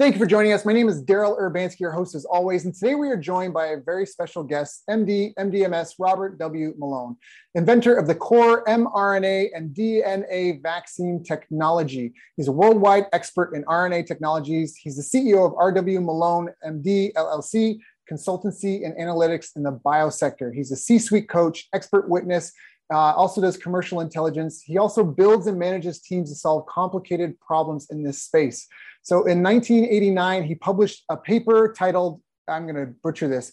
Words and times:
Thank 0.00 0.14
you 0.14 0.18
for 0.18 0.24
joining 0.24 0.54
us. 0.54 0.64
My 0.64 0.72
name 0.72 0.88
is 0.88 1.04
Daryl 1.04 1.38
Urbanski, 1.38 1.80
your 1.80 1.92
host 1.92 2.14
as 2.14 2.24
always, 2.24 2.64
and 2.64 2.72
today 2.72 2.94
we 2.94 3.10
are 3.10 3.18
joined 3.18 3.52
by 3.52 3.66
a 3.66 3.76
very 3.76 4.06
special 4.06 4.42
guest, 4.42 4.82
MD, 4.88 5.34
MDMS 5.34 5.96
Robert 5.98 6.38
W. 6.38 6.72
Malone, 6.78 7.18
inventor 7.54 7.96
of 7.96 8.06
the 8.06 8.14
core 8.14 8.64
mRNA 8.64 9.50
and 9.54 9.76
DNA 9.76 10.62
vaccine 10.62 11.22
technology. 11.22 12.14
He's 12.38 12.48
a 12.48 12.52
worldwide 12.52 13.08
expert 13.12 13.54
in 13.54 13.62
RNA 13.64 14.06
technologies. 14.06 14.74
He's 14.74 14.96
the 14.96 15.02
CEO 15.02 15.44
of 15.44 15.52
RW 15.52 16.02
Malone 16.02 16.48
MD 16.66 17.12
LLC, 17.12 17.80
consultancy 18.10 18.86
and 18.86 18.96
analytics 18.96 19.54
in 19.54 19.64
the 19.64 19.72
biosector. 19.72 20.50
He's 20.54 20.72
a 20.72 20.76
C-suite 20.76 21.28
coach, 21.28 21.68
expert 21.74 22.08
witness, 22.08 22.52
uh, 22.90 23.14
also 23.14 23.40
does 23.40 23.56
commercial 23.56 24.00
intelligence. 24.00 24.62
He 24.62 24.78
also 24.78 25.04
builds 25.04 25.46
and 25.46 25.58
manages 25.58 26.00
teams 26.00 26.30
to 26.30 26.36
solve 26.36 26.66
complicated 26.66 27.38
problems 27.40 27.86
in 27.90 28.02
this 28.02 28.22
space. 28.22 28.66
So 29.02 29.24
in 29.26 29.42
1989, 29.42 30.44
he 30.44 30.54
published 30.56 31.04
a 31.08 31.16
paper 31.16 31.74
titled, 31.76 32.20
I'm 32.48 32.64
going 32.64 32.86
to 32.86 32.92
butcher 33.02 33.28
this, 33.28 33.52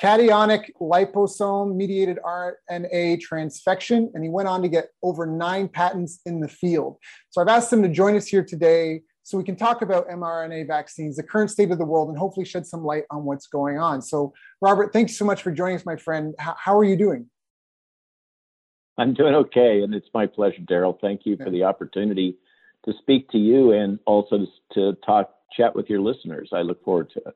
cationic 0.00 0.70
liposome 0.80 1.74
mediated 1.74 2.18
RNA 2.24 3.20
transfection. 3.20 4.10
And 4.14 4.22
he 4.22 4.30
went 4.30 4.48
on 4.48 4.62
to 4.62 4.68
get 4.68 4.90
over 5.02 5.26
nine 5.26 5.68
patents 5.68 6.20
in 6.24 6.40
the 6.40 6.48
field. 6.48 6.98
So 7.30 7.40
I've 7.40 7.48
asked 7.48 7.72
him 7.72 7.82
to 7.82 7.88
join 7.88 8.16
us 8.16 8.26
here 8.26 8.44
today 8.44 9.02
so 9.24 9.36
we 9.36 9.44
can 9.44 9.56
talk 9.56 9.82
about 9.82 10.08
mRNA 10.08 10.68
vaccines, 10.68 11.16
the 11.16 11.22
current 11.22 11.50
state 11.50 11.70
of 11.70 11.78
the 11.78 11.84
world, 11.84 12.08
and 12.08 12.16
hopefully 12.16 12.46
shed 12.46 12.66
some 12.66 12.82
light 12.82 13.04
on 13.10 13.24
what's 13.24 13.46
going 13.46 13.78
on. 13.78 14.00
So, 14.00 14.32
Robert, 14.62 14.90
thanks 14.92 15.18
so 15.18 15.24
much 15.26 15.42
for 15.42 15.50
joining 15.50 15.76
us, 15.76 15.84
my 15.84 15.96
friend. 15.96 16.34
How, 16.38 16.56
how 16.58 16.78
are 16.78 16.84
you 16.84 16.96
doing? 16.96 17.28
I'm 18.98 19.14
doing 19.14 19.34
okay, 19.34 19.82
and 19.82 19.94
it's 19.94 20.08
my 20.12 20.26
pleasure, 20.26 20.60
Daryl. 20.62 21.00
Thank 21.00 21.24
you 21.24 21.36
for 21.36 21.50
the 21.50 21.62
opportunity 21.62 22.36
to 22.84 22.92
speak 23.00 23.30
to 23.30 23.38
you 23.38 23.72
and 23.72 24.00
also 24.06 24.46
to, 24.72 24.94
talk, 25.06 25.30
chat 25.52 25.74
with 25.74 25.88
your 25.88 26.00
listeners. 26.00 26.50
I 26.52 26.62
look 26.62 26.84
forward 26.84 27.10
to 27.10 27.20
it. 27.20 27.34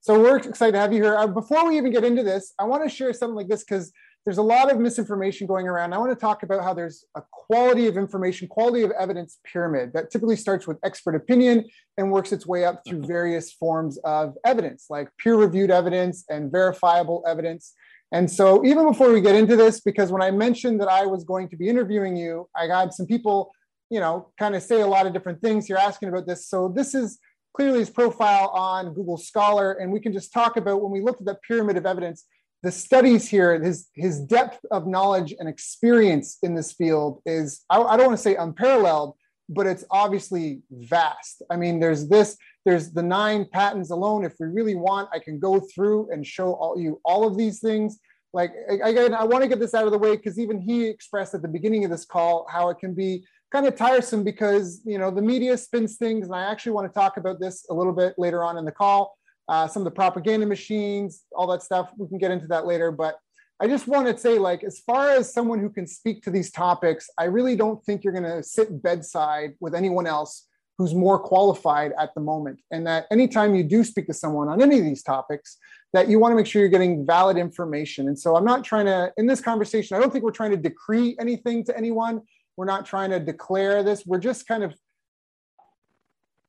So 0.00 0.20
we're 0.20 0.36
excited 0.36 0.72
to 0.72 0.78
have 0.78 0.92
you 0.92 1.02
here. 1.02 1.16
Uh, 1.16 1.26
before 1.28 1.68
we 1.68 1.76
even 1.76 1.92
get 1.92 2.04
into 2.04 2.22
this, 2.22 2.54
I 2.58 2.64
want 2.64 2.82
to 2.82 2.88
share 2.88 3.12
something 3.12 3.36
like 3.36 3.48
this 3.48 3.64
because 3.64 3.92
there's 4.24 4.38
a 4.38 4.42
lot 4.42 4.70
of 4.70 4.78
misinformation 4.78 5.46
going 5.46 5.66
around. 5.66 5.92
I 5.92 5.98
want 5.98 6.10
to 6.10 6.20
talk 6.20 6.42
about 6.42 6.62
how 6.62 6.74
there's 6.74 7.04
a 7.16 7.22
quality 7.32 7.86
of 7.86 7.96
information, 7.96 8.48
quality 8.48 8.82
of 8.82 8.90
evidence 8.92 9.38
pyramid 9.44 9.92
that 9.94 10.10
typically 10.10 10.36
starts 10.36 10.66
with 10.66 10.78
expert 10.84 11.14
opinion 11.14 11.64
and 11.96 12.10
works 12.10 12.32
its 12.32 12.46
way 12.46 12.64
up 12.64 12.82
through 12.86 13.06
various 13.06 13.52
forms 13.52 13.96
of 14.04 14.34
evidence, 14.44 14.86
like 14.90 15.08
peer 15.18 15.36
reviewed 15.36 15.70
evidence 15.70 16.24
and 16.28 16.50
verifiable 16.50 17.24
evidence. 17.26 17.74
And 18.10 18.30
so, 18.30 18.64
even 18.64 18.86
before 18.86 19.12
we 19.12 19.20
get 19.20 19.34
into 19.34 19.54
this, 19.56 19.80
because 19.80 20.10
when 20.10 20.22
I 20.22 20.30
mentioned 20.30 20.80
that 20.80 20.88
I 20.88 21.04
was 21.04 21.24
going 21.24 21.48
to 21.50 21.56
be 21.56 21.68
interviewing 21.68 22.16
you, 22.16 22.48
I 22.56 22.66
had 22.66 22.92
some 22.92 23.06
people 23.06 23.52
you 23.90 24.00
know, 24.00 24.28
kind 24.38 24.54
of 24.54 24.62
say 24.62 24.80
a 24.80 24.86
lot 24.86 25.06
of 25.06 25.12
different 25.12 25.40
things. 25.40 25.68
You're 25.68 25.78
asking 25.78 26.08
about 26.08 26.26
this. 26.26 26.46
So 26.46 26.68
this 26.68 26.94
is 26.94 27.18
clearly 27.54 27.80
his 27.80 27.90
profile 27.90 28.48
on 28.48 28.92
Google 28.94 29.16
Scholar. 29.16 29.72
And 29.72 29.92
we 29.92 30.00
can 30.00 30.12
just 30.12 30.32
talk 30.32 30.56
about 30.56 30.82
when 30.82 30.92
we 30.92 31.00
looked 31.00 31.20
at 31.20 31.26
that 31.26 31.42
pyramid 31.42 31.76
of 31.76 31.86
evidence, 31.86 32.24
the 32.62 32.70
studies 32.70 33.28
here, 33.28 33.60
his, 33.62 33.88
his 33.94 34.20
depth 34.20 34.58
of 34.70 34.86
knowledge 34.86 35.34
and 35.38 35.48
experience 35.48 36.38
in 36.42 36.54
this 36.54 36.72
field 36.72 37.22
is, 37.24 37.64
I, 37.70 37.80
I 37.80 37.96
don't 37.96 38.06
want 38.06 38.18
to 38.18 38.22
say 38.22 38.36
unparalleled, 38.36 39.16
but 39.48 39.66
it's 39.66 39.84
obviously 39.90 40.60
vast. 40.70 41.42
I 41.50 41.56
mean, 41.56 41.80
there's 41.80 42.08
this, 42.08 42.36
there's 42.66 42.92
the 42.92 43.02
nine 43.02 43.46
patents 43.50 43.90
alone. 43.90 44.24
If 44.24 44.34
we 44.38 44.46
really 44.48 44.74
want, 44.74 45.08
I 45.12 45.20
can 45.20 45.38
go 45.38 45.60
through 45.60 46.12
and 46.12 46.26
show 46.26 46.52
all 46.54 46.78
you 46.78 47.00
all 47.04 47.26
of 47.26 47.38
these 47.38 47.60
things. 47.60 47.98
Like 48.32 48.52
again, 48.82 49.14
I 49.14 49.24
want 49.24 49.42
to 49.42 49.48
get 49.48 49.58
this 49.58 49.74
out 49.74 49.86
of 49.86 49.92
the 49.92 49.98
way 49.98 50.16
because 50.16 50.38
even 50.38 50.60
he 50.60 50.86
expressed 50.86 51.34
at 51.34 51.42
the 51.42 51.48
beginning 51.48 51.84
of 51.84 51.90
this 51.90 52.04
call 52.04 52.46
how 52.50 52.68
it 52.68 52.78
can 52.78 52.94
be 52.94 53.26
kind 53.50 53.66
of 53.66 53.74
tiresome 53.76 54.22
because 54.22 54.82
you 54.84 54.98
know 54.98 55.10
the 55.10 55.22
media 55.22 55.56
spins 55.56 55.96
things, 55.96 56.26
and 56.26 56.34
I 56.34 56.50
actually 56.50 56.72
want 56.72 56.92
to 56.92 56.98
talk 56.98 57.16
about 57.16 57.40
this 57.40 57.66
a 57.70 57.74
little 57.74 57.94
bit 57.94 58.14
later 58.18 58.44
on 58.44 58.58
in 58.58 58.64
the 58.64 58.72
call. 58.72 59.16
Uh, 59.48 59.66
some 59.66 59.80
of 59.80 59.84
the 59.84 59.90
propaganda 59.90 60.44
machines, 60.44 61.22
all 61.34 61.46
that 61.46 61.62
stuff. 61.62 61.90
We 61.96 62.06
can 62.06 62.18
get 62.18 62.30
into 62.30 62.46
that 62.48 62.66
later, 62.66 62.92
but 62.92 63.18
I 63.60 63.66
just 63.66 63.88
want 63.88 64.06
to 64.06 64.16
say, 64.16 64.38
like, 64.38 64.62
as 64.62 64.78
far 64.78 65.10
as 65.10 65.32
someone 65.32 65.58
who 65.58 65.70
can 65.70 65.86
speak 65.86 66.22
to 66.22 66.30
these 66.30 66.52
topics, 66.52 67.10
I 67.18 67.24
really 67.24 67.56
don't 67.56 67.82
think 67.84 68.04
you're 68.04 68.12
going 68.12 68.22
to 68.24 68.42
sit 68.42 68.82
bedside 68.82 69.54
with 69.58 69.74
anyone 69.74 70.06
else 70.06 70.46
who's 70.76 70.94
more 70.94 71.18
qualified 71.18 71.92
at 71.98 72.14
the 72.14 72.20
moment. 72.20 72.60
And 72.70 72.86
that 72.86 73.06
anytime 73.10 73.56
you 73.56 73.64
do 73.64 73.82
speak 73.82 74.06
to 74.06 74.14
someone 74.14 74.48
on 74.48 74.62
any 74.62 74.78
of 74.78 74.84
these 74.84 75.02
topics, 75.02 75.56
that 75.92 76.08
you 76.08 76.18
want 76.18 76.32
to 76.32 76.36
make 76.36 76.46
sure 76.46 76.60
you're 76.60 76.68
getting 76.68 77.06
valid 77.06 77.36
information. 77.36 78.08
And 78.08 78.18
so 78.18 78.36
I'm 78.36 78.44
not 78.44 78.64
trying 78.64 78.86
to, 78.86 79.12
in 79.16 79.26
this 79.26 79.40
conversation, 79.40 79.96
I 79.96 80.00
don't 80.00 80.12
think 80.12 80.24
we're 80.24 80.30
trying 80.30 80.50
to 80.50 80.56
decree 80.56 81.16
anything 81.18 81.64
to 81.64 81.76
anyone. 81.76 82.22
We're 82.56 82.66
not 82.66 82.84
trying 82.84 83.10
to 83.10 83.20
declare 83.20 83.82
this. 83.82 84.04
We're 84.04 84.18
just 84.18 84.46
kind 84.46 84.62
of 84.62 84.74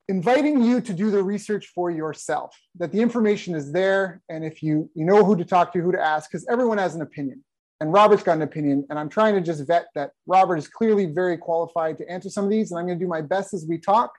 inviting 0.10 0.64
you 0.64 0.82
to 0.82 0.92
do 0.92 1.12
the 1.12 1.24
research 1.24 1.68
for 1.68 1.92
yourself, 1.92 2.58
that 2.80 2.92
the 2.92 3.00
information 3.00 3.56
is 3.56 3.72
there. 3.72 4.22
And 4.28 4.44
if 4.44 4.62
you, 4.64 4.90
you 4.96 5.06
know 5.06 5.24
who 5.24 5.36
to 5.38 5.46
talk 5.46 5.72
to, 5.74 5.82
who 5.82 5.92
to 5.92 6.02
ask, 6.02 6.30
because 6.30 6.46
everyone 6.50 6.80
has 6.80 6.96
an 6.96 7.02
opinion. 7.02 7.44
And 7.80 7.94
Robert's 7.94 8.24
got 8.24 8.36
an 8.36 8.42
opinion. 8.42 8.86
And 8.90 9.00
I'm 9.00 9.08
trying 9.08 9.36
to 9.36 9.42
just 9.42 9.66
vet 9.66 9.86
that 9.96 10.12
Robert 10.28 10.58
is 10.58 10.68
clearly 10.68 11.06
very 11.06 11.38
qualified 11.38 11.98
to 12.00 12.10
answer 12.10 12.30
some 12.30 12.44
of 12.44 12.50
these. 12.50 12.72
And 12.72 12.80
I'm 12.80 12.88
going 12.88 13.00
to 13.00 13.06
do 13.06 13.08
my 13.08 13.22
best 13.22 13.54
as 13.54 13.66
we 13.70 13.78
talk 13.78 14.12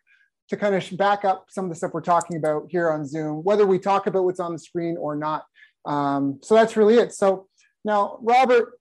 to 0.51 0.57
kind 0.57 0.75
of 0.75 0.97
back 0.99 1.25
up 1.25 1.47
some 1.49 1.65
of 1.65 1.71
the 1.71 1.77
stuff 1.77 1.93
we're 1.95 2.01
talking 2.01 2.37
about 2.37 2.67
here 2.69 2.91
on 2.91 3.07
Zoom, 3.07 3.43
whether 3.45 3.67
we 3.67 3.79
talk 3.79 4.07
about 4.07 4.25
what's 4.25 4.41
on 4.41 4.53
the 4.53 4.59
screen 4.59 4.97
or 4.99 5.17
not. 5.17 5.45
Um, 5.87 6.41
so 6.43 6.55
that's 6.55 6.77
really 6.77 6.97
it. 6.97 7.13
So 7.15 7.47
now, 7.85 8.19
Robert, 8.21 8.79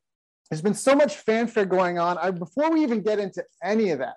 there's 0.50 0.62
been 0.62 0.74
so 0.74 0.96
much 0.96 1.16
fanfare 1.18 1.66
going 1.66 2.00
on. 2.00 2.18
I, 2.18 2.32
before 2.32 2.72
we 2.72 2.82
even 2.82 3.02
get 3.02 3.20
into 3.20 3.44
any 3.64 3.92
of 3.92 4.00
that, 4.00 4.16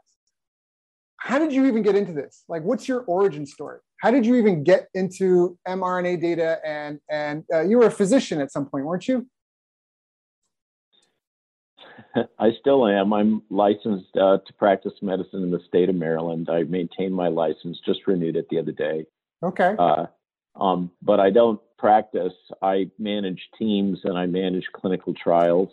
how 1.19 1.39
did 1.39 1.53
you 1.53 1.67
even 1.67 1.83
get 1.83 1.95
into 1.95 2.13
this? 2.13 2.43
Like, 2.49 2.63
what's 2.63 2.89
your 2.89 3.03
origin 3.03 3.47
story? 3.47 3.79
How 3.99 4.11
did 4.11 4.27
you 4.27 4.35
even 4.37 4.65
get 4.65 4.89
into 4.95 5.57
mRNA 5.69 6.21
data? 6.21 6.59
And 6.67 6.99
and 7.09 7.45
uh, 7.53 7.61
you 7.61 7.79
were 7.79 7.87
a 7.87 7.93
physician 7.93 8.41
at 8.41 8.51
some 8.51 8.67
point, 8.67 8.87
weren't 8.87 9.07
you? 9.07 9.29
I 12.39 12.51
still 12.61 12.87
am. 12.87 13.13
I'm 13.13 13.43
licensed 13.51 14.17
uh, 14.17 14.39
to 14.47 14.53
practice 14.59 14.93
medicine 15.03 15.43
in 15.43 15.51
the 15.51 15.61
state 15.67 15.89
of 15.89 15.95
Maryland. 15.95 16.49
I 16.51 16.65
maintain 16.65 17.13
my 17.13 17.29
license, 17.29 17.79
just 17.85 18.07
renewed 18.07 18.37
it 18.37 18.49
the 18.51 18.59
other 18.59 18.73
day. 18.73 19.07
Okay. 19.43 19.75
Uh, 19.79 20.07
um, 20.55 20.91
but 21.01 21.21
I 21.21 21.31
don't 21.31 21.61
practice. 21.79 22.35
I 22.61 22.91
manage 22.99 23.41
teams 23.59 24.01
and 24.05 24.17
I 24.17 24.27
manage 24.27 24.67
clinical 24.73 25.15
trials 25.15 25.71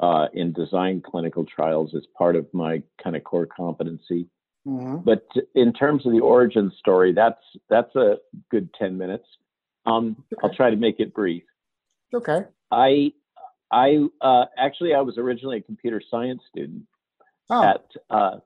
uh, 0.00 0.26
in 0.32 0.52
design 0.52 1.02
clinical 1.04 1.44
trials 1.44 1.94
as 1.94 2.02
part 2.16 2.36
of 2.36 2.46
my 2.52 2.82
kind 3.02 3.16
of 3.16 3.24
core 3.24 3.46
competency. 3.46 4.28
Mm-hmm. 4.66 4.98
But 5.04 5.26
in 5.54 5.72
terms 5.72 6.06
of 6.06 6.12
the 6.12 6.20
origin 6.20 6.72
story, 6.78 7.12
that's 7.12 7.42
that's 7.68 7.94
a 7.96 8.18
good 8.50 8.68
ten 8.78 8.96
minutes. 8.96 9.26
Um, 9.86 10.16
okay. 10.32 10.40
I'll 10.42 10.54
try 10.54 10.70
to 10.70 10.76
make 10.76 11.00
it 11.00 11.14
brief. 11.14 11.42
Okay. 12.14 12.44
I 12.70 13.12
I 13.72 14.06
uh, 14.20 14.44
actually 14.58 14.94
I 14.94 15.00
was 15.00 15.18
originally 15.18 15.58
a 15.58 15.62
computer 15.62 16.00
science 16.10 16.42
student 16.48 16.82
oh. 17.50 17.64
at 17.64 17.84
uh, 18.10 18.38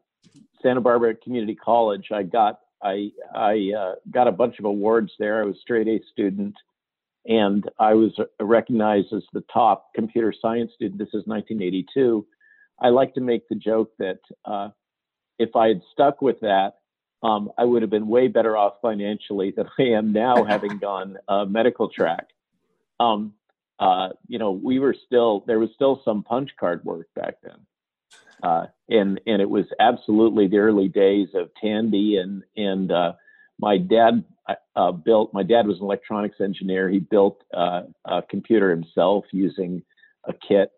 Santa 0.62 0.81
Barbara 0.81 1.14
Community 1.16 1.56
College. 1.56 2.09
I 2.12 2.22
got 2.22 2.60
I 2.82 3.10
I 3.34 3.72
uh, 3.76 3.94
got 4.11 4.28
a 4.28 4.32
bunch 4.32 4.58
of 4.58 4.64
awards 4.64 5.12
there. 5.19 5.43
I 5.43 5.44
was 5.44 5.56
straight 5.61 5.88
A 5.88 6.00
student 6.12 6.55
and 7.26 7.69
I 7.78 7.94
was 7.94 8.12
recognized 8.40 9.12
as 9.12 9.25
the 9.32 9.44
top 9.52 9.93
computer 9.94 10.32
science 10.40 10.73
student. 10.75 10.99
This 10.99 11.08
is 11.08 11.26
1982. 11.26 12.25
I 12.81 12.88
like 12.90 13.14
to 13.14 13.20
make 13.20 13.49
the 13.49 13.56
joke 13.56 13.90
that 13.99 14.20
uh, 14.44 14.69
if 15.38 15.56
I 15.56 15.69
had 15.69 15.82
stuck 15.93 16.23
with 16.23 16.40
that, 16.40 16.75
um, 17.23 17.50
I 17.58 17.64
would 17.64 17.82
have 17.82 17.90
been 17.90 18.06
way 18.06 18.28
better 18.28 18.56
off 18.56 18.75
financially 18.81 19.50
than 19.50 19.67
I 19.78 19.82
am 19.82 20.12
now, 20.12 20.44
having 20.49 20.78
gone 20.78 21.17
uh, 21.28 21.44
medical 21.44 21.88
track. 21.88 22.28
Um, 23.00 23.34
uh, 23.78 24.08
you 24.26 24.38
know, 24.38 24.50
we 24.50 24.78
were 24.78 24.94
still 25.06 25.44
there 25.46 25.58
was 25.58 25.70
still 25.75 26.00
some 26.05 26.23
punch 26.23 26.50
card 26.58 26.84
work 26.84 27.08
back 27.14 27.37
then, 27.43 27.67
uh, 28.43 28.67
and 28.88 29.20
and 29.26 29.43
it 29.43 29.50
was 29.50 29.67
absolutely 29.78 30.49
the 30.49 30.58
early 30.58 30.88
days 30.88 31.28
of 31.34 31.50
Tandy 31.61 32.17
and 32.17 32.43
and 32.56 32.90
uh, 32.90 33.12
my 33.58 33.76
dad 33.78 34.25
uh, 34.76 34.93
built. 34.93 35.34
My 35.34 35.43
dad 35.43 35.67
was 35.67 35.78
an 35.78 35.84
electronics 35.84 36.40
engineer. 36.40 36.88
He 36.88 37.00
built 37.00 37.43
uh, 37.55 37.82
a 38.05 38.23
computer 38.23 38.70
himself 38.70 39.25
using 39.32 39.82
a 40.25 40.32
kit, 40.32 40.70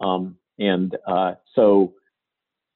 um, 0.00 0.36
and 0.58 0.96
uh, 1.06 1.34
so 1.54 1.94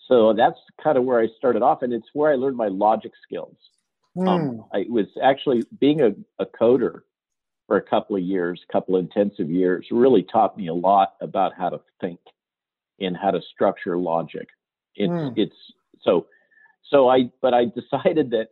so 0.09 0.33
that's 0.33 0.59
kind 0.83 0.99
of 0.99 1.05
where 1.05 1.21
I 1.21 1.29
started 1.39 1.63
off, 1.63 1.83
and 1.83 1.93
it's 1.93 2.09
where 2.13 2.33
I 2.33 2.35
learned 2.35 2.57
my 2.57 2.69
logic 2.69 3.13
skills. 3.23 3.57
Mm. 4.17 4.29
Um, 4.29 4.65
I 4.75 4.85
was 4.89 5.07
actually 5.23 5.63
being 5.79 6.01
a, 6.01 6.11
a 6.41 6.47
coder 6.47 7.03
for 7.71 7.77
a 7.77 7.83
couple 7.83 8.17
of 8.17 8.23
years, 8.23 8.61
a 8.69 8.73
couple 8.73 8.97
of 8.97 9.05
intensive 9.05 9.49
years, 9.49 9.87
really 9.93 10.25
taught 10.25 10.57
me 10.57 10.67
a 10.67 10.75
lot 10.75 11.15
about 11.21 11.53
how 11.57 11.69
to 11.69 11.81
think 12.01 12.19
and 12.99 13.17
how 13.17 13.31
to 13.31 13.41
structure 13.55 13.97
logic. 13.97 14.49
It's 14.97 15.13
mm. 15.13 15.33
it's 15.37 15.55
so 16.03 16.27
so 16.91 17.09
I 17.09 17.31
but 17.41 17.55
I 17.55 17.67
decided 17.67 18.31
that 18.31 18.49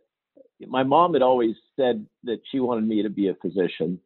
my 0.65 0.83
mom 0.83 1.15
had 1.15 1.21
always 1.21 1.55
said 1.75 2.05
that 2.23 2.39
she 2.49 2.61
wanted 2.61 2.87
me 2.87 3.03
to 3.03 3.09
be 3.09 3.27
a 3.27 3.33
physician, 3.33 3.99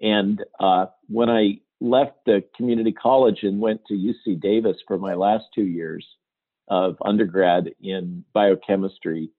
and 0.00 0.42
uh, 0.58 0.86
when 1.08 1.30
I 1.30 1.60
left 1.80 2.16
the 2.26 2.42
community 2.56 2.90
college 2.90 3.44
and 3.44 3.60
went 3.60 3.82
to 3.86 3.94
UC 3.94 4.40
Davis 4.40 4.78
for 4.88 4.98
my 4.98 5.14
last 5.14 5.44
two 5.54 5.66
years 5.66 6.04
of 6.66 6.96
undergrad 7.04 7.70
in 7.80 8.24
biochemistry, 8.32 9.30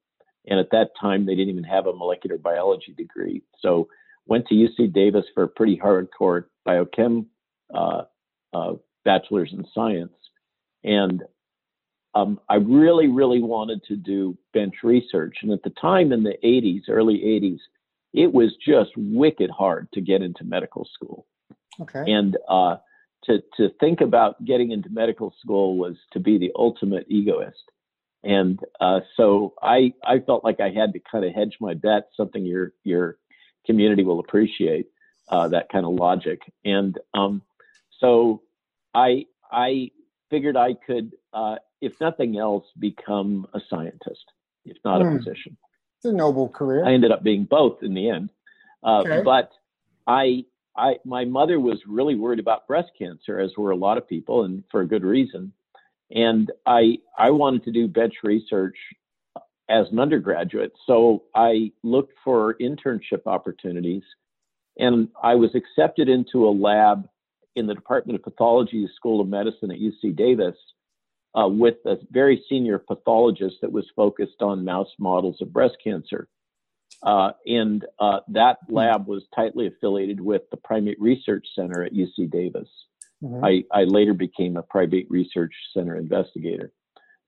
and 0.48 0.62
at 0.62 0.71
that 0.71 0.92
time 0.98 1.25
they 1.25 1.36
didn't 1.36 1.50
even 1.50 1.66
have 1.66 1.88
a 1.88 1.94
molecular 1.94 2.38
biology 2.38 2.94
degree, 2.98 3.42
so 3.60 3.89
went 4.30 4.48
to 4.48 4.56
UC 4.56 4.94
Davis 4.94 5.26
for 5.34 5.44
a 5.44 5.48
pretty 5.48 5.78
hardcore 5.78 6.46
biochem 6.68 7.26
uh, 7.74 8.04
uh, 8.54 8.74
bachelor's 9.04 9.52
in 9.52 9.66
science, 9.74 10.14
and 10.84 11.24
um, 12.16 12.40
I 12.50 12.56
really, 12.56 13.08
really 13.08 13.42
wanted 13.42 13.84
to 13.88 13.96
do 13.96 14.38
bench 14.54 14.76
research. 14.84 15.38
And 15.42 15.52
at 15.52 15.64
the 15.64 15.70
time 15.81 16.12
in 16.12 16.24
the 16.24 16.36
80s, 16.44 16.84
early 16.90 17.20
80s, 17.20 17.60
it 18.14 18.34
was 18.34 18.56
just 18.66 18.92
wicked 18.96 19.52
hard 19.52 19.88
to 19.94 20.02
get 20.02 20.22
into 20.22 20.44
medical 20.44 20.88
school. 20.94 21.28
Okay. 21.80 22.12
And 22.12 22.38
uh, 22.48 22.78
to, 23.26 23.44
to 23.58 23.70
think 23.80 24.02
about 24.02 24.44
getting 24.44 24.72
into 24.72 24.90
medical 24.90 25.34
school 25.40 25.78
was 25.78 25.96
to 26.14 26.20
be 26.20 26.38
the 26.38 26.52
ultimate 26.56 27.06
egoist. 27.10 27.72
And 28.24 28.60
uh, 28.81 29.02
so 29.16 29.54
I, 29.62 29.94
I 30.04 30.20
felt 30.20 30.44
like 30.44 30.60
I 30.60 30.72
had 30.72 30.94
to 30.94 31.00
kind 31.00 31.24
of 31.24 31.34
hedge 31.34 31.58
my 31.62 31.74
bet, 31.76 32.10
something 32.18 32.46
your, 32.46 32.74
your 32.84 33.18
community 33.65 34.03
will 34.03 34.19
appreciate, 34.19 34.88
uh, 35.29 35.47
that 35.50 35.69
kind 35.69 35.85
of 35.85 35.94
logic. 35.94 36.41
And 36.65 36.97
um, 37.13 37.41
so 38.00 38.41
I, 38.94 39.25
I 39.51 39.91
figured 40.29 40.57
I 40.57 40.73
could 40.73 41.13
uh, 41.33 41.57
if 41.81 42.00
nothing 42.01 42.38
else, 42.38 42.65
become 42.77 43.47
a 43.53 43.59
scientist, 43.69 44.25
if 44.65 44.77
not 44.83 45.01
mm. 45.01 45.07
a 45.07 45.09
hmm. 45.09 45.17
physician. 45.17 45.57
It's 45.97 46.06
a 46.06 46.13
noble 46.13 46.50
career. 46.50 46.85
I 46.85 46.94
ended 46.94 47.11
up 47.11 47.23
being 47.23 47.45
both 47.45 47.83
in 47.83 47.94
the 47.94 48.09
end. 48.09 48.29
Uh, 48.83 49.00
okay. 49.00 49.21
But 49.23 49.51
I, 50.07 50.45
I, 50.75 50.97
my 51.06 51.25
mother 51.25 51.59
was 51.59 51.79
really 51.85 52.15
worried 52.15 52.39
about 52.39 52.67
breast 52.67 52.91
cancer, 52.97 53.39
as 53.39 53.51
were 53.57 53.71
a 53.71 53.75
lot 53.75 53.97
of 53.97 54.07
people, 54.07 54.44
and 54.44 54.63
for 54.71 54.81
a 54.81 54.88
good 54.88 55.03
reason. 55.03 55.51
And 56.11 56.51
I, 56.65 57.00
I 57.17 57.31
wanted 57.31 57.65
to 57.65 57.71
do 57.71 57.88
bench 57.88 58.15
research 58.23 58.77
as 59.69 59.88
an 59.92 60.00
undergraduate, 60.00 60.74
so 60.86 61.24
I 61.36 61.71
looked 61.83 62.13
for 62.24 62.56
internship 62.56 63.21
opportunities, 63.25 64.04
and 64.77 65.10
I 65.21 65.36
was 65.36 65.51
accepted 65.56 66.10
into 66.10 66.48
a 66.48 66.51
lab 66.51 67.07
in 67.56 67.68
the 67.68 67.75
Department 67.75 68.18
of 68.18 68.24
Pathology, 68.24 68.88
School 68.95 69.21
of 69.21 69.27
Medicine 69.27 69.71
at 69.71 69.80
UC 69.80 70.16
Davis 70.16 70.56
uh, 71.36 71.48
with 71.48 71.75
a 71.86 71.98
very 72.12 72.44
senior 72.50 72.80
pathologist 72.80 73.57
that 73.62 73.71
was 73.71 73.86
focused 73.95 74.42
on 74.42 74.66
mouse 74.66 74.92
models 74.98 75.38
of 75.42 75.54
breast 75.54 75.77
cancer. 75.83 76.27
Uh, 77.04 77.31
and 77.45 77.86
uh, 78.00 78.19
that 78.27 78.57
lab 78.69 79.07
was 79.07 79.24
tightly 79.33 79.68
affiliated 79.68 80.19
with 80.19 80.42
the 80.51 80.57
Primate 80.57 81.00
Research 81.00 81.45
Center 81.56 81.83
at 81.83 81.94
UC 81.94 82.30
Davis. 82.30 82.68
Mm-hmm. 83.24 83.45
I, 83.45 83.63
I, 83.71 83.83
later 83.83 84.13
became 84.13 84.57
a 84.57 84.63
Primate 84.63 85.10
Research 85.10 85.54
Center 85.74 85.95
investigator. 85.95 86.71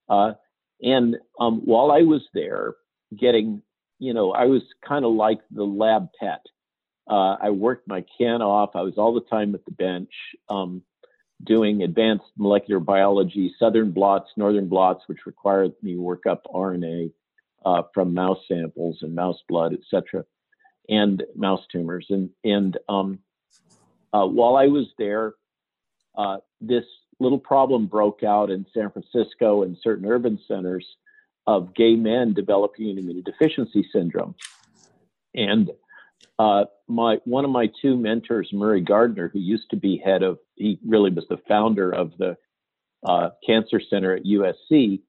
Uh, 0.08 0.32
and 0.82 1.16
um, 1.38 1.60
while 1.64 1.90
I 1.90 2.02
was 2.02 2.22
there, 2.34 2.74
getting, 3.16 3.62
you 3.98 4.14
know, 4.14 4.32
I 4.32 4.46
was 4.46 4.62
kind 4.86 5.04
of 5.04 5.12
like 5.12 5.40
the 5.50 5.64
lab 5.64 6.08
pet. 6.18 6.44
Uh, 7.08 7.36
I 7.40 7.50
worked 7.50 7.88
my 7.88 8.04
can 8.18 8.42
off. 8.42 8.70
I 8.74 8.82
was 8.82 8.94
all 8.96 9.14
the 9.14 9.28
time 9.28 9.54
at 9.54 9.64
the 9.64 9.72
bench. 9.72 10.10
Um, 10.48 10.82
doing 11.44 11.82
advanced 11.82 12.26
molecular 12.36 12.80
biology, 12.80 13.54
southern 13.58 13.90
blots, 13.90 14.30
northern 14.36 14.68
blots, 14.68 15.02
which 15.06 15.26
required 15.26 15.72
me 15.82 15.94
to 15.94 16.00
work 16.00 16.24
up 16.26 16.44
RNA 16.52 17.12
uh, 17.64 17.82
from 17.92 18.14
mouse 18.14 18.38
samples 18.48 18.98
and 19.02 19.14
mouse 19.14 19.38
blood, 19.48 19.72
etc., 19.72 20.24
and 20.88 21.22
mouse 21.36 21.62
tumors. 21.70 22.06
And 22.10 22.30
and 22.44 22.78
um, 22.88 23.18
uh, 24.12 24.26
while 24.26 24.56
I 24.56 24.66
was 24.66 24.86
there, 24.98 25.34
uh, 26.16 26.38
this 26.60 26.84
little 27.22 27.38
problem 27.38 27.86
broke 27.86 28.22
out 28.22 28.50
in 28.50 28.66
San 28.74 28.90
Francisco 28.90 29.62
and 29.62 29.76
certain 29.82 30.06
urban 30.06 30.38
centers 30.46 30.86
of 31.46 31.74
gay 31.74 31.96
men 31.96 32.34
developing 32.34 32.96
immunodeficiency 32.96 33.84
syndrome. 33.92 34.34
And 35.34 35.70
uh, 36.38 36.64
my 36.88 37.18
one 37.24 37.44
of 37.44 37.50
my 37.50 37.70
two 37.80 37.96
mentors, 37.96 38.50
Murray 38.52 38.80
Gardner, 38.80 39.28
who 39.28 39.38
used 39.38 39.70
to 39.70 39.76
be 39.76 40.02
head 40.04 40.22
of, 40.22 40.38
he 40.56 40.78
really 40.86 41.10
was 41.10 41.26
the 41.28 41.38
founder 41.48 41.90
of 41.90 42.12
the 42.18 42.36
uh, 43.06 43.30
Cancer 43.46 43.80
Center 43.80 44.14
at 44.14 44.24
USC, 44.24 45.00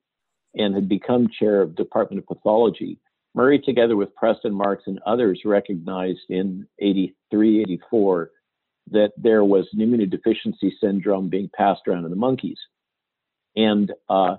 and 0.55 0.75
had 0.75 0.89
become 0.89 1.27
chair 1.27 1.61
of 1.61 1.75
Department 1.75 2.19
of 2.19 2.27
Pathology. 2.27 2.99
Murray, 3.35 3.59
together 3.59 3.95
with 3.95 4.15
Preston 4.15 4.53
Marks 4.53 4.83
and 4.85 4.99
others, 5.05 5.41
recognized 5.43 6.29
in 6.29 6.67
83, 6.79 7.61
84 7.61 8.31
that 8.91 9.11
there 9.17 9.43
was 9.43 9.67
an 9.73 9.79
immunodeficiency 9.79 10.71
syndrome 10.81 11.29
being 11.29 11.49
passed 11.55 11.81
around 11.87 12.03
in 12.05 12.09
the 12.09 12.15
monkeys. 12.15 12.57
And 13.55 13.91
uh, 14.09 14.37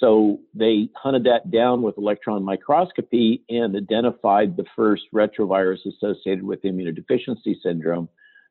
so 0.00 0.40
they 0.54 0.88
hunted 0.96 1.24
that 1.24 1.50
down 1.50 1.82
with 1.82 1.98
electron 1.98 2.44
microscopy 2.44 3.42
and 3.48 3.76
identified 3.76 4.56
the 4.56 4.64
first 4.74 5.04
retrovirus 5.14 5.86
associated 5.86 6.42
with 6.42 6.62
immunodeficiency 6.62 7.60
syndrome. 7.62 8.08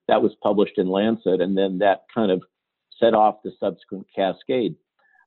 That 0.08 0.22
was 0.22 0.34
published 0.42 0.78
in 0.78 0.90
Lancet, 0.90 1.42
and 1.42 1.58
then 1.58 1.80
that 1.80 2.06
kind 2.14 2.32
of 2.32 2.44
set 3.00 3.14
off 3.14 3.44
the 3.44 3.52
subsequent 3.60 4.08
cascade. 4.14 4.76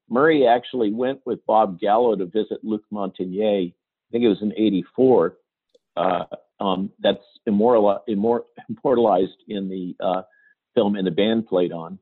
Murray 0.08 0.46
actually 0.46 0.92
went 0.92 1.20
with 1.24 1.44
Bob 1.46 1.80
Gallo 1.80 2.14
to 2.14 2.26
visit 2.26 2.58
Luc 2.62 2.82
Montagnier. 2.92 3.72
I 3.72 4.08
think 4.12 4.24
it 4.24 4.28
was 4.28 4.42
in 4.42 4.52
'84. 4.56 5.36
Uh, 5.96 6.24
um, 6.60 6.90
that's 7.00 7.22
immortal, 7.46 8.00
immor- 8.08 8.44
immortalized 8.68 9.42
in 9.48 9.68
the 9.68 9.96
uh, 10.04 10.22
film 10.74 10.96
"And 10.96 11.06
the 11.06 11.10
Band 11.10 11.46
Played 11.46 11.72
On" 11.72 11.98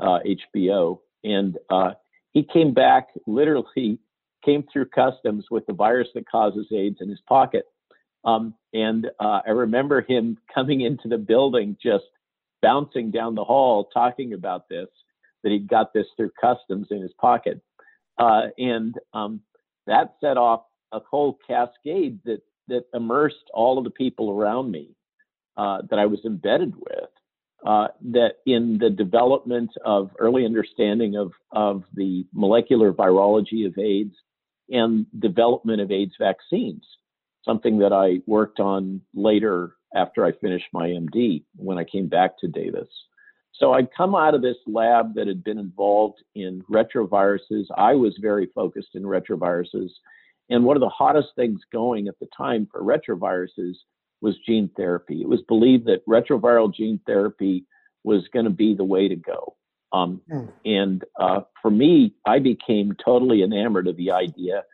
uh, 0.00 0.18
HBO, 0.54 1.00
and 1.24 1.58
uh, 1.70 1.92
he 2.32 2.42
came 2.42 2.74
back 2.74 3.08
literally 3.26 3.98
came 4.44 4.64
through 4.72 4.86
customs 4.86 5.46
with 5.50 5.64
the 5.66 5.72
virus 5.72 6.08
that 6.14 6.28
causes 6.28 6.66
AIDS 6.72 6.96
in 7.00 7.08
his 7.08 7.20
pocket. 7.28 7.64
Um, 8.24 8.54
and 8.72 9.06
uh, 9.20 9.40
I 9.46 9.50
remember 9.50 10.00
him 10.00 10.38
coming 10.54 10.80
into 10.80 11.08
the 11.08 11.18
building, 11.18 11.76
just 11.82 12.04
bouncing 12.60 13.10
down 13.10 13.34
the 13.34 13.44
hall, 13.44 13.88
talking 13.92 14.32
about 14.32 14.68
this, 14.68 14.88
that 15.42 15.50
he'd 15.50 15.68
got 15.68 15.92
this 15.92 16.06
through 16.16 16.30
customs 16.40 16.88
in 16.90 17.00
his 17.02 17.12
pocket. 17.20 17.60
Uh, 18.18 18.42
and 18.58 18.94
um, 19.12 19.40
that 19.86 20.14
set 20.20 20.36
off 20.36 20.62
a 20.92 21.00
whole 21.00 21.38
cascade 21.46 22.20
that, 22.24 22.40
that 22.72 22.84
immersed 22.94 23.50
all 23.52 23.78
of 23.78 23.84
the 23.84 23.90
people 23.90 24.30
around 24.30 24.70
me 24.70 24.96
uh, 25.56 25.82
that 25.90 25.98
I 25.98 26.06
was 26.06 26.20
embedded 26.24 26.74
with 26.74 27.10
uh, 27.64 27.88
that 28.10 28.36
in 28.46 28.78
the 28.78 28.90
development 28.90 29.70
of 29.84 30.10
early 30.18 30.44
understanding 30.44 31.16
of, 31.16 31.32
of 31.52 31.84
the 31.94 32.26
molecular 32.32 32.92
virology 32.92 33.66
of 33.66 33.78
AIDS 33.78 34.14
and 34.68 35.06
development 35.20 35.80
of 35.80 35.90
AIDS 35.90 36.14
vaccines, 36.18 36.82
something 37.44 37.78
that 37.78 37.92
I 37.92 38.20
worked 38.26 38.58
on 38.58 39.00
later 39.14 39.76
after 39.94 40.24
I 40.24 40.32
finished 40.32 40.66
my 40.72 40.88
MD 40.88 41.44
when 41.56 41.78
I 41.78 41.84
came 41.84 42.08
back 42.08 42.38
to 42.40 42.48
Davis. 42.48 42.88
So 43.54 43.72
I'd 43.74 43.94
come 43.96 44.14
out 44.14 44.34
of 44.34 44.42
this 44.42 44.56
lab 44.66 45.14
that 45.14 45.28
had 45.28 45.44
been 45.44 45.58
involved 45.58 46.20
in 46.34 46.64
retroviruses. 46.68 47.66
I 47.76 47.94
was 47.94 48.18
very 48.20 48.48
focused 48.54 48.94
in 48.94 49.02
retroviruses. 49.02 49.90
And 50.52 50.64
one 50.64 50.76
of 50.76 50.82
the 50.82 50.88
hottest 50.90 51.28
things 51.34 51.60
going 51.72 52.08
at 52.08 52.18
the 52.20 52.28
time 52.36 52.68
for 52.70 52.82
retroviruses 52.82 53.74
was 54.20 54.36
gene 54.46 54.70
therapy. 54.76 55.22
It 55.22 55.28
was 55.28 55.40
believed 55.48 55.86
that 55.86 56.06
retroviral 56.06 56.72
gene 56.72 57.00
therapy 57.06 57.64
was 58.04 58.28
going 58.34 58.44
to 58.44 58.50
be 58.50 58.74
the 58.74 58.84
way 58.84 59.08
to 59.08 59.16
go. 59.16 59.56
Um, 59.94 60.20
mm. 60.30 60.52
And 60.66 61.04
uh, 61.18 61.40
for 61.62 61.70
me, 61.70 62.14
I 62.26 62.38
became 62.38 62.94
totally 63.02 63.42
enamored 63.42 63.88
of 63.88 63.96
the 63.96 64.12
idea 64.12 64.64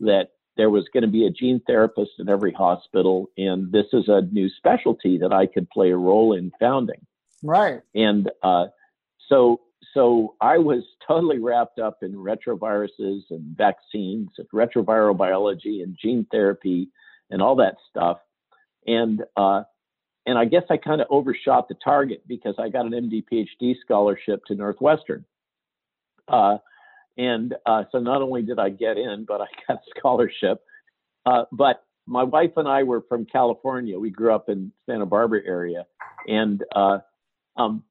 that 0.00 0.30
there 0.56 0.70
was 0.70 0.88
going 0.92 1.02
to 1.02 1.08
be 1.08 1.24
a 1.24 1.30
gene 1.30 1.62
therapist 1.68 2.12
in 2.18 2.28
every 2.28 2.52
hospital, 2.52 3.30
and 3.38 3.70
this 3.70 3.86
is 3.92 4.08
a 4.08 4.22
new 4.22 4.48
specialty 4.48 5.18
that 5.18 5.32
I 5.32 5.46
could 5.46 5.70
play 5.70 5.92
a 5.92 5.96
role 5.96 6.32
in 6.32 6.50
founding. 6.58 7.06
Right. 7.44 7.80
And 7.94 8.28
uh, 8.42 8.66
so, 9.28 9.60
so 9.94 10.34
I 10.40 10.58
was 10.58 10.82
totally 11.06 11.38
wrapped 11.38 11.78
up 11.78 11.98
in 12.02 12.12
retroviruses 12.12 13.22
and 13.30 13.56
vaccines 13.56 14.30
and 14.38 14.48
retroviral 14.52 15.16
biology 15.16 15.82
and 15.82 15.96
gene 16.00 16.26
therapy 16.30 16.88
and 17.30 17.42
all 17.42 17.56
that 17.56 17.76
stuff. 17.90 18.18
And 18.86 19.22
uh, 19.36 19.62
and 20.26 20.36
I 20.36 20.44
guess 20.44 20.64
I 20.68 20.76
kind 20.76 21.00
of 21.00 21.06
overshot 21.10 21.68
the 21.68 21.76
target 21.82 22.22
because 22.26 22.54
I 22.58 22.68
got 22.68 22.84
an 22.84 22.92
MD 22.92 23.24
PhD 23.32 23.74
scholarship 23.80 24.44
to 24.46 24.54
Northwestern. 24.54 25.24
Uh, 26.28 26.58
and 27.16 27.54
uh, 27.64 27.84
so 27.90 27.98
not 27.98 28.20
only 28.20 28.42
did 28.42 28.58
I 28.58 28.68
get 28.68 28.98
in, 28.98 29.24
but 29.26 29.40
I 29.40 29.46
got 29.68 29.78
a 29.78 29.98
scholarship. 29.98 30.62
Uh, 31.24 31.44
but 31.50 31.82
my 32.06 32.22
wife 32.22 32.52
and 32.56 32.68
I 32.68 32.82
were 32.82 33.02
from 33.08 33.26
California. 33.26 33.98
We 33.98 34.10
grew 34.10 34.34
up 34.34 34.48
in 34.48 34.72
Santa 34.86 35.06
Barbara 35.06 35.40
area, 35.46 35.86
and 36.26 36.62
uh, 36.74 36.98
um, 37.56 37.82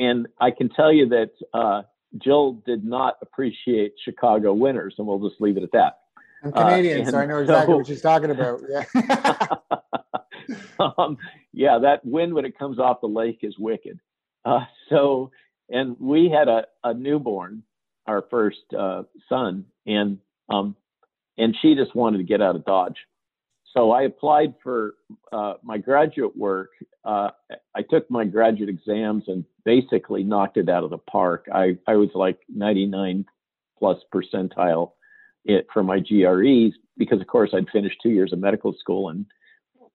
and 0.00 0.26
I 0.40 0.50
can 0.50 0.70
tell 0.70 0.92
you 0.92 1.08
that 1.10 1.30
uh, 1.54 1.82
Jill 2.18 2.62
did 2.66 2.84
not 2.84 3.18
appreciate 3.22 3.92
Chicago 4.02 4.52
winters, 4.54 4.94
and 4.98 5.06
we'll 5.06 5.28
just 5.28 5.40
leave 5.40 5.56
it 5.56 5.62
at 5.62 5.72
that. 5.72 5.98
I'm 6.42 6.52
Canadian, 6.52 7.06
uh, 7.06 7.10
so 7.10 7.18
I 7.18 7.26
know 7.26 7.38
exactly 7.38 7.72
so, 7.72 7.76
what 7.76 7.86
she's 7.86 8.00
talking 8.00 8.30
about. 8.30 8.62
Yeah. 8.68 8.84
um, 10.98 11.18
yeah, 11.52 11.78
that 11.82 12.04
wind 12.04 12.32
when 12.32 12.46
it 12.46 12.58
comes 12.58 12.78
off 12.78 13.02
the 13.02 13.08
lake 13.08 13.40
is 13.42 13.54
wicked. 13.58 14.00
Uh, 14.44 14.64
so, 14.88 15.30
and 15.68 15.96
we 16.00 16.30
had 16.30 16.48
a, 16.48 16.64
a 16.82 16.94
newborn, 16.94 17.62
our 18.06 18.24
first 18.30 18.58
uh, 18.76 19.02
son, 19.28 19.66
and 19.86 20.18
um, 20.48 20.74
and 21.36 21.54
she 21.60 21.74
just 21.74 21.94
wanted 21.94 22.18
to 22.18 22.24
get 22.24 22.40
out 22.40 22.56
of 22.56 22.64
Dodge. 22.64 22.96
So 23.72 23.92
I 23.92 24.02
applied 24.02 24.54
for 24.62 24.94
uh, 25.32 25.54
my 25.62 25.78
graduate 25.78 26.36
work. 26.36 26.70
Uh, 27.04 27.30
I 27.74 27.82
took 27.82 28.10
my 28.10 28.24
graduate 28.24 28.68
exams 28.68 29.24
and 29.28 29.44
basically 29.64 30.24
knocked 30.24 30.56
it 30.56 30.68
out 30.68 30.82
of 30.82 30.90
the 30.90 30.98
park. 30.98 31.46
I, 31.52 31.78
I 31.86 31.94
was 31.94 32.10
like 32.14 32.38
99 32.48 33.24
plus 33.78 33.98
percentile 34.12 34.92
it 35.44 35.66
for 35.72 35.82
my 35.82 36.00
GREs 36.00 36.72
because, 36.98 37.20
of 37.20 37.26
course, 37.26 37.50
I'd 37.54 37.70
finished 37.70 37.98
two 38.02 38.10
years 38.10 38.32
of 38.32 38.38
medical 38.38 38.74
school 38.78 39.08
and 39.08 39.26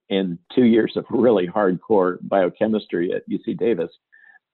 and 0.08 0.38
two 0.54 0.64
years 0.64 0.92
of 0.94 1.04
really 1.10 1.48
hardcore 1.48 2.18
biochemistry 2.22 3.12
at 3.12 3.28
UC 3.28 3.58
Davis. 3.58 3.90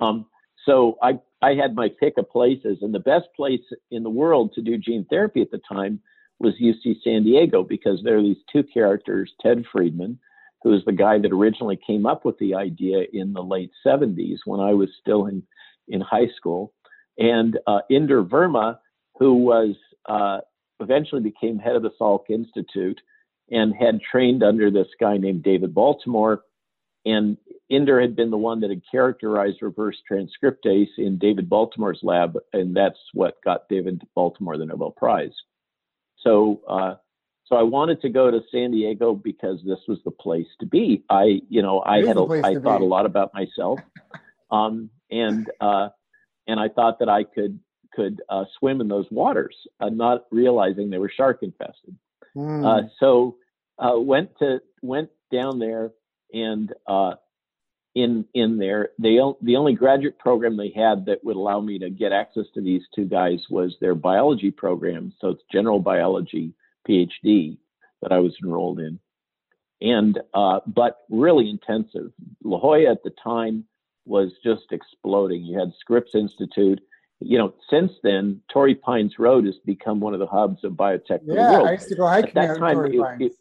Um, 0.00 0.26
so 0.64 0.96
I 1.02 1.18
I 1.42 1.54
had 1.54 1.74
my 1.74 1.90
pick 2.00 2.14
of 2.18 2.30
places, 2.30 2.78
and 2.82 2.94
the 2.94 3.00
best 3.00 3.26
place 3.36 3.60
in 3.90 4.02
the 4.02 4.10
world 4.10 4.52
to 4.54 4.62
do 4.62 4.78
gene 4.78 5.06
therapy 5.10 5.42
at 5.42 5.50
the 5.50 5.60
time 5.68 6.00
was 6.42 6.54
UC 6.60 7.02
San 7.02 7.24
Diego 7.24 7.62
because 7.62 8.00
there 8.02 8.18
are 8.18 8.22
these 8.22 8.42
two 8.52 8.62
characters, 8.64 9.32
Ted 9.40 9.64
Friedman, 9.72 10.18
who 10.62 10.74
is 10.74 10.84
the 10.84 10.92
guy 10.92 11.18
that 11.18 11.32
originally 11.32 11.78
came 11.86 12.06
up 12.06 12.24
with 12.24 12.38
the 12.38 12.54
idea 12.54 13.04
in 13.12 13.32
the 13.32 13.42
late 13.42 13.70
70s 13.86 14.38
when 14.44 14.60
I 14.60 14.72
was 14.74 14.88
still 15.00 15.26
in, 15.26 15.42
in 15.88 16.00
high 16.00 16.28
school, 16.36 16.72
and 17.18 17.58
uh, 17.66 17.80
Inder 17.90 18.26
Verma, 18.28 18.78
who 19.18 19.34
was 19.34 19.74
uh, 20.06 20.38
eventually 20.80 21.22
became 21.22 21.58
head 21.58 21.76
of 21.76 21.82
the 21.82 21.92
Salk 22.00 22.24
Institute 22.28 23.00
and 23.50 23.74
had 23.74 24.00
trained 24.00 24.42
under 24.42 24.70
this 24.70 24.88
guy 25.00 25.16
named 25.16 25.42
David 25.42 25.74
Baltimore. 25.74 26.42
And 27.04 27.36
Inder 27.70 28.00
had 28.00 28.16
been 28.16 28.30
the 28.30 28.38
one 28.38 28.60
that 28.60 28.70
had 28.70 28.82
characterized 28.90 29.62
reverse 29.62 29.96
transcriptase 30.10 30.98
in 30.98 31.18
David 31.18 31.48
Baltimore's 31.48 32.00
lab, 32.02 32.38
and 32.52 32.74
that's 32.74 32.98
what 33.12 33.42
got 33.44 33.68
David 33.68 34.02
Baltimore 34.14 34.56
the 34.56 34.66
Nobel 34.66 34.90
Prize. 34.90 35.34
So, 36.22 36.60
uh, 36.68 36.94
so 37.46 37.56
I 37.56 37.62
wanted 37.62 38.00
to 38.02 38.08
go 38.08 38.30
to 38.30 38.40
San 38.50 38.70
Diego 38.70 39.14
because 39.14 39.60
this 39.64 39.78
was 39.88 39.98
the 40.04 40.10
place 40.10 40.46
to 40.60 40.66
be. 40.66 41.04
I, 41.10 41.40
you 41.48 41.62
know, 41.62 41.82
I 41.84 41.98
had, 41.98 42.16
a, 42.16 42.22
I 42.44 42.54
thought 42.54 42.78
be. 42.78 42.84
a 42.84 42.88
lot 42.88 43.06
about 43.06 43.32
myself, 43.34 43.80
um, 44.50 44.90
and 45.10 45.50
uh, 45.60 45.88
and 46.46 46.58
I 46.58 46.68
thought 46.68 46.98
that 47.00 47.08
I 47.08 47.24
could 47.24 47.58
could 47.94 48.22
uh, 48.28 48.44
swim 48.58 48.80
in 48.80 48.88
those 48.88 49.06
waters, 49.10 49.54
uh, 49.80 49.90
not 49.90 50.24
realizing 50.30 50.88
they 50.88 50.98
were 50.98 51.12
shark 51.14 51.42
infested. 51.42 51.96
Mm. 52.34 52.88
so 52.98 53.36
uh, 53.78 53.98
went 53.98 54.30
to 54.38 54.60
went 54.80 55.10
down 55.30 55.58
there 55.58 55.90
and 56.32 56.72
in 57.94 58.24
in 58.34 58.58
there. 58.58 58.90
They 58.98 59.18
the 59.42 59.56
only 59.56 59.74
graduate 59.74 60.18
program 60.18 60.56
they 60.56 60.72
had 60.74 61.06
that 61.06 61.22
would 61.24 61.36
allow 61.36 61.60
me 61.60 61.78
to 61.78 61.90
get 61.90 62.12
access 62.12 62.46
to 62.54 62.60
these 62.60 62.82
two 62.94 63.04
guys 63.04 63.40
was 63.50 63.76
their 63.80 63.94
biology 63.94 64.50
program. 64.50 65.12
So 65.20 65.28
it's 65.28 65.42
general 65.52 65.80
biology 65.80 66.54
PhD 66.88 67.58
that 68.00 68.12
I 68.12 68.18
was 68.18 68.34
enrolled 68.42 68.80
in, 68.80 68.98
and 69.80 70.18
uh, 70.32 70.60
but 70.66 70.98
really 71.10 71.50
intensive. 71.50 72.12
La 72.42 72.58
Jolla 72.58 72.90
at 72.90 73.02
the 73.02 73.12
time 73.22 73.64
was 74.04 74.32
just 74.42 74.72
exploding. 74.72 75.44
You 75.44 75.58
had 75.58 75.72
Scripps 75.78 76.14
Institute. 76.14 76.80
You 77.24 77.38
know, 77.38 77.54
since 77.70 77.92
then, 78.02 78.40
Torrey 78.52 78.74
Pines 78.74 79.16
Road 79.16 79.44
has 79.46 79.54
become 79.64 80.00
one 80.00 80.12
of 80.12 80.18
the 80.18 80.26
hubs 80.26 80.64
of 80.64 80.72
biotech 80.72 81.20
yeah. 81.24 81.60
I 81.60 81.72
used 81.72 81.88
to 81.88 81.94
go 81.94 82.08
hiking 82.08 82.30
at 82.30 82.34
that 82.34 82.58
time. 82.58 82.84
It, 82.84 83.22
it, 83.26 83.32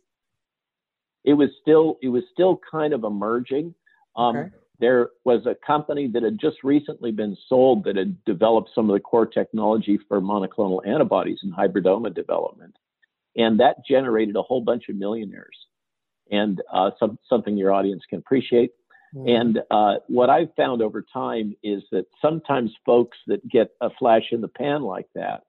it 1.24 1.34
was 1.34 1.50
still 1.62 1.98
it 2.04 2.10
was 2.10 2.24
still 2.32 2.60
kind 2.70 2.94
of 2.94 3.04
emerging 3.04 3.74
um, 4.16 4.38
okay. 4.38 4.50
There 4.80 5.10
was 5.24 5.46
a 5.46 5.56
company 5.66 6.08
that 6.08 6.24
had 6.24 6.40
just 6.40 6.58
recently 6.64 7.12
been 7.12 7.38
sold 7.48 7.84
that 7.84 7.96
had 7.96 8.24
developed 8.26 8.72
some 8.74 8.90
of 8.90 8.96
the 8.96 9.00
core 9.00 9.28
technology 9.28 10.00
for 10.08 10.20
monoclonal 10.20 10.86
antibodies 10.88 11.38
and 11.44 11.54
hybridoma 11.54 12.16
development. 12.16 12.76
And 13.36 13.60
that 13.60 13.86
generated 13.88 14.36
a 14.36 14.42
whole 14.42 14.62
bunch 14.62 14.90
of 14.90 14.96
millionaires 14.96 15.56
and 16.32 16.62
uh, 16.74 16.92
some, 17.00 17.20
something 17.30 17.58
your 17.58 17.72
audience 17.72 18.02
can 18.10 18.18
appreciate. 18.18 18.72
Mm-hmm. 19.14 19.28
And 19.28 19.60
uh, 19.70 19.96
what 20.08 20.30
I've 20.30 20.54
found 20.56 20.82
over 20.82 21.06
time 21.14 21.56
is 21.62 21.84
that 21.92 22.06
sometimes 22.22 22.72
folks 22.86 23.18
that 23.28 23.48
get 23.48 23.72
a 23.82 23.90
flash 24.00 24.30
in 24.32 24.42
the 24.42 24.48
pan 24.48 24.82
like 24.82 25.08
that, 25.16 25.44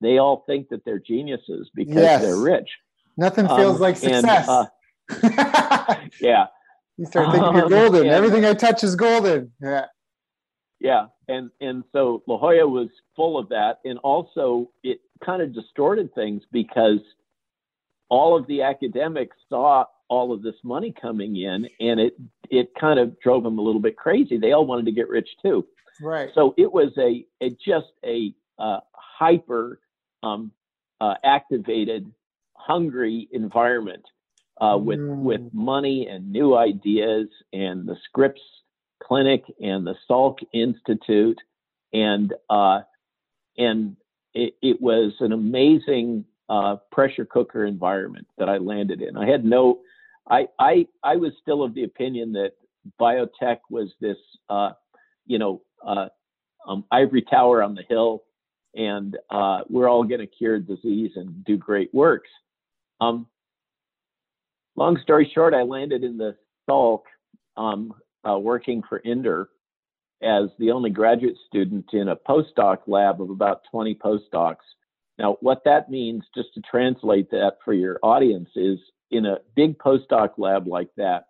they 0.00 0.18
all 0.18 0.44
think 0.46 0.68
that 0.70 0.84
they're 0.84 0.98
geniuses 0.98 1.70
because 1.74 1.96
yes. 1.96 2.22
they're 2.22 2.36
rich. 2.36 2.68
Nothing 3.16 3.46
feels 3.46 3.76
um, 3.76 3.80
like 3.80 3.96
success. 3.96 4.48
And, 4.48 5.24
uh, 5.24 5.96
yeah. 6.20 6.46
You 6.96 7.06
start 7.06 7.32
thinking 7.32 7.54
you're 7.56 7.68
golden. 7.68 8.06
Everything 8.06 8.44
I 8.44 8.54
touch 8.54 8.84
is 8.84 8.94
golden. 8.94 9.52
Yeah. 9.60 9.86
Yeah. 10.80 11.06
And 11.28 11.50
and 11.60 11.82
so 11.92 12.22
La 12.26 12.38
Jolla 12.38 12.68
was 12.68 12.88
full 13.16 13.38
of 13.38 13.48
that. 13.48 13.80
And 13.84 13.98
also 13.98 14.70
it 14.82 15.00
kind 15.24 15.42
of 15.42 15.54
distorted 15.54 16.14
things 16.14 16.42
because 16.52 17.00
all 18.08 18.36
of 18.38 18.46
the 18.46 18.62
academics 18.62 19.36
saw 19.48 19.84
all 20.08 20.32
of 20.32 20.42
this 20.42 20.54
money 20.62 20.94
coming 21.00 21.36
in 21.36 21.66
and 21.80 21.98
it 21.98 22.14
it 22.50 22.70
kind 22.78 23.00
of 23.00 23.18
drove 23.20 23.42
them 23.42 23.58
a 23.58 23.62
little 23.62 23.80
bit 23.80 23.96
crazy. 23.96 24.38
They 24.38 24.52
all 24.52 24.66
wanted 24.66 24.84
to 24.86 24.92
get 24.92 25.08
rich 25.08 25.28
too. 25.42 25.66
Right. 26.00 26.30
So 26.34 26.54
it 26.56 26.70
was 26.70 26.92
a, 26.98 27.24
a 27.42 27.50
just 27.64 27.92
a 28.04 28.34
uh, 28.58 28.80
hyper 28.92 29.80
um, 30.22 30.52
uh, 31.00 31.14
activated, 31.24 32.10
hungry 32.54 33.28
environment 33.32 34.04
uh, 34.60 34.76
with 34.78 34.98
mm. 34.98 35.22
with 35.22 35.42
money 35.52 36.06
and 36.08 36.32
new 36.32 36.56
ideas 36.56 37.28
and 37.52 37.86
the 37.86 37.96
Scripps 38.04 38.40
Clinic 39.02 39.42
and 39.60 39.86
the 39.86 39.94
Salk 40.08 40.38
Institute 40.52 41.38
and 41.92 42.34
uh, 42.50 42.80
and 43.56 43.96
it, 44.34 44.54
it, 44.60 44.82
was 44.82 45.12
an 45.20 45.32
amazing 45.32 46.24
uh, 46.48 46.76
pressure 46.90 47.24
cooker 47.24 47.64
environment 47.64 48.26
that 48.36 48.48
I 48.48 48.58
landed 48.58 49.00
in. 49.00 49.16
I 49.16 49.28
had 49.28 49.44
no, 49.44 49.80
I 50.28 50.48
I 50.58 50.86
I 51.02 51.16
was 51.16 51.32
still 51.40 51.62
of 51.62 51.74
the 51.74 51.84
opinion 51.84 52.32
that 52.32 52.52
biotech 53.00 53.58
was 53.70 53.92
this, 54.00 54.16
uh, 54.50 54.70
you 55.26 55.38
know, 55.38 55.62
uh, 55.86 56.08
um, 56.66 56.84
ivory 56.90 57.22
tower 57.22 57.62
on 57.62 57.74
the 57.74 57.84
hill, 57.88 58.24
and 58.74 59.16
uh, 59.30 59.60
we're 59.70 59.88
all 59.88 60.04
going 60.04 60.20
to 60.20 60.26
cure 60.26 60.58
disease 60.58 61.12
and 61.14 61.44
do 61.44 61.56
great 61.56 61.94
works. 61.94 62.30
Um, 63.00 63.26
long 64.76 64.98
story 65.02 65.30
short, 65.34 65.54
I 65.54 65.62
landed 65.62 66.04
in 66.04 66.16
the 66.16 66.36
Salk 66.68 67.02
um, 67.56 67.94
uh, 68.28 68.38
working 68.38 68.82
for 68.88 69.00
Inder 69.00 69.46
as 70.22 70.48
the 70.58 70.70
only 70.70 70.90
graduate 70.90 71.36
student 71.46 71.86
in 71.92 72.08
a 72.08 72.16
postdoc 72.16 72.78
lab 72.86 73.20
of 73.20 73.30
about 73.30 73.62
20 73.70 73.94
postdocs. 73.96 74.56
Now, 75.18 75.36
what 75.40 75.62
that 75.64 75.90
means, 75.90 76.24
just 76.34 76.54
to 76.54 76.62
translate 76.62 77.30
that 77.30 77.58
for 77.64 77.72
your 77.72 77.98
audience, 78.02 78.48
is 78.56 78.78
in 79.10 79.26
a 79.26 79.38
big 79.54 79.78
postdoc 79.78 80.30
lab 80.38 80.66
like 80.66 80.88
that, 80.96 81.26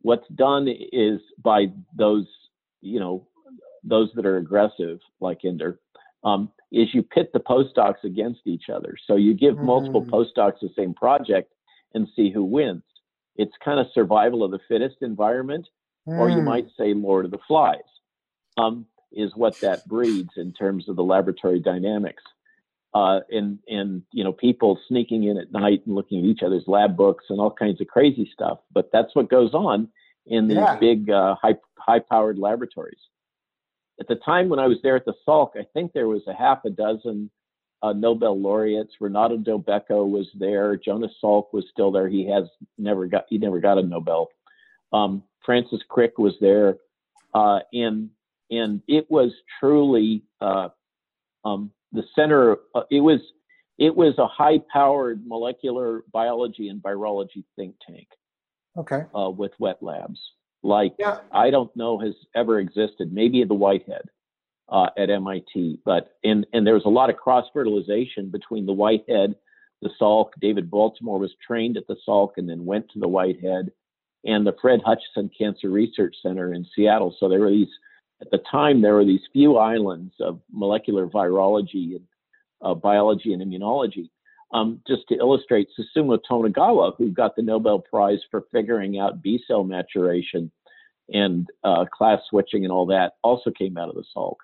what's 0.00 0.26
done 0.34 0.68
is 0.68 1.20
by 1.42 1.66
those, 1.96 2.26
you 2.80 2.98
know, 2.98 3.26
those 3.84 4.10
that 4.14 4.26
are 4.26 4.38
aggressive, 4.38 4.98
like 5.20 5.42
Inder, 5.42 5.76
um, 6.24 6.50
is 6.72 6.88
you 6.92 7.02
pit 7.02 7.30
the 7.32 7.40
postdocs 7.40 8.02
against 8.02 8.40
each 8.46 8.68
other. 8.74 8.96
So 9.06 9.16
you 9.16 9.34
give 9.34 9.56
mm-hmm. 9.56 9.66
multiple 9.66 10.04
postdocs 10.04 10.60
the 10.60 10.70
same 10.76 10.94
project, 10.94 11.52
and 11.94 12.08
see 12.14 12.30
who 12.30 12.44
wins. 12.44 12.82
It's 13.36 13.52
kind 13.64 13.80
of 13.80 13.86
survival 13.92 14.44
of 14.44 14.50
the 14.50 14.60
fittest 14.68 14.96
environment, 15.00 15.66
mm. 16.08 16.18
or 16.18 16.28
you 16.28 16.38
hmm. 16.38 16.44
might 16.44 16.66
say 16.78 16.94
Lord 16.94 17.24
of 17.24 17.30
the 17.30 17.38
Flies, 17.48 17.78
um, 18.56 18.86
is 19.12 19.32
what 19.34 19.60
that 19.60 19.86
breeds 19.88 20.30
in 20.36 20.52
terms 20.52 20.88
of 20.88 20.96
the 20.96 21.02
laboratory 21.02 21.60
dynamics. 21.60 22.22
Uh, 22.94 23.20
and 23.30 23.58
and 23.66 24.02
you 24.12 24.22
know 24.22 24.32
people 24.32 24.78
sneaking 24.86 25.24
in 25.24 25.36
at 25.36 25.50
night 25.50 25.82
and 25.84 25.96
looking 25.96 26.20
at 26.20 26.24
each 26.24 26.44
other's 26.44 26.62
lab 26.68 26.96
books 26.96 27.24
and 27.28 27.40
all 27.40 27.50
kinds 27.50 27.80
of 27.80 27.88
crazy 27.88 28.30
stuff. 28.32 28.58
But 28.72 28.90
that's 28.92 29.14
what 29.16 29.28
goes 29.28 29.52
on 29.52 29.88
in 30.26 30.46
these 30.46 30.58
yeah. 30.58 30.76
big 30.78 31.10
uh, 31.10 31.34
high 31.34 31.56
high 31.76 31.98
powered 31.98 32.38
laboratories. 32.38 33.00
At 33.98 34.06
the 34.06 34.14
time 34.14 34.48
when 34.48 34.60
I 34.60 34.68
was 34.68 34.78
there 34.82 34.94
at 34.94 35.04
the 35.04 35.14
Salk, 35.26 35.50
I 35.56 35.66
think 35.72 35.92
there 35.92 36.06
was 36.06 36.22
a 36.28 36.34
half 36.34 36.64
a 36.64 36.70
dozen 36.70 37.30
uh, 37.84 37.92
Nobel 37.92 38.40
laureates. 38.40 38.94
Renato 38.98 39.36
Delbecco 39.36 40.08
was 40.08 40.26
there. 40.34 40.74
Jonas 40.74 41.12
Salk 41.22 41.52
was 41.52 41.66
still 41.70 41.92
there. 41.92 42.08
He 42.08 42.26
has 42.30 42.44
never 42.78 43.06
got 43.06 43.26
he 43.28 43.36
never 43.36 43.60
got 43.60 43.76
a 43.76 43.82
Nobel. 43.82 44.28
Um, 44.92 45.22
Francis 45.44 45.80
Crick 45.88 46.16
was 46.16 46.32
there, 46.40 46.76
uh, 47.34 47.58
and 47.74 48.08
and 48.50 48.80
it 48.88 49.10
was 49.10 49.32
truly 49.60 50.22
uh, 50.40 50.70
um, 51.44 51.72
the 51.92 52.04
center. 52.16 52.56
Uh, 52.74 52.84
it 52.90 53.00
was 53.00 53.20
it 53.76 53.94
was 53.94 54.14
a 54.16 54.26
high-powered 54.26 55.26
molecular 55.26 56.04
biology 56.10 56.68
and 56.68 56.82
virology 56.82 57.44
think 57.54 57.74
tank. 57.86 58.08
Okay. 58.78 59.02
Uh, 59.14 59.28
with 59.28 59.52
wet 59.58 59.82
labs, 59.82 60.18
like 60.62 60.94
yeah. 60.98 61.18
I 61.30 61.50
don't 61.50 61.74
know 61.76 61.98
has 61.98 62.14
ever 62.34 62.60
existed. 62.60 63.12
Maybe 63.12 63.44
the 63.44 63.52
Whitehead 63.52 64.08
uh, 64.68 64.88
at 64.96 65.10
MIT, 65.10 65.80
but 65.84 66.16
and 66.24 66.46
and 66.52 66.66
there 66.66 66.74
was 66.74 66.86
a 66.86 66.90
lot 66.90 67.10
of 67.10 67.16
cross 67.16 67.46
fertilization 67.52 68.30
between 68.30 68.66
the 68.66 68.72
Whitehead, 68.72 69.34
the 69.82 69.90
Salk. 70.00 70.30
David 70.40 70.70
Baltimore 70.70 71.18
was 71.18 71.34
trained 71.46 71.76
at 71.76 71.86
the 71.86 71.96
Salk 72.06 72.30
and 72.36 72.48
then 72.48 72.64
went 72.64 72.90
to 72.90 72.98
the 72.98 73.08
Whitehead, 73.08 73.70
and 74.24 74.46
the 74.46 74.56
Fred 74.60 74.80
Hutchinson 74.84 75.30
Cancer 75.36 75.70
Research 75.70 76.16
Center 76.22 76.54
in 76.54 76.66
Seattle. 76.74 77.14
So 77.18 77.28
there 77.28 77.40
were 77.40 77.50
these 77.50 77.68
at 78.20 78.30
the 78.30 78.42
time 78.50 78.80
there 78.80 78.94
were 78.94 79.04
these 79.04 79.20
few 79.32 79.56
islands 79.56 80.14
of 80.20 80.40
molecular 80.52 81.06
virology 81.06 81.96
and 81.96 82.04
uh, 82.62 82.74
biology 82.74 83.32
and 83.32 83.42
immunology 83.42 84.08
um, 84.54 84.80
just 84.86 85.08
to 85.08 85.16
illustrate, 85.16 85.68
Susumu 85.76 86.18
Tonegawa, 86.30 86.92
who 86.96 87.10
got 87.10 87.34
the 87.34 87.42
Nobel 87.42 87.80
Prize 87.80 88.20
for 88.30 88.44
figuring 88.52 88.98
out 88.98 89.20
B 89.20 89.42
cell 89.46 89.64
maturation 89.64 90.50
and 91.08 91.48
uh, 91.64 91.84
class 91.92 92.20
switching 92.30 92.64
and 92.64 92.72
all 92.72 92.86
that, 92.86 93.14
also 93.22 93.50
came 93.50 93.76
out 93.76 93.88
of 93.88 93.96
the 93.96 94.04
Salk. 94.16 94.36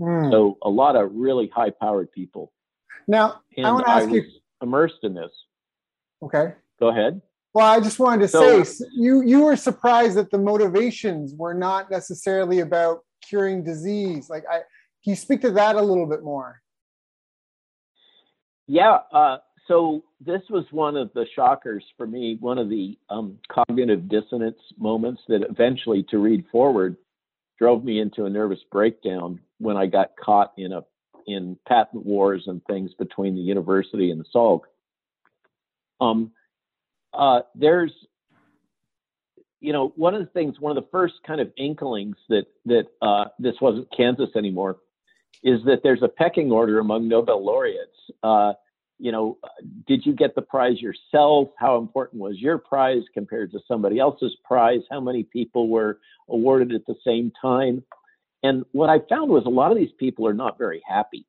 Mm. 0.00 0.30
So 0.30 0.58
a 0.62 0.70
lot 0.70 0.96
of 0.96 1.10
really 1.14 1.50
high 1.54 1.70
powered 1.70 2.10
people. 2.12 2.52
Now, 3.06 3.40
and 3.56 3.66
I 3.66 3.72
want 3.72 3.86
to 3.86 3.92
ask 3.92 4.10
you 4.10 4.24
immersed 4.62 5.02
in 5.02 5.14
this. 5.14 5.30
Okay. 6.22 6.54
Go 6.78 6.88
ahead. 6.88 7.20
Well, 7.52 7.66
I 7.66 7.80
just 7.80 7.98
wanted 7.98 8.22
to 8.22 8.28
so, 8.28 8.62
say 8.62 8.84
you 8.94 9.22
you 9.22 9.42
were 9.42 9.56
surprised 9.56 10.16
that 10.16 10.30
the 10.30 10.38
motivations 10.38 11.34
were 11.34 11.54
not 11.54 11.90
necessarily 11.90 12.60
about 12.60 13.00
curing 13.28 13.64
disease. 13.64 14.30
Like, 14.30 14.44
I 14.48 14.58
can 15.02 15.10
you 15.10 15.16
speak 15.16 15.40
to 15.42 15.50
that 15.52 15.76
a 15.76 15.82
little 15.82 16.06
bit 16.06 16.22
more? 16.22 16.60
Yeah, 18.68 18.98
uh, 19.12 19.38
so 19.66 20.04
this 20.20 20.42
was 20.48 20.64
one 20.70 20.96
of 20.96 21.10
the 21.12 21.26
shockers 21.34 21.84
for 21.96 22.06
me, 22.06 22.36
one 22.38 22.58
of 22.58 22.68
the 22.68 22.96
um, 23.08 23.38
cognitive 23.50 24.08
dissonance 24.08 24.58
moments 24.78 25.22
that 25.26 25.42
eventually, 25.42 26.04
to 26.10 26.18
read 26.18 26.44
forward, 26.52 26.96
drove 27.60 27.84
me 27.84 28.00
into 28.00 28.24
a 28.24 28.30
nervous 28.30 28.60
breakdown 28.72 29.38
when 29.58 29.76
I 29.76 29.86
got 29.86 30.16
caught 30.16 30.52
in 30.56 30.72
a 30.72 30.82
in 31.26 31.56
patent 31.68 32.04
wars 32.04 32.44
and 32.46 32.64
things 32.64 32.92
between 32.98 33.34
the 33.36 33.42
university 33.42 34.10
and 34.10 34.18
the 34.18 34.24
Salk. 34.34 34.62
Um, 36.00 36.32
uh, 37.12 37.40
there's, 37.54 37.92
you 39.60 39.72
know, 39.72 39.92
one 39.96 40.14
of 40.14 40.20
the 40.20 40.30
things, 40.30 40.58
one 40.58 40.76
of 40.76 40.82
the 40.82 40.88
first 40.90 41.14
kind 41.26 41.40
of 41.40 41.52
inklings 41.58 42.16
that 42.30 42.46
that 42.64 42.86
uh, 43.02 43.26
this 43.38 43.54
wasn't 43.60 43.88
Kansas 43.94 44.30
anymore, 44.34 44.78
is 45.44 45.60
that 45.66 45.80
there's 45.82 46.02
a 46.02 46.08
pecking 46.08 46.50
order 46.50 46.78
among 46.78 47.08
Nobel 47.08 47.44
laureates. 47.44 47.98
Uh, 48.22 48.54
you 49.00 49.10
know, 49.10 49.38
did 49.86 50.04
you 50.04 50.14
get 50.14 50.34
the 50.34 50.42
prize 50.42 50.80
yourself? 50.80 51.48
How 51.58 51.78
important 51.78 52.20
was 52.20 52.38
your 52.38 52.58
prize 52.58 53.02
compared 53.14 53.52
to 53.52 53.60
somebody 53.66 53.98
else's 53.98 54.36
prize? 54.44 54.80
How 54.90 55.00
many 55.00 55.22
people 55.22 55.68
were 55.68 55.98
awarded 56.28 56.72
at 56.72 56.86
the 56.86 56.96
same 57.04 57.32
time? 57.40 57.82
And 58.42 58.64
what 58.72 58.90
I 58.90 58.98
found 59.08 59.30
was 59.30 59.44
a 59.46 59.50
lot 59.50 59.72
of 59.72 59.78
these 59.78 59.92
people 59.98 60.26
are 60.26 60.34
not 60.34 60.58
very 60.58 60.82
happy. 60.86 61.26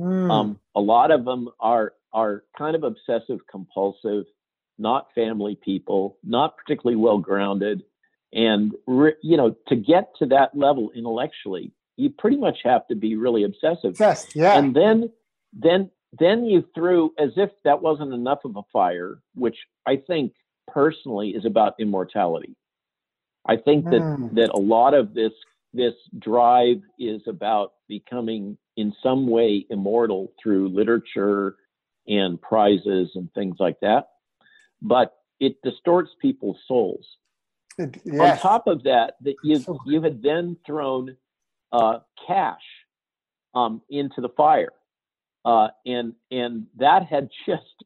Mm. 0.00 0.30
Um, 0.30 0.60
a 0.74 0.80
lot 0.80 1.10
of 1.10 1.24
them 1.24 1.48
are 1.60 1.92
are 2.12 2.44
kind 2.56 2.76
of 2.76 2.84
obsessive 2.84 3.40
compulsive, 3.50 4.24
not 4.78 5.08
family 5.14 5.58
people, 5.62 6.18
not 6.22 6.56
particularly 6.56 6.96
well 6.96 7.18
grounded, 7.18 7.82
and 8.32 8.72
re- 8.86 9.16
you 9.22 9.36
know 9.36 9.54
to 9.68 9.76
get 9.76 10.10
to 10.18 10.26
that 10.26 10.56
level 10.56 10.90
intellectually, 10.94 11.72
you 11.96 12.10
pretty 12.10 12.36
much 12.36 12.58
have 12.64 12.86
to 12.88 12.94
be 12.94 13.16
really 13.16 13.44
obsessive. 13.44 13.90
Obsessed, 13.90 14.34
yeah. 14.34 14.58
And 14.58 14.74
then 14.74 15.10
then 15.52 15.90
then 16.18 16.44
you 16.44 16.64
threw, 16.74 17.12
as 17.18 17.30
if 17.36 17.50
that 17.64 17.80
wasn't 17.80 18.12
enough 18.12 18.40
of 18.44 18.56
a 18.56 18.62
fire, 18.72 19.18
which 19.34 19.56
I 19.86 19.96
think 19.96 20.34
personally 20.68 21.30
is 21.30 21.46
about 21.46 21.74
immortality. 21.80 22.54
I 23.46 23.56
think 23.56 23.86
that 23.86 24.02
mm. 24.02 24.34
that 24.34 24.50
a 24.50 24.58
lot 24.58 24.94
of 24.94 25.14
this 25.14 25.32
this 25.72 25.94
drive 26.18 26.82
is 26.98 27.22
about 27.26 27.72
becoming 27.88 28.58
in 28.76 28.94
some 29.02 29.26
way 29.26 29.66
immortal 29.70 30.32
through 30.40 30.68
literature 30.68 31.56
and 32.06 32.40
prizes 32.40 33.10
and 33.14 33.32
things 33.32 33.56
like 33.58 33.80
that. 33.80 34.08
But 34.82 35.14
it 35.40 35.56
distorts 35.62 36.10
people's 36.20 36.58
souls. 36.68 37.06
It, 37.78 38.00
yes. 38.04 38.20
On 38.20 38.38
top 38.38 38.66
of 38.66 38.82
that, 38.84 39.14
that 39.22 39.36
you 39.42 39.64
you 39.86 40.02
had 40.02 40.22
then 40.22 40.58
thrown 40.66 41.16
uh, 41.72 42.00
cash 42.26 42.60
um, 43.54 43.80
into 43.88 44.20
the 44.20 44.28
fire 44.28 44.72
uh, 45.44 45.68
and 45.86 46.14
and 46.30 46.66
that 46.78 47.06
had 47.06 47.28
just 47.46 47.84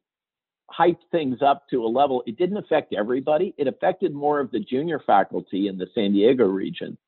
hyped 0.71 1.05
things 1.11 1.39
up 1.43 1.69
to 1.71 1.85
a 1.85 1.89
level. 1.89 2.23
It 2.27 2.37
didn't 2.37 2.57
affect 2.57 2.93
everybody. 2.93 3.55
It 3.57 3.69
affected 3.69 4.13
more 4.15 4.41
of 4.41 4.51
the 4.51 4.61
junior 4.61 5.01
faculty 5.07 5.69
in 5.69 5.79
the 5.79 5.87
San 5.95 6.13
Diego 6.13 6.45
region. 6.45 6.99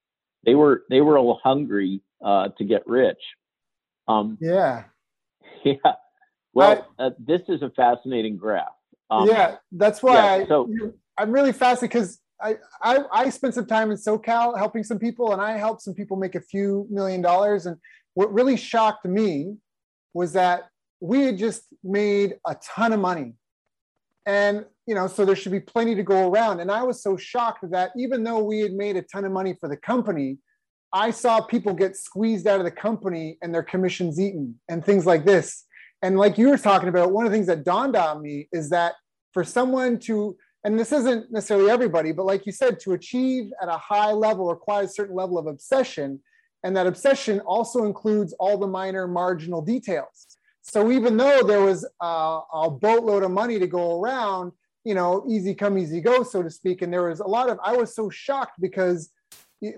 They 0.45 0.55
were 0.55 0.85
they 0.89 1.01
were 1.01 1.19
all 1.19 1.41
hungry 1.43 2.01
uh, 2.25 2.49
to 2.59 2.65
get 2.65 2.87
rich. 2.87 3.21
Um, 4.07 4.39
yeah. 4.41 4.85
Yeah. 5.65 5.75
Well, 6.55 6.87
I, 7.01 7.03
uh, 7.07 7.11
this 7.19 7.41
is 7.49 7.63
a 7.63 7.71
fascinating 7.71 8.37
graph. 8.37 8.69
Um, 9.11 9.29
yeah, 9.29 9.57
that's 9.73 10.05
why 10.05 10.15
yeah, 10.15 10.45
I, 10.45 10.47
so, 10.47 10.71
I'm 11.19 11.33
really 11.33 11.53
fascinated 11.53 11.91
because 11.91 12.21
I, 12.41 12.57
I 12.81 12.99
I 13.13 13.31
spent 13.31 13.55
some 13.55 13.67
time 13.67 13.91
in 13.91 13.97
SoCal 13.97 14.57
helping 14.57 14.85
some 14.85 15.01
people, 15.01 15.33
and 15.33 15.43
I 15.43 15.59
helped 15.59 15.83
some 15.83 15.95
people 15.95 16.17
make 16.17 16.37
a 16.37 16.41
few 16.41 16.87
million 16.91 17.23
dollars. 17.23 17.67
And 17.67 17.77
what 18.15 18.33
really 18.33 18.57
shocked 18.57 19.05
me 19.05 19.57
was 20.15 20.33
that 20.33 20.69
we 21.01 21.23
had 21.23 21.39
just 21.39 21.63
made 21.85 22.37
a 22.47 22.57
ton 22.63 22.93
of 22.93 23.01
money. 23.01 23.35
And, 24.27 24.67
you 24.87 24.95
know, 24.95 25.07
so 25.07 25.25
there 25.25 25.37
should 25.37 25.53
be 25.53 25.61
plenty 25.61 25.95
to 25.95 26.03
go 26.03 26.29
around. 26.29 26.61
And 26.61 26.71
I 26.71 26.83
was 26.83 27.03
so 27.03 27.17
shocked 27.17 27.65
that 27.71 27.93
even 27.97 28.25
though 28.25 28.43
we 28.43 28.61
had 28.61 28.73
made 28.73 28.97
a 28.97 29.03
ton 29.03 29.25
of 29.25 29.33
money 29.33 29.55
for 29.59 29.69
the 29.69 29.77
company, 29.77 30.39
I 30.93 31.11
saw 31.11 31.41
people 31.41 31.73
get 31.73 31.97
squeezed 31.97 32.47
out 32.47 32.59
of 32.59 32.65
the 32.65 32.71
company 32.71 33.39
and 33.43 33.55
their 33.55 33.63
commissions 33.63 34.19
eaten 34.21 34.59
and 34.69 34.85
things 34.85 35.07
like 35.07 35.25
this. 35.25 35.65
And 36.03 36.19
like 36.19 36.39
you 36.39 36.49
were 36.49 36.59
talking 36.59 36.89
about, 36.89 37.13
one 37.13 37.27
of 37.27 37.33
the 37.33 37.37
things 37.37 37.49
that 37.49 37.65
dawned 37.65 37.97
on 37.97 38.23
me 38.23 38.49
is 38.53 38.71
that 38.71 38.95
for 39.33 39.45
someone 39.45 39.99
to, 40.01 40.37
and 40.65 40.79
this 40.79 40.93
isn't 40.93 41.31
necessarily 41.31 41.71
everybody, 41.71 42.13
but 42.13 42.27
like 42.27 42.47
you 42.47 42.53
said, 42.53 42.81
to 42.81 42.93
achieve 42.93 43.51
at 43.63 43.69
a 43.69 43.79
high 43.79 44.13
level 44.13 44.49
requires 44.49 44.91
a 44.91 44.95
certain 44.95 45.17
level 45.17 45.39
of 45.39 45.47
obsession. 45.47 46.21
And 46.65 46.77
that 46.77 46.87
obsession 46.87 47.41
also 47.41 47.85
includes 47.85 48.33
all 48.35 48.59
the 48.59 48.67
minor 48.67 49.07
marginal 49.07 49.63
details. 49.63 50.27
So 50.63 50.91
even 50.91 51.17
though 51.17 51.43
there 51.43 51.63
was 51.63 51.87
a, 52.01 52.41
a 52.53 52.71
boatload 52.71 53.23
of 53.23 53.31
money 53.31 53.59
to 53.59 53.67
go 53.67 54.01
around, 54.01 54.53
you 54.85 54.95
know, 54.95 55.25
easy 55.29 55.55
come, 55.55 55.79
easy 55.79 56.01
go, 56.01 56.23
so 56.23 56.43
to 56.43 56.51
speak. 56.51 56.83
And 56.83 56.93
there 56.93 57.09
was 57.09 57.21
a 57.21 57.27
lot 57.27 57.49
of, 57.49 57.59
I 57.63 57.77
was 57.77 57.95
so 57.95 58.11
shocked 58.11 58.61
because 58.61 59.11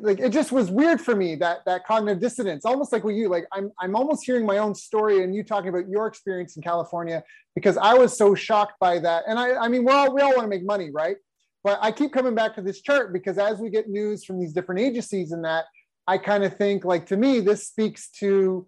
like 0.02 0.20
it 0.20 0.30
just 0.30 0.52
was 0.52 0.70
weird 0.70 1.00
for 1.00 1.16
me 1.16 1.34
that 1.34 1.64
that 1.64 1.86
cognitive 1.86 2.20
dissonance 2.20 2.66
almost 2.66 2.92
like 2.92 3.02
what 3.02 3.14
you 3.14 3.28
like 3.28 3.46
i'm 3.52 3.72
i'm 3.80 3.96
almost 3.96 4.24
hearing 4.24 4.44
my 4.44 4.58
own 4.58 4.74
story 4.74 5.22
and 5.24 5.34
you 5.34 5.42
talking 5.42 5.70
about 5.70 5.88
your 5.88 6.06
experience 6.06 6.56
in 6.56 6.62
california 6.62 7.22
because 7.54 7.78
i 7.78 7.94
was 7.94 8.16
so 8.16 8.34
shocked 8.34 8.74
by 8.78 8.98
that 8.98 9.24
and 9.26 9.38
i 9.38 9.54
i 9.56 9.68
mean 9.68 9.82
we 9.84 9.90
all 9.90 10.14
we 10.14 10.20
all 10.20 10.32
want 10.32 10.42
to 10.42 10.48
make 10.48 10.64
money 10.66 10.90
right 10.90 11.16
but 11.64 11.78
i 11.80 11.90
keep 11.90 12.12
coming 12.12 12.34
back 12.34 12.54
to 12.54 12.60
this 12.60 12.82
chart 12.82 13.10
because 13.10 13.38
as 13.38 13.58
we 13.58 13.70
get 13.70 13.88
news 13.88 14.22
from 14.22 14.38
these 14.38 14.52
different 14.52 14.80
agencies 14.80 15.32
and 15.32 15.42
that 15.42 15.64
I 16.06 16.18
kind 16.18 16.44
of 16.44 16.56
think, 16.56 16.84
like, 16.84 17.06
to 17.06 17.16
me, 17.16 17.40
this 17.40 17.66
speaks 17.66 18.10
to 18.18 18.66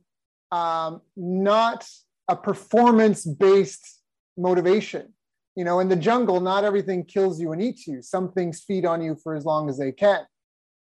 um, 0.51 1.01
not 1.17 1.89
a 2.29 2.37
performance 2.37 3.25
based 3.25 4.01
motivation. 4.37 5.13
You 5.57 5.65
know, 5.65 5.81
in 5.81 5.89
the 5.89 5.97
jungle, 5.97 6.41
not 6.41 6.65
everything 6.65 7.05
kills 7.05 7.41
you 7.41 7.53
and 7.53 7.61
eats 7.61 7.87
you. 7.87 8.01
Some 8.01 8.33
things 8.33 8.61
feed 8.61 8.87
on 8.87 9.03
you 9.03 9.17
for 9.23 9.35
as 9.35 9.45
long 9.45 9.69
as 9.69 9.79
they 9.79 9.93
can. 9.93 10.21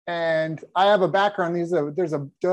And 0.06 0.62
I 0.74 0.86
have 0.86 1.02
a 1.02 1.08
background. 1.08 1.56
There's 1.56 1.72
a, 1.72 1.92
there's 1.94 2.12
a 2.12 2.26
uh, 2.44 2.48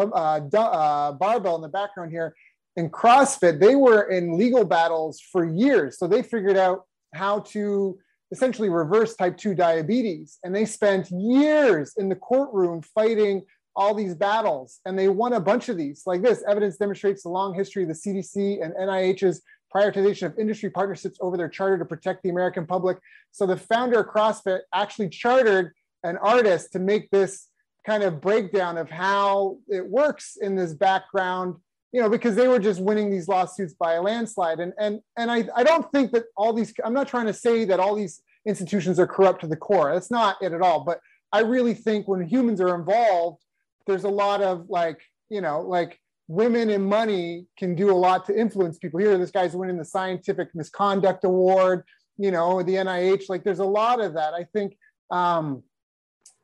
uh, 0.53 1.12
barbell 1.13 1.55
in 1.55 1.62
the 1.62 1.69
background 1.69 2.12
here. 2.12 2.35
In 2.75 2.89
CrossFit, 2.89 3.59
they 3.59 3.75
were 3.75 4.03
in 4.03 4.38
legal 4.38 4.65
battles 4.65 5.19
for 5.19 5.45
years. 5.45 5.97
So 5.97 6.07
they 6.07 6.21
figured 6.21 6.57
out 6.57 6.85
how 7.13 7.39
to 7.39 7.97
essentially 8.31 8.69
reverse 8.69 9.15
type 9.15 9.38
2 9.38 9.55
diabetes. 9.55 10.38
And 10.43 10.55
they 10.55 10.65
spent 10.65 11.09
years 11.09 11.93
in 11.97 12.09
the 12.09 12.15
courtroom 12.15 12.81
fighting 12.81 13.43
all 13.75 13.93
these 13.93 14.15
battles 14.15 14.79
and 14.86 14.97
they 14.97 15.08
won 15.08 15.34
a 15.34 15.39
bunch 15.39 15.69
of 15.69 15.77
these. 15.77 16.03
Like 16.05 16.21
this 16.21 16.43
evidence 16.47 16.77
demonstrates 16.77 17.23
the 17.23 17.29
long 17.29 17.53
history 17.53 17.84
of 17.84 17.89
the 17.89 17.95
cdc 17.95 18.63
and 18.63 18.73
nih's 18.77 19.41
prioritization 19.73 20.23
of 20.23 20.39
industry 20.39 20.69
partnerships 20.69 21.19
over 21.21 21.38
their 21.38 21.47
charter 21.47 21.77
to 21.77 21.86
protect 21.86 22.23
the 22.23 22.29
american 22.29 22.65
public. 22.65 22.97
So 23.32 23.45
the 23.45 23.58
founder 23.58 24.01
of 24.01 24.08
crossfit 24.08 24.62
actually 24.73 25.10
chartered 25.10 25.73
an 26.03 26.17
artist 26.17 26.73
to 26.73 26.79
make 26.79 27.10
this 27.12 27.47
kind 27.86 28.03
of 28.03 28.21
breakdown 28.21 28.77
of 28.77 28.89
how 28.89 29.58
it 29.67 29.88
works 29.88 30.38
in 30.41 30.55
this 30.55 30.73
background 30.73 31.55
you 31.91 32.01
know 32.01 32.10
because 32.10 32.36
they 32.36 32.47
were 32.47 32.60
just 32.60 32.82
winning 32.82 33.10
these 33.10 33.27
lawsuits 33.27 33.73
by 33.73 33.93
a 33.93 34.01
landslide. 34.01 34.60
And 34.60 34.73
and 34.79 34.99
and 35.17 35.32
i, 35.32 35.47
I 35.55 35.63
don't 35.63 35.89
think 35.91 36.12
that 36.12 36.25
all 36.36 36.53
these 36.53 36.73
i'm 36.84 36.93
not 36.93 37.08
trying 37.08 37.25
to 37.27 37.34
say 37.34 37.65
that 37.65 37.79
all 37.79 37.95
these 37.95 38.21
institutions 38.45 38.99
are 38.99 39.08
corrupt 39.08 39.41
to 39.41 39.47
the 39.47 39.55
core. 39.55 39.93
That's 39.93 40.12
not 40.12 40.38
it 40.41 40.53
at 40.53 40.62
all. 40.62 40.82
But 40.82 40.99
i 41.32 41.39
really 41.41 41.73
think 41.73 42.08
when 42.08 42.21
humans 42.21 42.62
are 42.62 42.75
involved 42.75 43.43
there's 43.89 44.06
a 44.06 44.10
lot 44.10 44.41
of 44.41 44.69
like 44.69 45.02
you 45.30 45.41
know 45.41 45.62
like 45.62 45.99
women 46.28 46.69
and 46.69 46.86
money 46.86 47.47
can 47.58 47.75
do 47.75 47.91
a 47.91 47.99
lot 48.08 48.25
to 48.28 48.39
influence 48.39 48.78
people. 48.78 48.99
Here, 48.99 49.17
this 49.17 49.32
guy's 49.32 49.56
winning 49.56 49.78
the 49.78 49.86
scientific 49.86 50.49
misconduct 50.54 51.23
award, 51.23 51.84
you 52.17 52.30
know, 52.30 52.62
the 52.62 52.75
NIH. 52.75 53.23
Like, 53.30 53.43
there's 53.43 53.60
a 53.60 53.65
lot 53.65 53.99
of 53.99 54.13
that. 54.13 54.34
I 54.34 54.45
think. 54.54 54.78
Um, 55.12 55.63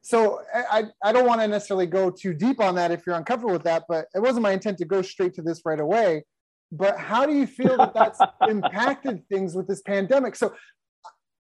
so 0.02 0.42
I, 0.54 0.84
I 1.04 1.12
don't 1.12 1.26
want 1.26 1.42
to 1.42 1.48
necessarily 1.48 1.88
go 1.88 2.12
too 2.12 2.34
deep 2.34 2.60
on 2.60 2.76
that 2.76 2.92
if 2.92 3.08
you're 3.08 3.16
uncomfortable 3.16 3.54
with 3.54 3.64
that, 3.64 3.86
but 3.90 4.06
it 4.14 4.20
wasn't 4.20 4.44
my 4.44 4.52
intent 4.52 4.78
to 4.78 4.86
go 4.86 5.02
straight 5.02 5.34
to 5.36 5.42
this 5.42 5.62
right 5.66 5.80
away. 5.80 6.26
But 6.72 7.00
how 7.00 7.26
do 7.26 7.34
you 7.34 7.48
feel 7.48 7.76
that 7.78 7.96
that's 7.96 8.20
impacted 8.48 9.28
things 9.30 9.56
with 9.56 9.68
this 9.68 9.82
pandemic? 9.82 10.36
So 10.36 10.54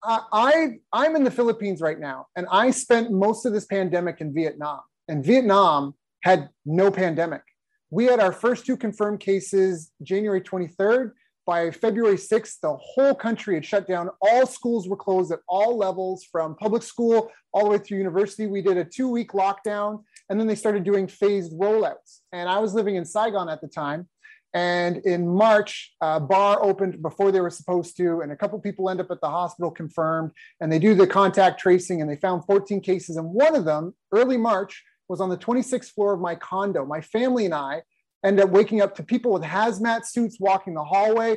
I 0.04 0.80
I'm 0.92 1.16
in 1.16 1.24
the 1.24 1.32
Philippines 1.32 1.82
right 1.82 2.00
now, 2.00 2.28
and 2.36 2.48
I 2.52 2.72
spent 2.72 3.12
most 3.12 3.46
of 3.46 3.54
this 3.54 3.66
pandemic 3.66 4.22
in 4.22 4.34
Vietnam, 4.34 4.82
and 5.08 5.24
Vietnam 5.24 5.96
had 6.24 6.50
no 6.66 6.92
pandemic. 6.92 7.42
We 7.90 8.06
had 8.06 8.20
our 8.20 8.32
first 8.32 8.66
two 8.66 8.78
confirmed 8.78 9.20
cases 9.20 9.92
January 10.02 10.42
23rd, 10.42 11.12
by 11.46 11.72
February 11.72 12.18
6th, 12.18 12.60
the 12.62 12.76
whole 12.76 13.16
country 13.16 13.56
had 13.56 13.66
shut 13.66 13.88
down. 13.88 14.10
All 14.22 14.46
schools 14.46 14.88
were 14.88 14.96
closed 14.96 15.32
at 15.32 15.40
all 15.48 15.78
levels, 15.78 16.24
from 16.24 16.56
public 16.56 16.84
school 16.84 17.32
all 17.52 17.66
the 17.66 17.72
way 17.72 17.78
through 17.78 17.98
university. 17.98 18.48
We 18.48 18.62
did 18.62 18.78
a 18.78 18.86
two 18.86 19.10
week 19.10 19.32
lockdown, 19.32 20.04
and 20.30 20.40
then 20.40 20.48
they 20.48 20.56
started 20.56 20.84
doing 20.84 21.08
phased 21.08 21.54
rollouts. 21.54 22.20
And 22.32 22.48
I 22.48 22.60
was 22.60 22.74
living 22.74 22.96
in 22.96 23.06
Saigon 23.06 23.50
at 23.50 23.62
the 23.62 23.68
time. 23.68 24.08
And 24.54 24.98
in 24.98 25.28
March, 25.28 25.94
a 26.02 26.20
bar 26.20 26.62
opened 26.62 27.02
before 27.02 27.32
they 27.32 27.42
were 27.42 27.50
supposed 27.50 27.96
to, 27.98 28.22
and 28.22 28.32
a 28.32 28.36
couple 28.36 28.60
people 28.60 28.90
end 28.90 29.00
up 29.00 29.10
at 29.10 29.22
the 29.22 29.30
hospital 29.30 29.72
confirmed. 29.72 30.32
And 30.60 30.72
they 30.72 30.80
do 30.80 30.94
the 30.94 31.08
contact 31.08 31.60
tracing, 31.60 32.02
and 32.02 32.10
they 32.10 32.18
found 32.18 32.46
14 32.46 32.82
cases. 32.82 33.18
And 33.18 33.28
one 33.34 33.56
of 33.56 33.66
them, 33.66 33.96
early 34.12 34.38
March, 34.38 34.84
was 35.12 35.22
on 35.22 35.30
the 35.30 35.38
26th 35.38 35.92
floor 35.92 36.14
of 36.14 36.22
my 36.22 36.34
condo. 36.36 36.86
My 36.86 37.02
family 37.02 37.46
and 37.46 37.54
I 37.54 37.84
end 38.24 38.40
up 38.40 38.50
waking 38.50 38.82
up 38.82 38.96
to 38.96 39.04
people 39.04 39.32
with 39.34 39.44
hazmat 39.44 40.06
suits 40.06 40.40
walking 40.40 40.74
the 40.74 40.84
hallway, 40.84 41.36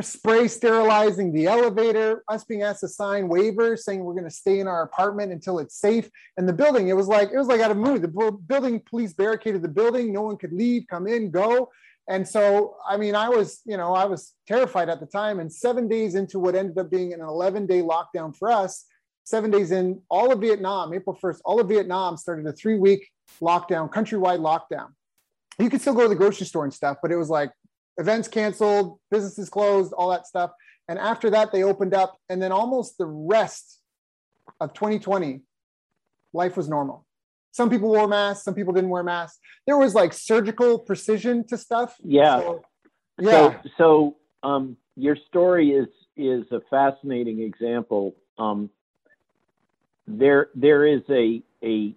spray 0.00 0.46
sterilizing 0.46 1.32
the 1.32 1.46
elevator, 1.46 2.22
us 2.28 2.44
being 2.44 2.62
asked 2.62 2.80
to 2.80 2.88
sign 2.88 3.28
waivers 3.28 3.80
saying 3.80 4.04
we're 4.04 4.12
going 4.12 4.24
to 4.24 4.30
stay 4.30 4.60
in 4.60 4.68
our 4.68 4.82
apartment 4.82 5.32
until 5.32 5.58
it's 5.58 5.76
safe. 5.76 6.10
And 6.36 6.48
the 6.48 6.52
building, 6.52 6.88
it 6.88 6.96
was 6.96 7.08
like 7.08 7.30
it 7.32 7.38
was 7.38 7.46
like 7.46 7.60
out 7.60 7.70
of 7.70 7.78
movie. 7.78 7.98
The 7.98 8.38
building 8.46 8.80
police 8.88 9.14
barricaded 9.14 9.62
the 9.62 9.68
building. 9.68 10.12
No 10.12 10.22
one 10.22 10.36
could 10.36 10.52
leave, 10.52 10.84
come 10.88 11.06
in, 11.06 11.30
go. 11.30 11.70
And 12.06 12.28
so, 12.28 12.76
I 12.86 12.98
mean, 12.98 13.14
I 13.14 13.30
was, 13.30 13.62
you 13.64 13.78
know, 13.78 13.94
I 13.94 14.04
was 14.04 14.34
terrified 14.46 14.90
at 14.90 15.00
the 15.00 15.06
time. 15.06 15.40
And 15.40 15.50
seven 15.50 15.88
days 15.88 16.14
into 16.14 16.38
what 16.38 16.54
ended 16.54 16.76
up 16.76 16.90
being 16.90 17.14
an 17.14 17.20
11 17.20 17.66
day 17.66 17.80
lockdown 17.80 18.36
for 18.36 18.50
us, 18.50 18.84
seven 19.24 19.50
days 19.50 19.70
in, 19.70 20.02
all 20.10 20.30
of 20.30 20.40
Vietnam, 20.40 20.92
April 20.92 21.18
1st, 21.22 21.40
all 21.46 21.60
of 21.60 21.68
Vietnam 21.68 22.18
started 22.18 22.46
a 22.46 22.52
three 22.52 22.76
week 22.76 23.10
lockdown, 23.40 23.90
countrywide 23.90 24.40
lockdown 24.40 24.88
you 25.58 25.70
could 25.70 25.80
still 25.80 25.94
go 25.94 26.02
to 26.02 26.08
the 26.08 26.14
grocery 26.14 26.46
store 26.46 26.64
and 26.64 26.74
stuff, 26.74 26.98
but 27.02 27.12
it 27.12 27.16
was 27.16 27.28
like 27.28 27.52
events 27.96 28.28
canceled, 28.28 28.98
businesses 29.10 29.48
closed, 29.48 29.92
all 29.92 30.10
that 30.10 30.26
stuff. 30.26 30.50
And 30.88 30.98
after 30.98 31.30
that, 31.30 31.52
they 31.52 31.62
opened 31.62 31.94
up. 31.94 32.18
And 32.28 32.42
then 32.42 32.52
almost 32.52 32.98
the 32.98 33.06
rest 33.06 33.80
of 34.60 34.74
2020, 34.74 35.42
life 36.32 36.56
was 36.56 36.68
normal. 36.68 37.06
Some 37.52 37.70
people 37.70 37.88
wore 37.88 38.08
masks, 38.08 38.44
some 38.44 38.54
people 38.54 38.72
didn't 38.72 38.90
wear 38.90 39.04
masks. 39.04 39.38
There 39.66 39.78
was 39.78 39.94
like 39.94 40.12
surgical 40.12 40.78
precision 40.78 41.46
to 41.46 41.56
stuff. 41.56 41.94
Yeah. 42.02 42.40
So, 42.40 42.64
yeah. 43.20 43.30
So, 43.30 43.70
so 43.78 44.16
um, 44.42 44.76
your 44.96 45.16
story 45.28 45.70
is 45.70 45.86
is 46.16 46.44
a 46.50 46.60
fascinating 46.68 47.40
example. 47.40 48.16
Um, 48.38 48.70
there 50.08 50.48
there 50.56 50.84
is 50.84 51.02
a 51.08 51.42
a 51.62 51.94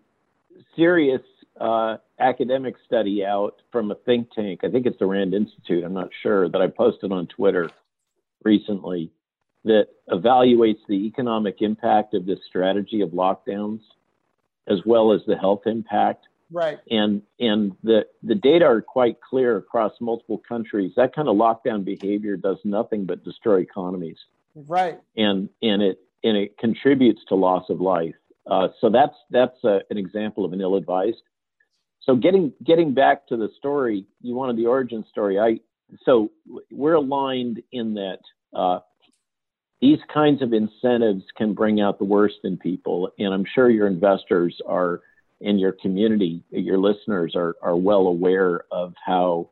serious 0.75 1.21
uh, 1.59 1.97
academic 2.19 2.75
study 2.85 3.25
out 3.25 3.61
from 3.71 3.91
a 3.91 3.95
think 3.95 4.31
tank. 4.31 4.61
I 4.63 4.69
think 4.69 4.85
it's 4.85 4.99
the 4.99 5.05
Rand 5.05 5.33
Institute. 5.33 5.83
I'm 5.83 5.93
not 5.93 6.09
sure 6.21 6.49
that 6.49 6.61
I 6.61 6.67
posted 6.67 7.11
on 7.11 7.27
Twitter 7.27 7.69
recently 8.43 9.11
that 9.63 9.87
evaluates 10.09 10.79
the 10.87 11.05
economic 11.07 11.57
impact 11.61 12.13
of 12.13 12.25
this 12.25 12.39
strategy 12.47 13.01
of 13.01 13.09
lockdowns 13.09 13.81
as 14.67 14.79
well 14.85 15.11
as 15.11 15.21
the 15.27 15.37
health 15.37 15.61
impact. 15.65 16.25
Right. 16.51 16.79
And 16.89 17.21
and 17.39 17.73
the 17.83 18.05
the 18.23 18.35
data 18.35 18.65
are 18.65 18.81
quite 18.81 19.17
clear 19.21 19.57
across 19.57 19.91
multiple 19.99 20.41
countries. 20.47 20.93
That 20.95 21.13
kind 21.13 21.27
of 21.27 21.35
lockdown 21.35 21.83
behavior 21.83 22.37
does 22.37 22.57
nothing 22.63 23.05
but 23.05 23.23
destroy 23.25 23.59
economies. 23.59 24.17
Right. 24.55 24.99
And 25.17 25.49
and 25.61 25.81
it 25.81 25.99
and 26.23 26.37
it 26.37 26.57
contributes 26.57 27.21
to 27.27 27.35
loss 27.35 27.69
of 27.69 27.81
life. 27.81 28.15
Uh, 28.49 28.69
so 28.79 28.89
that's 28.89 29.15
that's 29.29 29.63
a, 29.63 29.79
an 29.89 29.97
example 29.97 30.45
of 30.45 30.53
an 30.53 30.61
ill-advised 30.61 31.21
so 32.07 32.15
getting 32.15 32.53
getting 32.63 32.93
back 32.93 33.27
to 33.27 33.37
the 33.37 33.49
story, 33.57 34.05
you 34.21 34.33
wanted 34.33 34.55
the 34.55 34.65
origin 34.65 35.03
story. 35.11 35.37
I 35.37 35.59
so 36.05 36.31
we're 36.71 36.93
aligned 36.93 37.61
in 37.71 37.95
that 37.95 38.19
uh, 38.53 38.79
these 39.81 39.99
kinds 40.11 40.41
of 40.41 40.53
incentives 40.53 41.23
can 41.35 41.53
bring 41.53 41.81
out 41.81 41.99
the 41.99 42.05
worst 42.05 42.37
in 42.45 42.57
people, 42.57 43.11
and 43.19 43.33
I'm 43.33 43.43
sure 43.53 43.69
your 43.69 43.87
investors 43.87 44.59
are 44.65 45.01
in 45.41 45.59
your 45.59 45.73
community, 45.73 46.43
your 46.49 46.77
listeners 46.77 47.33
are 47.35 47.57
are 47.61 47.75
well 47.75 48.07
aware 48.07 48.61
of 48.71 48.93
how 49.05 49.49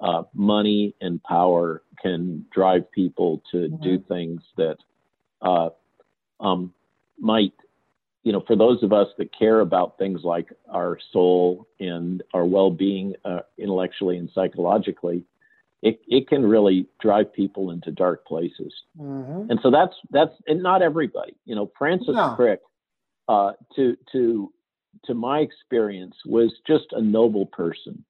uh, 0.00 0.24
money 0.34 0.96
and 1.00 1.22
power 1.22 1.82
can 2.02 2.44
drive 2.52 2.90
people 2.90 3.40
to 3.52 3.56
mm-hmm. 3.56 3.82
do 3.82 3.98
things 4.08 4.42
that 4.56 4.78
uh, 5.42 5.68
um, 6.40 6.74
might 7.20 7.54
you 8.24 8.32
know, 8.32 8.42
for 8.46 8.56
those 8.56 8.82
of 8.82 8.92
us 8.92 9.08
that 9.18 9.38
care 9.38 9.60
about 9.60 9.98
things 9.98 10.22
like 10.24 10.48
our 10.72 10.98
soul 11.12 11.68
and 11.78 12.22
our 12.32 12.46
well-being 12.46 13.14
uh, 13.24 13.40
intellectually 13.58 14.16
and 14.16 14.30
psychologically, 14.34 15.24
it, 15.82 16.00
it 16.08 16.26
can 16.26 16.42
really 16.44 16.88
drive 17.00 17.32
people 17.34 17.70
into 17.70 17.90
dark 17.92 18.26
places. 18.26 18.72
Mm-hmm. 18.98 19.50
And 19.50 19.60
so 19.62 19.70
that's 19.70 19.94
that's 20.10 20.32
and 20.46 20.62
not 20.62 20.80
everybody. 20.80 21.36
You 21.44 21.54
know, 21.54 21.70
Francis 21.78 22.14
no. 22.14 22.34
Crick, 22.34 22.60
uh, 23.28 23.52
to 23.76 23.96
to 24.12 24.50
to 25.04 25.14
my 25.14 25.40
experience, 25.40 26.16
was 26.24 26.50
just 26.66 26.86
a 26.92 27.02
noble 27.02 27.44
person. 27.44 28.04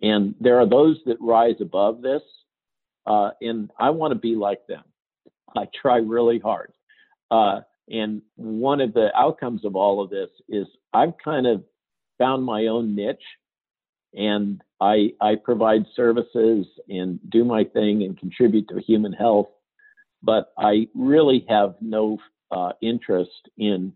And 0.00 0.36
there 0.38 0.60
are 0.60 0.68
those 0.68 0.98
that 1.06 1.16
rise 1.20 1.56
above 1.60 2.02
this, 2.02 2.22
uh, 3.06 3.30
and 3.40 3.70
I 3.78 3.90
want 3.90 4.12
to 4.12 4.18
be 4.18 4.36
like 4.36 4.64
them. 4.68 4.84
I 5.56 5.66
try 5.80 5.96
really 5.96 6.38
hard. 6.38 6.72
Uh, 7.30 7.62
and 7.88 8.22
one 8.36 8.80
of 8.80 8.94
the 8.94 9.10
outcomes 9.16 9.64
of 9.64 9.76
all 9.76 10.02
of 10.02 10.10
this 10.10 10.30
is 10.48 10.66
I've 10.92 11.14
kind 11.22 11.46
of 11.46 11.62
found 12.18 12.44
my 12.44 12.66
own 12.66 12.94
niche 12.94 13.18
and 14.14 14.62
I, 14.80 15.12
I 15.20 15.34
provide 15.36 15.86
services 15.94 16.66
and 16.88 17.18
do 17.28 17.44
my 17.44 17.64
thing 17.64 18.02
and 18.02 18.18
contribute 18.18 18.68
to 18.68 18.80
human 18.80 19.12
health. 19.12 19.48
But 20.22 20.52
I 20.56 20.88
really 20.94 21.44
have 21.48 21.74
no 21.80 22.18
uh, 22.50 22.72
interest 22.80 23.48
in 23.58 23.92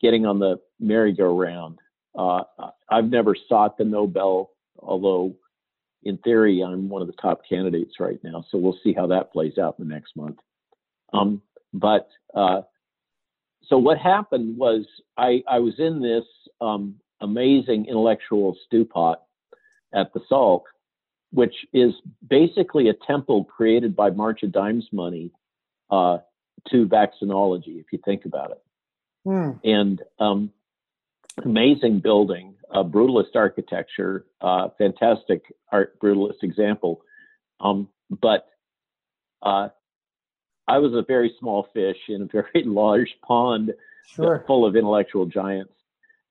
getting 0.00 0.24
on 0.24 0.38
the 0.38 0.60
merry-go-round. 0.78 1.78
Uh, 2.16 2.42
I've 2.88 3.10
never 3.10 3.36
sought 3.48 3.76
the 3.76 3.84
Nobel, 3.84 4.52
although 4.78 5.34
in 6.02 6.18
theory 6.18 6.62
I'm 6.62 6.88
one 6.88 7.02
of 7.02 7.08
the 7.08 7.14
top 7.20 7.42
candidates 7.48 7.94
right 7.98 8.18
now. 8.22 8.44
So 8.50 8.58
we'll 8.58 8.78
see 8.82 8.94
how 8.94 9.08
that 9.08 9.32
plays 9.32 9.58
out 9.58 9.76
in 9.78 9.88
the 9.88 9.94
next 9.94 10.16
month. 10.16 10.38
Um, 11.12 11.42
but 11.74 12.08
uh, 12.34 12.62
so 13.68 13.78
what 13.78 13.98
happened 13.98 14.56
was 14.56 14.84
I, 15.16 15.42
I 15.48 15.58
was 15.58 15.74
in 15.78 16.00
this 16.00 16.24
um, 16.60 16.96
amazing 17.20 17.86
intellectual 17.86 18.56
stew 18.66 18.84
pot 18.84 19.22
at 19.94 20.12
the 20.12 20.20
Salk, 20.30 20.62
which 21.30 21.54
is 21.72 21.92
basically 22.28 22.88
a 22.88 22.94
temple 23.06 23.44
created 23.44 23.96
by 23.96 24.10
March 24.10 24.42
of 24.42 24.52
Dimes 24.52 24.86
money 24.92 25.32
uh, 25.90 26.18
to 26.70 26.86
vaccinology, 26.86 27.80
if 27.80 27.86
you 27.92 27.98
think 28.04 28.24
about 28.24 28.52
it. 28.52 28.62
Mm. 29.26 29.60
And 29.64 30.02
um, 30.18 30.52
amazing 31.44 32.00
building, 32.00 32.54
uh, 32.72 32.84
brutalist 32.84 33.34
architecture, 33.34 34.26
uh, 34.40 34.68
fantastic 34.78 35.42
art 35.72 35.98
brutalist 35.98 36.42
example. 36.42 37.02
Um, 37.60 37.88
but 38.10 38.46
uh, 39.42 39.68
I 40.68 40.78
was 40.78 40.94
a 40.94 41.02
very 41.02 41.34
small 41.38 41.68
fish 41.72 41.98
in 42.08 42.22
a 42.22 42.26
very 42.26 42.64
large 42.66 43.16
pond 43.26 43.70
uh, 43.70 43.72
sure. 44.06 44.44
full 44.46 44.66
of 44.66 44.76
intellectual 44.76 45.26
giants. 45.26 45.72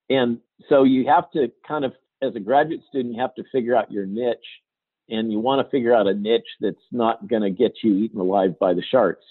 And 0.09 0.39
so 0.69 0.83
you 0.83 1.07
have 1.07 1.31
to 1.31 1.51
kind 1.67 1.85
of, 1.85 1.93
as 2.21 2.35
a 2.35 2.39
graduate 2.39 2.81
student, 2.89 3.15
you 3.15 3.21
have 3.21 3.35
to 3.35 3.43
figure 3.51 3.75
out 3.75 3.91
your 3.91 4.05
niche 4.05 4.37
and 5.09 5.31
you 5.31 5.39
want 5.39 5.65
to 5.65 5.69
figure 5.69 5.93
out 5.93 6.07
a 6.07 6.13
niche 6.13 6.47
that's 6.59 6.77
not 6.91 7.27
going 7.27 7.43
to 7.43 7.49
get 7.49 7.83
you 7.83 7.95
eaten 7.95 8.19
alive 8.19 8.57
by 8.59 8.73
the 8.73 8.81
sharks. 8.81 9.25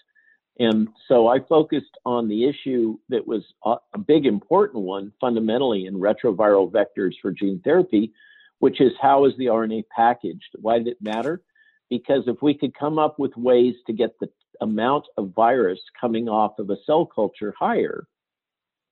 And 0.59 0.89
so 1.09 1.27
I 1.27 1.41
focused 1.41 1.99
on 2.07 2.29
the 2.29 2.45
issue 2.45 2.97
that 3.09 3.27
was 3.27 3.43
a 3.65 3.99
big 3.99 4.25
important 4.25 4.85
one 4.85 5.13
fundamentally 5.21 5.87
in 5.87 5.95
retroviral 5.95 6.71
vectors 6.71 7.15
for 7.21 7.33
gene 7.33 7.61
therapy, 7.65 8.13
which 8.61 8.81
is 8.81 8.93
how 9.01 9.25
is 9.25 9.37
the 9.37 9.47
RNA 9.47 9.85
packaged? 9.95 10.55
Why 10.61 10.79
did 10.79 10.89
it 10.89 11.03
matter? 11.03 11.43
Because 11.91 12.23
if 12.29 12.41
we 12.41 12.55
could 12.55 12.73
come 12.79 13.01
up 13.01 13.19
with 13.19 13.37
ways 13.37 13.75
to 13.89 13.93
get 13.93 14.19
the 14.21 14.29
amount 14.61 15.07
of 15.17 15.33
virus 15.35 15.81
coming 16.01 16.29
off 16.29 16.59
of 16.59 16.71
a 16.71 16.77
cell 16.87 17.07
culture 17.07 17.55
higher, 17.59 18.07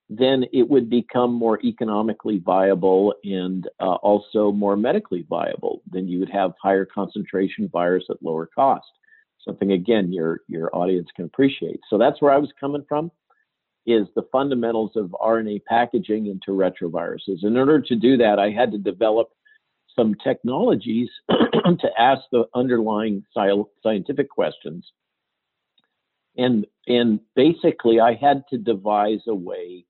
then 0.08 0.44
it 0.52 0.68
would 0.68 0.90
become 0.90 1.32
more 1.32 1.58
economically 1.64 2.38
viable 2.38 3.14
and 3.24 3.68
uh, 3.80 3.94
also 3.94 4.52
more 4.52 4.76
medically 4.76 5.24
viable. 5.28 5.82
Then 5.90 6.08
you 6.08 6.18
would 6.18 6.30
have 6.30 6.52
higher 6.60 6.84
concentration 6.84 7.68
virus 7.72 8.04
at 8.10 8.22
lower 8.22 8.46
cost. 8.46 8.86
Something 9.44 9.72
again 9.72 10.12
your 10.12 10.40
your 10.48 10.74
audience 10.74 11.08
can 11.16 11.24
appreciate. 11.24 11.80
So 11.88 11.98
that's 11.98 12.20
where 12.20 12.32
I 12.32 12.38
was 12.38 12.52
coming 12.60 12.84
from, 12.88 13.10
is 13.86 14.06
the 14.14 14.26
fundamentals 14.30 14.92
of 14.96 15.16
RNA 15.20 15.64
packaging 15.64 16.26
into 16.26 16.50
retroviruses. 16.52 17.42
In 17.42 17.56
order 17.56 17.80
to 17.80 17.96
do 17.96 18.16
that, 18.18 18.38
I 18.38 18.50
had 18.50 18.70
to 18.72 18.78
develop 18.78 19.30
some 19.96 20.14
technologies 20.22 21.08
to 21.30 21.88
ask 21.98 22.22
the 22.30 22.44
underlying 22.54 23.24
scientific 23.82 24.30
questions. 24.30 24.90
And 26.36 26.66
and 26.86 27.20
basically, 27.36 28.00
I 28.00 28.14
had 28.14 28.42
to 28.50 28.58
devise 28.58 29.20
a 29.28 29.34
way 29.34 29.84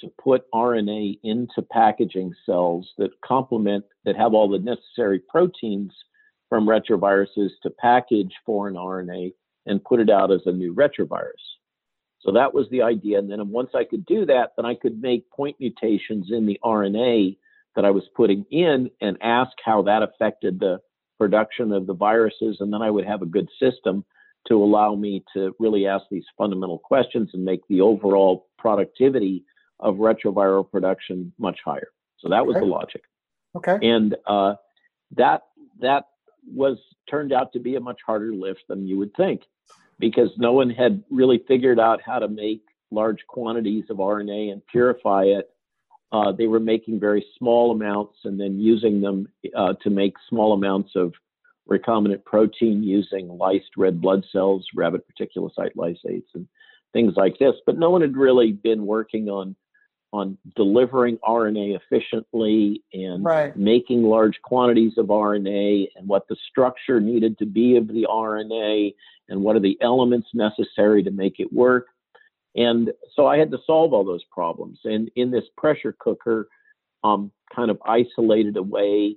to 0.00 0.08
put 0.22 0.50
RNA 0.54 1.18
into 1.24 1.62
packaging 1.70 2.32
cells 2.46 2.88
that 2.98 3.10
complement, 3.24 3.84
that 4.04 4.16
have 4.16 4.32
all 4.32 4.48
the 4.48 4.58
necessary 4.58 5.20
proteins 5.28 5.92
from 6.48 6.66
retroviruses 6.66 7.50
to 7.62 7.70
package 7.78 8.32
foreign 8.46 8.74
RNA 8.74 9.34
and 9.66 9.84
put 9.84 10.00
it 10.00 10.08
out 10.08 10.32
as 10.32 10.40
a 10.46 10.52
new 10.52 10.74
retrovirus. 10.74 11.32
So 12.20 12.32
that 12.32 12.54
was 12.54 12.66
the 12.70 12.82
idea. 12.82 13.18
And 13.18 13.30
then 13.30 13.50
once 13.50 13.70
I 13.74 13.84
could 13.84 14.06
do 14.06 14.24
that, 14.26 14.52
then 14.56 14.64
I 14.64 14.74
could 14.74 15.00
make 15.00 15.30
point 15.30 15.56
mutations 15.60 16.28
in 16.30 16.46
the 16.46 16.58
RNA 16.64 17.36
that 17.76 17.84
I 17.84 17.90
was 17.90 18.04
putting 18.16 18.44
in 18.50 18.90
and 19.00 19.18
ask 19.20 19.52
how 19.64 19.82
that 19.82 20.02
affected 20.02 20.58
the 20.58 20.80
production 21.18 21.72
of 21.72 21.86
the 21.86 21.94
viruses. 21.94 22.58
And 22.60 22.72
then 22.72 22.82
I 22.82 22.90
would 22.90 23.06
have 23.06 23.22
a 23.22 23.26
good 23.26 23.48
system 23.60 24.04
to 24.46 24.62
allow 24.62 24.94
me 24.94 25.24
to 25.34 25.54
really 25.58 25.86
ask 25.86 26.04
these 26.10 26.24
fundamental 26.36 26.78
questions 26.78 27.30
and 27.34 27.44
make 27.44 27.60
the 27.68 27.80
overall 27.80 28.46
productivity 28.58 29.44
of 29.80 29.96
retroviral 29.96 30.68
production 30.68 31.32
much 31.38 31.58
higher. 31.64 31.88
So 32.18 32.28
that 32.30 32.46
was 32.46 32.56
okay. 32.56 32.64
the 32.64 32.70
logic. 32.70 33.02
Okay. 33.56 33.78
And 33.82 34.16
uh, 34.26 34.54
that 35.16 35.42
that 35.80 36.04
was 36.46 36.78
turned 37.08 37.32
out 37.32 37.52
to 37.52 37.60
be 37.60 37.76
a 37.76 37.80
much 37.80 38.00
harder 38.04 38.32
lift 38.34 38.62
than 38.68 38.86
you 38.86 38.98
would 38.98 39.14
think, 39.16 39.42
because 39.98 40.30
no 40.36 40.52
one 40.52 40.70
had 40.70 41.02
really 41.10 41.42
figured 41.46 41.78
out 41.78 42.00
how 42.04 42.18
to 42.18 42.28
make 42.28 42.62
large 42.90 43.24
quantities 43.26 43.84
of 43.90 43.98
RNA 43.98 44.52
and 44.52 44.66
purify 44.66 45.24
it. 45.24 45.50
Uh, 46.10 46.32
they 46.32 46.46
were 46.46 46.60
making 46.60 46.98
very 46.98 47.24
small 47.36 47.70
amounts 47.70 48.16
and 48.24 48.40
then 48.40 48.58
using 48.58 49.00
them 49.00 49.28
uh, 49.54 49.74
to 49.82 49.90
make 49.90 50.14
small 50.28 50.54
amounts 50.54 50.92
of 50.96 51.12
recombinant 51.70 52.24
protein 52.24 52.82
using 52.82 53.28
lysed 53.28 53.76
red 53.76 54.00
blood 54.00 54.24
cells, 54.32 54.66
rabbit 54.74 55.04
reticulocyte 55.08 55.74
lysates, 55.76 56.28
and 56.34 56.48
things 56.92 57.14
like 57.16 57.38
this. 57.38 57.54
But 57.66 57.78
no 57.78 57.90
one 57.90 58.00
had 58.00 58.16
really 58.16 58.52
been 58.52 58.86
working 58.86 59.28
on 59.28 59.54
on 60.10 60.38
delivering 60.56 61.18
RNA 61.18 61.78
efficiently 61.78 62.82
and 62.94 63.22
right. 63.22 63.54
making 63.56 64.02
large 64.02 64.40
quantities 64.42 64.94
of 64.96 65.06
RNA 65.06 65.88
and 65.96 66.08
what 66.08 66.26
the 66.28 66.36
structure 66.48 66.98
needed 66.98 67.36
to 67.38 67.46
be 67.46 67.76
of 67.76 67.88
the 67.88 68.06
RNA 68.08 68.94
and 69.28 69.42
what 69.42 69.54
are 69.54 69.60
the 69.60 69.76
elements 69.82 70.28
necessary 70.32 71.02
to 71.02 71.10
make 71.10 71.40
it 71.40 71.52
work. 71.52 71.88
And 72.56 72.90
so 73.14 73.26
I 73.26 73.36
had 73.36 73.50
to 73.50 73.58
solve 73.66 73.92
all 73.92 74.04
those 74.04 74.24
problems. 74.32 74.78
And 74.84 75.10
in 75.14 75.30
this 75.30 75.44
pressure 75.58 75.94
cooker, 75.98 76.48
um, 77.04 77.30
kind 77.54 77.70
of 77.70 77.78
isolated 77.84 78.56
away, 78.56 79.16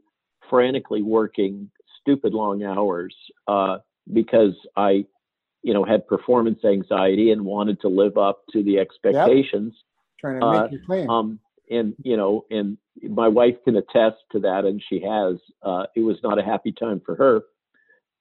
frantically 0.49 1.01
working 1.01 1.71
stupid 2.01 2.33
long 2.33 2.63
hours 2.63 3.15
uh, 3.47 3.77
because 4.11 4.53
I, 4.75 5.05
you 5.63 5.73
know, 5.73 5.83
had 5.83 6.07
performance 6.07 6.63
anxiety 6.65 7.31
and 7.31 7.45
wanted 7.45 7.81
to 7.81 7.87
live 7.87 8.17
up 8.17 8.43
to 8.51 8.63
the 8.63 8.79
expectations. 8.79 9.73
Yep 9.75 9.85
trying 10.21 10.39
to 10.39 10.51
make 10.51 10.61
uh, 10.61 10.67
you 10.71 10.79
claim. 10.85 11.09
Um, 11.09 11.39
and 11.69 11.95
you 12.03 12.15
know, 12.15 12.45
and 12.49 12.77
my 13.01 13.27
wife 13.27 13.55
can 13.65 13.75
attest 13.75 14.17
to 14.31 14.39
that, 14.41 14.65
and 14.65 14.81
she 14.87 15.01
has. 15.01 15.37
Uh, 15.61 15.85
it 15.95 16.01
was 16.01 16.17
not 16.23 16.39
a 16.39 16.43
happy 16.43 16.71
time 16.71 17.01
for 17.05 17.15
her, 17.15 17.41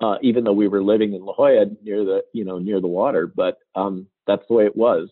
uh, 0.00 0.16
even 0.22 0.44
though 0.44 0.52
we 0.52 0.68
were 0.68 0.82
living 0.82 1.14
in 1.14 1.22
La 1.22 1.34
Jolla 1.34 1.66
near 1.82 2.04
the 2.04 2.22
you 2.32 2.44
know 2.44 2.58
near 2.58 2.80
the 2.80 2.88
water. 2.88 3.26
But 3.26 3.58
um, 3.74 4.06
that's 4.26 4.46
the 4.48 4.54
way 4.54 4.64
it 4.64 4.76
was. 4.76 5.10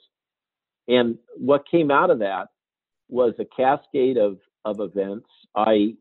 And 0.88 1.18
what 1.37 1.68
came 1.70 1.90
out 1.90 2.11
of 2.11 2.20
that 2.20 2.48
was 3.09 3.35
a 3.38 3.44
cascade 3.44 4.16
of 4.16 4.38
of 4.64 4.81
events. 4.81 5.28
I 5.54 5.94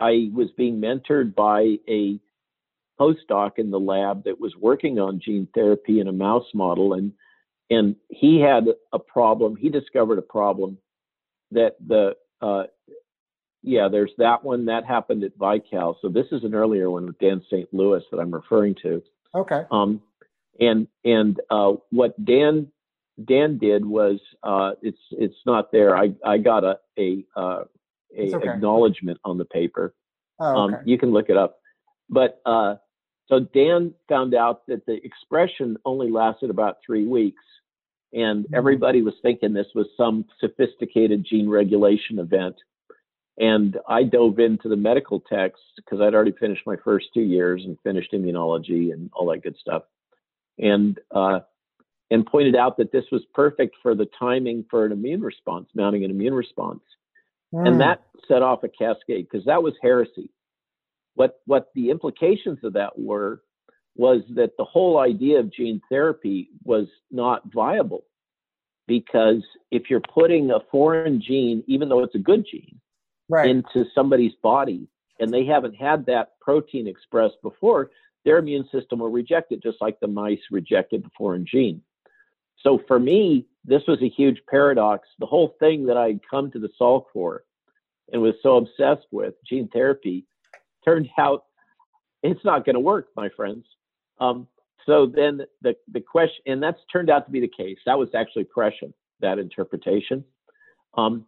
I 0.00 0.30
was 0.32 0.48
being 0.56 0.80
mentored 0.80 1.34
by 1.34 1.76
a 1.88 2.20
postdoc 3.00 3.58
in 3.58 3.70
the 3.70 3.80
lab 3.80 4.24
that 4.24 4.40
was 4.40 4.54
working 4.56 4.98
on 4.98 5.20
gene 5.24 5.48
therapy 5.54 6.00
in 6.00 6.08
a 6.08 6.12
mouse 6.12 6.46
model, 6.54 6.94
and 6.94 7.12
and 7.70 7.96
he 8.08 8.40
had 8.40 8.64
a 8.92 8.98
problem. 8.98 9.56
He 9.56 9.68
discovered 9.68 10.18
a 10.18 10.22
problem 10.22 10.78
that 11.52 11.76
the 11.86 12.16
uh, 12.40 12.64
yeah, 13.62 13.88
there's 13.90 14.12
that 14.18 14.44
one 14.44 14.66
that 14.66 14.84
happened 14.84 15.24
at 15.24 15.36
Vical. 15.36 15.96
So 16.00 16.08
this 16.08 16.26
is 16.32 16.44
an 16.44 16.54
earlier 16.54 16.90
one 16.90 17.06
with 17.06 17.18
Dan 17.18 17.42
St. 17.46 17.72
Louis 17.72 18.02
that 18.10 18.18
I'm 18.18 18.32
referring 18.32 18.76
to. 18.82 19.02
Okay. 19.34 19.62
Um, 19.70 20.00
and 20.60 20.86
and 21.04 21.40
uh, 21.50 21.72
what 21.90 22.24
Dan 22.24 22.68
Dan 23.22 23.58
did 23.58 23.84
was 23.84 24.20
uh, 24.42 24.72
it's 24.82 24.98
it's 25.10 25.36
not 25.44 25.72
there. 25.72 25.96
I 25.96 26.14
I 26.24 26.38
got 26.38 26.64
a 26.64 26.78
a 26.98 27.24
uh, 27.36 27.64
a 28.16 28.34
okay. 28.34 28.48
acknowledgement 28.48 29.18
on 29.24 29.38
the 29.38 29.44
paper. 29.44 29.94
Oh, 30.40 30.44
um, 30.44 30.74
okay. 30.74 30.80
um, 30.80 30.88
you 30.88 30.98
can 30.98 31.10
look 31.10 31.28
it 31.28 31.36
up. 31.36 31.58
But 32.08 32.40
uh, 32.46 32.76
so 33.28 33.40
Dan 33.40 33.94
found 34.08 34.34
out 34.34 34.66
that 34.68 34.86
the 34.86 35.04
expression 35.04 35.76
only 35.84 36.10
lasted 36.10 36.50
about 36.50 36.78
three 36.84 37.06
weeks, 37.06 37.42
and 38.12 38.44
mm-hmm. 38.44 38.54
everybody 38.54 39.02
was 39.02 39.14
thinking 39.22 39.52
this 39.52 39.66
was 39.74 39.86
some 39.96 40.24
sophisticated 40.40 41.26
gene 41.28 41.48
regulation 41.48 42.18
event. 42.18 42.56
And 43.40 43.78
I 43.88 44.02
dove 44.02 44.40
into 44.40 44.68
the 44.68 44.76
medical 44.76 45.20
text 45.20 45.62
because 45.76 46.00
I'd 46.00 46.14
already 46.14 46.32
finished 46.32 46.62
my 46.66 46.76
first 46.82 47.06
two 47.14 47.20
years 47.20 47.62
and 47.64 47.78
finished 47.84 48.12
immunology 48.12 48.92
and 48.92 49.10
all 49.12 49.30
that 49.30 49.42
good 49.42 49.56
stuff, 49.60 49.82
and 50.58 50.98
uh, 51.14 51.40
and 52.10 52.26
pointed 52.26 52.56
out 52.56 52.78
that 52.78 52.90
this 52.90 53.04
was 53.12 53.22
perfect 53.34 53.76
for 53.82 53.94
the 53.94 54.08
timing 54.18 54.64
for 54.70 54.86
an 54.86 54.92
immune 54.92 55.20
response, 55.20 55.68
mounting 55.74 56.04
an 56.04 56.10
immune 56.10 56.34
response, 56.34 56.80
mm. 57.52 57.66
and 57.66 57.80
that 57.80 58.02
set 58.26 58.42
off 58.42 58.64
a 58.64 58.68
cascade 58.68 59.26
because 59.30 59.46
that 59.46 59.62
was 59.62 59.74
heresy. 59.82 60.30
What 61.14 61.40
what 61.46 61.68
the 61.74 61.90
implications 61.90 62.58
of 62.62 62.74
that 62.74 62.98
were 62.98 63.42
was 63.96 64.22
that 64.36 64.56
the 64.56 64.64
whole 64.64 64.98
idea 64.98 65.40
of 65.40 65.52
gene 65.52 65.80
therapy 65.90 66.50
was 66.62 66.86
not 67.10 67.42
viable 67.52 68.04
because 68.86 69.42
if 69.70 69.90
you're 69.90 70.00
putting 70.00 70.50
a 70.50 70.60
foreign 70.70 71.20
gene, 71.20 71.62
even 71.66 71.88
though 71.88 72.02
it's 72.04 72.14
a 72.14 72.20
good 72.20 72.46
gene, 72.50 72.80
right. 73.28 73.50
into 73.50 73.84
somebody's 73.94 74.32
body 74.42 74.88
and 75.20 75.32
they 75.32 75.44
haven't 75.44 75.74
had 75.74 76.06
that 76.06 76.38
protein 76.40 76.86
expressed 76.86 77.36
before, 77.42 77.90
their 78.24 78.38
immune 78.38 78.68
system 78.72 79.00
will 79.00 79.10
reject 79.10 79.52
it 79.52 79.62
just 79.62 79.78
like 79.80 79.98
the 80.00 80.06
mice 80.06 80.40
rejected 80.50 81.04
the 81.04 81.10
foreign 81.16 81.44
gene. 81.44 81.82
So 82.62 82.80
for 82.88 82.98
me, 82.98 83.46
this 83.68 83.82
was 83.86 84.00
a 84.02 84.08
huge 84.08 84.40
paradox. 84.48 85.06
The 85.18 85.26
whole 85.26 85.54
thing 85.60 85.86
that 85.86 85.96
I'd 85.96 86.20
come 86.28 86.50
to 86.52 86.58
the 86.58 86.70
Salk 86.80 87.04
for 87.12 87.44
and 88.12 88.22
was 88.22 88.34
so 88.42 88.56
obsessed 88.56 89.06
with, 89.10 89.34
gene 89.48 89.68
therapy, 89.68 90.24
turned 90.84 91.08
out 91.18 91.44
it's 92.22 92.44
not 92.44 92.64
going 92.64 92.74
to 92.74 92.80
work, 92.80 93.08
my 93.14 93.28
friends. 93.36 93.64
Um, 94.18 94.48
so 94.86 95.06
then 95.06 95.42
the, 95.60 95.76
the 95.92 96.00
question, 96.00 96.42
and 96.46 96.62
that's 96.62 96.80
turned 96.90 97.10
out 97.10 97.26
to 97.26 97.30
be 97.30 97.40
the 97.40 97.52
case. 97.54 97.78
That 97.84 97.98
was 97.98 98.08
actually 98.14 98.44
prescient, 98.44 98.94
that 99.20 99.38
interpretation. 99.38 100.24
Um, 100.96 101.26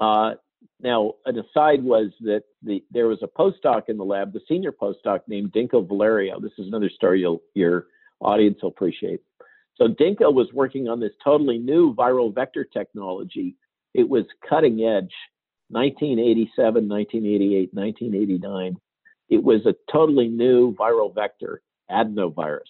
uh, 0.00 0.32
now, 0.80 1.12
an 1.24 1.38
aside 1.38 1.82
was 1.84 2.10
that 2.20 2.42
the, 2.62 2.84
there 2.90 3.06
was 3.06 3.22
a 3.22 3.28
postdoc 3.28 3.84
in 3.88 3.96
the 3.96 4.04
lab, 4.04 4.32
the 4.32 4.40
senior 4.48 4.72
postdoc 4.72 5.20
named 5.28 5.52
Dinko 5.52 5.86
Valerio. 5.86 6.40
This 6.40 6.52
is 6.58 6.66
another 6.66 6.90
story 6.90 7.24
your 7.54 7.86
audience 8.20 8.58
will 8.60 8.70
appreciate. 8.70 9.20
So 9.76 9.88
Dinko 9.88 10.32
was 10.32 10.48
working 10.52 10.88
on 10.88 11.00
this 11.00 11.12
totally 11.22 11.58
new 11.58 11.94
viral 11.94 12.34
vector 12.34 12.64
technology. 12.64 13.56
It 13.94 14.08
was 14.08 14.24
cutting 14.48 14.80
edge, 14.80 15.12
1987, 15.68 16.88
1988, 16.88 17.74
1989. 17.74 18.76
It 19.28 19.42
was 19.42 19.66
a 19.66 19.74
totally 19.92 20.28
new 20.28 20.74
viral 20.74 21.14
vector 21.14 21.60
adenovirus. 21.90 22.60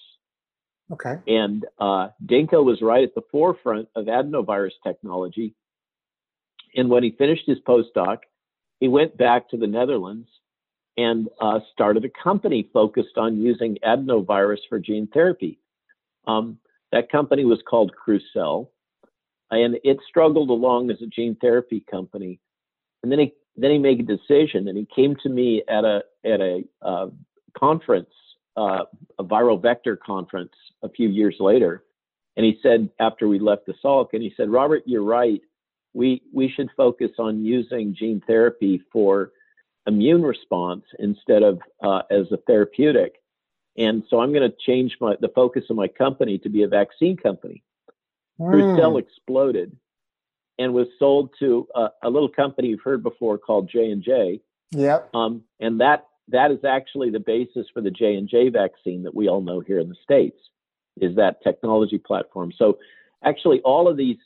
Okay. 0.92 1.14
And 1.26 1.64
uh, 1.78 2.08
Dinko 2.24 2.64
was 2.64 2.80
right 2.80 3.04
at 3.04 3.14
the 3.14 3.22
forefront 3.30 3.88
of 3.94 4.06
adenovirus 4.06 4.72
technology. 4.84 5.54
And 6.74 6.88
when 6.90 7.02
he 7.02 7.10
finished 7.10 7.44
his 7.46 7.58
postdoc, 7.66 8.18
he 8.80 8.88
went 8.88 9.16
back 9.16 9.48
to 9.50 9.56
the 9.56 9.66
Netherlands 9.66 10.28
and 10.96 11.28
uh, 11.40 11.60
started 11.72 12.04
a 12.04 12.22
company 12.22 12.68
focused 12.72 13.16
on 13.16 13.40
using 13.40 13.78
adenovirus 13.84 14.58
for 14.68 14.78
gene 14.78 15.08
therapy. 15.12 15.58
Um, 16.26 16.58
that 16.96 17.12
company 17.12 17.44
was 17.44 17.60
called 17.68 17.92
Crucell, 17.94 18.70
and 19.50 19.76
it 19.84 19.98
struggled 20.08 20.48
along 20.48 20.90
as 20.90 20.96
a 21.02 21.06
gene 21.06 21.36
therapy 21.42 21.84
company. 21.90 22.40
And 23.02 23.12
then 23.12 23.18
he 23.18 23.34
then 23.54 23.70
he 23.70 23.78
made 23.78 24.00
a 24.00 24.16
decision, 24.16 24.68
and 24.68 24.78
he 24.78 24.86
came 24.94 25.14
to 25.22 25.28
me 25.28 25.62
at 25.68 25.84
a 25.84 26.00
at 26.24 26.40
a 26.40 26.64
uh, 26.80 27.08
conference 27.56 28.08
uh, 28.56 28.84
a 29.18 29.24
viral 29.24 29.60
vector 29.60 29.96
conference 29.96 30.54
a 30.82 30.88
few 30.88 31.08
years 31.10 31.36
later. 31.38 31.84
And 32.36 32.46
he 32.46 32.58
said, 32.62 32.88
after 32.98 33.28
we 33.28 33.38
left 33.38 33.66
the 33.66 33.74
Salk, 33.84 34.08
and 34.14 34.22
he 34.22 34.32
said, 34.36 34.48
Robert, 34.50 34.82
you're 34.86 35.02
right. 35.02 35.42
we 35.92 36.22
we 36.32 36.52
should 36.54 36.70
focus 36.76 37.10
on 37.18 37.44
using 37.44 37.94
gene 37.98 38.22
therapy 38.26 38.82
for 38.92 39.32
immune 39.86 40.22
response 40.22 40.84
instead 40.98 41.42
of 41.42 41.58
uh, 41.82 42.02
as 42.10 42.26
a 42.32 42.38
therapeutic. 42.46 43.12
And 43.78 44.04
so 44.08 44.20
I'm 44.20 44.32
going 44.32 44.48
to 44.48 44.56
change 44.64 44.96
my 45.00 45.16
the 45.20 45.28
focus 45.28 45.64
of 45.70 45.76
my 45.76 45.88
company 45.88 46.38
to 46.38 46.48
be 46.48 46.62
a 46.62 46.68
vaccine 46.68 47.16
company. 47.16 47.62
Mm. 48.40 48.78
Cell 48.78 48.98
exploded 48.98 49.76
and 50.58 50.74
was 50.74 50.88
sold 50.98 51.30
to 51.38 51.66
a, 51.74 51.88
a, 52.02 52.10
little 52.10 52.28
company 52.28 52.68
you've 52.68 52.82
heard 52.82 53.02
before 53.02 53.38
called 53.38 53.70
J 53.70 53.90
and 53.90 54.02
J. 54.02 54.40
Yep. 54.72 55.14
Um, 55.14 55.42
and 55.60 55.80
that 55.80 56.06
that 56.28 56.50
is 56.50 56.64
actually 56.64 57.10
the 57.10 57.20
basis 57.20 57.66
for 57.72 57.80
the 57.80 57.90
J 57.90 58.14
and 58.14 58.28
J 58.28 58.48
vaccine 58.48 59.04
that 59.04 59.14
we 59.14 59.28
all 59.28 59.40
know 59.40 59.60
here 59.60 59.78
in 59.78 59.88
the 59.88 59.96
states. 60.02 60.38
Is 61.00 61.16
that 61.16 61.42
technology 61.42 61.98
platform? 61.98 62.52
So 62.56 62.78
actually, 63.24 63.60
all 63.60 63.88
of 63.88 63.96
these 63.96 64.16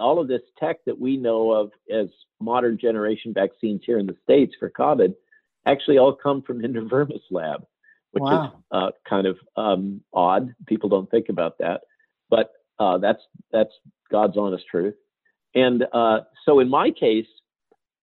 all 0.00 0.20
of 0.20 0.28
this 0.28 0.42
tech 0.58 0.84
that 0.86 1.00
we 1.00 1.16
know 1.16 1.50
of 1.50 1.72
as 1.92 2.08
modern 2.40 2.78
generation 2.78 3.34
vaccines 3.34 3.82
here 3.84 3.98
in 3.98 4.06
the 4.06 4.16
states 4.22 4.54
for 4.58 4.70
COVID 4.70 5.14
actually 5.66 5.98
all 5.98 6.14
come 6.14 6.42
from 6.42 6.62
Indovermis 6.62 7.22
Lab, 7.30 7.66
which 8.12 8.22
wow. 8.22 8.44
is 8.44 8.50
uh, 8.70 8.90
kind 9.08 9.26
of 9.26 9.36
um, 9.56 10.00
odd. 10.12 10.54
People 10.66 10.88
don't 10.88 11.10
think 11.10 11.28
about 11.28 11.58
that, 11.58 11.82
but 12.30 12.50
uh, 12.78 12.98
that's 12.98 13.22
that's 13.52 13.72
God's 14.10 14.36
honest 14.36 14.64
truth. 14.70 14.94
And 15.54 15.84
uh, 15.92 16.20
so 16.44 16.60
in 16.60 16.68
my 16.68 16.90
case, 16.90 17.26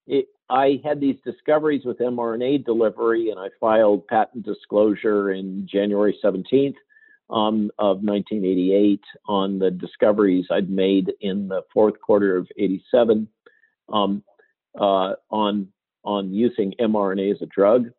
it, 0.08 0.28
I 0.50 0.82
had 0.84 1.00
these 1.00 1.18
discoveries 1.24 1.86
with 1.86 2.00
mRNA 2.00 2.66
delivery, 2.66 3.30
and 3.30 3.40
I 3.40 3.48
filed 3.60 4.08
patent 4.08 4.46
disclosure 4.46 5.32
in 5.32 5.68
January 5.72 6.18
17th 6.24 6.76
um, 7.30 7.72
of 7.80 8.04
1988 8.04 9.02
on 9.28 9.60
the 9.60 9.72
discoveries 9.72 10.46
I'd 10.52 10.70
made 10.70 11.14
in 11.22 11.48
the 11.48 11.62
fourth 11.74 12.00
quarter 12.00 12.38
of 12.38 12.48
87 12.58 13.28
um, 13.92 14.24
uh, 14.80 15.14
on 15.30 15.70
on 16.04 16.32
using 16.32 16.74
mRNA 16.80 17.34
as 17.34 17.42
a 17.42 17.48
drug. 17.48 17.90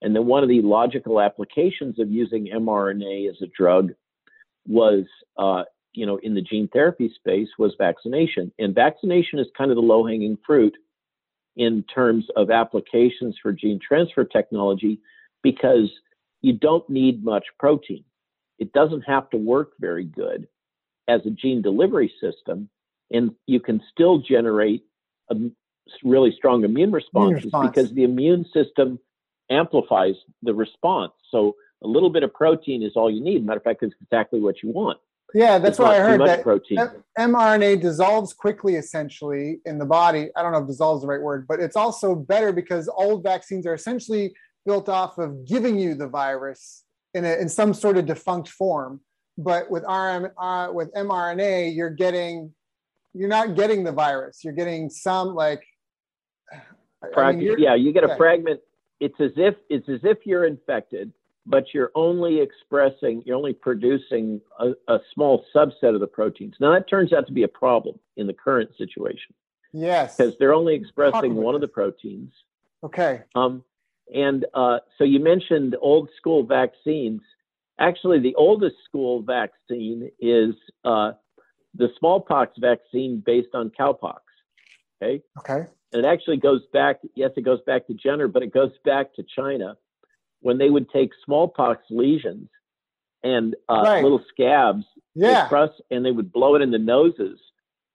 And 0.00 0.14
then 0.14 0.26
one 0.26 0.42
of 0.42 0.48
the 0.48 0.62
logical 0.62 1.20
applications 1.20 1.98
of 1.98 2.10
using 2.10 2.46
mRNA 2.46 3.30
as 3.30 3.36
a 3.42 3.46
drug 3.46 3.92
was, 4.66 5.04
uh, 5.36 5.64
you 5.92 6.06
know, 6.06 6.18
in 6.22 6.34
the 6.34 6.42
gene 6.42 6.68
therapy 6.68 7.12
space 7.14 7.48
was 7.58 7.74
vaccination. 7.78 8.52
And 8.58 8.74
vaccination 8.74 9.38
is 9.38 9.46
kind 9.56 9.70
of 9.70 9.76
the 9.76 9.82
low 9.82 10.06
hanging 10.06 10.38
fruit 10.46 10.76
in 11.56 11.82
terms 11.92 12.26
of 12.36 12.50
applications 12.50 13.36
for 13.42 13.52
gene 13.52 13.80
transfer 13.86 14.24
technology 14.24 15.00
because 15.42 15.90
you 16.40 16.52
don't 16.52 16.88
need 16.88 17.24
much 17.24 17.44
protein. 17.58 18.04
It 18.58 18.72
doesn't 18.72 19.02
have 19.02 19.28
to 19.30 19.36
work 19.36 19.72
very 19.80 20.04
good 20.04 20.46
as 21.08 21.20
a 21.26 21.30
gene 21.30 21.62
delivery 21.62 22.12
system, 22.20 22.68
and 23.10 23.34
you 23.46 23.60
can 23.60 23.82
still 23.90 24.18
generate 24.18 24.84
a 25.30 25.36
really 26.04 26.32
strong 26.36 26.64
immune 26.64 26.92
responses 26.92 27.28
immune 27.28 27.44
response. 27.44 27.70
because 27.70 27.92
the 27.94 28.04
immune 28.04 28.44
system 28.52 28.98
amplifies 29.50 30.14
the 30.42 30.54
response. 30.54 31.12
So 31.30 31.56
a 31.82 31.86
little 31.86 32.10
bit 32.10 32.22
of 32.22 32.32
protein 32.32 32.82
is 32.82 32.92
all 32.96 33.10
you 33.10 33.22
need. 33.22 33.44
Matter 33.44 33.58
of 33.58 33.64
fact, 33.64 33.82
it's 33.82 33.94
exactly 34.02 34.40
what 34.40 34.62
you 34.62 34.70
want. 34.70 34.98
Yeah, 35.34 35.58
that's 35.58 35.78
what 35.78 35.94
I 35.94 36.00
heard. 36.00 36.20
That 36.20 36.42
protein. 36.42 36.78
mRNA 37.18 37.82
dissolves 37.82 38.32
quickly, 38.32 38.76
essentially, 38.76 39.60
in 39.66 39.78
the 39.78 39.84
body. 39.84 40.30
I 40.34 40.42
don't 40.42 40.52
know 40.52 40.58
if 40.58 40.66
dissolves 40.66 41.02
the 41.02 41.06
right 41.06 41.20
word, 41.20 41.46
but 41.46 41.60
it's 41.60 41.76
also 41.76 42.14
better 42.14 42.50
because 42.50 42.88
old 42.88 43.22
vaccines 43.22 43.66
are 43.66 43.74
essentially 43.74 44.32
built 44.64 44.88
off 44.88 45.18
of 45.18 45.46
giving 45.46 45.78
you 45.78 45.94
the 45.94 46.08
virus 46.08 46.84
in, 47.12 47.26
a, 47.26 47.36
in 47.36 47.48
some 47.48 47.74
sort 47.74 47.98
of 47.98 48.06
defunct 48.06 48.48
form. 48.48 49.00
But 49.36 49.70
with 49.70 49.82
RM, 49.84 50.30
uh, 50.38 50.70
with 50.72 50.92
mRNA, 50.94 51.76
you're 51.76 51.90
getting, 51.90 52.54
you're 53.12 53.28
not 53.28 53.54
getting 53.54 53.84
the 53.84 53.92
virus. 53.92 54.40
You're 54.42 54.54
getting 54.54 54.88
some 54.88 55.34
like, 55.34 55.62
I 57.16 57.32
mean, 57.32 57.54
yeah, 57.58 57.74
you 57.74 57.92
get 57.92 58.02
a 58.02 58.16
fragment. 58.16 58.60
It's 59.00 59.20
as 59.20 59.32
if 59.36 59.54
it's 59.68 59.88
as 59.88 60.00
if 60.02 60.18
you're 60.24 60.44
infected, 60.44 61.12
but 61.46 61.64
you're 61.72 61.90
only 61.94 62.40
expressing, 62.40 63.22
you're 63.24 63.36
only 63.36 63.52
producing 63.54 64.40
a, 64.58 64.72
a 64.88 64.98
small 65.14 65.44
subset 65.54 65.94
of 65.94 66.00
the 66.00 66.06
proteins. 66.06 66.54
Now 66.60 66.72
that 66.72 66.88
turns 66.88 67.12
out 67.12 67.26
to 67.26 67.32
be 67.32 67.42
a 67.42 67.48
problem 67.48 67.98
in 68.16 68.26
the 68.26 68.34
current 68.34 68.70
situation. 68.76 69.34
Yes, 69.72 70.16
because 70.16 70.34
they're 70.38 70.54
only 70.54 70.74
expressing 70.74 71.34
one 71.34 71.54
of 71.54 71.60
the 71.60 71.68
proteins. 71.68 72.32
Okay. 72.82 73.22
Um, 73.34 73.64
and 74.14 74.46
uh, 74.54 74.78
so 74.96 75.04
you 75.04 75.20
mentioned 75.20 75.76
old 75.80 76.08
school 76.16 76.42
vaccines. 76.42 77.20
Actually, 77.78 78.18
the 78.18 78.34
oldest 78.34 78.76
school 78.84 79.22
vaccine 79.22 80.10
is 80.18 80.54
uh, 80.84 81.12
the 81.74 81.88
smallpox 81.98 82.58
vaccine 82.58 83.22
based 83.24 83.54
on 83.54 83.70
cowpox. 83.78 84.20
Okay. 85.00 85.22
Okay. 85.38 85.66
And 85.92 86.04
it 86.04 86.08
actually 86.08 86.36
goes 86.36 86.62
back, 86.72 87.00
yes, 87.14 87.30
it 87.36 87.42
goes 87.42 87.60
back 87.66 87.86
to 87.86 87.94
Jenner, 87.94 88.28
but 88.28 88.42
it 88.42 88.52
goes 88.52 88.72
back 88.84 89.14
to 89.14 89.22
China 89.22 89.76
when 90.40 90.58
they 90.58 90.70
would 90.70 90.90
take 90.90 91.10
smallpox 91.24 91.82
lesions 91.90 92.48
and 93.22 93.56
uh, 93.68 93.82
right. 93.84 94.02
little 94.02 94.22
scabs, 94.28 94.84
yeah. 95.14 95.48
And 95.90 96.04
they 96.04 96.12
would 96.12 96.32
blow 96.32 96.54
it 96.54 96.62
in 96.62 96.70
the 96.70 96.78
noses 96.78 97.40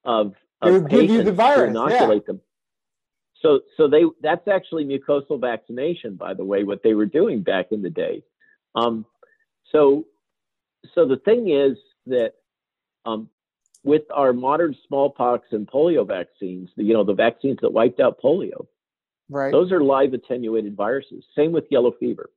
of, 0.04 0.34
of 0.62 0.90
give 0.90 1.10
you 1.10 1.24
the 1.24 1.32
virus. 1.32 1.74
to 1.74 1.80
inoculate 1.80 2.24
yeah. 2.24 2.34
them. 2.34 2.42
So, 3.42 3.62
so 3.78 3.88
they 3.88 4.04
that's 4.22 4.48
actually 4.48 4.86
mucosal 4.86 5.40
vaccination, 5.40 6.16
by 6.16 6.34
the 6.34 6.46
way, 6.46 6.64
what 6.64 6.82
they 6.84 6.94
were 6.94 7.06
doing 7.06 7.42
back 7.42 7.68
in 7.72 7.82
the 7.82 7.90
day. 7.90 8.24
Um, 8.76 9.06
so, 9.72 10.06
so 10.96 11.06
the 11.06 11.18
thing 11.18 11.50
is 11.50 11.78
that 12.08 12.34
um, 13.06 13.30
with 13.84 14.04
our 14.14 14.34
modern 14.34 14.76
smallpox 14.88 15.48
and 15.52 15.68
polio 15.68 16.08
vaccines, 16.08 16.70
the, 16.78 16.84
you 16.84 16.94
know, 16.94 17.04
the 17.04 17.14
vaccines 17.14 17.60
that 17.62 17.72
wiped 17.72 18.00
out 18.00 18.20
polio, 18.22 18.68
right? 19.30 19.52
Those 19.52 19.72
are 19.72 19.84
live 19.84 20.14
attenuated 20.14 20.76
viruses. 20.76 21.24
Same 21.36 21.52
with 21.52 21.66
yellow 21.70 21.92
fever. 22.00 22.30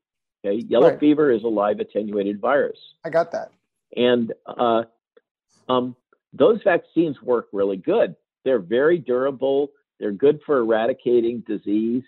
Okay, 0.44 0.64
yellow 0.68 0.90
right. 0.90 1.00
fever 1.00 1.30
is 1.30 1.42
a 1.44 1.48
live 1.48 1.80
attenuated 1.80 2.40
virus. 2.40 2.78
I 3.04 3.11
got 3.11 3.32
that. 3.32 3.52
And 3.96 4.32
uh, 4.46 4.82
um, 5.68 5.96
those 6.32 6.61
vaccines 6.62 7.20
work 7.22 7.48
really 7.52 7.76
good. 7.76 8.16
They're 8.44 8.59
very 8.59 8.98
durable. 8.98 9.70
They're 9.98 10.12
good 10.12 10.40
for 10.44 10.59
eradicating 10.59 11.42
disease. 11.46 12.04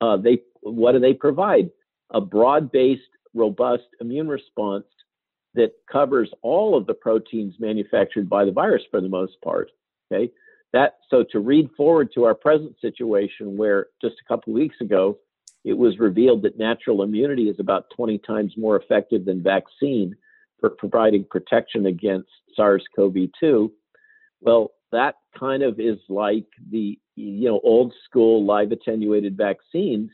Uh, 0.00 0.16
they 0.16 0.40
what 0.62 0.92
do 0.92 1.00
they 1.00 1.14
provide? 1.14 1.70
A 2.10 2.20
broad-based, 2.20 3.02
robust 3.34 3.84
immune 4.00 4.28
response 4.28 4.84
that 5.54 5.72
covers 5.90 6.30
all 6.42 6.76
of 6.76 6.86
the 6.86 6.94
proteins 6.94 7.54
manufactured 7.58 8.28
by 8.28 8.44
the 8.44 8.52
virus 8.52 8.82
for 8.90 9.00
the 9.00 9.08
most 9.08 9.40
part. 9.42 9.70
Okay, 10.12 10.30
that 10.72 10.98
so 11.08 11.24
to 11.32 11.40
read 11.40 11.68
forward 11.76 12.10
to 12.14 12.24
our 12.24 12.34
present 12.34 12.74
situation, 12.80 13.56
where 13.56 13.86
just 14.00 14.16
a 14.24 14.28
couple 14.28 14.52
weeks 14.52 14.76
ago 14.80 15.18
it 15.64 15.76
was 15.76 15.98
revealed 15.98 16.42
that 16.42 16.58
natural 16.58 17.02
immunity 17.02 17.48
is 17.48 17.60
about 17.60 17.90
20 17.94 18.18
times 18.18 18.54
more 18.56 18.80
effective 18.80 19.24
than 19.24 19.42
vaccine 19.42 20.16
for 20.58 20.70
providing 20.70 21.24
protection 21.24 21.86
against 21.86 22.30
SARS-CoV-2. 22.56 23.70
Well, 24.40 24.72
that 24.92 25.16
kind 25.38 25.62
of 25.62 25.78
is 25.78 25.98
like 26.08 26.46
the 26.70 26.98
you 27.16 27.48
know 27.48 27.60
old 27.62 27.92
school 28.04 28.44
live 28.44 28.72
attenuated 28.72 29.36
vaccines 29.36 30.10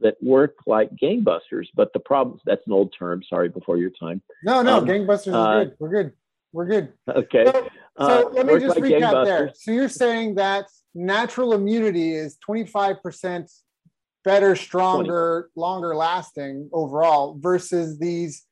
that 0.00 0.16
work 0.22 0.56
like 0.66 0.90
gangbusters. 0.96 1.66
But 1.74 1.92
the 1.92 2.00
problem 2.00 2.40
that's 2.44 2.66
an 2.66 2.72
old 2.72 2.94
term. 2.98 3.22
Sorry, 3.28 3.48
before 3.48 3.76
your 3.76 3.90
time. 3.90 4.22
No, 4.44 4.62
no, 4.62 4.78
um, 4.78 4.86
gangbusters 4.86 5.34
uh, 5.34 5.60
is 5.60 5.68
good. 5.68 5.76
We're 5.78 5.88
good. 5.88 6.12
We're 6.52 6.66
good. 6.66 6.92
Okay. 7.08 7.44
So, 7.46 7.68
so 7.98 8.28
uh, 8.28 8.30
let 8.32 8.46
me 8.46 8.58
just 8.58 8.76
like 8.76 8.84
recap 8.84 9.24
there. 9.24 9.52
So 9.54 9.70
you're 9.70 9.88
saying 9.88 10.36
that 10.36 10.66
natural 10.94 11.52
immunity 11.52 12.14
is 12.14 12.36
25% 12.48 13.50
better, 14.24 14.56
stronger, 14.56 15.50
20. 15.54 15.60
longer 15.60 15.94
lasting 15.94 16.68
overall 16.72 17.36
versus 17.38 17.98
these 17.98 18.44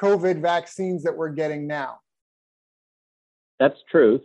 COVID 0.00 0.40
vaccines 0.40 1.04
that 1.04 1.16
we're 1.16 1.30
getting 1.30 1.66
now. 1.66 1.98
That's 3.60 3.78
truth 3.90 4.22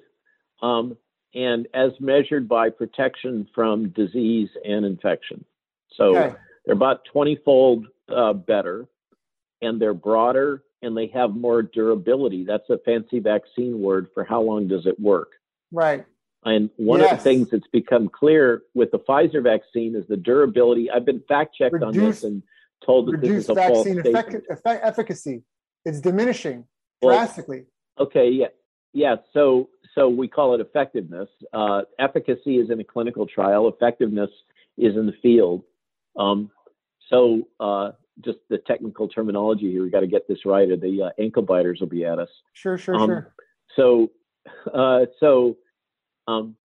um, 0.62 0.98
and 1.34 1.68
as 1.74 1.92
measured 2.00 2.48
by 2.48 2.70
protection 2.70 3.48
from 3.54 3.90
disease 3.90 4.50
and 4.66 4.86
infection. 4.86 5.46
So 5.96 6.18
okay. 6.18 6.36
They're 6.70 6.76
about 6.76 7.04
20 7.12 7.40
fold 7.44 7.88
uh, 8.16 8.32
better 8.32 8.88
and 9.60 9.82
they're 9.82 9.96
broader 9.96 10.64
and 10.84 10.96
they 10.96 11.08
have 11.08 11.36
more 11.36 11.64
durability. 11.64 12.46
That's 12.46 12.70
a 12.70 12.78
fancy 12.86 13.18
vaccine 13.18 13.80
word 13.80 14.10
for 14.14 14.24
how 14.24 14.44
long 14.44 14.68
does 14.68 14.86
it 14.86 15.00
work. 15.00 15.32
Right. 15.72 16.06
And 16.46 16.70
one 16.78 17.00
yes. 17.00 17.12
of 17.12 17.18
the 17.18 17.24
things 17.24 17.50
that's 17.50 17.68
become 17.74 18.08
clear 18.08 18.62
with 18.76 18.92
the 18.92 19.00
Pfizer 19.00 19.42
vaccine 19.42 19.96
is 19.96 20.06
the 20.08 20.16
durability. 20.16 20.92
I've 20.92 21.06
been 21.06 21.24
fact 21.28 21.56
checked 21.56 21.82
on 21.82 21.92
this 21.92 22.24
and 22.24 22.44
told 22.86 23.12
that 23.12 23.20
this 23.20 23.32
is 23.32 23.50
a 23.50 23.56
false 23.56 23.82
statement. 23.82 24.44
Effect, 24.48 24.84
efficacy. 24.84 25.42
It's 25.86 26.00
diminishing 26.00 26.66
well, 27.02 27.18
drastically. 27.18 27.66
Okay, 28.00 28.30
yeah, 28.30 28.48
yeah. 28.94 29.16
So 29.34 29.70
so 29.96 30.08
we 30.08 30.28
call 30.28 30.54
it 30.54 30.62
effectiveness. 30.62 31.30
Uh, 31.52 31.82
efficacy 31.98 32.58
is 32.58 32.70
in 32.70 32.80
a 32.80 32.84
clinical 32.84 33.26
trial. 33.26 33.68
Effectiveness 33.68 34.30
is 34.78 34.96
in 34.96 35.08
the 35.08 35.16
field. 35.22 35.64
Um, 36.16 36.52
so 37.10 37.48
uh, 37.60 37.92
just 38.24 38.40
the 38.50 38.58
technical 38.60 39.08
terminology 39.08 39.72
here, 39.72 39.84
we 39.84 39.90
got 39.90 40.02
to 40.02 40.08
get 40.08 40.28
this 40.28 40.46
right, 40.46 40.70
or 40.70 40.78
the 40.78 41.04
uh, 41.04 41.22
ankle 41.22 41.44
biters 41.44 41.80
will 41.80 41.88
be 41.88 42.06
at 42.06 42.20
us. 42.20 42.30
Sure, 42.54 42.78
sure, 42.78 42.96
um, 42.96 43.08
sure. 43.08 43.34
So, 43.76 44.12
uh, 44.74 45.06
so 45.20 45.58
um, 46.28 46.56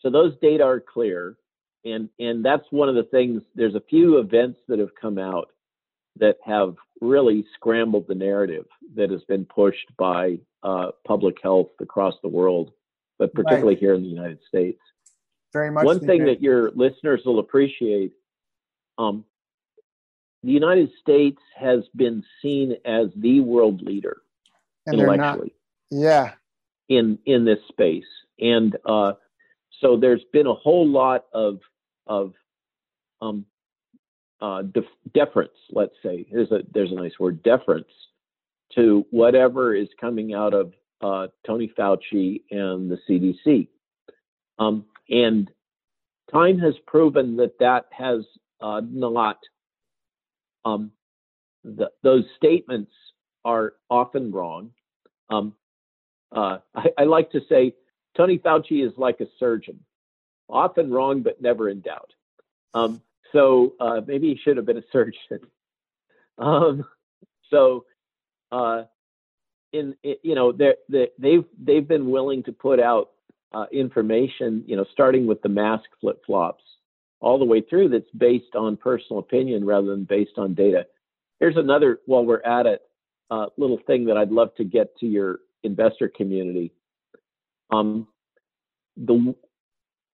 so 0.00 0.10
those 0.10 0.34
data 0.40 0.64
are 0.64 0.80
clear, 0.80 1.36
and 1.84 2.08
and 2.18 2.44
that's 2.44 2.64
one 2.70 2.88
of 2.88 2.94
the 2.94 3.04
things. 3.04 3.42
There's 3.54 3.74
a 3.74 3.82
few 3.88 4.18
events 4.18 4.60
that 4.68 4.78
have 4.78 4.94
come 5.00 5.18
out 5.18 5.50
that 6.16 6.36
have 6.44 6.74
really 7.00 7.44
scrambled 7.54 8.06
the 8.08 8.14
narrative 8.14 8.66
that 8.96 9.10
has 9.10 9.22
been 9.24 9.44
pushed 9.44 9.86
by 9.96 10.38
uh, 10.62 10.88
public 11.06 11.36
health 11.42 11.70
across 11.80 12.14
the 12.22 12.28
world, 12.28 12.72
but 13.18 13.32
particularly 13.32 13.74
right. 13.74 13.78
here 13.78 13.94
in 13.94 14.02
the 14.02 14.08
United 14.08 14.38
States. 14.48 14.80
Very 15.52 15.70
much. 15.70 15.84
One 15.84 16.00
thing 16.00 16.24
that 16.26 16.42
your 16.42 16.70
listeners 16.72 17.22
will 17.24 17.38
appreciate 17.38 18.12
um, 18.98 19.24
the 20.42 20.52
United 20.52 20.90
States 21.00 21.40
has 21.56 21.80
been 21.94 22.24
seen 22.42 22.76
as 22.84 23.08
the 23.16 23.40
world 23.40 23.82
leader 23.82 24.18
and 24.86 25.00
intellectually. 25.00 25.54
Yeah. 25.90 26.32
In 26.88 27.18
in 27.26 27.44
this 27.44 27.58
space, 27.68 28.06
and 28.40 28.74
uh, 28.86 29.12
so 29.80 29.98
there's 29.98 30.24
been 30.32 30.46
a 30.46 30.54
whole 30.54 30.88
lot 30.88 31.26
of 31.34 31.58
of 32.06 32.32
um, 33.20 33.44
uh, 34.40 34.62
def- 34.62 34.84
deference. 35.12 35.52
Let's 35.70 35.92
say 36.02 36.26
there's 36.32 36.50
a 36.50 36.60
there's 36.72 36.92
a 36.92 36.94
nice 36.94 37.18
word 37.18 37.42
deference 37.42 37.90
to 38.74 39.06
whatever 39.10 39.74
is 39.74 39.88
coming 40.00 40.32
out 40.32 40.54
of 40.54 40.72
uh, 41.00 41.28
Tony 41.46 41.70
Fauci 41.78 42.42
and 42.50 42.90
the 42.90 42.98
CDC. 43.08 43.68
Um, 44.58 44.86
and 45.08 45.50
time 46.32 46.58
has 46.58 46.74
proven 46.86 47.36
that 47.36 47.58
that 47.60 47.86
has 47.90 48.24
uh, 48.60 48.80
not 48.84 49.38
um, 50.64 50.92
those 52.02 52.24
statements 52.36 52.92
are 53.44 53.74
often 53.90 54.32
wrong. 54.32 54.70
Um, 55.30 55.54
uh, 56.34 56.58
I, 56.74 56.88
I, 56.98 57.04
like 57.04 57.30
to 57.32 57.40
say 57.48 57.74
Tony 58.16 58.38
Fauci 58.38 58.86
is 58.86 58.92
like 58.96 59.20
a 59.20 59.26
surgeon, 59.38 59.80
often 60.48 60.90
wrong 60.90 61.22
but 61.22 61.40
never 61.40 61.68
in 61.68 61.80
doubt. 61.80 62.12
Um, 62.74 63.00
so 63.32 63.74
uh, 63.80 64.00
maybe 64.06 64.28
he 64.28 64.40
should 64.42 64.56
have 64.56 64.66
been 64.66 64.78
a 64.78 64.84
surgeon. 64.92 65.40
Um, 66.40 66.84
so, 67.50 67.84
uh, 68.52 68.84
in, 69.72 69.96
in, 70.04 70.14
you 70.22 70.36
know, 70.36 70.52
they 70.52 70.74
they've 71.18 71.44
they've 71.60 71.88
been 71.88 72.12
willing 72.12 72.44
to 72.44 72.52
put 72.52 72.78
out 72.78 73.10
uh, 73.52 73.66
information, 73.72 74.62
you 74.64 74.76
know, 74.76 74.86
starting 74.92 75.26
with 75.26 75.42
the 75.42 75.48
mask 75.48 75.86
flip 76.00 76.22
flops 76.24 76.62
all 77.20 77.38
the 77.38 77.44
way 77.44 77.60
through 77.60 77.88
that's 77.88 78.10
based 78.16 78.54
on 78.54 78.76
personal 78.76 79.20
opinion 79.20 79.64
rather 79.64 79.88
than 79.88 80.04
based 80.04 80.38
on 80.38 80.54
data. 80.54 80.86
Here's 81.40 81.56
another, 81.56 82.00
while 82.06 82.24
we're 82.24 82.42
at 82.42 82.66
it, 82.66 82.82
uh, 83.30 83.46
little 83.56 83.78
thing 83.86 84.06
that 84.06 84.16
I'd 84.16 84.30
love 84.30 84.54
to 84.56 84.64
get 84.64 84.96
to 84.98 85.06
your 85.06 85.40
investor 85.62 86.08
community. 86.08 86.72
Um, 87.70 88.08
the 88.96 89.34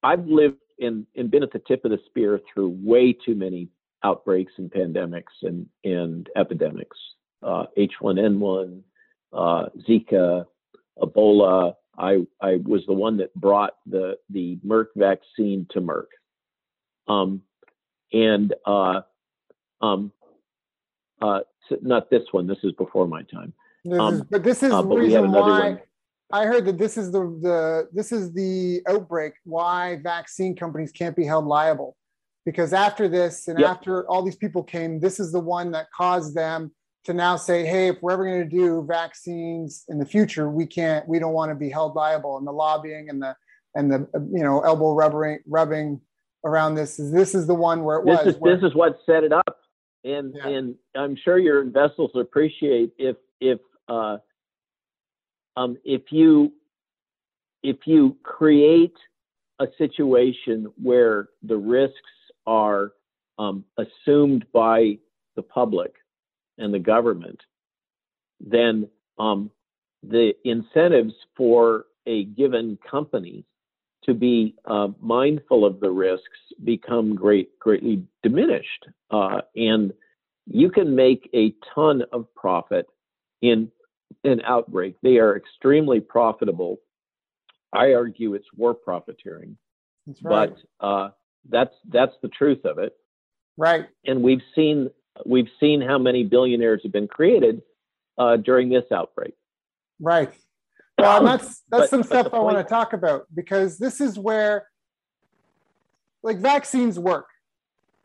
I've 0.02 0.26
lived 0.26 0.58
and, 0.78 1.06
and 1.16 1.30
been 1.30 1.42
at 1.42 1.52
the 1.52 1.62
tip 1.66 1.84
of 1.84 1.90
the 1.90 1.98
spear 2.06 2.40
through 2.52 2.76
way 2.82 3.12
too 3.12 3.34
many 3.34 3.68
outbreaks 4.02 4.52
and 4.58 4.70
pandemics 4.70 5.32
and, 5.42 5.66
and 5.84 6.28
epidemics. 6.36 6.96
Uh, 7.42 7.64
H1N1, 7.78 8.80
uh, 9.32 9.66
Zika, 9.88 10.44
Ebola. 10.98 11.74
I, 11.96 12.26
I 12.40 12.58
was 12.64 12.82
the 12.86 12.92
one 12.92 13.16
that 13.18 13.34
brought 13.34 13.74
the, 13.86 14.16
the 14.30 14.58
Merck 14.66 14.86
vaccine 14.96 15.66
to 15.70 15.80
Merck. 15.80 16.06
Um, 17.08 17.42
and 18.12 18.54
uh, 18.66 19.02
um, 19.80 20.12
uh, 21.20 21.40
not 21.82 22.10
this 22.10 22.22
one. 22.32 22.46
This 22.46 22.58
is 22.62 22.72
before 22.72 23.06
my 23.06 23.22
time. 23.22 23.52
This 23.84 23.98
um, 23.98 24.14
is, 24.14 24.22
but 24.22 24.42
this 24.42 24.62
is 24.62 24.72
uh, 24.72 24.82
the 24.82 24.88
reason 24.88 25.32
why 25.32 25.70
one. 25.70 25.80
I 26.32 26.46
heard 26.46 26.64
that 26.66 26.78
this 26.78 26.96
is 26.96 27.12
the 27.12 27.20
the 27.42 27.88
this 27.92 28.12
is 28.12 28.32
the 28.32 28.80
outbreak 28.88 29.34
why 29.44 30.00
vaccine 30.02 30.56
companies 30.56 30.92
can't 30.92 31.14
be 31.14 31.24
held 31.24 31.44
liable 31.44 31.96
because 32.44 32.72
after 32.72 33.08
this 33.08 33.48
and 33.48 33.58
yep. 33.58 33.70
after 33.70 34.08
all 34.08 34.22
these 34.22 34.36
people 34.36 34.62
came, 34.62 35.00
this 35.00 35.18
is 35.18 35.32
the 35.32 35.40
one 35.40 35.70
that 35.72 35.86
caused 35.94 36.34
them 36.34 36.72
to 37.04 37.12
now 37.12 37.36
say, 37.36 37.66
hey, 37.66 37.88
if 37.88 37.96
we're 38.00 38.12
ever 38.12 38.24
going 38.24 38.48
to 38.48 38.56
do 38.56 38.84
vaccines 38.88 39.84
in 39.88 39.98
the 39.98 40.06
future, 40.06 40.48
we 40.48 40.66
can't, 40.66 41.06
we 41.06 41.18
don't 41.18 41.34
want 41.34 41.50
to 41.50 41.54
be 41.54 41.68
held 41.68 41.94
liable. 41.94 42.38
And 42.38 42.46
the 42.46 42.52
lobbying 42.52 43.10
and 43.10 43.22
the 43.22 43.36
and 43.74 43.90
the 43.90 44.06
you 44.32 44.42
know 44.42 44.60
elbow 44.60 44.94
rubbing 44.94 45.40
rubbing 45.46 46.00
around 46.44 46.74
this 46.74 46.98
is 46.98 47.10
this 47.10 47.34
is 47.34 47.46
the 47.46 47.54
one 47.54 47.84
where 47.84 47.98
it 47.98 48.06
this 48.06 48.18
was. 48.18 48.34
Is, 48.34 48.40
where, 48.40 48.56
this 48.56 48.64
is 48.64 48.74
what 48.74 48.98
set 49.06 49.24
it 49.24 49.32
up, 49.32 49.60
and 50.04 50.34
yeah. 50.34 50.48
and 50.48 50.74
I'm 50.94 51.16
sure 51.16 51.38
your 51.38 51.62
investors 51.62 52.10
appreciate 52.14 52.92
if 52.98 53.16
if 53.40 53.58
uh, 53.88 54.18
um, 55.56 55.76
if 55.84 56.02
you 56.10 56.52
if 57.62 57.78
you 57.86 58.16
create 58.22 58.96
a 59.60 59.66
situation 59.78 60.66
where 60.82 61.28
the 61.42 61.56
risks 61.56 61.96
are 62.46 62.92
um, 63.38 63.64
assumed 63.78 64.44
by 64.52 64.98
the 65.36 65.42
public 65.42 65.94
and 66.58 66.72
the 66.74 66.78
government, 66.78 67.40
then 68.40 68.88
um, 69.18 69.50
the 70.02 70.32
incentives 70.44 71.14
for 71.36 71.86
a 72.06 72.24
given 72.24 72.78
company 72.88 73.44
to 74.06 74.14
be 74.14 74.54
uh, 74.66 74.88
mindful 75.00 75.64
of 75.64 75.80
the 75.80 75.90
risks 75.90 76.38
become 76.62 77.14
great, 77.14 77.58
greatly 77.58 78.04
diminished. 78.22 78.86
Uh, 79.10 79.40
and 79.56 79.92
you 80.46 80.70
can 80.70 80.94
make 80.94 81.28
a 81.34 81.54
ton 81.74 82.02
of 82.12 82.32
profit 82.34 82.86
in 83.42 83.70
an 84.24 84.40
outbreak. 84.44 84.96
They 85.02 85.16
are 85.16 85.36
extremely 85.36 86.00
profitable. 86.00 86.78
I 87.72 87.94
argue 87.94 88.34
it's 88.34 88.46
war 88.56 88.74
profiteering, 88.74 89.56
that's 90.06 90.22
right. 90.22 90.52
but 90.80 90.86
uh, 90.86 91.10
that's 91.48 91.74
that's 91.90 92.14
the 92.22 92.28
truth 92.28 92.64
of 92.64 92.78
it. 92.78 92.92
Right. 93.56 93.88
And 94.06 94.22
we've 94.22 94.42
seen 94.54 94.90
we've 95.26 95.48
seen 95.58 95.80
how 95.80 95.98
many 95.98 96.24
billionaires 96.24 96.80
have 96.84 96.92
been 96.92 97.08
created 97.08 97.62
uh, 98.18 98.36
during 98.36 98.68
this 98.68 98.84
outbreak. 98.92 99.34
Right. 100.00 100.32
Well, 100.98 101.18
and 101.18 101.26
that's 101.26 101.62
that's 101.70 101.82
but, 101.82 101.90
some 101.90 102.02
stuff 102.02 102.28
I 102.32 102.38
want 102.38 102.56
to 102.56 102.64
talk 102.64 102.92
about 102.92 103.26
because 103.34 103.78
this 103.78 104.00
is 104.00 104.18
where, 104.18 104.68
like, 106.22 106.38
vaccines 106.38 106.98
work, 106.98 107.26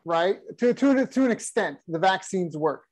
right? 0.06 0.40
To 0.58 0.74
to 0.74 1.06
to 1.06 1.26
an 1.26 1.32
extent, 1.32 1.78
the 1.88 2.00
vaccines 2.00 2.58
work. 2.58 2.84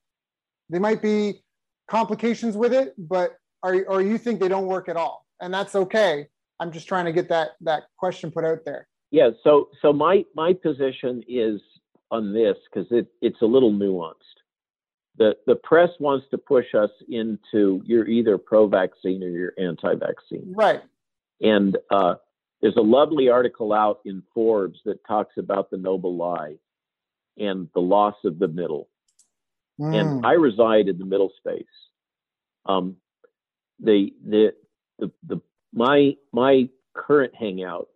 They 0.70 0.80
might 0.80 1.02
be 1.02 1.44
complications 1.90 2.56
with 2.56 2.74
it, 2.74 2.94
but 2.98 3.38
are 3.64 3.84
or 3.88 4.02
you 4.02 4.18
think 4.18 4.40
they 4.40 4.48
don't 4.48 4.68
work 4.68 4.88
at 4.88 4.98
all, 4.98 5.26
and 5.42 5.54
that's 5.54 5.76
okay. 5.76 6.28
I'm 6.60 6.72
just 6.72 6.88
trying 6.88 7.06
to 7.06 7.12
get 7.12 7.30
that 7.30 7.52
that 7.62 7.84
question 7.98 8.32
put 8.32 8.46
out 8.46 8.60
there. 8.66 8.88
Yeah. 9.12 9.32
So 9.44 9.70
so 9.82 9.94
my 9.94 10.26
my 10.36 10.54
position 10.54 11.24
is 11.28 11.60
on 12.12 12.34
this 12.34 12.58
because 12.72 12.92
it 12.92 13.08
it's 13.22 13.42
a 13.42 13.46
little 13.46 13.72
nuanced 13.72 14.14
the 15.18 15.36
the 15.46 15.56
press 15.56 15.90
wants 16.00 16.28
to 16.32 16.38
push 16.38 16.74
us 16.76 16.92
into 17.10 17.82
you're 17.86 18.08
either 18.08 18.38
pro-vaccine 18.38 19.24
or 19.24 19.30
you're 19.30 19.54
anti-vaccine. 19.58 20.54
Right. 20.56 20.82
And 21.42 21.78
uh, 21.92 22.16
there's 22.62 22.78
a 22.78 22.82
lovely 22.82 23.30
article 23.30 23.74
out 23.74 24.00
in 24.06 24.24
Forbes 24.34 24.80
that 24.86 25.06
talks 25.06 25.38
about 25.38 25.70
the 25.70 25.78
noble 25.78 26.16
lie 26.16 26.56
and 27.38 27.68
the 27.74 27.82
loss 27.82 28.16
of 28.26 28.40
the 28.40 28.48
middle. 28.48 28.90
Mm. 29.80 29.96
And 29.96 30.26
I 30.26 30.34
reside 30.34 30.88
in 30.88 30.98
the 30.98 31.06
middle 31.06 31.32
space. 31.38 31.66
Um, 32.66 32.98
the, 33.80 34.14
the 34.26 34.54
the 34.98 35.12
the 35.28 35.42
my 35.74 36.16
my 36.34 36.68
current 36.96 37.34
hangout, 37.36 37.90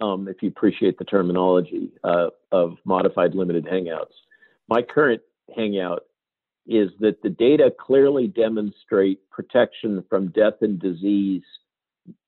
um, 0.00 0.26
if 0.26 0.42
you 0.42 0.48
appreciate 0.48 0.98
the 0.98 1.04
terminology 1.04 1.92
uh, 2.02 2.28
of 2.50 2.76
modified 2.84 3.34
limited 3.36 3.64
hangouts, 3.64 4.14
my 4.68 4.82
current 4.82 5.22
hangout 5.54 6.02
is 6.68 6.90
that 7.00 7.22
the 7.22 7.30
data 7.30 7.72
clearly 7.80 8.26
demonstrate 8.26 9.28
protection 9.30 10.04
from 10.10 10.28
death 10.28 10.60
and 10.60 10.78
disease 10.78 11.42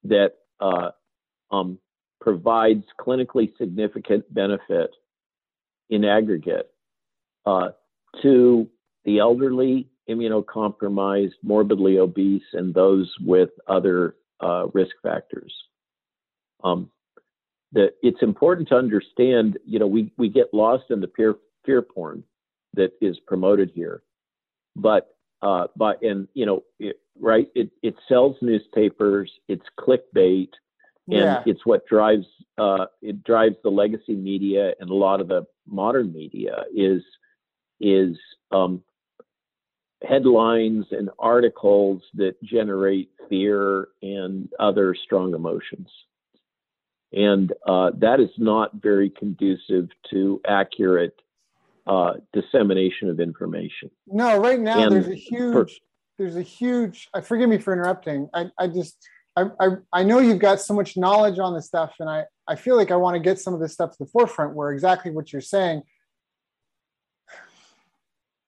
that 0.03 0.33
uh, 0.61 0.91
um, 1.51 1.79
provides 2.23 2.85
clinically 2.99 3.53
significant 3.59 4.33
benefit 4.33 4.91
in 5.91 6.07
aggregate 6.07 6.71
uh, 7.45 7.69
to 8.23 8.67
the 9.05 9.19
elderly, 9.19 9.89
immunocompromised, 10.09 11.35
morbidly 11.43 11.99
obese, 11.99 12.43
and 12.55 12.73
those 12.73 13.13
with 13.21 13.51
other 13.69 14.17
uh, 14.41 14.67
risk 14.73 14.93
factors. 15.03 15.53
Um, 16.65 16.91
it's 17.73 18.23
important 18.23 18.69
to 18.69 18.75
understand, 18.75 19.59
you 19.65 19.79
know, 19.79 19.87
we, 19.87 20.13
we 20.17 20.29
get 20.29 20.53
lost 20.53 20.85
in 20.91 21.01
the 21.01 21.07
peer, 21.07 21.37
fear 21.65 21.83
porn 21.83 22.25
that 22.75 22.93
is 23.01 23.19
promoted 23.27 23.71
here 23.75 24.03
but 24.77 25.15
uh, 25.43 25.67
but 25.77 26.03
and 26.03 26.29
you 26.35 26.47
know, 26.47 26.63
it, 26.79 27.01
right? 27.19 27.49
It 27.55 27.71
it 27.83 27.95
sells 28.09 28.37
newspapers. 28.43 29.31
It's 29.49 29.65
clickbait, 29.79 30.51
and 31.09 31.19
yeah. 31.19 31.43
it's 31.47 31.65
what 31.65 31.87
drives 31.87 32.27
uh, 32.59 32.87
it 33.03 33.25
drives 33.25 33.57
the 33.63 33.71
legacy 33.71 34.15
media 34.15 34.75
and 34.81 34.91
a 34.91 34.95
lot 34.95 35.21
of 35.21 35.29
the 35.29 35.47
modern 35.67 36.13
media 36.13 36.65
is 36.75 37.03
is 37.81 38.17
um, 38.53 38.83
headlines 40.07 40.87
and 40.91 41.11
articles 41.19 42.03
that 42.15 42.35
generate 42.43 43.11
fear 43.29 43.89
and 44.03 44.49
other 44.59 44.95
strong 44.95 45.35
emotions. 45.35 45.89
and 47.13 47.53
uh, 47.67 47.91
that 47.97 48.21
is 48.21 48.31
not 48.39 48.75
very 48.75 49.11
conducive 49.11 49.89
to 50.11 50.41
accurate 50.47 51.21
uh, 51.87 52.15
dissemination 52.33 53.09
of 53.09 53.21
information. 53.21 53.91
No, 54.07 54.39
right 54.39 54.61
now 54.61 54.83
and 54.83 54.93
there's 54.93 55.09
a 55.09 55.15
huge, 55.15 55.81
there's 56.19 56.37
a 56.37 56.43
huge. 56.43 57.09
Uh, 57.15 57.21
forgive 57.21 57.49
me 57.49 57.59
for 57.59 57.73
interrupting. 57.73 58.29
I, 58.35 58.47
I 58.59 58.67
just, 58.67 58.97
I, 59.37 59.47
I, 59.61 59.69
I 59.93 60.03
know 60.03 60.19
you've 60.19 60.39
got 60.39 60.61
so 60.61 60.75
much 60.75 60.97
knowledge 60.97 61.39
on 61.39 61.55
this 61.55 61.67
stuff, 61.67 61.95
and 62.01 62.09
I, 62.09 62.25
I 62.47 62.57
feel 62.57 62.77
like 62.77 62.91
I 62.91 62.97
want 62.97 63.15
to 63.15 63.21
get 63.21 63.39
some 63.39 63.55
of 63.55 63.61
this 63.61 63.73
stuff 63.73 63.93
to 63.93 63.97
the 64.01 64.07
forefront. 64.07 64.55
Where 64.55 64.73
exactly 64.73 65.11
what 65.11 65.33
you're 65.33 65.43
saying. 65.43 65.83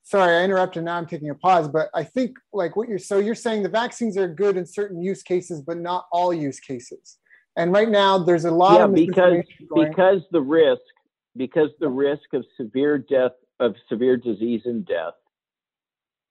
Sorry, 0.02 0.36
I 0.36 0.44
interrupted. 0.44 0.84
Now 0.84 0.98
I'm 0.98 1.06
taking 1.06 1.30
a 1.30 1.34
pause, 1.34 1.68
but 1.68 1.88
I 1.94 2.04
think 2.04 2.36
like 2.52 2.76
what 2.76 2.88
you're 2.88 2.98
so 2.98 3.18
you're 3.18 3.34
saying 3.34 3.62
the 3.62 3.70
vaccines 3.70 4.18
are 4.18 4.28
good 4.28 4.58
in 4.58 4.66
certain 4.66 5.00
use 5.00 5.22
cases, 5.22 5.62
but 5.62 5.78
not 5.78 6.06
all 6.12 6.34
use 6.34 6.60
cases. 6.60 7.16
And 7.56 7.72
right 7.72 7.88
now, 7.88 8.18
there's 8.18 8.44
a 8.44 8.50
lot 8.50 8.78
yeah, 8.78 8.84
of 8.84 8.94
because 8.94 9.42
because 9.74 10.22
the 10.30 10.40
risk 10.40 10.82
because 11.36 11.70
the 11.80 11.88
risk 11.88 12.32
of 12.32 12.44
severe 12.56 12.98
death 12.98 13.32
of 13.60 13.74
severe 13.88 14.16
disease 14.16 14.62
and 14.64 14.86
death 14.86 15.14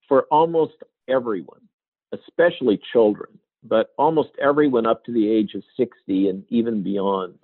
for 0.08 0.24
almost 0.32 0.74
everyone, 1.08 1.62
especially 2.14 2.80
children, 2.91 3.39
but 3.64 3.93
almost 3.97 4.30
everyone 4.41 4.86
up 4.86 5.06
to 5.06 5.14
the 5.14 5.30
age 5.30 5.54
of 5.56 5.64
60 5.78 6.30
and 6.30 6.43
even 6.49 6.84
beyond, 6.84 7.36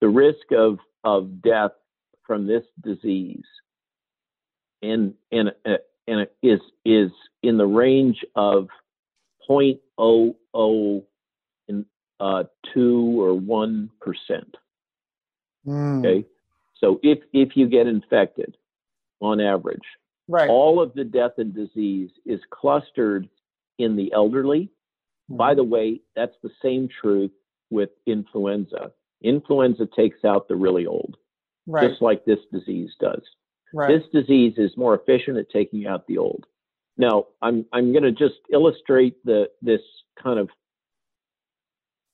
the 0.00 0.08
risk 0.08 0.52
of 0.52 0.78
of 1.04 1.40
death 1.42 1.72
from 2.26 2.46
this 2.46 2.64
disease 2.82 3.44
and 4.82 5.14
and 5.32 5.52
and 6.06 6.26
is 6.42 6.60
is 6.84 7.10
in 7.42 7.56
the 7.56 7.66
range 7.66 8.24
of 8.34 8.68
0.00 9.48 11.04
uh, 12.18 12.44
or 12.78 13.34
one 13.34 13.90
percent. 14.00 14.56
Mm. 15.66 15.98
Okay, 15.98 16.26
so 16.80 17.00
if 17.02 17.18
if 17.32 17.56
you 17.56 17.68
get 17.68 17.86
infected, 17.86 18.56
on 19.20 19.40
average, 19.40 19.84
right, 20.28 20.48
all 20.48 20.80
of 20.80 20.94
the 20.94 21.04
death 21.04 21.32
and 21.38 21.54
disease 21.54 22.10
is 22.24 22.40
clustered 22.50 23.28
in 23.78 23.96
the 23.96 24.12
elderly. 24.12 24.70
Mm. 25.30 25.36
By 25.36 25.54
the 25.54 25.64
way, 25.64 26.00
that's 26.14 26.36
the 26.42 26.50
same 26.62 26.88
truth 27.00 27.32
with 27.70 27.90
influenza. 28.06 28.92
Influenza 29.22 29.86
takes 29.86 30.24
out 30.24 30.48
the 30.48 30.56
really 30.56 30.86
old, 30.86 31.16
right. 31.66 31.88
just 31.88 32.02
like 32.02 32.24
this 32.24 32.38
disease 32.52 32.90
does. 33.00 33.22
Right. 33.72 33.88
This 33.88 34.04
disease 34.12 34.54
is 34.56 34.76
more 34.76 34.94
efficient 34.94 35.38
at 35.38 35.50
taking 35.50 35.86
out 35.86 36.06
the 36.06 36.18
old. 36.18 36.46
Now, 36.96 37.26
I'm 37.42 37.66
I'm 37.72 37.92
going 37.92 38.04
to 38.04 38.12
just 38.12 38.40
illustrate 38.52 39.16
the 39.24 39.48
this 39.60 39.80
kind 40.22 40.38
of 40.38 40.48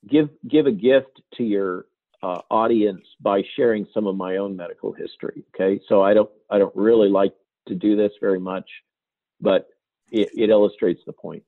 give 0.08 0.28
give 0.48 0.66
a 0.66 0.72
gift 0.72 1.20
to 1.34 1.44
your 1.44 1.86
uh, 2.22 2.40
audience 2.50 3.04
by 3.20 3.42
sharing 3.56 3.86
some 3.92 4.06
of 4.06 4.16
my 4.16 4.36
own 4.36 4.56
medical 4.56 4.92
history. 4.92 5.44
Okay, 5.54 5.80
so 5.88 6.02
I 6.02 6.14
don't 6.14 6.30
I 6.50 6.58
don't 6.58 6.74
really 6.76 7.08
like 7.08 7.34
to 7.68 7.74
do 7.74 7.96
this 7.96 8.12
very 8.20 8.40
much, 8.40 8.68
but 9.40 9.68
it, 10.10 10.28
it 10.34 10.50
illustrates 10.50 11.00
the 11.06 11.12
point. 11.12 11.42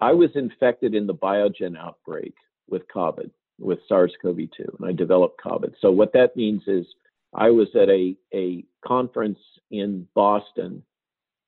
I 0.00 0.12
was 0.12 0.30
infected 0.34 0.94
in 0.94 1.06
the 1.06 1.14
Biogen 1.14 1.78
outbreak 1.78 2.34
with 2.68 2.82
COVID, 2.94 3.30
with 3.58 3.78
SARS-CoV-2, 3.88 4.78
and 4.78 4.88
I 4.88 4.92
developed 4.92 5.40
COVID. 5.44 5.74
So 5.80 5.90
what 5.90 6.14
that 6.14 6.36
means 6.36 6.62
is 6.66 6.86
I 7.34 7.50
was 7.50 7.68
at 7.74 7.88
a 7.88 8.16
a 8.34 8.64
conference 8.86 9.38
in 9.70 10.06
Boston 10.14 10.82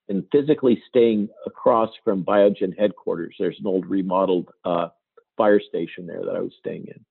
and 0.09 0.25
physically 0.31 0.83
staying 0.89 1.29
across 1.47 1.91
from 2.05 2.25
Biogen 2.25 2.79
headquarters. 2.79 3.35
There's 3.39 3.59
an 3.59 3.67
old 3.67 3.87
remodeled 3.87 4.51
uh, 4.65 4.89
fire 5.37 5.61
station 5.61 6.07
there 6.07 6.25
that 6.25 6.37
I 6.37 6.41
was 6.41 6.53
staying 6.59 6.87
in, 6.89 7.05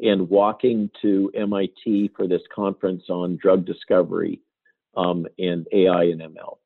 and 0.00 0.28
walking 0.28 0.90
to 1.02 1.30
MIT 1.34 2.12
for 2.16 2.26
this 2.26 2.42
conference 2.54 3.04
on 3.08 3.36
drug 3.36 3.64
discovery 3.64 4.40
um, 4.96 5.26
and 5.38 5.66
AI 5.72 6.04
and 6.04 6.20
ML, 6.20 6.58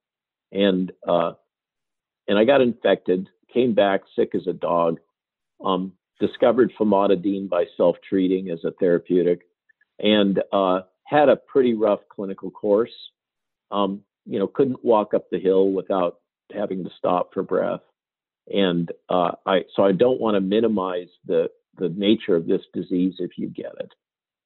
and 0.53 0.93
uh, 1.07 1.33
and 2.29 2.39
I 2.39 2.45
got 2.45 2.61
infected, 2.61 3.29
came 3.53 3.75
back 3.75 4.03
sick 4.17 4.35
as 4.35 4.47
a 4.47 4.53
dog, 4.53 4.99
um, 5.65 5.93
discovered 6.19 6.73
famotidine 6.79 7.49
by 7.49 7.67
self-treating 7.77 8.51
as 8.51 8.65
a 8.65 8.73
therapeutic, 8.73 9.43
and 9.99 10.43
uh, 10.53 10.81
had 11.05 11.29
a 11.29 11.37
pretty 11.37 11.75
rough 11.75 12.01
clinical 12.09 12.51
course. 12.51 12.95
Um, 13.71 14.03
you 14.25 14.39
know, 14.39 14.49
couldn't 14.49 14.85
walk 14.85 15.15
up 15.15 15.31
the 15.31 15.39
hill 15.39 15.71
without 15.71 16.19
having 16.53 16.83
to 16.85 16.91
stop 16.99 17.33
for 17.33 17.43
breath 17.43 17.81
and 18.53 18.93
uh, 19.09 19.33
I 19.45 19.65
so 19.75 19.85
I 19.85 19.93
don't 19.93 20.21
want 20.21 20.37
to 20.37 20.41
minimize 20.41 21.09
the 21.27 21.49
the 21.79 21.89
nature 21.91 22.37
of 22.37 22.47
this 22.47 22.63
disease 22.73 23.15
if 23.19 23.33
you 23.37 23.49
get 23.49 23.73
it. 23.81 23.93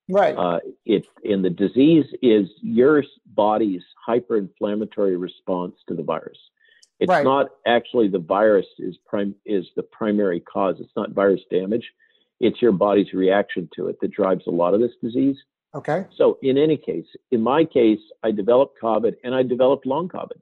Right. 0.09 0.35
Uh, 0.35 0.59
it 0.85 1.05
and 1.23 1.43
the 1.43 1.49
disease 1.49 2.05
is 2.21 2.49
your 2.61 3.03
body's 3.27 3.83
hyperinflammatory 4.07 5.19
response 5.19 5.75
to 5.87 5.95
the 5.95 6.03
virus. 6.03 6.37
It's 6.99 7.09
right. 7.09 7.23
not 7.23 7.47
actually 7.65 8.09
the 8.09 8.19
virus 8.19 8.65
is 8.77 8.97
prime 9.07 9.35
is 9.45 9.65
the 9.75 9.83
primary 9.83 10.39
cause. 10.39 10.75
It's 10.79 10.91
not 10.95 11.11
virus 11.11 11.41
damage. 11.49 11.89
It's 12.39 12.61
your 12.61 12.71
body's 12.71 13.13
reaction 13.13 13.69
to 13.75 13.87
it 13.87 13.97
that 14.01 14.11
drives 14.11 14.45
a 14.47 14.51
lot 14.51 14.73
of 14.73 14.81
this 14.81 14.91
disease. 15.01 15.37
Okay. 15.73 16.05
So 16.15 16.37
in 16.41 16.57
any 16.57 16.77
case, 16.77 17.05
in 17.31 17.41
my 17.41 17.63
case, 17.63 17.99
I 18.23 18.31
developed 18.31 18.77
COVID 18.81 19.15
and 19.23 19.33
I 19.33 19.43
developed 19.43 19.85
long 19.85 20.09
COVID. 20.09 20.39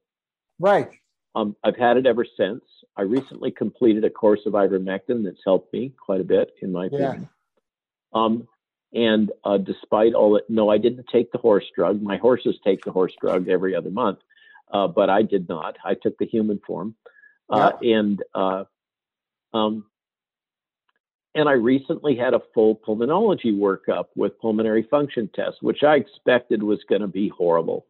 Right. 0.59 0.89
Um, 1.35 1.55
I've 1.63 1.77
had 1.77 1.97
it 1.97 2.05
ever 2.05 2.25
since. 2.37 2.63
I 2.97 3.03
recently 3.03 3.51
completed 3.51 4.03
a 4.03 4.09
course 4.09 4.41
of 4.45 4.53
ivermectin 4.53 5.23
that's 5.23 5.41
helped 5.45 5.71
me 5.73 5.93
quite 5.97 6.21
a 6.21 6.25
bit, 6.25 6.53
in 6.61 6.71
my 6.71 6.87
opinion. 6.87 7.29
Yeah. 8.13 8.21
Um, 8.21 8.47
and 8.93 9.31
uh, 9.43 9.57
despite 9.57 10.13
all 10.15 10.33
that, 10.33 10.49
no, 10.49 10.69
I 10.69 10.79
didn't 10.79 11.05
take 11.11 11.31
the 11.31 11.37
horse 11.37 11.65
drug. 11.75 12.01
My 12.01 12.17
horses 12.17 12.57
take 12.63 12.83
the 12.83 12.91
horse 12.91 13.13
drug 13.21 13.47
every 13.47 13.75
other 13.75 13.91
month, 13.91 14.19
uh, 14.73 14.87
but 14.87 15.09
I 15.09 15.21
did 15.21 15.47
not. 15.47 15.77
I 15.85 15.93
took 15.93 16.17
the 16.17 16.25
human 16.25 16.59
form, 16.65 16.95
uh, 17.51 17.73
yeah. 17.81 17.97
and 17.97 18.23
uh, 18.33 18.63
um, 19.53 19.85
and 21.35 21.47
I 21.47 21.53
recently 21.53 22.15
had 22.15 22.33
a 22.33 22.41
full 22.53 22.75
pulmonology 22.75 23.55
workup 23.55 24.05
with 24.15 24.39
pulmonary 24.39 24.87
function 24.89 25.29
tests, 25.35 25.61
which 25.61 25.83
I 25.83 25.95
expected 25.95 26.63
was 26.63 26.79
going 26.89 27.01
to 27.01 27.07
be 27.07 27.29
horrible. 27.29 27.85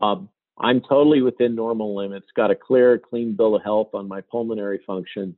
Um, 0.00 0.28
I'm 0.58 0.80
totally 0.80 1.22
within 1.22 1.54
normal 1.54 1.96
limits, 1.96 2.26
got 2.36 2.50
a 2.50 2.54
clear, 2.54 2.98
clean 2.98 3.34
bill 3.34 3.56
of 3.56 3.62
health 3.62 3.90
on 3.94 4.08
my 4.08 4.20
pulmonary 4.20 4.80
function, 4.86 5.36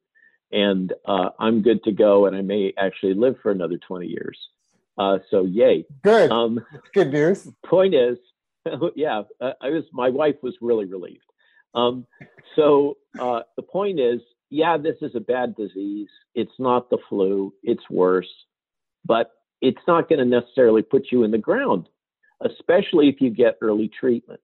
and 0.52 0.92
uh, 1.06 1.30
I'm 1.38 1.62
good 1.62 1.82
to 1.84 1.92
go. 1.92 2.26
And 2.26 2.36
I 2.36 2.42
may 2.42 2.72
actually 2.78 3.14
live 3.14 3.36
for 3.42 3.50
another 3.50 3.78
20 3.78 4.06
years. 4.06 4.38
Uh, 4.98 5.18
so, 5.30 5.44
yay. 5.44 5.84
Good. 6.02 6.30
Um, 6.30 6.60
good 6.92 7.12
news. 7.12 7.48
Point 7.64 7.94
is, 7.94 8.18
yeah, 8.96 9.22
I 9.40 9.68
was. 9.70 9.84
My 9.92 10.10
wife 10.10 10.36
was 10.42 10.54
really 10.60 10.86
relieved. 10.86 11.24
Um, 11.74 12.06
so 12.56 12.96
uh, 13.18 13.40
the 13.56 13.62
point 13.62 13.98
is, 13.98 14.20
yeah, 14.50 14.76
this 14.76 14.96
is 15.02 15.12
a 15.14 15.20
bad 15.20 15.56
disease. 15.56 16.08
It's 16.34 16.52
not 16.58 16.88
the 16.90 16.98
flu. 17.08 17.52
It's 17.62 17.82
worse, 17.90 18.30
but 19.04 19.32
it's 19.60 19.80
not 19.86 20.08
going 20.08 20.18
to 20.18 20.24
necessarily 20.24 20.82
put 20.82 21.06
you 21.10 21.24
in 21.24 21.30
the 21.30 21.38
ground, 21.38 21.88
especially 22.40 23.08
if 23.08 23.20
you 23.20 23.30
get 23.30 23.58
early 23.60 23.88
treatment. 23.88 24.40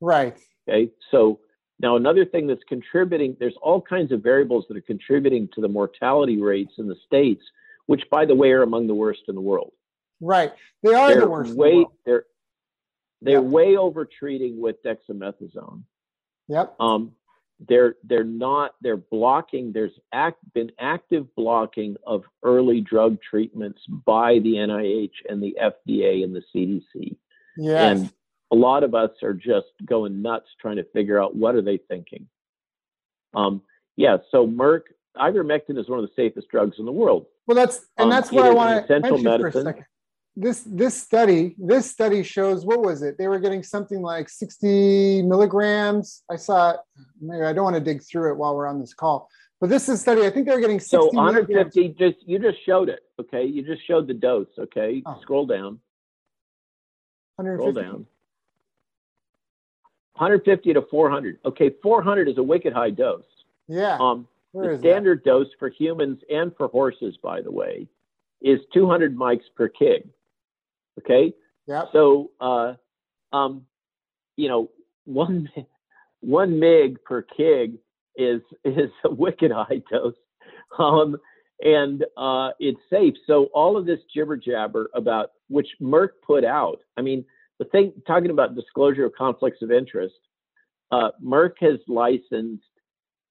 Right. 0.00 0.36
Okay. 0.68 0.90
So 1.10 1.40
now 1.80 1.96
another 1.96 2.24
thing 2.24 2.46
that's 2.46 2.64
contributing, 2.68 3.36
there's 3.38 3.56
all 3.62 3.80
kinds 3.80 4.12
of 4.12 4.22
variables 4.22 4.66
that 4.68 4.76
are 4.76 4.82
contributing 4.82 5.48
to 5.54 5.60
the 5.60 5.68
mortality 5.68 6.40
rates 6.40 6.72
in 6.78 6.88
the 6.88 6.96
states, 7.06 7.42
which 7.86 8.02
by 8.10 8.24
the 8.24 8.34
way 8.34 8.50
are 8.52 8.62
among 8.62 8.86
the 8.86 8.94
worst 8.94 9.22
in 9.28 9.34
the 9.34 9.40
world. 9.40 9.72
Right. 10.20 10.52
They 10.82 10.94
are 10.94 11.08
they're 11.08 11.20
the 11.20 11.28
worst. 11.28 11.54
Way, 11.54 11.84
the 11.84 11.86
they're 12.04 12.24
they're 13.22 13.42
yep. 13.42 13.44
way 13.44 13.76
over 13.76 14.04
treating 14.04 14.60
with 14.60 14.76
dexamethasone. 14.82 15.82
Yep. 16.48 16.74
Um, 16.80 17.12
they're 17.68 17.96
they're 18.04 18.24
not 18.24 18.74
they're 18.80 18.96
blocking 18.96 19.72
there's 19.72 19.98
act, 20.12 20.38
been 20.54 20.70
active 20.78 21.34
blocking 21.34 21.96
of 22.06 22.24
early 22.42 22.80
drug 22.80 23.18
treatments 23.20 23.82
by 23.88 24.38
the 24.38 24.54
NIH 24.54 25.10
and 25.28 25.42
the 25.42 25.56
FDA 25.60 26.22
and 26.22 26.34
the 26.34 26.42
CDC. 26.54 27.16
Yes. 27.56 27.98
And 27.98 28.12
a 28.50 28.56
lot 28.56 28.82
of 28.82 28.94
us 28.94 29.10
are 29.22 29.34
just 29.34 29.66
going 29.84 30.22
nuts 30.22 30.48
trying 30.60 30.76
to 30.76 30.84
figure 30.92 31.20
out 31.20 31.36
what 31.36 31.54
are 31.54 31.62
they 31.62 31.78
thinking. 31.88 32.28
Um, 33.34 33.62
yeah, 33.96 34.18
so 34.30 34.46
Merck, 34.46 34.82
ivermectin 35.16 35.78
is 35.78 35.88
one 35.88 35.98
of 35.98 36.06
the 36.06 36.12
safest 36.16 36.48
drugs 36.48 36.76
in 36.78 36.86
the 36.86 36.92
world. 36.92 37.26
Well, 37.46 37.56
that's 37.56 37.86
and 37.96 38.04
um, 38.04 38.10
that's 38.10 38.30
what 38.30 38.46
I 38.46 38.50
want 38.50 38.86
to 38.86 39.00
mention 39.00 39.22
medicine. 39.22 39.52
for 39.52 39.58
a 39.58 39.62
second. 39.62 39.84
This 40.36 40.62
this 40.64 41.02
study 41.02 41.56
this 41.58 41.90
study 41.90 42.22
shows 42.22 42.64
what 42.64 42.80
was 42.80 43.02
it? 43.02 43.18
They 43.18 43.26
were 43.26 43.40
getting 43.40 43.62
something 43.62 44.00
like 44.00 44.28
60 44.28 45.22
milligrams. 45.22 46.22
I 46.30 46.36
saw. 46.36 46.76
Maybe 47.20 47.44
I 47.44 47.52
don't 47.52 47.64
want 47.64 47.74
to 47.74 47.80
dig 47.80 48.02
through 48.04 48.30
it 48.32 48.36
while 48.36 48.54
we're 48.54 48.68
on 48.68 48.78
this 48.78 48.94
call. 48.94 49.28
But 49.60 49.70
this 49.70 49.88
is 49.88 50.00
study. 50.00 50.24
I 50.24 50.30
think 50.30 50.46
they 50.46 50.54
were 50.54 50.60
getting 50.60 50.78
60 50.78 50.96
so 50.96 51.06
150. 51.06 51.52
Milligrams. 51.80 51.98
Just 51.98 52.28
you 52.28 52.38
just 52.38 52.64
showed 52.64 52.88
it. 52.88 53.00
Okay, 53.20 53.44
you 53.44 53.62
just 53.62 53.84
showed 53.84 54.06
the 54.06 54.14
dose. 54.14 54.46
Okay, 54.56 55.02
oh. 55.04 55.18
scroll 55.22 55.46
down. 55.46 55.80
150. 57.36 57.56
Scroll 57.56 57.72
down. 57.72 58.06
150 60.18 60.72
to 60.74 60.82
400. 60.90 61.38
Okay, 61.44 61.70
400 61.80 62.28
is 62.28 62.38
a 62.38 62.42
wicked 62.42 62.72
high 62.72 62.90
dose. 62.90 63.22
Yeah. 63.68 63.98
Um, 64.00 64.26
the 64.52 64.76
standard 64.80 65.20
that? 65.20 65.30
dose 65.30 65.46
for 65.58 65.68
humans 65.68 66.20
and 66.28 66.52
for 66.56 66.68
horses, 66.68 67.16
by 67.22 67.40
the 67.40 67.52
way, 67.52 67.86
is 68.42 68.58
200 68.74 69.16
mics 69.16 69.44
per 69.54 69.68
kg. 69.68 70.08
Okay. 70.98 71.32
Yeah. 71.66 71.84
So, 71.92 72.30
uh, 72.40 72.74
um, 73.32 73.66
you 74.36 74.48
know, 74.48 74.70
one 75.04 75.48
one 76.20 76.58
mig 76.58 77.02
per 77.04 77.24
kg 77.38 77.78
is 78.16 78.40
is 78.64 78.90
a 79.04 79.10
wicked 79.10 79.52
high 79.52 79.82
dose, 79.90 80.14
um, 80.78 81.16
and 81.62 82.04
uh, 82.16 82.50
it's 82.58 82.80
safe. 82.90 83.14
So 83.26 83.44
all 83.54 83.76
of 83.76 83.86
this 83.86 84.00
jibber 84.12 84.36
jabber 84.36 84.90
about 84.94 85.30
which 85.48 85.68
Merck 85.80 86.10
put 86.26 86.44
out. 86.44 86.80
I 86.96 87.02
mean, 87.02 87.24
the 87.58 87.64
thing 87.66 87.92
talking 88.06 88.30
about 88.30 88.54
disclosure 88.54 89.04
of 89.06 89.12
conflicts 89.16 89.62
of 89.62 89.70
interest. 89.70 90.14
Uh, 90.90 91.10
Merck 91.22 91.54
has 91.60 91.78
licensed 91.86 92.62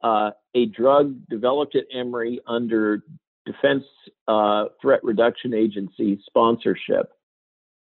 uh, 0.04 0.32
a 0.54 0.66
drug 0.68 1.16
developed 1.30 1.76
at 1.76 1.86
Emory 1.94 2.40
under 2.48 3.04
Defense 3.46 3.86
uh, 4.28 4.66
Threat 4.82 5.04
Reduction 5.04 5.54
Agency 5.54 6.22
sponsorship 6.26 7.12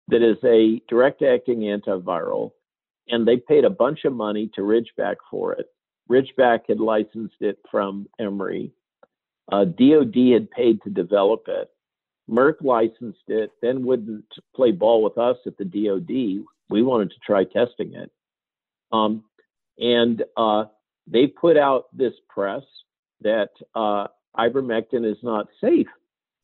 that 0.08 0.22
is 0.22 0.36
a 0.44 0.82
direct 0.88 1.22
acting 1.22 1.60
antiviral, 1.60 2.50
and 3.08 3.26
they 3.26 3.36
paid 3.36 3.64
a 3.64 3.70
bunch 3.70 4.04
of 4.04 4.12
money 4.12 4.50
to 4.54 4.60
Ridgeback 4.60 5.16
for 5.30 5.54
it. 5.54 5.66
Ridgeback 6.10 6.60
had 6.68 6.80
licensed 6.80 7.36
it 7.40 7.58
from 7.70 8.06
Emory. 8.20 8.72
Uh, 9.50 9.64
DoD 9.64 10.32
had 10.32 10.50
paid 10.50 10.82
to 10.82 10.90
develop 10.90 11.44
it. 11.48 11.70
Merck 12.30 12.56
licensed 12.62 13.28
it, 13.28 13.50
then 13.60 13.84
wouldn't 13.84 14.24
play 14.54 14.72
ball 14.72 15.02
with 15.02 15.18
us 15.18 15.36
at 15.46 15.56
the 15.58 15.64
DoD. 15.64 16.44
We 16.70 16.82
wanted 16.82 17.10
to 17.10 17.16
try 17.24 17.44
testing 17.44 17.94
it. 17.94 18.10
Um, 18.92 19.24
and 19.78 20.22
uh, 20.36 20.64
they 21.06 21.26
put 21.26 21.56
out 21.56 21.86
this 21.96 22.14
press 22.28 22.62
that 23.20 23.50
uh, 23.74 24.06
ivermectin 24.36 25.10
is 25.10 25.18
not 25.22 25.48
safe. 25.60 25.88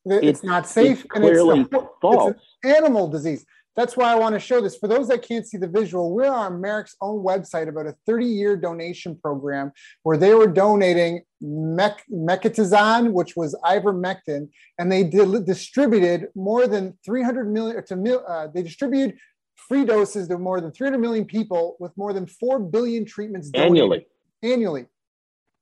It's, 0.05 0.27
it's 0.27 0.43
not 0.43 0.67
safe. 0.67 1.01
It's 1.01 1.11
clearly 1.11 1.61
it's 1.61 1.87
false. 2.01 2.35
It's 2.63 2.77
animal 2.77 3.09
disease. 3.09 3.45
That's 3.81 3.97
why 3.97 4.13
I 4.13 4.15
want 4.17 4.35
to 4.35 4.39
show 4.39 4.61
this. 4.61 4.77
For 4.77 4.89
those 4.89 5.09
that 5.09 5.23
can't 5.23 5.47
see 5.47 5.57
the 5.57 5.67
visual, 5.67 6.15
we're 6.15 6.31
on 6.31 6.61
Merck's 6.61 6.97
own 7.01 7.25
website 7.25 7.67
about 7.67 7.87
a 7.87 7.97
30 8.05 8.27
year 8.27 8.55
donation 8.55 9.17
program 9.17 9.73
where 10.03 10.19
they 10.19 10.35
were 10.35 10.49
donating 10.49 11.23
mec- 11.41 12.05
Mectizan, 12.13 13.13
which 13.13 13.37
was 13.37 13.59
ivermectin, 13.65 14.51
and 14.79 14.93
they 14.93 15.03
did, 15.03 15.47
distributed 15.47 16.29
more 16.35 16.67
than 16.67 16.99
300 17.07 17.51
million 17.51 17.83
to 17.87 18.21
uh, 18.21 18.49
they 18.55 18.63
distributed 18.63 19.17
free 19.57 19.87
doses 19.87 20.29
to 20.29 20.37
more 20.37 20.61
than 20.61 20.73
300 20.73 20.99
million 20.99 21.25
people 21.25 21.79
with 21.81 21.97
more 21.97 22.13
than 22.13 22.27
4 22.27 22.59
billion 22.59 23.07
treatments 23.07 23.51
annually. 23.55 24.07
Annually. 24.43 24.85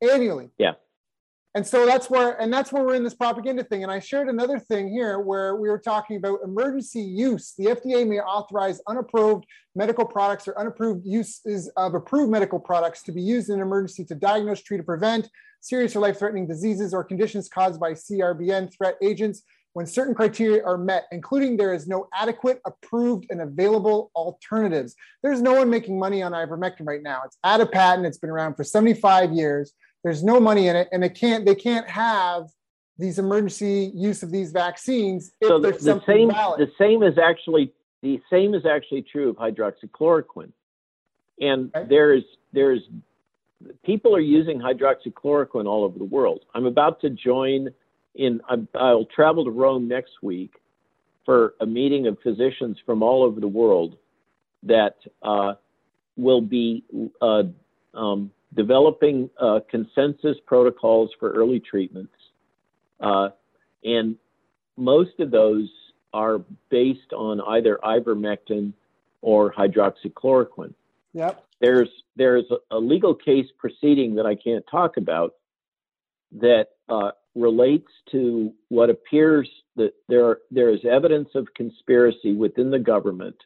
Annually. 0.03 0.51
Yeah 0.59 0.73
and 1.55 1.67
so 1.67 1.87
that's 1.87 2.11
where 2.11 2.41
and 2.41 2.53
that's 2.53 2.73
where 2.73 2.85
we're 2.85 2.95
in 2.95 3.05
this 3.05 3.15
propaganda 3.15 3.65
thing 3.65 3.83
and 3.83 3.91
i 3.91 3.99
shared 3.99 4.29
another 4.29 4.59
thing 4.59 4.89
here 4.89 5.19
where 5.21 5.57
we 5.57 5.69
were 5.69 5.79
talking 5.79 6.17
about 6.17 6.41
emergency 6.45 7.01
use 7.01 7.55
the 7.59 7.67
fda 7.67 8.07
may 8.07 8.21
authorize 8.21 8.81
unapproved 8.87 9.45
medical 9.75 10.05
products 10.05 10.47
or 10.47 10.59
unapproved 10.59 11.07
uses 11.07 11.69
of 11.77 11.95
approved 11.95 12.31
medical 12.31 12.59
products 12.59 13.03
to 13.03 13.13
be 13.13 13.23
used 13.23 13.49
in 13.49 13.57
an 13.57 13.63
emergency 13.63 14.05
to 14.05 14.15
diagnose 14.15 14.63
treat 14.63 14.81
or 14.81 14.85
prevent 14.85 15.29
serious 15.61 15.97
or 15.97 16.01
life-threatening 16.01 16.47
diseases 16.47 16.95
or 16.95 17.03
conditions 17.03 17.49
caused 17.49 17.81
by 17.81 17.93
CBRN 17.93 18.73
threat 18.73 18.97
agents 19.03 19.43
when 19.75 19.87
certain 19.87 20.15
criteria 20.15 20.65
are 20.65 20.79
met, 20.79 21.05
including 21.13 21.57
there 21.57 21.75
is 21.75 21.87
no 21.87 22.09
adequate, 22.13 22.61
approved, 22.67 23.27
and 23.31 23.41
available 23.41 24.11
alternatives. 24.17 24.97
There's 25.23 25.43
no 25.43 25.55
one 25.55 25.71
making 25.71 25.99
money 25.99 26.23
on 26.23 26.33
ivermectin 26.33 26.87
right 26.87 27.03
now. 27.03 27.21
It's 27.25 27.39
out 27.45 27.61
of 27.61 27.71
patent. 27.71 28.07
It's 28.07 28.19
been 28.19 28.31
around 28.31 28.55
for 28.55 28.65
75 28.65 29.33
years. 29.33 29.73
There's 30.09 30.25
no 30.25 30.41
money 30.41 30.69
in 30.69 30.75
it, 30.75 30.89
and 30.91 31.03
they 31.03 31.11
can't 31.11 31.45
they 31.45 31.55
can't 31.55 31.87
have 31.87 32.49
these 32.99 33.19
emergency 33.19 33.93
use 33.95 34.23
of 34.23 34.31
these 34.31 34.53
vaccines 34.53 35.33
if 35.43 35.49
so 35.49 35.59
the, 35.59 35.69
there's 35.69 35.85
something 35.85 36.07
same, 36.07 36.31
valid. 36.31 36.67
The 36.67 36.73
same 36.79 37.03
is 37.03 37.19
actually 37.19 37.75
the 38.01 38.19
same 38.31 38.55
is 38.55 38.65
actually 38.65 39.03
true 39.03 39.29
of 39.29 39.37
hydroxychloroquine, 39.37 40.53
and 41.43 41.71
okay. 41.77 41.87
there's 41.91 42.25
there's 42.55 42.81
people 43.85 44.17
are 44.17 44.21
using 44.21 44.59
hydroxychloroquine 44.61 45.67
all 45.67 45.85
over 45.85 45.99
the 45.99 46.07
world. 46.07 46.47
I'm 46.55 46.65
about 46.65 47.03
to 47.03 47.11
join 47.11 47.69
in. 48.15 48.41
I'll 48.75 49.05
travel 49.15 49.45
to 49.45 49.51
Rome 49.51 49.89
next 49.89 50.23
week 50.23 50.55
for 51.27 51.53
a 51.61 51.67
meeting 51.67 52.07
of 52.07 52.17
physicians 52.23 52.79
from 52.87 53.03
all 53.03 53.25
over 53.25 53.41
the 53.41 53.47
world 53.47 53.99
that 54.63 54.97
uh, 55.23 55.57
will 56.17 56.41
be 56.41 56.83
uh, 57.21 57.43
um, 57.93 58.31
developing 58.55 59.31
uh, 59.41 59.61
consensus 59.71 60.37
protocols 60.47 61.11
for 61.19 61.31
early 61.33 61.61
treatments. 61.61 62.15
Uh, 63.01 63.29
and 63.85 64.17
most 64.77 65.21
of 65.21 65.31
those 65.31 65.69
are 66.13 66.41
based 66.71 67.13
on 67.13 67.41
either 67.41 67.79
ivermectin 67.83 68.73
or 69.21 69.53
hydroxychloroquine. 69.53 70.75
Yep. 71.13 71.45
There's 71.61 71.89
there's 72.17 72.45
a 72.71 72.79
legal 72.79 73.15
case 73.15 73.47
proceeding 73.59 74.15
that 74.17 74.27
I 74.27 74.35
can't 74.35 74.65
talk 74.71 74.97
about 74.97 75.35
that 76.41 76.69
uh, 76.89 77.13
relates 77.35 77.89
to 78.13 78.53
what 78.69 78.91
appears 78.91 79.49
that 79.77 79.93
there 80.09 80.39
there 80.51 80.71
is 80.71 80.81
evidence 80.85 81.31
of 81.35 81.49
conspiracy 81.55 82.35
within 82.35 82.71
the 82.71 82.79
government 82.79 83.37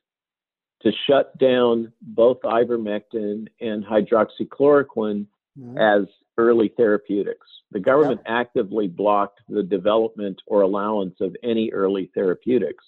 to 0.83 0.91
shut 1.09 1.37
down 1.39 1.93
both 2.01 2.41
ivermectin 2.43 3.49
and 3.61 3.85
hydroxychloroquine 3.85 5.27
mm-hmm. 5.59 5.79
as 5.79 6.07
early 6.39 6.73
therapeutics. 6.77 7.47
The 7.71 7.81
government 7.81 8.21
yep. 8.27 8.35
actively 8.35 8.89
blocked 8.89 9.41
the 9.49 9.63
development 9.63 10.41
or 10.47 10.63
allowance 10.63 11.15
of 11.21 11.37
any 11.43 11.71
early 11.73 12.11
therapeutics. 12.15 12.85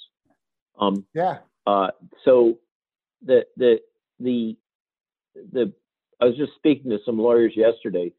Um, 0.78 1.05
yeah. 1.14 1.38
Uh, 1.66 1.88
so 2.24 2.59
the 3.24 3.47
the 3.57 3.78
the 4.20 4.57
the 5.53 5.72
I 6.20 6.26
was 6.26 6.36
just 6.36 6.55
speaking 6.57 6.90
to 6.90 6.99
some 7.05 7.18
lawyers 7.18 7.53
yesterday 7.57 8.12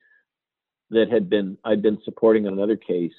that 0.89 1.11
had 1.11 1.29
been 1.29 1.57
I'd 1.63 1.81
been 1.81 1.99
supporting 2.03 2.47
another 2.47 2.77
case 2.77 3.13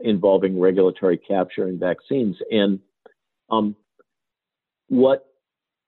involving 0.00 0.60
regulatory 0.60 1.18
capture 1.18 1.66
and 1.66 1.80
vaccines, 1.80 2.36
and 2.50 2.80
um, 3.50 3.74
what 4.88 5.26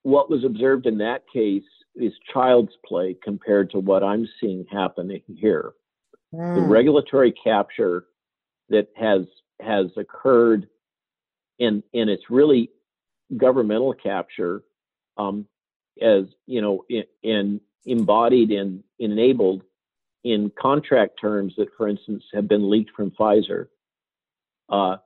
what 0.03 0.31
was 0.31 0.45
observed 0.45 0.87
in 0.87 0.99
that 0.99 1.25
case 1.33 1.65
is 1.95 2.13
child's 2.33 2.73
play 2.87 3.17
compared 3.23 3.71
to 3.71 3.79
what 3.79 4.03
I'm 4.03 4.29
seeing 4.41 4.65
happening 4.71 5.23
here. 5.37 5.73
Mm. 6.35 6.55
The 6.55 6.61
hmm. 6.63 6.69
regulatory 6.69 7.33
capture 7.33 8.05
that 8.69 8.89
has 8.97 9.23
has 9.61 9.87
occurred, 9.97 10.69
and 11.59 11.83
and 11.93 12.09
it's 12.09 12.31
really 12.31 12.71
governmental 13.37 13.95
capture, 13.95 14.63
um, 15.17 15.47
as 16.01 16.25
you 16.47 16.63
know, 16.63 16.85
in, 16.89 17.05
in 17.23 17.61
embodied 17.85 18.53
and 18.53 18.85
enabled 18.99 19.63
in 20.23 20.53
contract 20.61 21.19
terms 21.21 21.55
that, 21.57 21.69
for 21.77 21.89
instance, 21.89 22.23
have 22.33 22.47
been 22.47 22.69
leaked 22.71 22.91
from 22.95 23.11
Pfizer, 23.11 23.69
uh, 24.69 24.97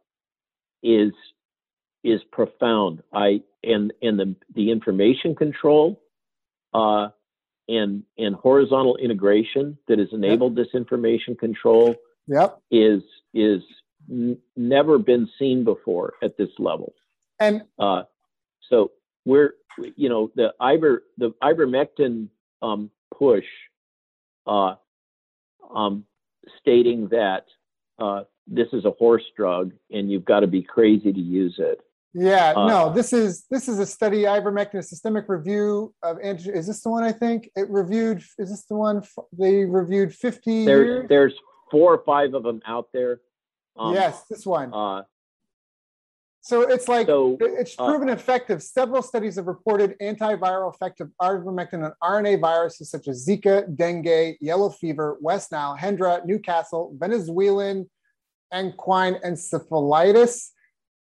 is 0.82 1.12
is 2.04 2.20
profound. 2.30 3.02
I 3.12 3.42
and 3.64 3.92
and 4.02 4.18
the 4.18 4.36
the 4.54 4.70
information 4.70 5.34
control 5.34 6.00
uh, 6.72 7.08
and 7.66 8.04
and 8.18 8.36
horizontal 8.36 8.96
integration 8.96 9.78
that 9.88 9.98
has 9.98 10.08
enabled 10.12 10.56
yep. 10.56 10.66
this 10.66 10.74
information 10.74 11.34
control 11.34 11.96
yep. 12.28 12.60
is 12.70 13.02
is 13.32 13.62
n- 14.10 14.38
never 14.56 14.98
been 14.98 15.28
seen 15.38 15.64
before 15.64 16.14
at 16.22 16.36
this 16.36 16.50
level. 16.58 16.94
And 17.40 17.62
uh, 17.78 18.02
so 18.68 18.92
we're 19.24 19.54
you 19.96 20.08
know 20.08 20.30
the 20.36 20.52
iver 20.60 21.04
the 21.16 21.30
ivermectin 21.42 22.28
um, 22.62 22.90
push 23.16 23.46
uh, 24.46 24.74
um, 25.74 26.04
stating 26.60 27.08
that 27.08 27.46
uh, 27.98 28.24
this 28.46 28.68
is 28.72 28.84
a 28.84 28.90
horse 28.90 29.24
drug 29.36 29.72
and 29.90 30.10
you've 30.10 30.24
got 30.24 30.40
to 30.40 30.46
be 30.46 30.62
crazy 30.62 31.12
to 31.12 31.20
use 31.20 31.54
it 31.58 31.80
yeah, 32.14 32.52
uh, 32.56 32.68
no, 32.68 32.92
this 32.92 33.12
is 33.12 33.44
this 33.50 33.68
is 33.68 33.80
a 33.80 33.86
study 33.86 34.22
ivermectin, 34.22 34.74
a 34.74 34.82
systemic 34.82 35.28
review 35.28 35.92
of 36.02 36.18
antigen. 36.18 36.54
Is 36.54 36.68
this 36.68 36.80
the 36.80 36.90
one 36.90 37.02
I 37.02 37.10
think 37.10 37.50
it 37.56 37.68
reviewed? 37.68 38.22
Is 38.38 38.50
this 38.50 38.64
the 38.66 38.76
one 38.76 39.02
they 39.36 39.64
reviewed 39.64 40.14
fifty 40.14 40.64
there's, 40.64 40.86
years? 40.86 41.06
There's 41.08 41.34
four 41.72 41.94
or 41.94 42.04
five 42.04 42.34
of 42.34 42.44
them 42.44 42.60
out 42.66 42.86
there. 42.92 43.20
Um, 43.76 43.94
yes, 43.94 44.22
this 44.30 44.46
one. 44.46 44.72
Uh, 44.72 45.02
so 46.40 46.60
it's 46.60 46.86
like 46.86 47.08
so, 47.08 47.36
it's 47.40 47.74
uh, 47.78 47.86
proven 47.86 48.08
uh, 48.08 48.12
effective. 48.12 48.62
Several 48.62 49.02
studies 49.02 49.34
have 49.34 49.48
reported 49.48 49.96
antiviral 50.00 50.72
effect 50.72 51.00
of 51.00 51.10
ivermectin 51.20 51.84
on 51.84 51.94
RNA 52.00 52.40
viruses 52.40 52.90
such 52.90 53.08
as 53.08 53.26
Zika, 53.26 53.74
dengue, 53.74 54.36
yellow 54.40 54.70
fever, 54.70 55.16
West 55.20 55.50
Nile, 55.50 55.76
Hendra, 55.76 56.24
Newcastle, 56.24 56.94
Venezuelan 56.96 57.90
equine 58.54 59.14
encephalitis 59.24 60.50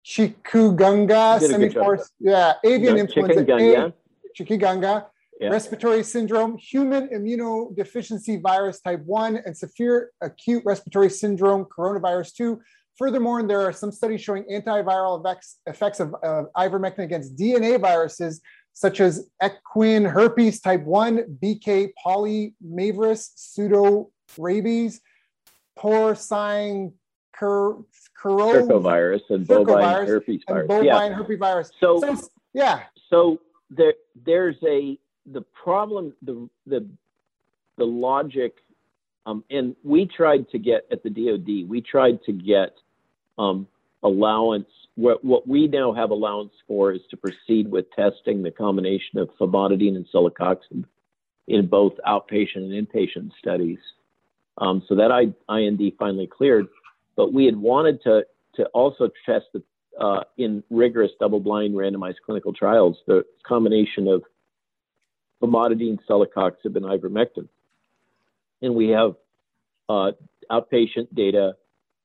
chikungunya, 0.08 1.40
Semliki 1.40 1.74
Forest, 1.74 2.14
yeah, 2.20 2.54
avian 2.64 2.96
no, 2.96 3.02
influenza, 3.04 3.44
chikungunya, 3.44 3.94
chikungunya 4.40 5.06
yeah. 5.42 5.50
respiratory 5.50 6.04
syndrome, 6.04 6.58
human 6.58 7.10
immunodeficiency 7.10 8.42
virus 8.42 8.80
type 8.80 9.02
1, 9.06 9.42
and 9.46 9.56
severe 9.56 10.12
acute 10.22 10.64
respiratory 10.66 11.10
syndrome, 11.10 11.66
coronavirus 11.66 12.34
2, 12.36 12.62
Furthermore, 12.98 13.44
there 13.44 13.62
are 13.62 13.72
some 13.72 13.92
studies 13.92 14.22
showing 14.22 14.44
antiviral 14.46 15.20
effects, 15.20 15.60
effects 15.68 16.00
of 16.00 16.16
uh, 16.24 16.44
ivermectin 16.58 17.04
against 17.04 17.38
DNA 17.38 17.80
viruses, 17.80 18.42
such 18.74 19.02
as 19.02 19.30
equine 19.44 20.04
herpes 20.04 20.60
type 20.60 20.84
1, 20.84 21.38
BK 21.42 21.92
polyomavirus, 22.04 23.30
pseudo 23.36 24.10
rabies, 24.38 25.00
porcine 25.78 26.92
cur- 27.38 27.76
circovirus 28.24 29.22
and 29.30 29.48
bovine 29.48 30.08
herpes 30.08 30.42
virus. 30.48 30.62
And 30.62 30.68
bovine 30.68 30.86
yeah. 30.86 31.14
herpes 31.14 31.40
virus. 31.40 31.72
So, 31.80 32.00
so 32.00 32.30
yeah. 32.54 32.84
So 33.10 33.40
there, 33.70 33.94
there's 34.26 34.58
a 34.68 34.98
the 35.32 35.42
problem 35.42 36.14
the 36.22 36.50
the 36.66 36.88
the 37.78 37.86
logic 37.86 38.56
um, 39.26 39.44
and 39.50 39.76
we 39.84 40.06
tried 40.06 40.50
to 40.52 40.60
get 40.60 40.88
at 40.92 41.04
the 41.04 41.10
DoD 41.10 41.70
we 41.70 41.82
tried 41.82 42.24
to 42.24 42.32
get 42.32 42.76
um, 43.38 43.68
allowance 44.04 44.70
what 44.96 45.24
what 45.24 45.48
we 45.48 45.68
now 45.68 45.94
have 45.94 46.12
allowance 46.12 46.54
for 46.68 46.92
is 46.94 47.02
to 47.12 47.18
proceed 47.18 47.70
with 47.70 47.92
testing 47.92 48.42
the 48.42 48.52
combination 48.52 49.20
of 49.20 49.30
famotidine 49.40 49.96
and 49.96 50.08
celecoxib 50.14 50.86
in 51.48 51.68
both 51.68 51.94
outpatient 52.08 52.56
and 52.56 52.88
inpatient 52.88 53.32
studies 53.38 53.80
um, 54.58 54.82
so 54.88 54.96
that 54.96 55.12
I, 55.12 55.56
IND 55.56 55.94
finally 56.00 56.28
cleared 56.28 56.68
but 57.18 57.34
we 57.34 57.46
had 57.46 57.58
wanted 57.58 58.02
to 58.04 58.26
to 58.56 58.66
also 58.68 59.10
test 59.26 59.46
the 59.54 59.62
uh, 60.00 60.24
in 60.38 60.64
rigorous 60.70 61.12
double-blind 61.20 61.74
randomized 61.74 62.18
clinical 62.24 62.54
trials 62.54 62.98
the 63.08 63.26
combination 63.44 64.08
of 64.08 64.24
famotidine, 65.42 65.98
celecoxib, 66.10 66.76
and 66.76 66.86
ivermectin. 66.86 67.48
And 68.62 68.76
we 68.76 68.90
have 68.90 69.16
uh, 69.90 70.12
outpatient 70.52 71.14
data 71.14 71.56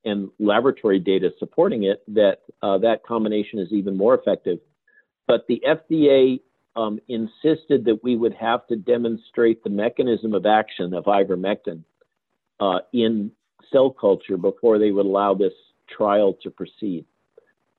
and 0.05 0.31
laboratory 0.39 0.99
data 0.99 1.31
supporting 1.39 1.85
it 1.85 2.03
that 2.09 2.41
uh, 2.63 2.79
that 2.79 3.05
combination 3.05 3.59
is 3.59 3.73
even 3.73 3.97
more 3.97 4.15
effective. 4.15 4.59
But 5.27 5.47
the 5.47 5.63
FDA 5.67 6.41
um, 6.75 6.99
insisted 7.09 7.85
that 7.85 8.01
we 8.03 8.17
would 8.17 8.35
have 8.35 8.67
to 8.69 8.77
demonstrate 8.77 9.63
the 9.63 9.71
mechanism 9.71 10.35
of 10.35 10.47
action 10.47 10.95
of 10.95 11.05
ivermectin 11.05 11.85
uh, 12.59 12.81
in 12.93 13.31
cell 13.71 13.91
culture 13.91 14.37
before 14.37 14.79
they 14.79 14.91
would 14.91 15.07
allow 15.07 15.35
this 15.35 15.53
trial 15.89 16.35
to 16.43 16.51
proceed, 16.51 17.05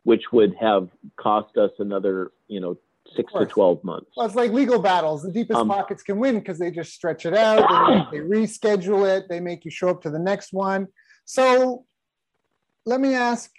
which 0.03 0.31
would 0.31 0.55
have 0.59 0.89
cost 1.17 1.57
us 1.57 1.71
another, 1.79 2.31
you 2.47 2.59
know, 2.59 2.77
six 3.15 3.31
to 3.33 3.45
12 3.45 3.83
months. 3.83 4.11
Well, 4.15 4.25
it's 4.25 4.35
like 4.35 4.51
legal 4.51 4.79
battles. 4.79 5.23
The 5.23 5.31
deepest 5.31 5.59
um, 5.59 5.67
pockets 5.67 6.03
can 6.03 6.17
win 6.19 6.39
because 6.39 6.59
they 6.59 6.71
just 6.71 6.93
stretch 6.93 7.25
it 7.25 7.33
out, 7.33 8.09
they, 8.11 8.19
they 8.19 8.23
reschedule 8.23 9.09
it, 9.17 9.25
they 9.29 9.39
make 9.39 9.65
you 9.65 9.71
show 9.71 9.89
up 9.89 10.01
to 10.03 10.09
the 10.09 10.19
next 10.19 10.53
one. 10.53 10.87
So 11.25 11.85
let 12.85 12.99
me 12.99 13.13
ask 13.13 13.49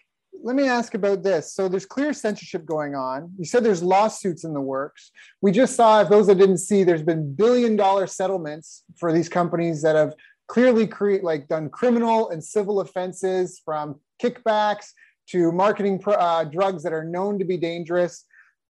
let 0.43 0.57
me 0.57 0.67
ask 0.67 0.95
about 0.95 1.23
this. 1.23 1.55
So 1.55 1.69
there's 1.69 1.87
clear 1.87 2.13
censorship 2.13 2.67
going 2.67 2.95
on. 2.95 3.33
You 3.39 3.45
said 3.45 3.65
there's 3.65 3.83
lawsuits 3.83 4.45
in 4.45 4.53
the 4.53 4.61
works. 4.61 5.11
We 5.41 5.53
just 5.53 5.77
saw, 5.77 6.03
if 6.03 6.09
those 6.09 6.27
that 6.27 6.39
didn't 6.39 6.59
see, 6.59 6.85
there's 6.85 7.03
been 7.03 7.35
billion 7.35 7.77
dollar 7.77 8.07
settlements 8.07 8.83
for 8.97 9.13
these 9.13 9.29
companies 9.29 9.81
that 9.83 9.97
have 9.97 10.15
clearly 10.47 10.87
create 10.87 11.25
like 11.25 11.49
done 11.49 11.71
criminal 11.71 12.31
and 12.31 12.43
civil 12.43 12.81
offenses 12.81 13.61
from 13.65 14.01
kickbacks 14.23 14.89
to 15.27 15.53
marketing 15.53 16.03
uh, 16.07 16.45
drugs 16.45 16.83
that 16.83 16.93
are 16.93 17.05
known 17.05 17.39
to 17.39 17.45
be 17.45 17.57
dangerous. 17.57 18.25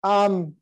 Um, 0.04 0.56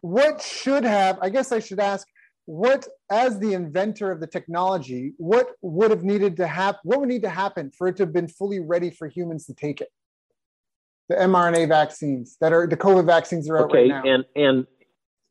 what 0.00 0.40
should 0.40 0.84
have, 0.84 1.18
I 1.20 1.28
guess 1.28 1.52
I 1.52 1.58
should 1.58 1.80
ask, 1.80 2.06
what, 2.46 2.88
as 3.10 3.38
the 3.40 3.52
inventor 3.52 4.10
of 4.10 4.20
the 4.20 4.26
technology, 4.26 5.12
what 5.18 5.50
would 5.60 5.90
have 5.90 6.02
needed 6.02 6.36
to 6.38 6.46
happen, 6.46 6.80
what 6.84 7.00
would 7.00 7.08
need 7.08 7.22
to 7.22 7.28
happen 7.28 7.70
for 7.76 7.88
it 7.88 7.96
to 7.96 8.04
have 8.04 8.12
been 8.12 8.28
fully 8.28 8.60
ready 8.60 8.90
for 8.90 9.06
humans 9.06 9.44
to 9.46 9.54
take 9.54 9.82
it? 9.82 9.88
The 11.10 11.16
mRNA 11.16 11.68
vaccines 11.68 12.36
that 12.40 12.52
are 12.52 12.66
the 12.66 12.76
COVID 12.76 13.04
vaccines 13.04 13.46
that 13.46 13.54
are 13.54 13.64
okay, 13.66 13.90
out 13.90 14.04
right 14.04 14.04
now. 14.04 14.14
And 14.14 14.24
and 14.36 14.66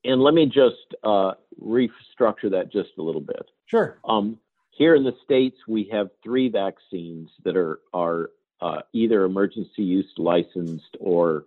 and 0.07 0.21
let 0.21 0.33
me 0.33 0.45
just 0.45 0.95
uh, 1.03 1.33
restructure 1.61 2.49
that 2.51 2.71
just 2.71 2.89
a 2.97 3.01
little 3.01 3.21
bit. 3.21 3.51
Sure. 3.65 3.99
Um, 4.07 4.39
here 4.71 4.95
in 4.95 5.03
the 5.03 5.15
states, 5.23 5.57
we 5.67 5.89
have 5.91 6.09
three 6.23 6.49
vaccines 6.49 7.29
that 7.43 7.57
are 7.57 7.79
are 7.93 8.29
uh, 8.61 8.81
either 8.93 9.23
emergency 9.23 9.83
use 9.83 10.11
licensed 10.17 10.97
or 10.99 11.45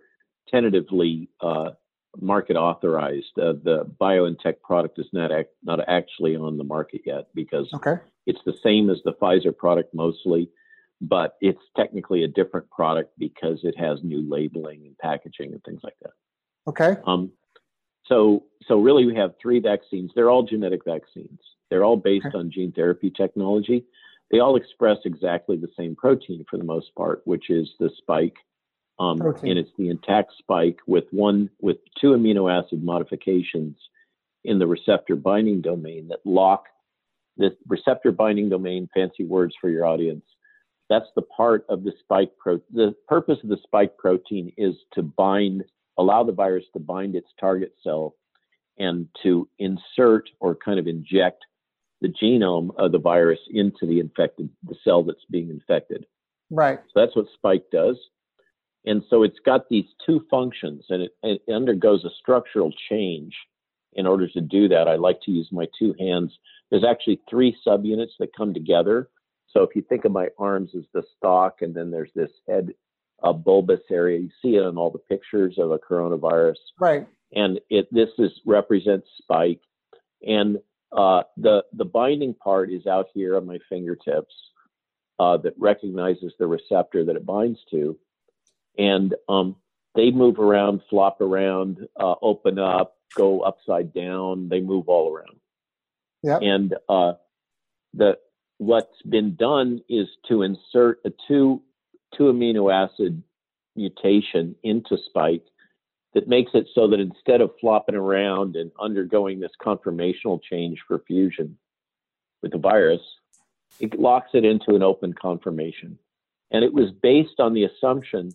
tentatively 0.49 1.29
uh, 1.41 1.71
market 2.19 2.55
authorized. 2.55 3.37
Uh, 3.37 3.53
the 3.63 3.89
BioNTech 3.99 4.61
product 4.61 4.99
is 4.99 5.07
not 5.11 5.31
ac- 5.31 5.49
not 5.63 5.79
actually 5.87 6.35
on 6.35 6.57
the 6.57 6.63
market 6.63 7.01
yet 7.05 7.27
because 7.33 7.69
okay. 7.73 7.95
it's 8.25 8.41
the 8.45 8.57
same 8.63 8.89
as 8.89 8.97
the 9.03 9.13
Pfizer 9.13 9.55
product 9.55 9.93
mostly, 9.93 10.49
but 10.99 11.37
it's 11.41 11.61
technically 11.75 12.23
a 12.23 12.27
different 12.27 12.69
product 12.69 13.11
because 13.17 13.59
it 13.63 13.77
has 13.77 13.99
new 14.03 14.21
labeling 14.29 14.85
and 14.85 14.97
packaging 14.97 15.53
and 15.53 15.63
things 15.63 15.81
like 15.83 15.95
that. 16.01 16.11
Okay. 16.67 17.01
Um, 17.07 17.31
so, 18.05 18.43
so 18.67 18.79
really, 18.79 19.05
we 19.05 19.15
have 19.15 19.33
three 19.41 19.59
vaccines. 19.59 20.11
They're 20.15 20.29
all 20.29 20.43
genetic 20.43 20.81
vaccines. 20.85 21.39
They're 21.69 21.83
all 21.83 21.97
based 21.97 22.27
okay. 22.27 22.37
on 22.37 22.51
gene 22.51 22.71
therapy 22.71 23.09
technology. 23.09 23.85
They 24.31 24.39
all 24.39 24.55
express 24.55 24.97
exactly 25.05 25.57
the 25.57 25.69
same 25.77 25.95
protein 25.95 26.45
for 26.49 26.57
the 26.57 26.63
most 26.63 26.93
part, 26.95 27.21
which 27.25 27.49
is 27.49 27.69
the 27.79 27.89
spike, 27.97 28.35
um, 28.99 29.21
and 29.21 29.57
it's 29.57 29.71
the 29.77 29.89
intact 29.89 30.33
spike 30.37 30.79
with 30.87 31.05
one 31.11 31.49
with 31.61 31.77
two 31.99 32.11
amino 32.11 32.51
acid 32.51 32.83
modifications 32.83 33.75
in 34.43 34.57
the 34.57 34.67
receptor 34.67 35.15
binding 35.15 35.61
domain 35.61 36.07
that 36.07 36.19
lock 36.25 36.65
the 37.37 37.55
receptor 37.67 38.11
binding 38.11 38.49
domain. 38.49 38.89
Fancy 38.93 39.25
words 39.25 39.53
for 39.59 39.69
your 39.69 39.85
audience. 39.85 40.23
That's 40.89 41.07
the 41.15 41.21
part 41.21 41.65
of 41.69 41.83
the 41.83 41.93
spike 41.99 42.31
pro. 42.37 42.59
The 42.73 42.95
purpose 43.07 43.37
of 43.43 43.49
the 43.49 43.59
spike 43.63 43.97
protein 43.97 44.51
is 44.57 44.75
to 44.93 45.01
bind 45.01 45.63
allow 45.97 46.23
the 46.23 46.31
virus 46.31 46.65
to 46.73 46.79
bind 46.79 47.15
its 47.15 47.27
target 47.39 47.73
cell 47.83 48.15
and 48.77 49.07
to 49.23 49.47
insert 49.59 50.29
or 50.39 50.55
kind 50.55 50.79
of 50.79 50.87
inject 50.87 51.45
the 52.01 52.07
genome 52.07 52.69
of 52.77 52.91
the 52.91 52.99
virus 52.99 53.39
into 53.49 53.85
the 53.85 53.99
infected 53.99 54.49
the 54.63 54.75
cell 54.83 55.03
that's 55.03 55.25
being 55.29 55.49
infected. 55.49 56.05
Right. 56.49 56.79
So 56.93 56.99
that's 56.99 57.15
what 57.15 57.27
spike 57.33 57.65
does. 57.71 57.97
And 58.85 59.03
so 59.09 59.23
it's 59.23 59.39
got 59.45 59.69
these 59.69 59.85
two 60.05 60.25
functions 60.29 60.85
and 60.89 61.03
it, 61.03 61.11
it 61.21 61.53
undergoes 61.53 62.03
a 62.03 62.09
structural 62.19 62.71
change 62.89 63.35
in 63.93 64.07
order 64.07 64.27
to 64.29 64.41
do 64.41 64.67
that. 64.69 64.87
I 64.87 64.95
like 64.95 65.21
to 65.23 65.31
use 65.31 65.49
my 65.51 65.67
two 65.77 65.93
hands. 65.99 66.31
There's 66.69 66.83
actually 66.83 67.21
three 67.29 67.55
subunits 67.65 68.17
that 68.19 68.35
come 68.35 68.53
together. 68.53 69.09
So 69.49 69.63
if 69.63 69.75
you 69.75 69.83
think 69.83 70.05
of 70.05 70.11
my 70.11 70.29
arms 70.39 70.71
as 70.75 70.85
the 70.93 71.03
stalk, 71.17 71.61
and 71.61 71.75
then 71.75 71.91
there's 71.91 72.11
this 72.15 72.31
head 72.47 72.69
a 73.23 73.33
bulbous 73.33 73.81
area. 73.91 74.19
You 74.19 74.29
see 74.41 74.55
it 74.55 74.63
in 74.63 74.77
all 74.77 74.91
the 74.91 74.99
pictures 74.99 75.55
of 75.57 75.71
a 75.71 75.79
coronavirus. 75.79 76.55
Right. 76.79 77.07
And 77.33 77.59
it 77.69 77.87
this 77.91 78.09
is 78.17 78.31
represents 78.45 79.07
spike, 79.21 79.61
and 80.21 80.57
uh, 80.91 81.23
the 81.37 81.63
the 81.71 81.85
binding 81.85 82.33
part 82.33 82.71
is 82.71 82.85
out 82.85 83.07
here 83.13 83.37
on 83.37 83.45
my 83.45 83.59
fingertips 83.69 84.33
uh, 85.17 85.37
that 85.37 85.53
recognizes 85.57 86.33
the 86.39 86.47
receptor 86.47 87.05
that 87.05 87.15
it 87.15 87.25
binds 87.25 87.59
to, 87.71 87.97
and 88.77 89.15
um, 89.29 89.55
they 89.95 90.11
move 90.11 90.39
around, 90.39 90.81
flop 90.89 91.21
around, 91.21 91.87
uh, 91.97 92.15
open 92.21 92.59
up, 92.59 92.97
go 93.15 93.41
upside 93.41 93.93
down. 93.93 94.49
They 94.49 94.59
move 94.59 94.87
all 94.87 95.13
around. 95.13 95.39
Yeah. 96.23 96.37
And 96.37 96.75
uh, 96.87 97.13
the 97.93 98.17
what's 98.57 99.01
been 99.03 99.35
done 99.35 99.81
is 99.89 100.07
to 100.27 100.43
insert 100.43 100.99
a 101.05 101.11
two 101.27 101.61
two 102.15 102.23
amino 102.23 102.71
acid 102.71 103.21
mutation 103.75 104.55
into 104.63 104.97
spike 105.05 105.45
that 106.13 106.27
makes 106.27 106.51
it 106.53 106.67
so 106.75 106.87
that 106.89 106.99
instead 106.99 107.41
of 107.41 107.51
flopping 107.59 107.95
around 107.95 108.55
and 108.55 108.71
undergoing 108.79 109.39
this 109.39 109.51
conformational 109.61 110.41
change 110.41 110.79
for 110.87 110.99
fusion 111.07 111.57
with 112.41 112.51
the 112.51 112.57
virus, 112.57 113.01
it 113.79 113.97
locks 113.99 114.31
it 114.33 114.43
into 114.43 114.75
an 114.75 114.83
open 114.83 115.13
conformation. 115.13 115.97
And 116.51 116.65
it 116.65 116.73
was 116.73 116.91
based 117.01 117.39
on 117.39 117.53
the 117.53 117.63
assumption 117.63 118.31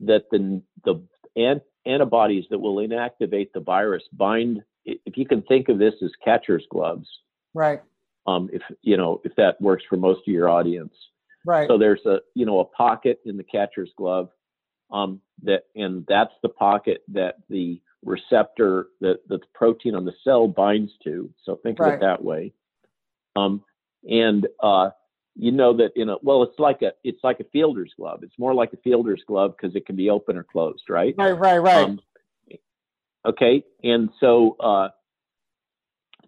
that 0.00 0.24
the, 0.30 0.60
the 0.84 1.00
an, 1.36 1.60
antibodies 1.86 2.44
that 2.50 2.58
will 2.58 2.76
inactivate 2.76 3.52
the 3.54 3.60
virus 3.60 4.02
bind, 4.12 4.62
if 4.84 5.16
you 5.16 5.24
can 5.24 5.42
think 5.42 5.68
of 5.68 5.78
this 5.78 5.94
as 6.02 6.10
catcher's 6.24 6.66
gloves. 6.70 7.08
Right. 7.54 7.80
Um, 8.26 8.50
if, 8.52 8.62
you 8.82 8.96
know, 8.96 9.20
if 9.24 9.34
that 9.36 9.60
works 9.60 9.84
for 9.88 9.96
most 9.96 10.20
of 10.26 10.32
your 10.32 10.48
audience. 10.48 10.92
Right. 11.44 11.68
So 11.68 11.78
there's 11.78 12.04
a 12.06 12.18
you 12.34 12.46
know 12.46 12.60
a 12.60 12.64
pocket 12.64 13.20
in 13.24 13.36
the 13.36 13.44
catcher's 13.44 13.90
glove, 13.96 14.28
um, 14.92 15.20
that 15.42 15.64
and 15.74 16.04
that's 16.08 16.34
the 16.42 16.48
pocket 16.48 17.02
that 17.08 17.36
the 17.48 17.80
receptor 18.04 18.86
that, 19.00 19.20
that 19.28 19.40
the 19.40 19.46
protein 19.54 19.94
on 19.94 20.04
the 20.04 20.14
cell 20.24 20.48
binds 20.48 20.92
to. 21.04 21.30
So 21.44 21.56
think 21.62 21.78
right. 21.78 21.94
of 21.94 21.94
it 21.94 22.00
that 22.00 22.24
way. 22.24 22.52
Um, 23.36 23.62
and 24.04 24.46
uh, 24.62 24.90
you 25.36 25.52
know 25.52 25.76
that 25.76 25.92
in 25.96 26.08
a 26.08 26.16
well, 26.22 26.42
it's 26.42 26.58
like 26.58 26.82
a 26.82 26.92
it's 27.04 27.22
like 27.22 27.40
a 27.40 27.44
fielder's 27.44 27.92
glove. 27.96 28.20
It's 28.22 28.38
more 28.38 28.54
like 28.54 28.72
a 28.72 28.78
fielder's 28.78 29.22
glove 29.26 29.54
because 29.56 29.76
it 29.76 29.86
can 29.86 29.96
be 29.96 30.10
open 30.10 30.36
or 30.36 30.44
closed, 30.44 30.84
right? 30.88 31.14
Right, 31.16 31.32
right, 31.32 31.58
right. 31.58 31.84
Um, 31.84 32.00
okay, 33.26 33.64
and 33.82 34.10
so 34.20 34.56
uh, 34.60 34.88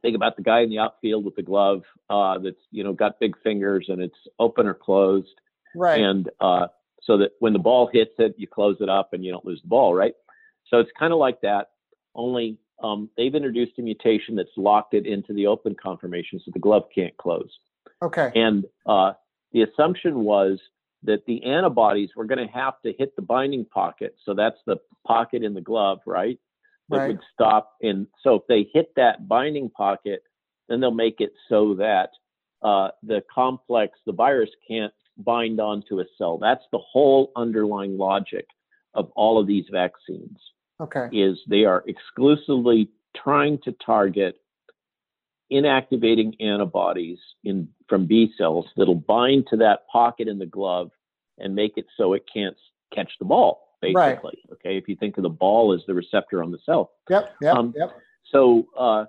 think 0.03 0.17
about 0.17 0.37
the 0.37 0.43
guy 0.43 0.61
in 0.61 0.71
the 0.71 0.79
outfield 0.79 1.25
with 1.25 1.37
the 1.37 1.43
glove 1.43 1.83
uh, 2.11 2.39
that's 2.39 2.57
you 2.71 2.85
know 2.85 2.93
got 2.93 3.21
big 3.21 3.35
fingers 3.43 3.87
and 3.89 4.03
it's 4.03 4.19
open 4.39 4.67
or 4.67 4.75
closed. 4.75 5.41
Right. 5.75 6.01
And 6.01 6.29
uh, 6.41 6.67
so 7.03 7.17
that 7.19 7.31
when 7.39 7.53
the 7.53 7.59
ball 7.59 7.89
hits 7.93 8.13
it, 8.19 8.35
you 8.37 8.47
close 8.47 8.77
it 8.81 8.89
up 8.89 9.13
and 9.13 9.25
you 9.25 9.33
don't 9.33 9.45
lose 9.45 9.63
the 9.63 9.69
ball, 9.69 9.95
right? 9.95 10.15
So 10.69 10.79
it's 10.79 10.91
kind 10.99 11.13
of 11.13 11.19
like 11.19 11.41
that, 11.43 11.69
only 12.15 12.59
um, 12.83 13.09
they've 13.17 13.35
introduced 13.35 13.79
a 13.79 13.83
mutation 13.83 14.37
that's 14.37 14.51
locked 14.57 14.95
it 14.95 15.07
into 15.07 15.33
the 15.33 15.47
open 15.47 15.77
conformation 15.81 16.41
so 16.45 16.51
the 16.53 16.59
glove 16.59 16.85
can't 16.95 17.17
close. 17.17 17.51
Okay. 18.03 18.31
And 18.35 18.65
uh, 18.87 19.13
the 19.53 19.63
assumption 19.63 20.25
was 20.25 20.59
that 21.05 21.25
the 21.27 21.45
antibodies 21.45 22.11
were 22.17 22.25
going 22.25 22.45
to 22.45 22.53
have 22.53 22.75
to 22.85 22.93
hit 22.99 23.15
the 23.17 23.23
binding 23.23 23.65
pocket. 23.65 24.17
So 24.25 24.35
that's 24.35 24.59
the 24.67 24.77
pocket 25.07 25.43
in 25.43 25.55
the 25.55 25.61
glove, 25.61 25.99
right? 26.07 26.39
That 26.89 26.97
right. 26.97 27.09
would 27.09 27.21
stop. 27.33 27.75
And 27.81 28.07
so 28.23 28.35
if 28.35 28.43
they 28.49 28.69
hit 28.73 28.93
that 28.97 29.29
binding 29.29 29.71
pocket, 29.71 30.23
then 30.69 30.81
they'll 30.81 30.91
make 30.91 31.21
it 31.21 31.33
so 31.49 31.75
that 31.75 32.11
uh, 32.63 32.89
the 33.03 33.23
complex, 33.33 33.99
the 34.07 34.13
virus 34.13 34.51
can't 34.69 34.93
bind 35.19 35.61
onto 35.61 36.01
a 36.01 36.05
cell. 36.19 36.39
That's 36.39 36.65
the 36.73 36.79
whole 36.79 37.33
underlying 37.37 37.99
logic 37.99 38.47
of 38.95 39.11
all 39.17 39.41
of 39.41 39.47
these 39.47 39.67
vaccines. 39.71 40.39
Okay. 40.81 41.09
Is 41.13 41.39
they 41.49 41.65
are 41.65 41.85
exclusively 41.87 42.89
trying 43.17 43.59
to 43.65 43.73
target 43.85 44.37
inactivating 45.53 46.35
antibodies 46.41 47.19
in 47.45 47.69
from 47.89 48.07
B 48.07 48.33
cells 48.39 48.67
that'll 48.77 48.95
bind 48.95 49.47
to 49.51 49.57
that 49.59 49.87
pocket 49.93 50.29
in 50.29 50.39
the 50.39 50.47
glove 50.47 50.91
and 51.39 51.55
make 51.55 51.77
it 51.77 51.87
so 51.97 52.15
it 52.15 52.25
can't 52.33 52.57
catch 52.95 53.13
the 53.19 53.27
ball. 53.27 53.61
Basically, 53.83 54.39
right. 54.49 54.53
okay. 54.53 54.77
If 54.79 54.89
you 54.89 54.97
think 54.97 55.17
of 55.17 55.25
the 55.25 55.29
ball 55.29 55.73
as 55.73 55.81
the 55.87 55.95
receptor 55.95 56.43
on 56.43 56.53
the 56.53 56.59
cell. 56.65 56.93
Yep. 57.11 57.35
Yep. 57.43 57.57
Um, 57.57 57.75
yep. 57.77 57.99
So, 58.31 58.69
uh, 58.79 59.05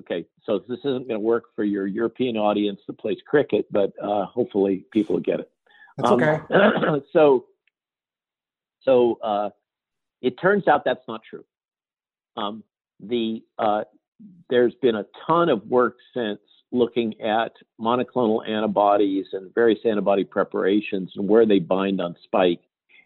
okay, 0.00 0.26
so 0.44 0.58
this 0.58 0.78
isn't 0.80 1.06
going 1.06 1.08
to 1.08 1.18
work 1.18 1.44
for 1.54 1.64
your 1.64 1.86
European 1.86 2.36
audience 2.36 2.80
that 2.86 2.98
plays 2.98 3.18
cricket, 3.26 3.66
but 3.70 3.92
uh, 4.02 4.24
hopefully 4.26 4.84
people 4.90 5.16
will 5.16 5.22
get 5.22 5.40
it. 5.40 5.50
That's 5.96 6.10
Um, 6.10 6.22
okay. 6.22 7.00
so, 7.12 7.44
so 8.82 9.18
uh, 9.22 9.50
it 10.22 10.40
turns 10.40 10.66
out 10.66 10.84
that's 10.84 11.06
not 11.06 11.20
true. 11.28 11.44
Um, 12.36 12.64
the 13.00 13.42
uh, 13.58 13.84
there's 14.48 14.74
been 14.80 14.96
a 14.96 15.06
ton 15.26 15.48
of 15.48 15.66
work 15.66 15.96
since 16.14 16.40
looking 16.72 17.20
at 17.20 17.52
monoclonal 17.80 18.46
antibodies 18.48 19.26
and 19.32 19.54
various 19.54 19.80
antibody 19.84 20.24
preparations 20.24 21.12
and 21.16 21.28
where 21.28 21.46
they 21.46 21.58
bind 21.58 22.00
on 22.00 22.16
spike. 22.24 22.60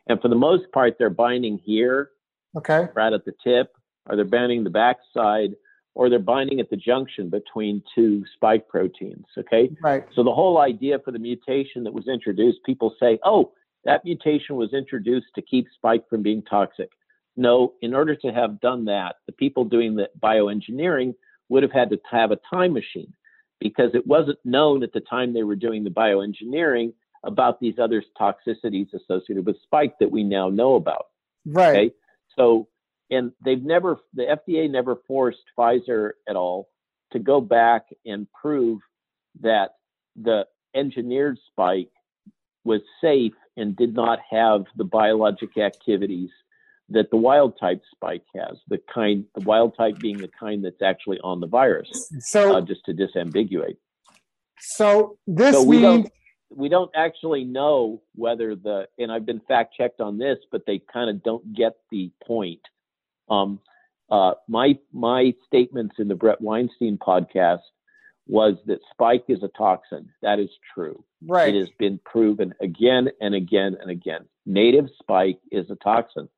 And 0.09 0.20
for 0.20 0.28
the 0.28 0.34
most 0.36 0.70
part, 0.72 0.96
they're 0.98 1.11
binding 1.11 1.59
here, 1.59 2.11
Okay. 2.57 2.88
right 2.94 3.12
at 3.12 3.24
the 3.24 3.34
tip, 3.44 3.72
or 4.07 4.16
they're 4.16 4.24
binding 4.24 4.64
the 4.64 4.70
backside, 4.70 5.55
or 5.94 6.09
they're 6.09 6.18
binding 6.18 6.61
at 6.61 6.70
the 6.70 6.76
junction 6.76 7.28
between 7.28 7.82
two 7.94 8.24
spike 8.34 8.68
proteins. 8.68 9.26
Okay. 9.36 9.70
Right. 9.82 10.05
So 10.14 10.22
the 10.22 10.32
whole 10.32 10.59
idea 10.59 10.98
for 11.01 11.11
the 11.11 11.18
mutation 11.18 11.84
that 11.84 11.92
was 11.92 12.09
introduced, 12.09 12.59
people 12.64 12.94
say, 12.98 13.18
oh, 13.24 13.53
that 13.84 14.05
mutation 14.05 14.57
was 14.57 14.72
introduced 14.72 15.28
to 15.34 15.42
keep 15.42 15.66
spike 15.74 16.09
from 16.09 16.22
being 16.22 16.42
toxic. 16.42 16.90
No, 17.36 17.74
in 17.80 17.94
order 17.94 18.14
to 18.16 18.28
have 18.32 18.61
done 18.61 18.84
that, 18.86 19.16
the 19.26 19.32
people 19.32 19.64
doing 19.64 19.94
the 19.94 20.09
bioengineering 20.20 21.14
would 21.48 21.62
have 21.62 21.72
had 21.72 21.90
to 21.90 21.98
have 22.11 22.30
a 22.30 22.38
time 22.53 22.72
machine 22.72 23.12
because 23.61 23.90
it 23.94 24.07
wasn't 24.07 24.38
known 24.44 24.82
at 24.82 24.92
the 24.92 25.01
time 25.01 25.32
they 25.32 25.42
were 25.42 25.57
doing 25.57 25.84
the 25.84 25.90
bioengineering 25.90 26.92
about 27.25 27.61
these 27.61 27.79
other 27.79 28.03
toxicities 28.18 28.93
associated 28.95 29.45
with 29.47 29.57
spike 29.62 29.95
that 30.01 30.11
we 30.11 30.25
now 30.25 30.49
know 30.49 30.75
about. 30.75 31.07
Right. 31.45 31.77
Okay. 31.77 31.95
So, 32.37 32.68
and 33.11 33.33
they've 33.45 33.62
never, 33.62 33.99
the 34.14 34.23
FDA 34.25 34.71
never 34.71 34.97
forced 35.07 35.43
Pfizer 35.59 36.12
at 36.29 36.37
all 36.37 36.68
to 37.12 37.18
go 37.18 37.41
back 37.41 37.87
and 38.07 38.27
prove 38.33 38.81
that 39.41 39.71
the 40.21 40.47
engineered 40.75 41.39
spike 41.51 41.91
was 42.64 42.81
safe 43.01 43.33
and 43.57 43.77
did 43.77 43.95
not 43.95 44.21
have 44.31 44.64
the 44.77 44.85
biologic 44.85 45.59
activities 45.59 46.31
that 46.89 47.11
the 47.11 47.16
wild 47.16 47.59
type 47.59 47.83
spike 47.93 48.25
has, 48.35 48.59
the 48.68 48.81
kind, 48.93 49.25
the 49.35 49.43
wild 49.43 49.77
type 49.77 49.99
being 50.01 50.18
the 50.18 50.31
kind 50.39 50.64
that's 50.64 50.83
actually 50.83 51.18
on 51.23 51.41
the 51.41 51.47
virus, 51.47 52.12
So 52.21 52.57
uh, 52.57 52.61
just 52.61 52.85
to 52.87 52.93
disambiguate. 52.93 53.77
so 54.59 55.16
this 55.27 55.55
So 55.55 55.62
we 55.62 55.79
means 55.79 56.05
don't 56.05 56.12
we 56.51 56.68
don't 56.68 56.90
actually 56.94 57.44
know 57.44 58.03
whether 58.14 58.55
the 58.55 58.88
and 58.98 59.11
I've 59.11 59.26
been 59.26 59.40
fact 59.46 59.74
checked 59.76 60.01
on 60.01 60.18
this, 60.18 60.38
but 60.51 60.62
they 60.66 60.80
kind 60.92 61.09
of 61.09 61.22
don't 61.22 61.55
get 61.55 61.74
the 61.90 62.11
point. 62.26 62.61
Um, 63.28 63.61
uh, 64.11 64.32
my 64.48 64.78
my 64.92 65.34
statements 65.46 65.96
in 65.98 66.09
the 66.09 66.14
Bret 66.14 66.40
Weinstein 66.40 66.98
podcast 66.98 67.61
was 68.26 68.55
that 68.66 68.80
spike 68.90 69.24
is 69.28 69.42
a 69.42 69.48
toxin. 69.57 70.09
That 70.22 70.38
is 70.38 70.51
true. 70.74 71.05
right. 71.26 71.55
It 71.55 71.59
has 71.59 71.70
been 71.78 72.01
proven 72.05 72.55
again 72.61 73.09
and 73.20 73.34
again 73.34 73.76
and 73.80 73.90
again. 73.90 74.26
Native 74.46 74.86
spike 75.01 75.38
is 75.53 75.70
a 75.70 75.76
toxin, 75.76 76.28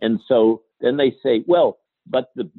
and 0.00 0.20
so 0.26 0.62
then 0.80 0.96
they 0.96 1.14
say, 1.22 1.44
well, 1.46 1.78
but 2.06 2.30
the 2.34 2.50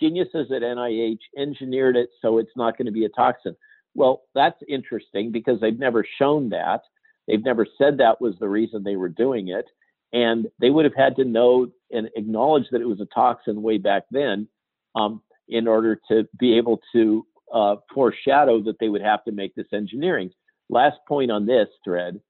geniuses 0.00 0.50
at 0.50 0.62
NIH 0.62 1.18
engineered 1.36 1.96
it 1.96 2.08
so 2.22 2.38
it's 2.38 2.56
not 2.56 2.78
going 2.78 2.86
to 2.86 2.92
be 2.92 3.04
a 3.04 3.10
toxin. 3.10 3.54
Well, 3.96 4.24
that's 4.34 4.60
interesting 4.68 5.32
because 5.32 5.58
they've 5.60 5.78
never 5.78 6.04
shown 6.18 6.50
that. 6.50 6.82
They've 7.26 7.44
never 7.44 7.66
said 7.78 7.96
that 7.98 8.20
was 8.20 8.34
the 8.38 8.48
reason 8.48 8.84
they 8.84 8.96
were 8.96 9.08
doing 9.08 9.48
it. 9.48 9.64
And 10.12 10.46
they 10.60 10.70
would 10.70 10.84
have 10.84 10.94
had 10.94 11.16
to 11.16 11.24
know 11.24 11.68
and 11.90 12.10
acknowledge 12.14 12.66
that 12.70 12.82
it 12.82 12.86
was 12.86 13.00
a 13.00 13.08
toxin 13.14 13.62
way 13.62 13.78
back 13.78 14.04
then 14.10 14.48
um, 14.94 15.22
in 15.48 15.66
order 15.66 15.98
to 16.10 16.28
be 16.38 16.56
able 16.58 16.80
to 16.92 17.26
uh, 17.52 17.76
foreshadow 17.92 18.62
that 18.62 18.78
they 18.78 18.88
would 18.88 19.02
have 19.02 19.24
to 19.24 19.32
make 19.32 19.54
this 19.54 19.66
engineering. 19.72 20.30
Last 20.68 20.98
point 21.08 21.30
on 21.30 21.46
this 21.46 21.68
thread 21.82 22.20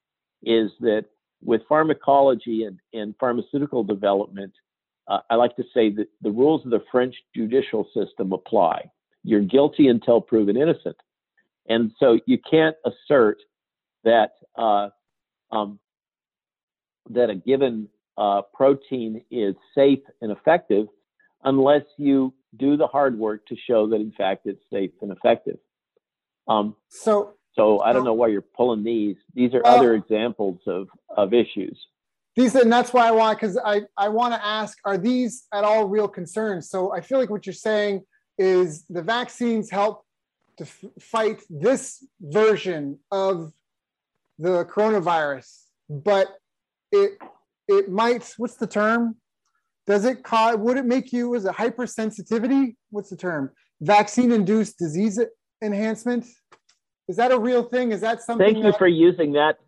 is 0.44 0.70
that 0.80 1.06
with 1.42 1.62
pharmacology 1.68 2.64
and, 2.64 2.78
and 2.92 3.14
pharmaceutical 3.18 3.82
development, 3.82 4.52
uh, 5.08 5.18
I 5.30 5.34
like 5.34 5.56
to 5.56 5.64
say 5.74 5.90
that 5.90 6.06
the 6.22 6.30
rules 6.30 6.64
of 6.64 6.70
the 6.70 6.84
French 6.92 7.14
judicial 7.34 7.88
system 7.92 8.32
apply. 8.32 8.90
You're 9.24 9.40
guilty 9.40 9.88
until 9.88 10.20
proven 10.20 10.56
innocent. 10.56 10.96
And 11.68 11.92
so 11.98 12.18
you 12.26 12.38
can't 12.38 12.76
assert 12.84 13.38
that 14.04 14.32
uh, 14.56 14.88
um, 15.52 15.78
that 17.10 17.30
a 17.30 17.34
given 17.34 17.88
uh, 18.16 18.42
protein 18.54 19.22
is 19.30 19.54
safe 19.74 20.00
and 20.20 20.32
effective 20.32 20.86
unless 21.44 21.82
you 21.98 22.32
do 22.56 22.76
the 22.76 22.86
hard 22.86 23.18
work 23.18 23.46
to 23.46 23.56
show 23.68 23.86
that 23.88 23.96
in 24.00 24.12
fact 24.12 24.46
it's 24.46 24.62
safe 24.72 24.90
and 25.02 25.12
effective. 25.12 25.58
Um, 26.48 26.76
So 26.88 27.34
so 27.54 27.80
I 27.80 27.92
don't 27.92 28.04
know 28.04 28.12
why 28.12 28.28
you're 28.28 28.42
pulling 28.42 28.84
these. 28.84 29.16
These 29.34 29.54
are 29.54 29.62
Well- 29.62 29.76
other 29.78 29.94
examples 29.94 30.60
of 30.66 30.88
of 31.16 31.32
issues. 31.34 31.78
these 32.36 32.54
and 32.54 32.72
that's 32.72 32.92
why 32.92 33.08
I 33.08 33.10
want 33.12 33.38
because 33.38 33.56
I 33.58 33.82
I 33.96 34.08
want 34.08 34.34
to 34.34 34.44
ask 34.44 34.78
are 34.84 34.98
these 34.98 35.46
at 35.52 35.64
all 35.64 35.86
real 35.88 36.08
concerns? 36.08 36.70
So 36.70 36.92
I 36.92 37.00
feel 37.00 37.18
like 37.18 37.30
what 37.30 37.46
you're 37.46 37.52
saying 37.70 38.04
is 38.38 38.84
the 38.88 39.02
vaccines 39.02 39.70
help 39.70 40.05
to 40.58 40.64
f- 40.64 40.84
fight 41.00 41.42
this 41.50 42.04
version 42.20 42.98
of 43.10 43.52
the 44.38 44.64
coronavirus, 44.66 45.64
but 45.88 46.28
it 46.92 47.18
it 47.68 47.90
might 47.90 48.32
what's 48.38 48.56
the 48.56 48.66
term? 48.66 49.16
Does 49.86 50.04
it 50.04 50.22
cause 50.22 50.56
would 50.58 50.76
it 50.76 50.84
make 50.84 51.12
you 51.12 51.34
is 51.34 51.44
it 51.44 51.52
hypersensitivity? 51.54 52.74
What's 52.90 53.10
the 53.10 53.16
term? 53.16 53.50
Vaccine 53.80 54.32
induced 54.32 54.78
disease 54.78 55.20
enhancement? 55.62 56.26
Is 57.08 57.16
that 57.16 57.30
a 57.32 57.38
real 57.38 57.62
thing? 57.62 57.92
Is 57.92 58.00
that 58.00 58.22
something 58.22 58.44
Thank 58.46 58.58
you 58.58 58.64
that- 58.72 58.78
for 58.78 58.88
using 58.88 59.32
that. 59.32 59.58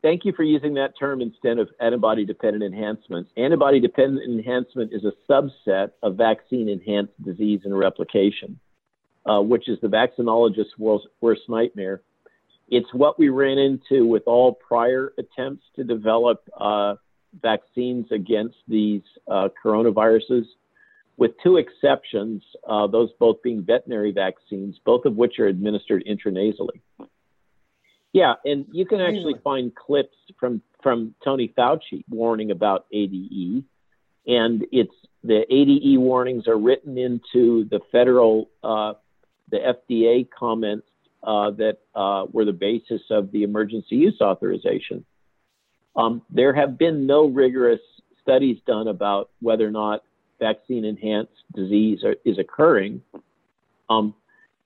Thank 0.00 0.24
you 0.24 0.32
for 0.32 0.44
using 0.44 0.74
that 0.74 0.92
term 0.96 1.20
instead 1.20 1.58
of 1.58 1.68
antibody 1.80 2.24
dependent 2.24 2.62
enhancement. 2.62 3.26
Antibody 3.36 3.80
dependent 3.80 4.30
enhancement 4.30 4.92
is 4.92 5.04
a 5.04 5.12
subset 5.28 5.90
of 6.04 6.14
vaccine 6.14 6.68
enhanced 6.68 7.20
disease 7.24 7.62
and 7.64 7.76
replication, 7.76 8.60
uh, 9.28 9.40
which 9.40 9.68
is 9.68 9.78
the 9.80 9.88
vaccinologist's 9.88 10.78
worst, 10.78 11.06
worst 11.20 11.42
nightmare. 11.48 12.02
It's 12.68 12.92
what 12.92 13.18
we 13.18 13.28
ran 13.28 13.58
into 13.58 14.06
with 14.06 14.22
all 14.26 14.52
prior 14.52 15.12
attempts 15.18 15.64
to 15.76 15.84
develop 15.84 16.42
uh, 16.58 16.94
vaccines 17.40 18.06
against 18.10 18.56
these 18.66 19.02
uh, 19.30 19.48
coronaviruses, 19.64 20.44
with 21.16 21.32
two 21.42 21.56
exceptions, 21.56 22.42
uh, 22.68 22.86
those 22.86 23.10
both 23.18 23.42
being 23.42 23.64
veterinary 23.64 24.12
vaccines, 24.12 24.76
both 24.84 25.04
of 25.04 25.16
which 25.16 25.38
are 25.38 25.46
administered 25.46 26.04
intranasally. 26.08 26.80
Yeah, 28.12 28.34
and 28.44 28.66
you 28.72 28.86
can 28.86 29.00
actually 29.00 29.34
find 29.44 29.74
clips 29.74 30.16
from 30.40 30.62
from 30.82 31.14
Tony 31.24 31.52
Fauci 31.58 32.04
warning 32.08 32.50
about 32.50 32.86
ADE, 32.92 33.64
and 34.26 34.64
it's 34.72 34.94
the 35.24 35.44
ADE 35.52 35.98
warnings 35.98 36.46
are 36.46 36.56
written 36.56 36.96
into 36.96 37.64
the 37.68 37.80
federal 37.92 38.48
uh, 38.62 38.94
the 39.50 39.58
FDA 39.58 40.28
comments 40.30 40.86
uh, 41.22 41.50
that 41.52 41.78
uh, 41.94 42.26
were 42.32 42.44
the 42.44 42.52
basis 42.52 43.02
of 43.10 43.32
the 43.32 43.42
emergency 43.42 43.96
use 43.96 44.20
authorization. 44.20 45.04
Um, 45.96 46.22
there 46.30 46.54
have 46.54 46.78
been 46.78 47.06
no 47.06 47.26
rigorous 47.26 47.80
studies 48.22 48.58
done 48.66 48.88
about 48.88 49.30
whether 49.40 49.66
or 49.66 49.70
not 49.70 50.02
vaccine 50.38 50.84
enhanced 50.84 51.32
disease 51.54 52.04
are, 52.04 52.16
is 52.24 52.38
occurring. 52.38 53.02
Um, 53.90 54.14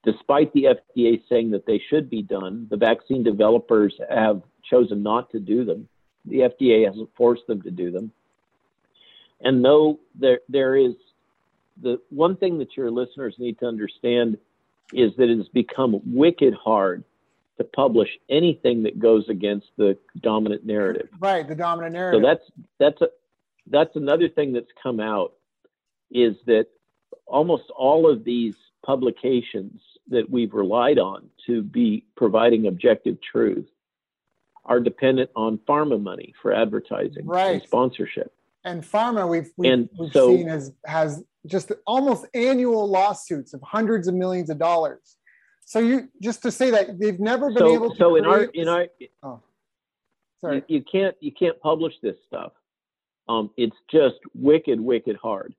despite 0.04 0.52
the 0.52 0.64
FDA 0.64 1.22
saying 1.28 1.52
that 1.52 1.64
they 1.64 1.80
should 1.88 2.10
be 2.10 2.22
done, 2.22 2.66
the 2.70 2.76
vaccine 2.76 3.22
developers 3.22 3.94
have 4.10 4.42
chosen 4.68 5.02
not 5.02 5.30
to 5.30 5.40
do 5.40 5.64
them. 5.64 5.88
The 6.26 6.40
FDA 6.40 6.86
hasn't 6.86 7.10
forced 7.16 7.46
them 7.46 7.62
to 7.62 7.70
do 7.70 7.90
them. 7.90 8.12
And 9.40 9.64
though 9.64 9.98
there 10.14 10.40
there 10.48 10.76
is 10.76 10.92
the 11.80 12.00
one 12.10 12.36
thing 12.36 12.58
that 12.58 12.76
your 12.76 12.90
listeners 12.90 13.34
need 13.38 13.58
to 13.60 13.66
understand 13.66 14.38
is 14.92 15.12
that 15.16 15.28
it 15.28 15.38
has 15.38 15.48
become 15.48 16.00
wicked 16.04 16.54
hard 16.54 17.04
to 17.58 17.64
publish 17.64 18.08
anything 18.28 18.82
that 18.82 18.98
goes 18.98 19.28
against 19.28 19.68
the 19.76 19.96
dominant 20.20 20.64
narrative. 20.64 21.08
Right, 21.18 21.46
the 21.46 21.54
dominant 21.54 21.94
narrative. 21.94 22.22
So 22.22 22.26
that's 22.26 22.50
that's 22.78 23.02
a 23.02 23.08
that's 23.68 23.96
another 23.96 24.28
thing 24.28 24.52
that's 24.52 24.70
come 24.82 25.00
out 25.00 25.34
is 26.10 26.36
that 26.46 26.66
almost 27.26 27.64
all 27.76 28.10
of 28.10 28.24
these 28.24 28.54
publications 28.84 29.80
that 30.08 30.28
we've 30.28 30.52
relied 30.52 30.98
on 30.98 31.28
to 31.46 31.62
be 31.62 32.04
providing 32.16 32.66
objective 32.66 33.18
truth 33.22 33.68
are 34.64 34.80
dependent 34.80 35.30
on 35.34 35.58
pharma 35.68 36.00
money 36.00 36.34
for 36.40 36.52
advertising 36.52 37.26
right. 37.26 37.54
and 37.54 37.62
sponsorship. 37.62 38.32
And 38.64 38.82
pharma, 38.82 39.28
we've, 39.28 39.50
we've, 39.56 39.88
we've 39.98 40.12
so, 40.12 40.36
seen 40.36 40.48
has 40.48 40.72
has 40.86 41.24
just 41.46 41.72
almost 41.86 42.26
annual 42.34 42.88
lawsuits 42.88 43.54
of 43.54 43.60
hundreds 43.62 44.08
of 44.08 44.14
millions 44.14 44.50
of 44.50 44.58
dollars. 44.58 45.16
So 45.64 45.78
you 45.78 46.08
just 46.20 46.42
to 46.42 46.50
say 46.50 46.70
that 46.70 46.98
they've 46.98 47.18
never 47.18 47.48
been 47.48 47.58
so, 47.58 47.74
able 47.74 47.90
to. 47.90 47.96
So 47.96 48.16
in 48.16 48.26
our 48.26 48.44
in 48.44 48.68
our, 48.68 48.86
oh, 49.22 49.40
sorry, 50.40 50.62
you, 50.68 50.78
you, 50.78 50.84
can't 50.90 51.16
you 51.20 51.32
can't 51.32 51.58
publish 51.60 51.94
this 52.02 52.16
stuff. 52.26 52.52
Um, 53.28 53.50
it's 53.56 53.76
just 53.90 54.16
wicked 54.34 54.80
wicked 54.80 55.16
hard, 55.16 55.54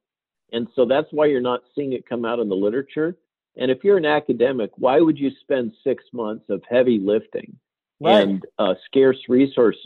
and 0.52 0.68
so 0.76 0.86
that's 0.86 1.08
why 1.12 1.26
you're 1.26 1.42
not 1.42 1.62
seeing 1.76 1.94
it 1.94 2.08
come 2.08 2.26
out 2.26 2.40
in 2.40 2.50
the 2.50 2.56
literature. 2.56 3.18
And 3.56 3.70
if 3.70 3.84
you're 3.84 3.98
an 3.98 4.06
academic, 4.06 4.72
why 4.78 5.00
would 5.00 5.18
you 5.18 5.32
spend 5.42 5.74
six 5.84 6.04
months 6.12 6.46
of 6.50 6.64
heavy 6.68 7.00
lifting 7.00 7.56
right. 8.02 8.22
and 8.22 8.46
uh, 8.58 8.74
scarce 8.86 9.18
resource, 9.30 9.78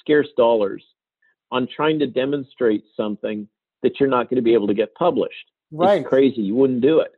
scarce 0.00 0.28
dollars 0.36 0.84
on 1.52 1.68
trying 1.74 1.98
to 2.00 2.06
demonstrate 2.06 2.84
something 2.96 3.48
that 3.82 3.98
you're 3.98 4.08
not 4.08 4.28
going 4.28 4.36
to 4.36 4.42
be 4.42 4.54
able 4.54 4.66
to 4.66 4.74
get 4.74 4.94
published? 4.94 5.46
Right. 5.72 6.00
It's 6.00 6.08
crazy. 6.08 6.42
You 6.42 6.54
wouldn't 6.54 6.80
do 6.80 7.00
it. 7.00 7.12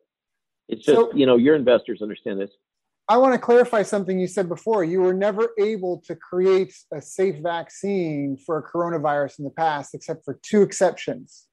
It's 0.69 0.85
just, 0.85 0.97
so, 0.97 1.13
you 1.15 1.27
know, 1.27 1.37
your 1.37 1.57
investors 1.57 2.01
understand 2.03 2.41
this. 2.41 2.51
I 3.09 3.17
want 3.19 3.35
to 3.35 3.39
clarify 3.39 3.83
something 3.83 4.19
you 4.19 4.27
said 4.29 4.49
before. 4.49 4.85
You 4.85 5.01
were 5.01 5.13
never 5.13 5.51
able 5.59 6.03
to 6.07 6.15
create 6.15 6.75
a 6.93 7.03
safe 7.03 7.37
vaccine 7.43 8.37
for 8.37 8.59
a 8.59 8.63
coronavirus 8.63 9.41
in 9.41 9.45
the 9.45 9.51
past, 9.51 9.95
except 9.95 10.25
for 10.25 10.39
two 10.43 10.63
exceptions. 10.63 11.47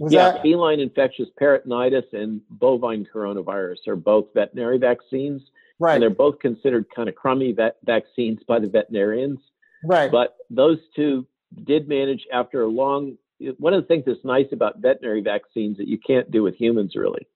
Was 0.00 0.12
yeah, 0.12 0.32
that... 0.32 0.42
feline 0.42 0.80
infectious 0.80 1.28
peritonitis 1.40 2.12
and 2.12 2.40
bovine 2.48 3.06
coronavirus 3.14 3.86
are 3.88 3.96
both 3.96 4.26
veterinary 4.34 4.78
vaccines. 4.78 5.42
Right. 5.78 5.94
And 5.94 6.02
they're 6.02 6.10
both 6.10 6.38
considered 6.40 6.86
kind 6.94 7.08
of 7.08 7.14
crummy 7.14 7.52
vet- 7.52 7.76
vaccines 7.84 8.40
by 8.48 8.58
the 8.58 8.68
veterinarians. 8.68 9.38
Right. 9.84 10.10
But 10.10 10.36
those 10.48 10.78
two 10.96 11.26
did 11.64 11.88
manage 11.88 12.26
after 12.32 12.62
a 12.62 12.68
long. 12.68 13.16
One 13.58 13.72
of 13.72 13.82
the 13.82 13.86
things 13.86 14.04
that's 14.06 14.24
nice 14.24 14.46
about 14.52 14.80
veterinary 14.80 15.22
vaccines 15.22 15.78
that 15.78 15.88
you 15.88 15.98
can't 15.98 16.30
do 16.30 16.42
with 16.42 16.56
humans 16.56 16.92
really 16.94 17.26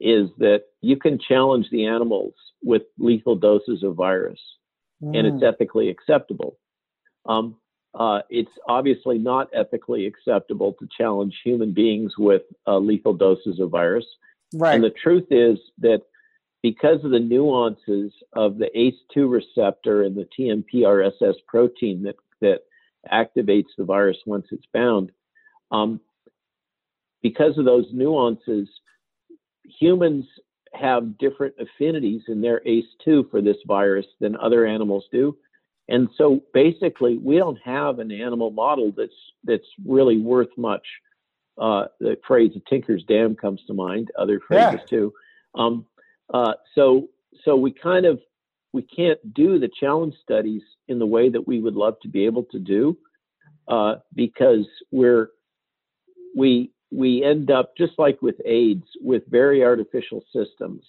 is 0.00 0.28
that 0.38 0.64
you 0.82 0.96
can 0.96 1.18
challenge 1.18 1.66
the 1.70 1.86
animals 1.86 2.34
with 2.62 2.82
lethal 2.98 3.36
doses 3.36 3.82
of 3.82 3.94
virus, 3.94 4.40
mm. 5.02 5.16
and 5.16 5.26
it's 5.26 5.42
mm. 5.42 5.52
ethically 5.52 5.88
acceptable. 5.88 6.58
Um, 7.24 7.56
uh, 7.94 8.20
it's 8.28 8.50
obviously 8.68 9.18
not 9.18 9.48
ethically 9.54 10.06
acceptable 10.06 10.74
to 10.78 10.88
challenge 10.96 11.34
human 11.42 11.72
beings 11.72 12.12
with 12.18 12.42
uh, 12.66 12.76
lethal 12.76 13.14
doses 13.14 13.58
of 13.58 13.70
virus. 13.70 14.04
Right. 14.54 14.74
And 14.74 14.84
the 14.84 14.90
truth 14.90 15.26
is 15.30 15.58
that 15.78 16.02
because 16.62 17.04
of 17.04 17.10
the 17.10 17.20
nuances 17.20 18.12
of 18.34 18.58
the 18.58 18.68
ACE2 18.76 19.30
receptor 19.30 20.02
and 20.02 20.16
the 20.16 20.28
TMPRSS 20.38 21.34
protein 21.46 22.02
that, 22.02 22.16
that 22.40 22.60
activates 23.12 23.68
the 23.76 23.84
virus 23.84 24.18
once 24.26 24.46
it's 24.50 24.66
bound, 24.72 25.10
um, 25.70 26.00
because 27.22 27.58
of 27.58 27.64
those 27.64 27.86
nuances, 27.92 28.68
humans 29.64 30.24
have 30.74 31.18
different 31.18 31.54
affinities 31.58 32.22
in 32.28 32.40
their 32.40 32.60
ACE2 32.60 33.30
for 33.30 33.40
this 33.40 33.56
virus 33.66 34.06
than 34.20 34.36
other 34.36 34.66
animals 34.66 35.04
do. 35.10 35.36
And 35.88 36.08
so 36.16 36.42
basically, 36.52 37.18
we 37.18 37.36
don't 37.36 37.58
have 37.64 37.98
an 37.98 38.10
animal 38.10 38.50
model 38.50 38.92
that's 38.96 39.12
that's 39.44 39.66
really 39.84 40.18
worth 40.18 40.48
much. 40.56 40.86
Uh, 41.58 41.86
the 42.00 42.18
phrase 42.26 42.50
"Tinker's 42.68 43.04
dam" 43.04 43.36
comes 43.36 43.60
to 43.66 43.74
mind. 43.74 44.10
Other 44.18 44.40
phrases 44.40 44.80
yeah. 44.80 44.86
too. 44.86 45.12
Um, 45.54 45.86
uh, 46.34 46.54
so 46.74 47.08
so 47.44 47.54
we 47.54 47.70
kind 47.70 48.04
of 48.04 48.20
we 48.76 48.82
can't 48.82 49.32
do 49.32 49.58
the 49.58 49.70
challenge 49.80 50.12
studies 50.22 50.60
in 50.86 50.98
the 50.98 51.06
way 51.06 51.30
that 51.30 51.48
we 51.48 51.60
would 51.60 51.74
love 51.74 51.94
to 52.02 52.08
be 52.08 52.26
able 52.26 52.44
to 52.44 52.58
do 52.58 52.94
uh, 53.68 53.94
because 54.14 54.66
we're 54.92 55.30
we 56.36 56.70
we 56.92 57.24
end 57.24 57.50
up 57.50 57.72
just 57.78 57.94
like 57.96 58.20
with 58.20 58.34
AIDS 58.44 58.84
with 59.00 59.22
very 59.30 59.64
artificial 59.64 60.22
systems, 60.30 60.84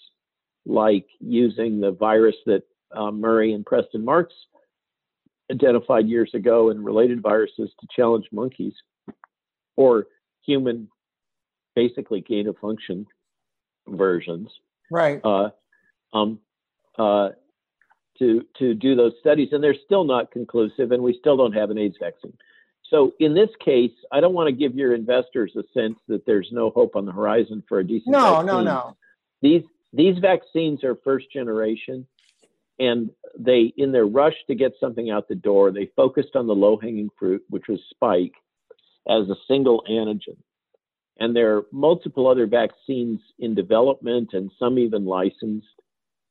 like 0.65 1.05
using 1.21 1.79
the 1.79 1.91
virus 1.91 2.35
that 2.45 2.63
uh, 2.93 3.09
Murray 3.09 3.53
and 3.53 3.65
Preston 3.65 4.03
Marx 4.03 4.33
identified 5.49 6.07
years 6.07 6.31
ago 6.33 6.69
and 6.69 6.83
related 6.83 7.21
viruses 7.21 7.71
to 7.79 7.87
challenge 7.95 8.25
monkeys 8.33 8.73
or 9.77 10.07
human, 10.45 10.89
basically 11.73 12.19
gain 12.19 12.49
of 12.49 12.57
function 12.57 13.07
versions. 13.87 14.49
Right. 14.91 15.21
Uh, 15.23 15.51
um, 16.13 16.39
uh, 16.99 17.29
to 18.19 18.45
to 18.59 18.73
do 18.73 18.95
those 18.95 19.13
studies, 19.19 19.49
and 19.51 19.63
they're 19.63 19.75
still 19.85 20.03
not 20.03 20.31
conclusive, 20.31 20.91
and 20.91 21.01
we 21.03 21.17
still 21.19 21.37
don't 21.37 21.53
have 21.53 21.69
an 21.69 21.77
AIDS 21.77 21.97
vaccine. 21.99 22.37
So 22.89 23.13
in 23.19 23.33
this 23.33 23.49
case, 23.63 23.91
I 24.11 24.21
don't 24.21 24.33
want 24.33 24.47
to 24.47 24.53
give 24.53 24.75
your 24.75 24.93
investors 24.93 25.51
a 25.57 25.63
sense 25.73 25.97
that 26.07 26.25
there's 26.25 26.47
no 26.51 26.69
hope 26.69 26.95
on 26.95 27.05
the 27.05 27.11
horizon 27.11 27.63
for 27.67 27.79
a 27.79 27.83
decent. 27.83 28.13
No, 28.13 28.35
vaccine. 28.35 28.45
no, 28.47 28.61
no. 28.61 28.97
These 29.41 29.63
these 29.93 30.17
vaccines 30.19 30.83
are 30.83 30.95
first 31.03 31.31
generation 31.31 32.07
and 32.79 33.09
they 33.37 33.73
in 33.77 33.91
their 33.91 34.05
rush 34.05 34.35
to 34.47 34.55
get 34.55 34.73
something 34.79 35.09
out 35.09 35.27
the 35.27 35.35
door 35.35 35.71
they 35.71 35.89
focused 35.95 36.35
on 36.35 36.47
the 36.47 36.55
low 36.55 36.77
hanging 36.77 37.09
fruit 37.17 37.43
which 37.49 37.67
was 37.67 37.79
spike 37.89 38.33
as 39.09 39.29
a 39.29 39.35
single 39.47 39.83
antigen 39.89 40.37
and 41.19 41.35
there 41.35 41.57
are 41.57 41.65
multiple 41.71 42.27
other 42.27 42.45
vaccines 42.45 43.19
in 43.39 43.55
development 43.55 44.29
and 44.33 44.51
some 44.59 44.77
even 44.77 45.05
licensed 45.05 45.67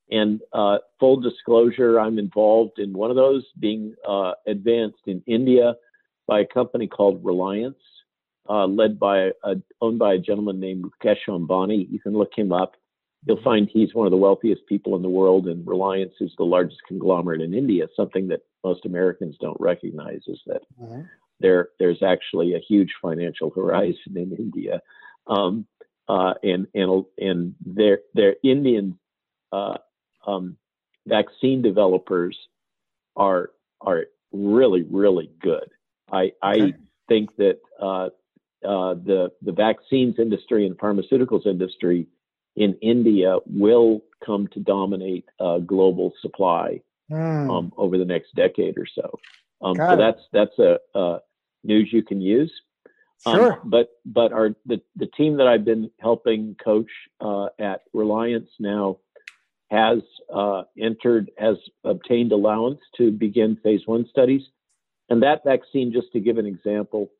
and 0.09 0.41
uh, 0.53 0.77
full 0.99 1.19
disclosure 1.19 1.99
i'm 1.99 2.19
involved 2.19 2.79
in 2.79 2.93
one 2.93 3.09
of 3.09 3.15
those 3.15 3.45
being 3.59 3.93
uh, 4.07 4.31
advanced 4.47 5.03
in 5.05 5.21
india 5.27 5.75
by 6.27 6.41
a 6.41 6.45
company 6.45 6.87
called 6.87 7.23
reliance 7.23 7.77
uh, 8.49 8.65
led 8.65 8.97
by 8.97 9.31
a, 9.43 9.55
owned 9.81 9.99
by 9.99 10.13
a 10.13 10.17
gentleman 10.17 10.59
named 10.59 10.83
mukesh 10.83 11.27
ambani 11.27 11.87
you 11.89 11.99
can 11.99 12.13
look 12.13 12.31
him 12.35 12.51
up 12.51 12.75
you'll 13.27 13.41
find 13.43 13.69
he's 13.71 13.93
one 13.93 14.07
of 14.07 14.11
the 14.11 14.17
wealthiest 14.17 14.65
people 14.67 14.95
in 14.95 15.01
the 15.01 15.09
world, 15.09 15.47
and 15.47 15.67
Reliance 15.67 16.13
is 16.21 16.31
the 16.37 16.45
largest 16.45 16.79
conglomerate 16.87 17.41
in 17.41 17.53
India. 17.53 17.87
Something 17.95 18.27
that 18.29 18.41
most 18.63 18.85
Americans 18.85 19.35
don't 19.39 19.59
recognize 19.59 20.21
is 20.27 20.39
that 20.47 20.61
mm-hmm. 20.81 21.01
there 21.39 21.69
there's 21.79 22.01
actually 22.01 22.53
a 22.53 22.59
huge 22.59 22.93
financial 23.01 23.49
horizon 23.49 24.15
in 24.15 24.33
India, 24.33 24.81
um, 25.27 25.65
uh, 26.07 26.33
and 26.43 26.67
and 26.73 27.05
and 27.17 27.55
their 27.65 27.99
their 28.13 28.35
Indian 28.43 28.97
uh, 29.51 29.77
um, 30.27 30.57
vaccine 31.07 31.61
developers 31.61 32.37
are 33.15 33.51
are 33.81 34.05
really 34.31 34.83
really 34.83 35.31
good. 35.41 35.69
I 36.11 36.33
I 36.41 36.73
think 37.07 37.35
that 37.37 37.59
uh, 37.81 38.09
uh, 38.65 38.93
the 38.95 39.31
the 39.41 39.51
vaccines 39.51 40.15
industry 40.19 40.65
and 40.65 40.77
pharmaceuticals 40.77 41.45
industry 41.45 42.07
in 42.55 42.75
India 42.81 43.37
will 43.45 44.03
come 44.25 44.47
to 44.47 44.59
dominate 44.59 45.25
uh, 45.39 45.59
global 45.59 46.11
supply 46.21 46.81
mm. 47.11 47.57
um, 47.57 47.71
over 47.77 47.97
the 47.97 48.05
next 48.05 48.33
decade 48.35 48.77
or 48.77 48.87
so. 48.93 49.19
Um, 49.61 49.75
so 49.75 49.93
it. 49.93 49.97
that's 49.97 50.21
that's 50.33 50.59
a, 50.59 50.79
a, 50.95 51.19
news 51.63 51.89
you 51.91 52.03
can 52.03 52.21
use. 52.21 52.51
Um, 53.25 53.35
sure. 53.35 53.53
Um, 53.53 53.59
but 53.65 53.89
but 54.05 54.31
our 54.31 54.55
the, 54.65 54.81
the 54.95 55.07
team 55.07 55.37
that 55.37 55.47
I've 55.47 55.65
been 55.65 55.89
helping 55.99 56.55
coach 56.63 56.89
uh, 57.21 57.47
at 57.59 57.81
Reliance 57.93 58.49
now 58.59 58.97
has 59.69 59.99
uh, 60.33 60.63
entered 60.79 61.29
has 61.37 61.57
obtained 61.83 62.31
allowance 62.31 62.79
to 62.97 63.11
begin 63.11 63.57
phase 63.63 63.81
one 63.85 64.05
studies, 64.09 64.41
and 65.09 65.23
that 65.23 65.43
vaccine, 65.45 65.91
just 65.91 66.11
to 66.13 66.19
give 66.19 66.37
an 66.37 66.45
example, 66.45 67.11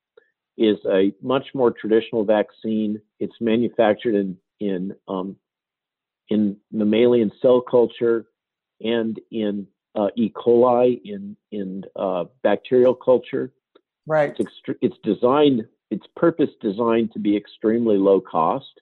is 0.58 0.78
a 0.89 1.14
much 1.22 1.48
more 1.54 1.72
traditional 1.72 2.24
vaccine. 2.24 3.02
It's 3.20 3.36
manufactured 3.41 4.16
in 4.16 4.38
in 4.60 4.95
um, 5.08 5.36
in 6.30 6.58
mammalian 6.72 7.32
cell 7.41 7.62
culture 7.62 8.26
and 8.82 9.20
in 9.32 9.68
uh, 9.95 10.10
E. 10.16 10.30
coli 10.30 11.02
in 11.04 11.36
in 11.52 11.84
uh, 11.95 12.26
bacterial 12.43 12.93
culture. 12.95 13.52
Right. 14.06 14.34
It's, 14.38 14.50
extre- 14.50 14.78
it's 14.82 14.98
designed. 15.04 15.68
It's 15.91 16.06
purpose 16.16 16.50
designed 16.62 17.12
to 17.14 17.20
be 17.20 17.36
extremely 17.36 17.98
low 17.98 18.22
cost, 18.22 18.82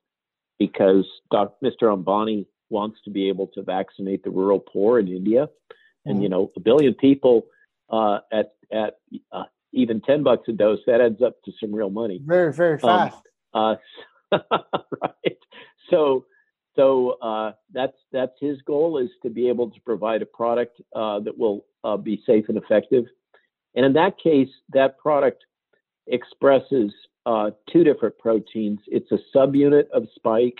because 0.59 1.05
Dr. 1.31 1.55
Mr. 1.63 1.95
Ambani 1.95 2.45
wants 2.79 2.97
to 3.05 3.09
be 3.17 3.23
able 3.29 3.47
to 3.55 3.61
vaccinate 3.63 4.21
the 4.23 4.33
rural 4.39 4.59
poor 4.59 4.99
in 4.99 5.07
India, 5.07 5.43
and 6.05 6.21
you 6.21 6.29
mm-hmm. 6.29 6.37
know 6.37 6.51
a 6.55 6.59
billion 6.69 6.93
people 6.93 7.35
uh, 7.89 8.19
at 8.39 8.47
at 8.71 8.93
uh, 9.31 9.47
even 9.71 10.01
ten 10.01 10.23
bucks 10.27 10.47
a 10.47 10.53
dose 10.63 10.83
that 10.87 11.01
adds 11.01 11.21
up 11.21 11.35
to 11.45 11.51
some 11.59 11.73
real 11.79 11.89
money. 11.89 12.17
Very 12.23 12.53
very 12.53 12.79
um, 12.81 13.09
fast. 13.09 13.23
Um, 13.53 13.77
right. 15.01 15.41
So 15.89 16.25
so 16.75 17.17
uh, 17.21 17.53
that's 17.71 17.97
that's 18.11 18.37
his 18.39 18.61
goal 18.63 18.97
is 18.97 19.09
to 19.23 19.29
be 19.29 19.47
able 19.47 19.69
to 19.71 19.79
provide 19.81 20.21
a 20.21 20.25
product 20.25 20.81
uh, 20.95 21.19
that 21.21 21.37
will 21.37 21.65
uh, 21.83 21.97
be 21.97 22.21
safe 22.25 22.45
and 22.49 22.57
effective. 22.57 23.05
And 23.75 23.85
in 23.85 23.93
that 23.93 24.17
case, 24.19 24.49
that 24.69 24.97
product 24.97 25.43
expresses 26.07 26.91
uh, 27.25 27.51
two 27.71 27.83
different 27.83 28.17
proteins. 28.19 28.79
It's 28.87 29.11
a 29.11 29.19
subunit 29.35 29.89
of 29.91 30.07
spike, 30.15 30.59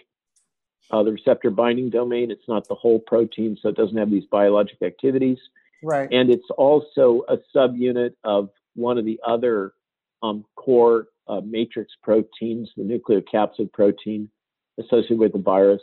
uh, 0.92 1.04
the 1.04 1.12
receptor 1.12 1.50
binding 1.50 1.90
domain. 1.90 2.32
It's 2.32 2.48
not 2.48 2.68
the 2.68 2.76
whole 2.76 3.00
protein, 3.00 3.58
so 3.62 3.70
it 3.70 3.76
doesn't 3.76 3.98
have 3.98 4.12
these 4.12 4.26
biologic 4.26 4.82
activities. 4.82 5.38
Right. 5.84 6.08
And 6.12 6.30
it's 6.30 6.50
also 6.58 7.24
a 7.28 7.38
subunit 7.56 8.14
of 8.24 8.50
one 8.76 8.98
of 8.98 9.06
the 9.06 9.20
other 9.26 9.74
um, 10.22 10.46
core 10.56 11.08
uh, 11.28 11.42
matrix 11.42 11.94
proteins, 12.02 12.70
the 12.78 12.84
nucleocapsid 12.84 13.72
protein 13.74 14.30
associated 14.80 15.20
with 15.20 15.34
the 15.34 15.40
virus. 15.40 15.82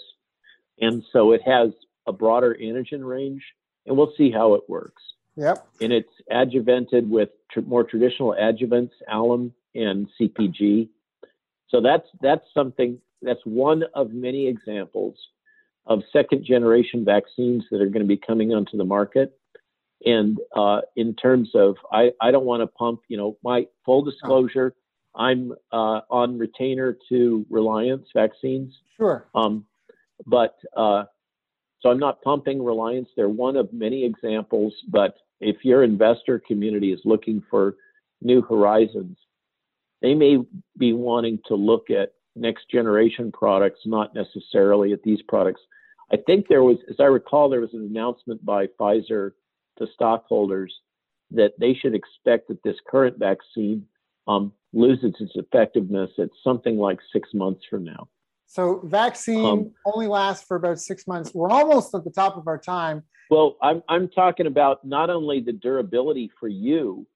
And 0.81 1.03
so 1.13 1.33
it 1.33 1.43
has 1.45 1.71
a 2.07 2.13
broader 2.13 2.57
antigen 2.61 3.07
range, 3.07 3.43
and 3.87 3.97
we'll 3.97 4.13
see 4.17 4.31
how 4.31 4.55
it 4.55 4.63
works. 4.69 5.03
Yep. 5.37 5.67
And 5.81 5.93
it's 5.93 6.13
adjuvanted 6.31 7.09
with 7.09 7.31
tr- 7.51 7.61
more 7.61 7.85
traditional 7.85 8.35
adjuvants, 8.39 8.91
alum 9.11 9.55
and 9.75 10.09
CPG. 10.21 10.89
So 11.69 11.81
that's 11.81 12.07
that's 12.21 12.45
something 12.53 12.99
that's 13.23 13.45
one 13.45 13.85
of 13.95 14.13
many 14.13 14.47
examples 14.47 15.17
of 15.87 16.03
second 16.13 16.45
generation 16.45 17.05
vaccines 17.05 17.65
that 17.71 17.81
are 17.81 17.87
going 17.87 18.03
to 18.03 18.09
be 18.09 18.17
coming 18.17 18.53
onto 18.53 18.77
the 18.77 18.85
market. 18.85 19.39
And 20.05 20.39
uh, 20.55 20.81
in 20.97 21.15
terms 21.15 21.51
of, 21.55 21.77
I, 21.93 22.11
I 22.21 22.31
don't 22.31 22.45
want 22.45 22.63
to 22.63 22.67
pump, 22.67 23.03
you 23.09 23.17
know, 23.17 23.37
my 23.43 23.67
full 23.85 24.03
disclosure, 24.03 24.75
I'm 25.15 25.53
uh, 25.73 26.01
on 26.11 26.39
retainer 26.39 26.97
to 27.09 27.47
Reliance 27.51 28.09
Vaccines. 28.15 28.75
Sure. 28.97 29.27
Um, 29.35 29.67
but 30.27 30.57
uh, 30.77 31.05
so 31.81 31.91
I'm 31.91 31.99
not 31.99 32.23
pumping 32.23 32.65
Reliance. 32.65 33.09
They're 33.17 33.29
one 33.29 33.57
of 33.57 33.73
many 33.73 34.05
examples. 34.05 34.73
But 34.89 35.17
if 35.41 35.65
your 35.65 35.83
investor 35.83 36.39
community 36.39 36.93
is 36.93 37.01
looking 37.05 37.43
for 37.51 37.77
new 38.21 38.43
horizons, 38.43 39.17
they 40.01 40.15
may 40.15 40.39
be 40.79 40.93
wanting 40.93 41.41
to 41.47 41.55
look 41.55 41.91
at 41.91 42.13
next 42.35 42.71
generation 42.71 43.31
products, 43.33 43.81
not 43.85 44.15
necessarily 44.15 44.93
at 44.93 45.03
these 45.03 45.21
products. 45.29 45.61
I 46.13 46.17
think 46.27 46.47
there 46.49 46.63
was, 46.63 46.79
as 46.89 46.97
I 46.99 47.05
recall, 47.05 47.49
there 47.49 47.61
was 47.61 47.75
an 47.75 47.85
announcement 47.85 48.45
by 48.45 48.67
Pfizer 48.79 49.33
to 49.79 49.87
stockholders 49.95 50.73
that 51.31 51.53
they 51.59 51.75
should 51.75 51.95
expect 51.95 52.49
that 52.49 52.63
this 52.63 52.77
current 52.89 53.19
vaccine 53.19 53.87
um, 54.29 54.53
loses 54.73 55.15
its 55.19 55.33
effectiveness 55.35 56.11
at 56.19 56.29
something 56.45 56.77
like 56.77 56.99
six 57.13 57.31
months 57.33 57.63
from 57.69 57.85
now. 57.85 58.09
So 58.47 58.83
vaccine 58.85 59.45
um, 59.47 59.71
only 59.87 60.07
lasts 60.07 60.47
for 60.47 60.59
about 60.59 60.79
six 60.79 61.07
months. 61.07 61.33
We're 61.35 61.51
almost 61.51 61.95
at 61.95 62.05
the 62.05 62.11
top 62.11 62.37
of 62.37 62.47
our 62.47 62.59
time. 62.59 63.03
Well, 63.31 63.57
I'm 63.63 63.83
I'm 63.89 64.09
talking 64.09 64.47
about 64.47 64.85
not 64.85 65.09
only 65.09 65.41
the 65.41 65.55
durability 65.55 66.31
for 66.39 66.49
you, 66.49 67.07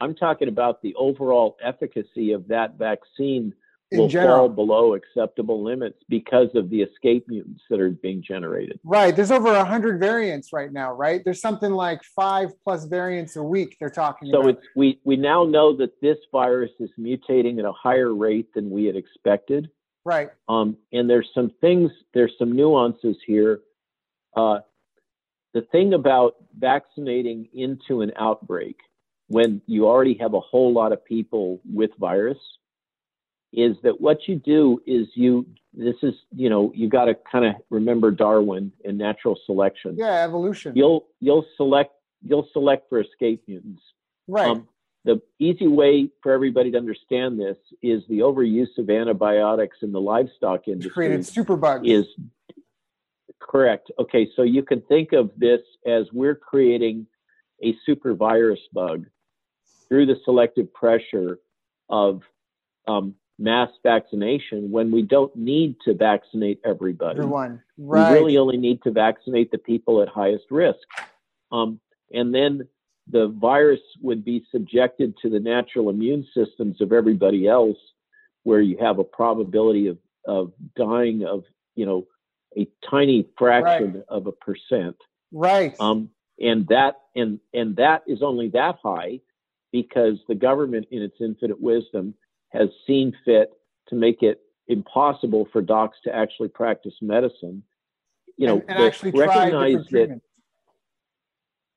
I'm 0.00 0.14
talking 0.14 0.48
about 0.48 0.80
the 0.80 0.94
overall 0.94 1.58
efficacy 1.62 2.32
of 2.32 2.48
that 2.48 2.78
vaccine 2.78 3.52
in 3.90 3.98
will 3.98 4.08
general. 4.08 4.36
fall 4.36 4.48
below 4.48 4.94
acceptable 4.94 5.62
limits 5.62 5.98
because 6.08 6.48
of 6.54 6.70
the 6.70 6.82
escape 6.82 7.28
mutants 7.28 7.62
that 7.70 7.80
are 7.80 7.90
being 7.90 8.22
generated. 8.22 8.80
Right. 8.82 9.14
There's 9.14 9.30
over 9.30 9.52
100 9.52 10.00
variants 10.00 10.52
right 10.52 10.72
now, 10.72 10.92
right? 10.92 11.22
There's 11.24 11.40
something 11.40 11.70
like 11.70 12.02
five 12.02 12.50
plus 12.64 12.84
variants 12.84 13.36
a 13.36 13.42
week 13.42 13.76
they're 13.78 13.88
talking 13.88 14.30
so 14.30 14.40
about. 14.40 14.44
So 14.44 14.48
it's 14.50 14.66
we 14.74 15.00
we 15.04 15.16
now 15.16 15.44
know 15.44 15.76
that 15.76 16.00
this 16.00 16.18
virus 16.32 16.72
is 16.80 16.90
mutating 16.98 17.58
at 17.58 17.64
a 17.64 17.72
higher 17.72 18.14
rate 18.14 18.52
than 18.54 18.70
we 18.70 18.84
had 18.84 18.96
expected. 18.96 19.70
Right. 20.04 20.30
Um, 20.48 20.76
and 20.92 21.10
there's 21.10 21.28
some 21.34 21.52
things, 21.60 21.90
there's 22.14 22.32
some 22.38 22.52
nuances 22.52 23.16
here. 23.26 23.60
Uh, 24.36 24.60
the 25.52 25.62
thing 25.72 25.94
about 25.94 26.36
vaccinating 26.56 27.48
into 27.54 28.02
an 28.02 28.12
outbreak 28.16 28.76
when 29.28 29.60
you 29.66 29.86
already 29.86 30.16
have 30.20 30.34
a 30.34 30.40
whole 30.40 30.72
lot 30.72 30.92
of 30.92 31.04
people 31.04 31.60
with 31.64 31.90
virus 31.98 32.38
is 33.56 33.74
that 33.82 34.00
what 34.00 34.28
you 34.28 34.36
do 34.36 34.80
is 34.86 35.08
you 35.14 35.46
this 35.72 35.96
is 36.02 36.14
you 36.34 36.48
know 36.48 36.70
you 36.74 36.88
got 36.88 37.06
to 37.06 37.16
kind 37.30 37.46
of 37.46 37.54
remember 37.70 38.10
darwin 38.10 38.70
and 38.84 38.96
natural 38.96 39.36
selection. 39.46 39.96
Yeah 39.96 40.22
evolution. 40.22 40.74
You'll 40.76 41.06
you'll 41.20 41.46
select 41.56 41.92
you'll 42.22 42.48
select 42.52 42.88
for 42.88 43.00
escape 43.00 43.42
mutants. 43.48 43.82
Right. 44.28 44.50
Um, 44.50 44.68
the 45.04 45.22
easy 45.38 45.68
way 45.68 46.10
for 46.22 46.32
everybody 46.32 46.70
to 46.72 46.78
understand 46.78 47.40
this 47.40 47.56
is 47.80 48.02
the 48.08 48.18
overuse 48.18 48.76
of 48.76 48.90
antibiotics 48.90 49.78
in 49.82 49.92
the 49.92 50.00
livestock 50.00 50.68
industry 50.68 50.90
created 50.90 51.20
superbugs. 51.20 51.88
is 51.88 52.06
correct. 53.40 53.90
Okay 53.98 54.28
so 54.36 54.42
you 54.42 54.62
can 54.62 54.82
think 54.82 55.12
of 55.12 55.30
this 55.36 55.60
as 55.86 56.04
we're 56.12 56.34
creating 56.34 57.06
a 57.64 57.74
super 57.86 58.14
virus 58.14 58.60
bug 58.74 59.06
through 59.88 60.04
the 60.04 60.16
selective 60.24 60.72
pressure 60.74 61.38
of 61.88 62.20
um, 62.88 63.14
mass 63.38 63.68
vaccination 63.82 64.70
when 64.70 64.90
we 64.90 65.02
don't 65.02 65.34
need 65.36 65.76
to 65.84 65.94
vaccinate 65.94 66.60
everybody. 66.64 67.18
Everyone. 67.18 67.62
Right. 67.76 68.10
We 68.10 68.18
really 68.18 68.38
only 68.38 68.56
need 68.56 68.82
to 68.82 68.90
vaccinate 68.90 69.50
the 69.50 69.58
people 69.58 70.02
at 70.02 70.08
highest 70.08 70.46
risk. 70.50 70.78
Um, 71.52 71.80
and 72.12 72.34
then 72.34 72.66
the 73.10 73.28
virus 73.28 73.80
would 74.00 74.24
be 74.24 74.44
subjected 74.50 75.14
to 75.22 75.30
the 75.30 75.40
natural 75.40 75.90
immune 75.90 76.26
systems 76.34 76.80
of 76.80 76.92
everybody 76.92 77.46
else, 77.46 77.78
where 78.44 78.60
you 78.60 78.78
have 78.80 78.98
a 78.98 79.04
probability 79.04 79.88
of, 79.88 79.98
of 80.26 80.52
dying 80.76 81.24
of, 81.24 81.44
you 81.74 81.84
know, 81.84 82.06
a 82.56 82.66
tiny 82.90 83.28
fraction 83.36 83.94
right. 83.94 84.04
of 84.08 84.26
a 84.26 84.32
percent. 84.32 84.96
Right. 85.30 85.74
Um, 85.78 86.10
and 86.40 86.66
that 86.68 86.96
and 87.14 87.38
and 87.52 87.76
that 87.76 88.02
is 88.06 88.22
only 88.22 88.48
that 88.50 88.76
high 88.82 89.20
because 89.72 90.18
the 90.28 90.34
government, 90.34 90.86
in 90.90 91.02
its 91.02 91.16
infinite 91.20 91.60
wisdom, 91.60 92.14
has 92.56 92.68
seen 92.86 93.16
fit 93.24 93.50
to 93.88 93.94
make 93.94 94.22
it 94.22 94.40
impossible 94.68 95.48
for 95.52 95.62
docs 95.62 95.98
to 96.04 96.14
actually 96.14 96.48
practice 96.48 96.94
medicine. 97.00 97.62
You 98.36 98.46
know, 98.46 98.60
and, 98.68 98.70
and 98.70 98.84
actually 98.84 99.12
recognize 99.12 99.86
that. 99.90 100.20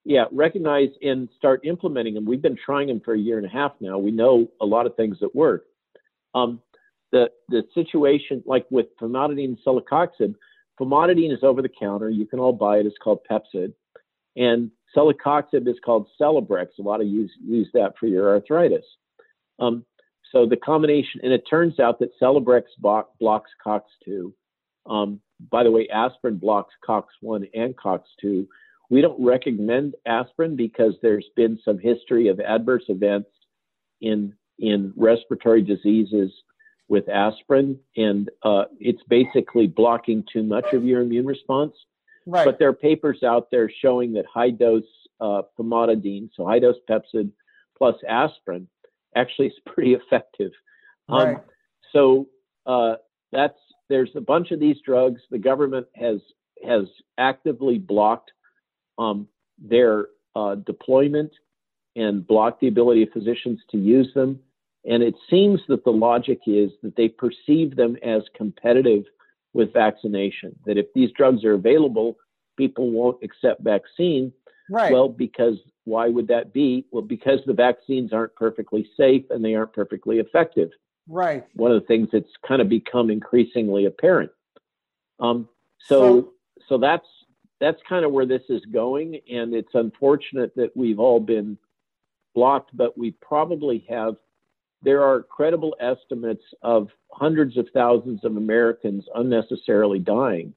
Yeah, 0.05 0.25
recognize 0.32 0.89
and 1.01 1.30
start 1.38 1.61
implementing 1.65 2.15
them. 2.15 2.25
We've 2.25 2.41
been 2.41 2.57
trying 2.57 2.88
them 2.88 2.99
for 2.99 3.13
a 3.13 3.19
year 3.19 3.38
and 3.38 3.45
a 3.45 3.49
half 3.49 3.73
now. 3.80 3.97
We 3.97 4.11
know 4.11 4.49
a 4.59 4.65
lot 4.65 4.86
of 4.86 4.95
things 4.95 5.17
that 5.19 5.36
work. 5.36 5.65
Um, 6.34 6.61
the 7.11 7.30
the 7.49 7.64
situation, 7.73 8.43
like 8.45 8.65
with 8.69 8.88
famotidine 8.99 9.45
and 9.45 9.60
celecoxib, 9.65 10.35
famotidine 10.80 11.31
is 11.31 11.43
over 11.43 11.61
the 11.61 11.69
counter. 11.69 12.10
You 12.10 12.26
can 12.26 12.39
all 12.39 12.53
buy 12.53 12.77
it. 12.77 12.85
It's 12.85 12.97
called 12.97 13.19
Pepcid, 13.30 13.73
and 14.35 14.72
Celecoxib 14.95 15.68
is 15.68 15.77
called 15.84 16.07
Celebrex. 16.19 16.68
A 16.80 16.81
lot 16.81 17.01
of 17.01 17.07
use 17.07 17.31
use 17.43 17.69
that 17.73 17.93
for 17.99 18.07
your 18.07 18.30
arthritis. 18.30 18.85
Um, 19.60 19.85
so 20.31 20.45
the 20.45 20.57
combination, 20.57 21.22
and 21.23 21.34
it 21.34 21.43
turns 21.49 21.80
out 21.80 21.99
that 21.99 22.11
Celebrex 22.22 22.64
blocks 22.80 23.51
COX2. 23.65 24.34
Um, 24.85 25.22
by 25.51 25.64
the 25.64 25.72
way, 25.72 25.88
aspirin 25.89 26.38
blocks 26.38 26.73
COX1 26.88 27.49
and 27.53 27.76
COX2. 27.76 28.47
We 28.89 29.01
don't 29.01 29.23
recommend 29.23 29.95
aspirin 30.06 30.56
because 30.56 30.95
there's 31.01 31.27
been 31.35 31.60
some 31.64 31.77
history 31.77 32.27
of 32.27 32.39
adverse 32.39 32.84
events 32.89 33.30
in 34.01 34.34
in 34.57 34.93
respiratory 34.97 35.61
diseases 35.61 36.31
with 36.89 37.07
aspirin, 37.07 37.80
and 37.95 38.30
uh, 38.43 38.65
it's 38.80 39.01
basically 39.07 39.68
blocking 39.68 40.23
too 40.31 40.43
much 40.43 40.73
of 40.73 40.84
your 40.84 41.01
immune 41.01 41.26
response. 41.26 41.73
Right. 42.26 42.43
But 42.45 42.60
there 42.60 42.68
are 42.68 42.73
papers 42.73 43.23
out 43.23 43.49
there 43.51 43.72
showing 43.81 44.14
that 44.14 44.26
high 44.26 44.49
dose 44.49 44.84
uh, 45.22 45.43
famotidine, 45.57 46.30
so 46.35 46.45
high 46.45 46.60
dose 46.60 46.76
Pepcid 46.89 47.31
plus 47.77 47.95
aspirin, 48.07 48.68
actually 49.15 49.48
is 49.48 49.53
pretty 49.65 49.94
effective. 49.94 50.52
Um, 51.07 51.27
right. 51.27 51.38
So 51.91 52.27
uh, 52.65 52.95
that's 53.31 53.57
there's 53.90 54.11
a 54.15 54.22
bunch 54.22 54.52
of 54.52 54.60
these 54.60 54.77
drugs. 54.86 55.22
The 55.31 55.40
government 55.40 55.88
has 55.95 56.19
has 56.64 56.86
actively 57.18 57.77
blocked 57.77 58.31
um, 58.98 59.27
their 59.57 60.07
uh, 60.36 60.56
deployment 60.56 61.31
and 61.95 62.26
blocked 62.26 62.61
the 62.61 62.68
ability 62.68 63.03
of 63.03 63.10
physicians 63.11 63.60
to 63.72 63.77
use 63.77 64.14
them. 64.14 64.40
And 64.86 65.03
it 65.03 65.15
seems 65.30 65.60
that 65.68 65.84
the 65.84 65.91
logic 65.91 66.40
is 66.48 66.72
that 66.84 66.95
they 66.95 67.10
perceive 67.10 67.76
them 67.76 67.98
as 68.03 68.23
competitive 68.36 69.03
with 69.53 69.73
vaccination. 69.73 70.56
That 70.65 70.77
if 70.77 70.88
these 70.94 71.11
drugs 71.11 71.44
are 71.44 71.53
available, 71.53 72.18
people 72.57 72.91
won't 72.91 73.23
accept 73.23 73.64
vaccine. 73.64 74.31
Right. 74.70 74.91
Well, 74.91 75.10
because 75.10 75.58
why 75.86 76.08
would 76.08 76.28
that 76.28 76.54
be? 76.54 76.86
Well, 76.91 77.02
because 77.02 77.40
the 77.46 77.54
vaccines 77.54 78.14
aren't 78.14 78.36
perfectly 78.36 78.90
safe 78.96 79.26
and 79.30 79.44
they 79.44 79.56
aren't 79.56 79.74
perfectly 79.74 80.20
effective. 80.20 80.70
Right. 81.08 81.46
One 81.54 81.72
of 81.72 81.82
the 81.82 81.88
things 81.88 82.10
that's 82.12 82.30
kind 82.48 82.62
of 82.62 82.70
become 82.70 83.10
increasingly 83.10 83.86
apparent. 83.86 84.32
Um, 85.20 85.50
so, 85.86 86.34
so 86.68 86.78
that's 86.78 87.08
that's 87.60 87.82
kind 87.88 88.06
of 88.06 88.12
where 88.12 88.26
this 88.26 88.44
is 88.48 88.62
going, 88.72 89.20
and 89.30 89.54
it's 89.54 89.74
unfortunate 89.74 90.56
that 90.56 90.76
we've 90.78 91.00
all 91.00 91.20
been 91.20 91.58
blocked, 92.36 92.76
but 92.76 92.98
we 92.98 93.12
probably 93.12 93.86
have. 93.90 94.16
There 94.82 95.04
are 95.04 95.24
credible 95.24 95.76
estimates 95.82 96.44
of 96.62 96.88
hundreds 97.12 97.58
of 97.58 97.68
thousands 97.74 98.24
of 98.24 98.38
Americans 98.38 99.04
unnecessarily 99.14 100.00
dying 100.00 100.54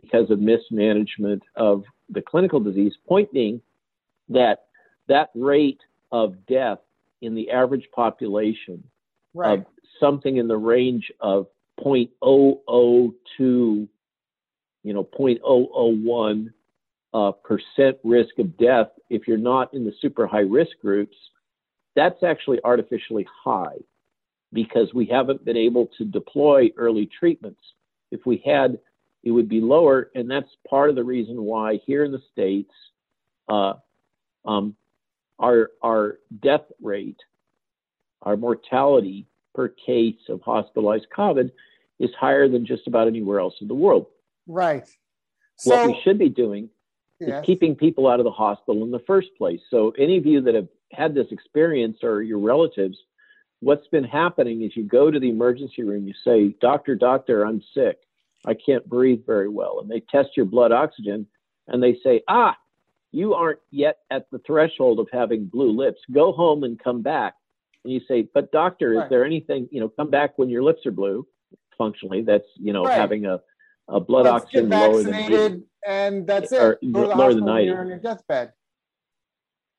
because 0.00 0.30
of 0.30 0.40
mismanagement 0.40 1.42
of 1.56 1.84
the 2.08 2.22
clinical 2.22 2.60
disease, 2.60 2.94
pointing 3.08 3.60
that 4.28 4.64
that 5.08 5.30
rate 5.34 5.80
of 6.10 6.34
death 6.46 6.78
in 7.20 7.34
the 7.34 7.50
average 7.50 7.88
population 7.94 8.82
right. 9.34 9.58
of 9.60 9.66
something 10.00 10.36
in 10.36 10.48
the 10.48 10.56
range 10.56 11.10
of 11.20 11.46
0.002, 11.80 13.08
you 13.38 13.88
know, 14.84 15.08
0.001 15.18 16.52
uh, 17.14 17.32
percent 17.32 17.98
risk 18.04 18.38
of 18.38 18.56
death 18.56 18.88
if 19.10 19.28
you're 19.28 19.36
not 19.36 19.72
in 19.74 19.84
the 19.84 19.92
super 20.00 20.26
high 20.26 20.40
risk 20.40 20.72
groups, 20.80 21.16
that's 21.94 22.22
actually 22.22 22.58
artificially 22.64 23.26
high 23.44 23.76
because 24.52 24.92
we 24.94 25.06
haven't 25.06 25.44
been 25.44 25.56
able 25.56 25.88
to 25.98 26.04
deploy 26.04 26.70
early 26.76 27.08
treatments. 27.18 27.60
If 28.10 28.20
we 28.26 28.42
had, 28.44 28.78
it 29.22 29.30
would 29.30 29.48
be 29.48 29.60
lower, 29.60 30.10
and 30.14 30.30
that's 30.30 30.50
part 30.68 30.90
of 30.90 30.96
the 30.96 31.04
reason 31.04 31.42
why 31.42 31.80
here 31.86 32.04
in 32.04 32.12
the 32.12 32.22
states, 32.32 32.72
uh, 33.48 33.74
um, 34.44 34.74
our 35.38 35.70
our 35.82 36.18
death 36.42 36.64
rate, 36.80 37.18
our 38.22 38.36
mortality 38.36 39.26
per 39.54 39.68
case 39.68 40.18
of 40.28 40.40
hospitalized 40.42 41.06
COVID 41.16 41.50
is 42.00 42.10
higher 42.18 42.48
than 42.48 42.66
just 42.66 42.86
about 42.86 43.06
anywhere 43.06 43.38
else 43.38 43.54
in 43.60 43.68
the 43.68 43.74
world. 43.74 44.06
Right. 44.46 44.86
So, 45.56 45.76
what 45.76 45.86
we 45.86 46.00
should 46.02 46.18
be 46.18 46.28
doing 46.28 46.68
yes. 47.20 47.40
is 47.42 47.46
keeping 47.46 47.76
people 47.76 48.08
out 48.08 48.18
of 48.18 48.24
the 48.24 48.32
hospital 48.32 48.82
in 48.82 48.90
the 48.90 49.02
first 49.06 49.28
place. 49.38 49.60
So, 49.70 49.92
any 49.98 50.16
of 50.16 50.26
you 50.26 50.40
that 50.42 50.54
have 50.54 50.68
had 50.90 51.14
this 51.14 51.28
experience 51.30 51.98
or 52.02 52.22
your 52.22 52.38
relatives, 52.38 52.98
what's 53.60 53.86
been 53.88 54.04
happening 54.04 54.62
is 54.62 54.76
you 54.76 54.82
go 54.84 55.10
to 55.10 55.20
the 55.20 55.30
emergency 55.30 55.84
room, 55.84 56.08
you 56.08 56.14
say, 56.24 56.56
Doctor, 56.60 56.96
doctor, 56.96 57.46
I'm 57.46 57.62
sick. 57.74 58.00
I 58.46 58.54
can't 58.54 58.88
breathe 58.88 59.22
very 59.26 59.48
well. 59.48 59.80
And 59.80 59.90
they 59.90 60.00
test 60.00 60.30
your 60.36 60.46
blood 60.46 60.72
oxygen 60.72 61.26
and 61.68 61.82
they 61.82 61.98
say, 62.04 62.22
Ah, 62.28 62.56
you 63.12 63.34
aren't 63.34 63.60
yet 63.70 63.98
at 64.10 64.26
the 64.30 64.40
threshold 64.46 64.98
of 64.98 65.08
having 65.12 65.46
blue 65.46 65.70
lips. 65.70 66.00
Go 66.10 66.32
home 66.32 66.64
and 66.64 66.82
come 66.82 67.02
back. 67.02 67.34
And 67.84 67.92
you 67.92 68.00
say, 68.08 68.28
But 68.34 68.52
doctor, 68.52 68.94
right. 68.94 69.04
is 69.04 69.10
there 69.10 69.24
anything, 69.24 69.68
you 69.70 69.80
know, 69.80 69.88
come 69.88 70.10
back 70.10 70.38
when 70.38 70.48
your 70.48 70.62
lips 70.62 70.86
are 70.86 70.92
blue 70.92 71.26
functionally? 71.78 72.22
That's, 72.22 72.46
you 72.56 72.72
know, 72.72 72.84
right. 72.84 72.98
having 72.98 73.26
a 73.26 73.40
a 73.88 74.00
blood 74.00 74.24
Let's 74.24 74.44
oxygen 74.44 74.68
lower 74.70 75.02
than 75.02 75.64
and 75.86 76.26
that's 76.26 76.52
it. 76.52 76.60
Or 76.60 76.78
lower 76.82 77.34
than 77.34 77.44
90. 77.44 77.66
You're 77.66 77.80
on 77.80 77.88
your 77.88 77.98
deathbed. 77.98 78.52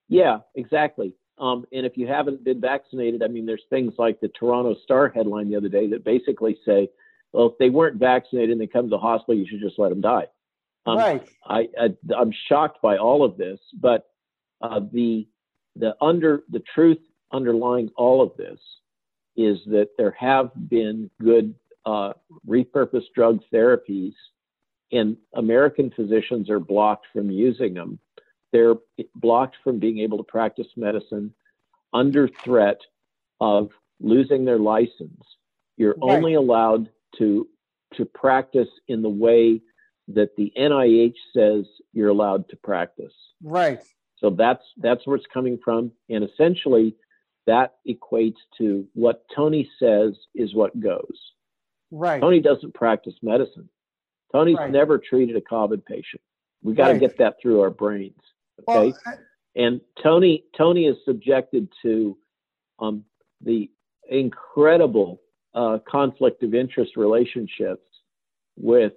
Yeah, 0.09 0.39
exactly. 0.55 1.15
Um, 1.39 1.65
and 1.71 1.85
if 1.85 1.97
you 1.97 2.07
haven't 2.07 2.43
been 2.43 2.61
vaccinated, 2.61 3.23
I 3.23 3.27
mean, 3.27 3.45
there's 3.45 3.63
things 3.69 3.93
like 3.97 4.19
the 4.19 4.27
Toronto 4.27 4.75
Star 4.83 5.09
headline 5.09 5.49
the 5.49 5.55
other 5.55 5.69
day 5.69 5.87
that 5.87 6.03
basically 6.03 6.57
say, 6.65 6.89
well, 7.33 7.47
if 7.47 7.57
they 7.57 7.69
weren't 7.69 7.97
vaccinated 7.97 8.51
and 8.51 8.61
they 8.61 8.67
come 8.67 8.85
to 8.85 8.89
the 8.89 8.97
hospital, 8.97 9.35
you 9.35 9.47
should 9.47 9.59
just 9.59 9.79
let 9.79 9.89
them 9.89 10.01
die. 10.01 10.27
Um, 10.85 10.97
right. 10.97 11.29
I, 11.45 11.67
I 11.79 11.89
am 12.21 12.31
shocked 12.47 12.81
by 12.81 12.97
all 12.97 13.25
of 13.25 13.37
this, 13.37 13.59
but 13.79 14.07
uh, 14.61 14.81
the 14.91 15.27
the 15.75 15.95
under 16.01 16.43
the 16.49 16.61
truth 16.73 16.99
underlying 17.31 17.89
all 17.95 18.21
of 18.21 18.37
this 18.37 18.59
is 19.35 19.57
that 19.65 19.89
there 19.97 20.15
have 20.19 20.51
been 20.69 21.09
good 21.19 21.55
uh, 21.85 22.13
repurposed 22.47 23.11
drug 23.15 23.39
therapies, 23.51 24.13
and 24.91 25.17
American 25.33 25.89
physicians 25.89 26.49
are 26.49 26.59
blocked 26.59 27.07
from 27.11 27.31
using 27.31 27.73
them. 27.73 27.97
They're 28.51 28.75
blocked 29.15 29.55
from 29.63 29.79
being 29.79 29.99
able 29.99 30.17
to 30.17 30.23
practice 30.23 30.67
medicine 30.75 31.33
under 31.93 32.27
threat 32.27 32.79
of 33.41 33.71
losing 33.99 34.45
their 34.45 34.59
license. 34.59 35.23
You're 35.77 35.95
right. 35.95 36.17
only 36.17 36.35
allowed 36.35 36.89
to 37.17 37.47
to 37.95 38.05
practice 38.05 38.69
in 38.87 39.01
the 39.01 39.09
way 39.09 39.61
that 40.07 40.35
the 40.35 40.51
NIH 40.57 41.15
says 41.35 41.65
you're 41.93 42.09
allowed 42.09 42.49
to 42.49 42.55
practice. 42.57 43.13
Right. 43.41 43.81
So 44.17 44.31
that's 44.31 44.63
that's 44.77 45.05
where 45.05 45.15
it's 45.15 45.25
coming 45.33 45.59
from, 45.63 45.91
and 46.09 46.23
essentially 46.23 46.95
that 47.45 47.75
equates 47.87 48.37
to 48.57 48.87
what 48.93 49.25
Tony 49.35 49.69
says 49.79 50.13
is 50.33 50.55
what 50.55 50.79
goes. 50.79 51.33
Right. 51.91 52.21
Tony 52.21 52.39
doesn't 52.39 52.73
practice 52.73 53.15
medicine. 53.21 53.69
Tony's 54.31 54.57
right. 54.57 54.71
never 54.71 54.97
treated 54.97 55.35
a 55.35 55.41
COVID 55.41 55.85
patient. 55.85 56.21
We 56.63 56.73
got 56.73 56.87
to 56.87 56.93
right. 56.93 57.01
get 57.01 57.17
that 57.17 57.35
through 57.41 57.61
our 57.61 57.69
brains. 57.69 58.19
Okay. 58.67 58.87
Well, 58.87 58.99
I, 59.05 59.13
and 59.55 59.81
Tony 60.01 60.45
Tony 60.57 60.85
is 60.85 60.97
subjected 61.05 61.67
to 61.83 62.17
um, 62.79 63.03
the 63.41 63.69
incredible 64.09 65.21
uh, 65.55 65.79
conflict 65.87 66.43
of 66.43 66.53
interest 66.53 66.95
relationships 66.95 67.85
with 68.57 68.93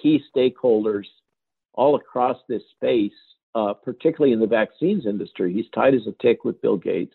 key 0.00 0.22
stakeholders 0.34 1.06
all 1.74 1.96
across 1.96 2.38
this 2.48 2.62
space, 2.74 3.12
uh, 3.54 3.72
particularly 3.74 4.32
in 4.32 4.40
the 4.40 4.46
vaccines 4.46 5.06
industry. 5.06 5.52
He's 5.52 5.68
tight 5.74 5.94
as 5.94 6.06
a 6.06 6.12
tick 6.22 6.44
with 6.44 6.60
Bill 6.60 6.76
Gates. 6.76 7.14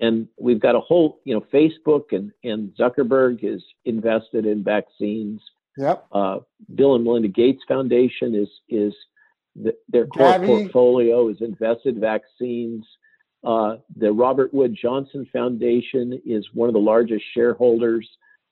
And 0.00 0.28
we've 0.38 0.60
got 0.60 0.76
a 0.76 0.80
whole, 0.80 1.20
you 1.24 1.34
know, 1.34 1.44
Facebook 1.52 2.12
and, 2.12 2.30
and 2.44 2.72
Zuckerberg 2.78 3.42
is 3.42 3.62
invested 3.84 4.46
in 4.46 4.62
vaccines. 4.62 5.40
Yep. 5.76 6.06
Uh, 6.12 6.38
Bill 6.74 6.94
and 6.94 7.04
Melinda 7.04 7.28
Gates 7.28 7.62
Foundation 7.66 8.34
is 8.34 8.48
is 8.68 8.94
the, 9.56 9.74
their 9.88 10.06
core 10.06 10.38
portfolio 10.38 11.28
is 11.28 11.40
invested 11.40 11.98
vaccines. 11.98 12.86
Uh, 13.42 13.76
the 13.96 14.12
Robert 14.12 14.52
Wood 14.52 14.76
Johnson 14.80 15.26
Foundation 15.32 16.20
is 16.26 16.46
one 16.52 16.68
of 16.68 16.74
the 16.74 16.80
largest 16.80 17.24
shareholders 17.34 18.08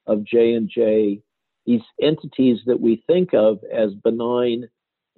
of 0.07 0.25
J 0.25 0.55
and 0.55 0.69
J. 0.69 1.21
These 1.67 1.83
entities 2.01 2.61
that 2.67 2.81
we 2.81 3.05
think 3.07 3.35
of 3.35 3.59
as 3.71 3.93
benign 3.93 4.69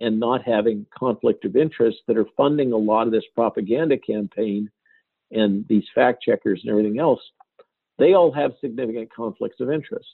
and 0.00 0.18
not 0.18 0.42
having 0.44 0.86
conflict 0.96 1.44
of 1.44 1.56
interest 1.56 1.98
that 2.08 2.16
are 2.16 2.26
funding 2.36 2.72
a 2.72 2.76
lot 2.76 3.06
of 3.06 3.12
this 3.12 3.24
propaganda 3.34 3.98
campaign 3.98 4.70
and 5.30 5.64
these 5.68 5.84
fact 5.94 6.22
checkers 6.22 6.62
and 6.62 6.70
everything 6.70 6.98
else, 6.98 7.20
they 7.98 8.14
all 8.14 8.32
have 8.32 8.52
significant 8.60 9.12
conflicts 9.14 9.60
of 9.60 9.70
interest. 9.70 10.08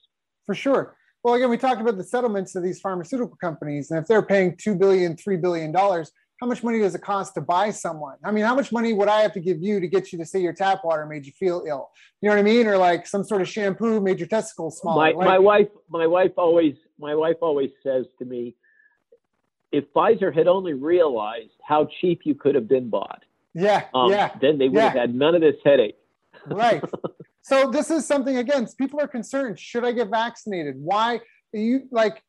For 0.44 0.54
sure. 0.54 0.96
Well, 1.22 1.34
again, 1.34 1.48
we 1.50 1.56
talked 1.56 1.80
about 1.80 1.96
the 1.96 2.04
settlements 2.04 2.54
of 2.54 2.62
these 2.62 2.80
pharmaceutical 2.80 3.36
companies, 3.40 3.90
and 3.90 3.98
if 3.98 4.06
they're 4.06 4.22
paying 4.22 4.56
two 4.56 4.74
billion, 4.74 5.16
three 5.16 5.36
billion 5.36 5.72
dollars, 5.72 6.12
how 6.40 6.46
much 6.46 6.62
money 6.62 6.80
does 6.80 6.94
it 6.94 7.00
cost 7.00 7.34
to 7.34 7.40
buy 7.40 7.70
someone? 7.70 8.16
I 8.22 8.30
mean, 8.30 8.44
how 8.44 8.54
much 8.54 8.70
money 8.70 8.92
would 8.92 9.08
I 9.08 9.22
have 9.22 9.32
to 9.34 9.40
give 9.40 9.60
you 9.60 9.80
to 9.80 9.88
get 9.88 10.12
you 10.12 10.18
to 10.18 10.26
say 10.26 10.40
your 10.40 10.52
tap 10.52 10.84
water 10.84 11.06
made 11.06 11.24
you 11.24 11.32
feel 11.32 11.64
ill? 11.66 11.90
You 12.20 12.28
know 12.28 12.36
what 12.36 12.40
I 12.40 12.42
mean? 12.42 12.66
Or 12.66 12.76
like 12.76 13.06
some 13.06 13.24
sort 13.24 13.40
of 13.40 13.48
shampoo 13.48 14.00
made 14.00 14.18
your 14.18 14.28
testicles 14.28 14.78
smaller. 14.80 14.96
My, 14.96 15.10
like, 15.12 15.26
my 15.28 15.38
wife, 15.38 15.68
my 15.88 16.06
wife 16.06 16.32
always, 16.36 16.74
my 16.98 17.14
wife 17.14 17.36
always 17.40 17.70
says 17.82 18.06
to 18.18 18.24
me, 18.24 18.54
if 19.72 19.84
Pfizer 19.94 20.34
had 20.34 20.46
only 20.46 20.74
realized 20.74 21.52
how 21.66 21.88
cheap 22.00 22.20
you 22.24 22.34
could 22.34 22.54
have 22.54 22.68
been 22.68 22.88
bought, 22.88 23.22
yeah, 23.56 23.84
um, 23.94 24.10
yeah. 24.10 24.30
Then 24.40 24.58
they 24.58 24.68
would 24.68 24.76
yeah. 24.76 24.90
have 24.90 24.98
had 24.98 25.14
none 25.14 25.34
of 25.34 25.40
this 25.40 25.56
headache. 25.64 25.96
right. 26.46 26.82
So 27.42 27.70
this 27.70 27.92
is 27.92 28.04
something 28.04 28.38
again. 28.38 28.66
People 28.76 29.00
are 29.00 29.06
concerned. 29.06 29.60
Should 29.60 29.84
I 29.84 29.92
get 29.92 30.08
vaccinated? 30.08 30.74
Why? 30.78 31.20
You 31.52 31.86
like. 31.92 32.20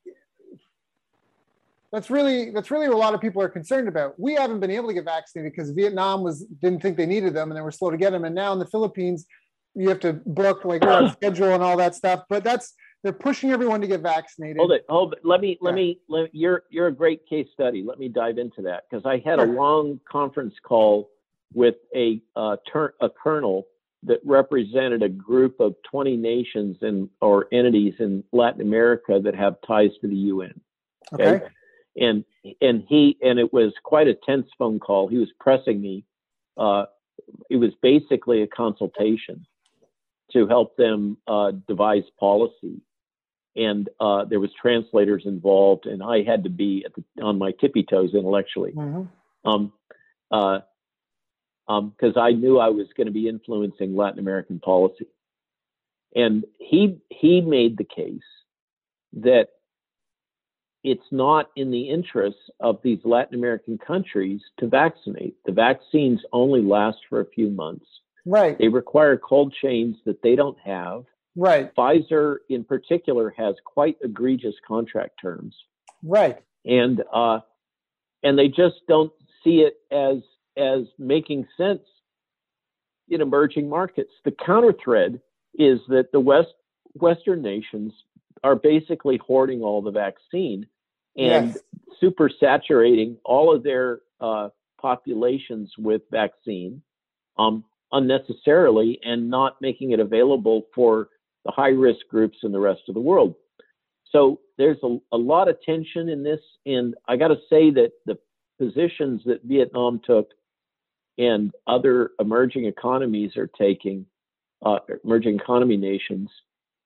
That's 1.92 2.10
really 2.10 2.52
that's 2.52 2.70
really 2.70 2.88
what 2.90 2.96
a 2.96 3.00
lot 3.00 3.14
of 3.14 3.22
people 3.22 3.42
are 3.42 3.50
concerned 3.50 3.88
about. 3.88 4.20
We 4.20 4.34
haven't 4.34 4.60
been 4.60 4.72
able 4.72 4.88
to 4.90 4.94
get 4.94 5.06
vaccinated 5.06 5.54
because 5.54 5.72
Vietnam 5.72 6.22
was 6.22 6.46
didn't 6.62 6.82
think 6.82 6.98
they 6.98 7.06
needed 7.06 7.34
them 7.34 7.50
and 7.50 7.58
they 7.58 7.62
were 7.62 7.72
slow 7.72 7.92
to 7.92 7.98
get 7.98 8.12
them. 8.12 8.26
And 8.26 8.36
now 8.36 8.52
in 8.52 8.60
the 8.60 8.66
Philippines, 8.66 9.26
you 9.74 9.88
have 9.90 10.00
to 10.02 10.14
book 10.14 10.66
like 10.66 10.84
schedule 11.14 11.54
and 11.54 11.64
all 11.64 11.78
that 11.78 11.96
stuff. 11.96 12.24
But 12.30 12.44
that's 12.44 12.74
they're 13.04 13.14
pushing 13.14 13.52
everyone 13.52 13.80
to 13.82 13.88
get 13.88 14.02
vaccinated. 14.02 14.58
Hold 14.58 14.72
it, 14.72 14.86
hold 14.90 15.14
it. 15.14 15.20
Let 15.24 15.40
me, 15.40 15.58
let 15.62 15.76
me, 15.76 16.00
let, 16.10 16.34
you're, 16.34 16.64
you're 16.70 16.88
a 16.88 16.92
great 16.92 17.28
case 17.28 17.48
study. 17.54 17.84
Let 17.86 18.00
me 18.00 18.10
dive 18.10 18.38
into 18.38 18.64
that 18.64 18.84
because 18.90 19.06
I 19.06 19.22
had 19.26 19.40
sure. 19.40 19.48
a 19.48 19.52
long 19.52 20.00
conference 20.10 20.56
call 20.64 21.10
with 21.54 21.76
a 21.96 22.22
uh, 22.36 22.58
ter- 22.72 22.96
a 23.00 23.10
colonel 23.10 23.68
that 24.04 24.20
represented 24.26 25.04
a 25.04 25.10
group 25.10 25.60
of 25.60 25.76
20 25.90 26.18
nations 26.18 26.78
and 26.82 27.10
or 27.22 27.48
entities 27.52 27.94
in 28.00 28.24
Latin 28.32 28.62
America 28.62 29.20
that 29.24 29.36
have 29.36 29.56
ties 29.66 29.92
to 30.02 30.08
the 30.08 30.16
UN. 30.16 30.60
Okay? 31.14 31.28
okay. 31.28 31.46
And 32.00 32.24
and 32.62 32.84
he 32.88 33.18
and 33.22 33.40
it 33.40 33.52
was 33.52 33.74
quite 33.84 34.08
a 34.08 34.14
tense 34.14 34.48
phone 34.58 34.80
call. 34.80 35.08
He 35.08 35.18
was 35.18 35.30
pressing 35.40 35.82
me. 35.82 36.06
Uh, 36.58 36.86
it 37.50 37.58
was 37.58 37.72
basically 37.82 38.42
a 38.42 38.48
consultation 38.48 39.46
to 40.34 40.48
help 40.48 40.78
them 40.78 41.18
uh, 41.28 41.52
devise 41.68 42.04
policy. 42.20 42.82
And 43.56 43.90
uh, 44.00 44.26
there 44.26 44.40
was 44.40 44.52
translators 44.62 45.24
involved, 45.26 45.88
and 45.88 46.04
I 46.04 46.22
had 46.22 46.44
to 46.44 46.50
be 46.50 46.86
the, 46.96 47.24
on 47.24 47.40
my 47.40 47.52
tippy 47.60 47.84
toes 47.84 48.14
intellectually. 48.14 48.74
Mm-hmm. 48.74 49.50
Um, 49.50 49.74
uh, 50.30 50.60
because 51.68 52.16
um, 52.16 52.24
I 52.24 52.32
knew 52.32 52.60
I 52.60 52.70
was 52.70 52.88
going 52.96 53.08
to 53.08 53.14
be 53.14 53.28
influencing 53.28 53.96
Latin 53.96 54.20
American 54.20 54.60
policy. 54.60 55.08
And 56.16 56.46
he 56.60 57.00
he 57.10 57.42
made 57.42 57.78
the 57.78 57.84
case 57.84 58.22
that 59.14 59.50
it's 60.88 61.12
not 61.12 61.50
in 61.58 61.70
the 61.70 61.90
interests 61.90 62.40
of 62.62 62.80
these 62.82 63.00
Latin 63.04 63.38
American 63.38 63.78
countries 63.78 64.40
to 64.58 64.68
vaccinate. 64.68 65.36
The 65.46 65.52
vaccines 65.52 66.22
only 66.32 66.62
last 66.62 67.00
for 67.10 67.20
a 67.20 67.26
few 67.26 67.50
months. 67.50 67.86
Right. 68.26 68.58
They 68.58 68.70
require 68.70 69.18
cold 69.18 69.54
chains 69.62 69.98
that 70.06 70.22
they 70.24 70.38
don't 70.38 70.58
have. 70.64 71.04
Right. 71.36 71.76
Pfizer, 71.76 72.38
in 72.50 72.64
particular, 72.64 73.34
has 73.38 73.56
quite 73.66 73.98
egregious 74.02 74.56
contract 74.66 75.20
terms. 75.22 75.54
Right. 76.02 76.38
And 76.64 77.04
uh, 77.14 77.40
and 78.24 78.40
they 78.40 78.48
just 78.48 78.76
don't 78.88 79.12
see 79.44 79.68
it 79.68 79.76
as 79.92 80.24
as 80.58 80.88
making 80.98 81.48
sense 81.58 81.84
in 83.10 83.20
emerging 83.20 83.68
markets. 83.68 84.12
The 84.24 84.36
counter 84.46 84.74
thread 84.82 85.20
is 85.54 85.80
that 85.90 86.14
the 86.14 86.22
West 86.22 86.54
Western 86.94 87.42
nations 87.42 87.92
are 88.42 88.56
basically 88.56 89.18
hoarding 89.18 89.62
all 89.64 89.82
the 89.82 89.92
vaccine 89.92 90.66
and 91.18 91.50
yes. 91.50 91.58
super 92.00 92.30
saturating 92.40 93.18
all 93.26 93.54
of 93.54 93.64
their 93.64 94.00
uh, 94.22 94.50
populations 94.80 95.72
with 95.78 96.02
vaccine 96.12 96.82
um, 97.38 97.64
unnecessarily 97.92 99.00
and 99.04 99.30
not 99.30 99.56
making 99.62 99.92
it 99.92 100.00
available 100.00 100.68
for 100.74 101.10
the 101.46 101.52
high 101.52 101.70
risk 101.70 102.00
groups 102.10 102.38
in 102.44 102.52
the 102.52 102.60
rest 102.60 102.82
of 102.88 102.94
the 102.94 103.02
world. 103.02 103.36
So 104.12 104.40
there's 104.58 104.78
a, 104.84 104.98
a 105.12 105.18
lot 105.18 105.48
of 105.48 105.62
tension 105.64 106.10
in 106.10 106.24
this. 106.24 106.40
And 106.66 106.96
I 107.08 107.18
got 107.18 107.30
to 107.30 107.38
say 107.50 107.72
that 107.72 107.92
the 108.06 108.18
positions 108.60 109.22
that 109.26 109.44
Vietnam 109.44 110.02
took 110.06 110.30
and 111.18 111.52
other 111.66 112.12
emerging 112.20 112.66
economies 112.66 113.36
are 113.38 113.48
taking, 113.48 114.06
uh, 114.66 114.80
emerging 115.04 115.36
economy 115.36 115.78
nations, 115.78 116.30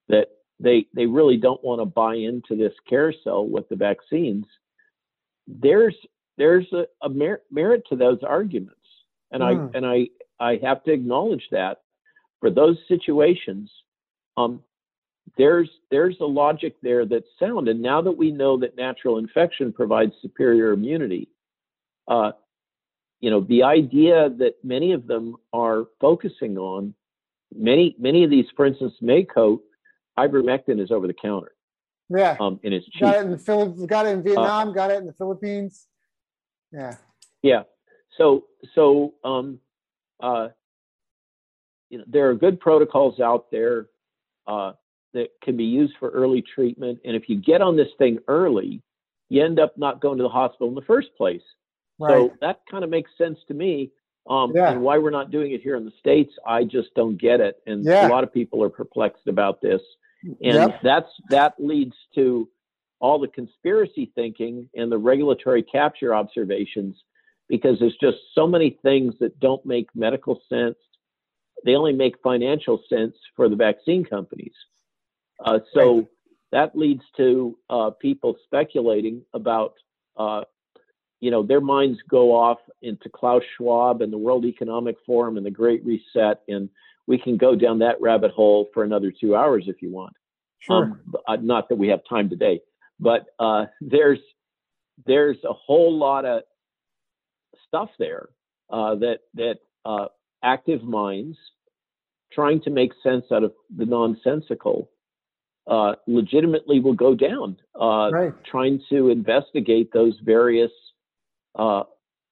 that 0.08 0.28
they 0.62 0.86
they 0.94 1.06
really 1.06 1.36
don't 1.36 1.62
want 1.62 1.80
to 1.80 1.84
buy 1.84 2.14
into 2.14 2.56
this 2.56 2.72
carousel 2.88 3.48
with 3.48 3.68
the 3.68 3.76
vaccines. 3.76 4.46
There's 5.46 5.96
there's 6.38 6.66
a, 6.72 6.86
a 7.02 7.08
mer- 7.08 7.42
merit 7.50 7.82
to 7.88 7.96
those 7.96 8.22
arguments, 8.22 8.76
and 9.30 9.42
mm. 9.42 9.46
I 9.46 9.54
hmm. 9.54 9.76
and 9.76 9.86
I 9.86 10.08
I 10.40 10.60
have 10.62 10.84
to 10.84 10.92
acknowledge 10.92 11.44
that 11.50 11.82
for 12.40 12.50
those 12.50 12.76
situations, 12.88 13.70
um, 14.36 14.62
there's 15.36 15.70
there's 15.90 16.16
a 16.20 16.26
logic 16.26 16.76
there 16.82 17.06
that's 17.06 17.26
sound. 17.38 17.68
And 17.68 17.80
now 17.80 18.02
that 18.02 18.12
we 18.12 18.30
know 18.30 18.58
that 18.58 18.76
natural 18.76 19.18
infection 19.18 19.72
provides 19.72 20.12
superior 20.20 20.72
immunity, 20.72 21.28
uh, 22.08 22.32
you 23.20 23.30
know, 23.30 23.40
the 23.40 23.62
idea 23.62 24.30
that 24.38 24.54
many 24.64 24.92
of 24.92 25.06
them 25.06 25.36
are 25.52 25.84
focusing 26.00 26.58
on, 26.58 26.94
many 27.54 27.94
many 27.98 28.24
of 28.24 28.30
these, 28.30 28.46
for 28.56 28.66
instance, 28.66 28.94
Mako, 29.00 29.60
ivermectin 30.18 30.80
is 30.80 30.90
over 30.90 31.06
the 31.06 31.14
counter. 31.14 31.52
Yeah. 32.08 32.36
Um, 32.38 32.60
and 32.62 32.74
it's 32.74 32.86
cheap. 32.86 33.02
Got 33.02 33.16
it 33.16 33.24
in 33.24 33.30
the 33.30 33.38
Philippines. 33.38 33.86
Got 33.86 34.06
it 34.06 34.10
in 34.10 34.22
Vietnam. 34.22 34.68
Uh, 34.68 34.72
got 34.72 34.90
it 34.90 34.98
in 34.98 35.06
the 35.06 35.12
Philippines. 35.14 35.86
Yeah. 36.72 36.96
Yeah. 37.42 37.62
So 38.18 38.44
so 38.74 39.14
um, 39.24 39.60
uh, 40.20 40.48
you 41.90 41.98
know, 41.98 42.04
there 42.06 42.28
are 42.30 42.34
good 42.34 42.60
protocols 42.60 43.20
out 43.20 43.50
there 43.50 43.86
uh, 44.46 44.72
that 45.14 45.28
can 45.42 45.56
be 45.56 45.64
used 45.64 45.94
for 45.98 46.10
early 46.10 46.42
treatment. 46.42 47.00
And 47.04 47.14
if 47.14 47.28
you 47.28 47.36
get 47.36 47.60
on 47.60 47.76
this 47.76 47.90
thing 47.98 48.18
early, 48.28 48.82
you 49.28 49.44
end 49.44 49.60
up 49.60 49.76
not 49.76 50.00
going 50.00 50.18
to 50.18 50.22
the 50.22 50.28
hospital 50.28 50.68
in 50.68 50.74
the 50.74 50.82
first 50.82 51.08
place. 51.16 51.42
Right. 51.98 52.10
So 52.10 52.32
that 52.40 52.60
kind 52.70 52.84
of 52.84 52.90
makes 52.90 53.10
sense 53.16 53.38
to 53.48 53.54
me. 53.54 53.92
Um, 54.28 54.52
yeah. 54.54 54.70
And 54.70 54.82
why 54.82 54.98
we're 54.98 55.10
not 55.10 55.30
doing 55.30 55.52
it 55.52 55.62
here 55.62 55.76
in 55.76 55.84
the 55.84 55.92
States, 55.98 56.32
I 56.46 56.64
just 56.64 56.94
don't 56.94 57.20
get 57.20 57.40
it. 57.40 57.56
And 57.66 57.84
yeah. 57.84 58.06
a 58.06 58.10
lot 58.10 58.24
of 58.24 58.32
people 58.32 58.62
are 58.62 58.70
perplexed 58.70 59.26
about 59.26 59.60
this. 59.60 59.80
And 60.22 60.38
yep. 60.40 60.80
that's 60.82 61.10
that 61.30 61.54
leads 61.58 61.94
to 62.14 62.48
all 63.00 63.18
the 63.18 63.28
conspiracy 63.28 64.12
thinking 64.14 64.68
and 64.74 64.90
the 64.90 64.98
regulatory 64.98 65.62
capture 65.62 66.14
observations 66.14 66.96
because 67.48 67.78
there's 67.80 67.96
just 68.00 68.18
so 68.34 68.46
many 68.46 68.78
things 68.82 69.14
that 69.20 69.38
don't 69.40 69.64
make 69.66 69.88
medical 69.94 70.40
sense. 70.48 70.76
They 71.64 71.74
only 71.74 71.92
make 71.92 72.14
financial 72.22 72.80
sense 72.88 73.16
for 73.36 73.48
the 73.48 73.56
vaccine 73.56 74.04
companies. 74.04 74.54
Uh, 75.44 75.58
so 75.74 75.96
right. 75.96 76.06
that 76.52 76.78
leads 76.78 77.02
to 77.16 77.58
uh, 77.68 77.90
people 78.00 78.36
speculating 78.46 79.22
about 79.34 79.74
uh, 80.16 80.42
you 81.22 81.30
know, 81.30 81.44
their 81.44 81.60
minds 81.60 82.00
go 82.10 82.34
off 82.34 82.58
into 82.82 83.08
Klaus 83.08 83.44
Schwab 83.56 84.02
and 84.02 84.12
the 84.12 84.18
World 84.18 84.44
Economic 84.44 84.96
Forum 85.06 85.36
and 85.36 85.46
the 85.46 85.52
Great 85.52 85.84
Reset, 85.86 86.40
and 86.48 86.68
we 87.06 87.18
can 87.18 87.36
go 87.36 87.54
down 87.54 87.78
that 87.80 88.00
rabbit 88.00 88.30
hole 88.30 88.68
for 88.72 88.84
another 88.84 89.12
two 89.12 89.34
hours 89.34 89.64
if 89.66 89.82
you 89.82 89.90
want. 89.90 90.14
Sure. 90.60 90.84
Um, 90.84 91.14
uh, 91.26 91.36
not 91.36 91.68
that 91.68 91.76
we 91.76 91.88
have 91.88 92.00
time 92.08 92.28
today, 92.28 92.60
but 93.00 93.26
uh, 93.38 93.66
there's 93.80 94.20
there's 95.06 95.38
a 95.44 95.52
whole 95.52 95.96
lot 95.96 96.24
of 96.24 96.42
stuff 97.66 97.88
there 97.98 98.28
uh, 98.70 98.94
that 98.96 99.18
that 99.34 99.56
uh, 99.84 100.06
active 100.44 100.82
minds 100.82 101.36
trying 102.32 102.60
to 102.62 102.70
make 102.70 102.92
sense 103.02 103.24
out 103.32 103.42
of 103.42 103.52
the 103.76 103.84
nonsensical 103.84 104.88
uh, 105.66 105.94
legitimately 106.06 106.80
will 106.80 106.94
go 106.94 107.14
down, 107.14 107.56
uh, 107.80 108.10
right. 108.10 108.32
trying 108.44 108.82
to 108.90 109.10
investigate 109.10 109.92
those 109.92 110.18
various 110.24 110.72
uh, 111.58 111.82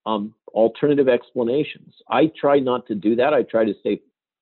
um, 0.07 0.35
alternative 0.49 1.09
explanations. 1.09 1.95
I 2.09 2.33
try 2.41 2.59
not 2.59 2.87
to 2.89 2.95
do 2.95 3.17
that. 3.17 3.33
I 3.33 3.43
try 3.43 3.65
to 3.65 3.75
stay, 3.81 4.01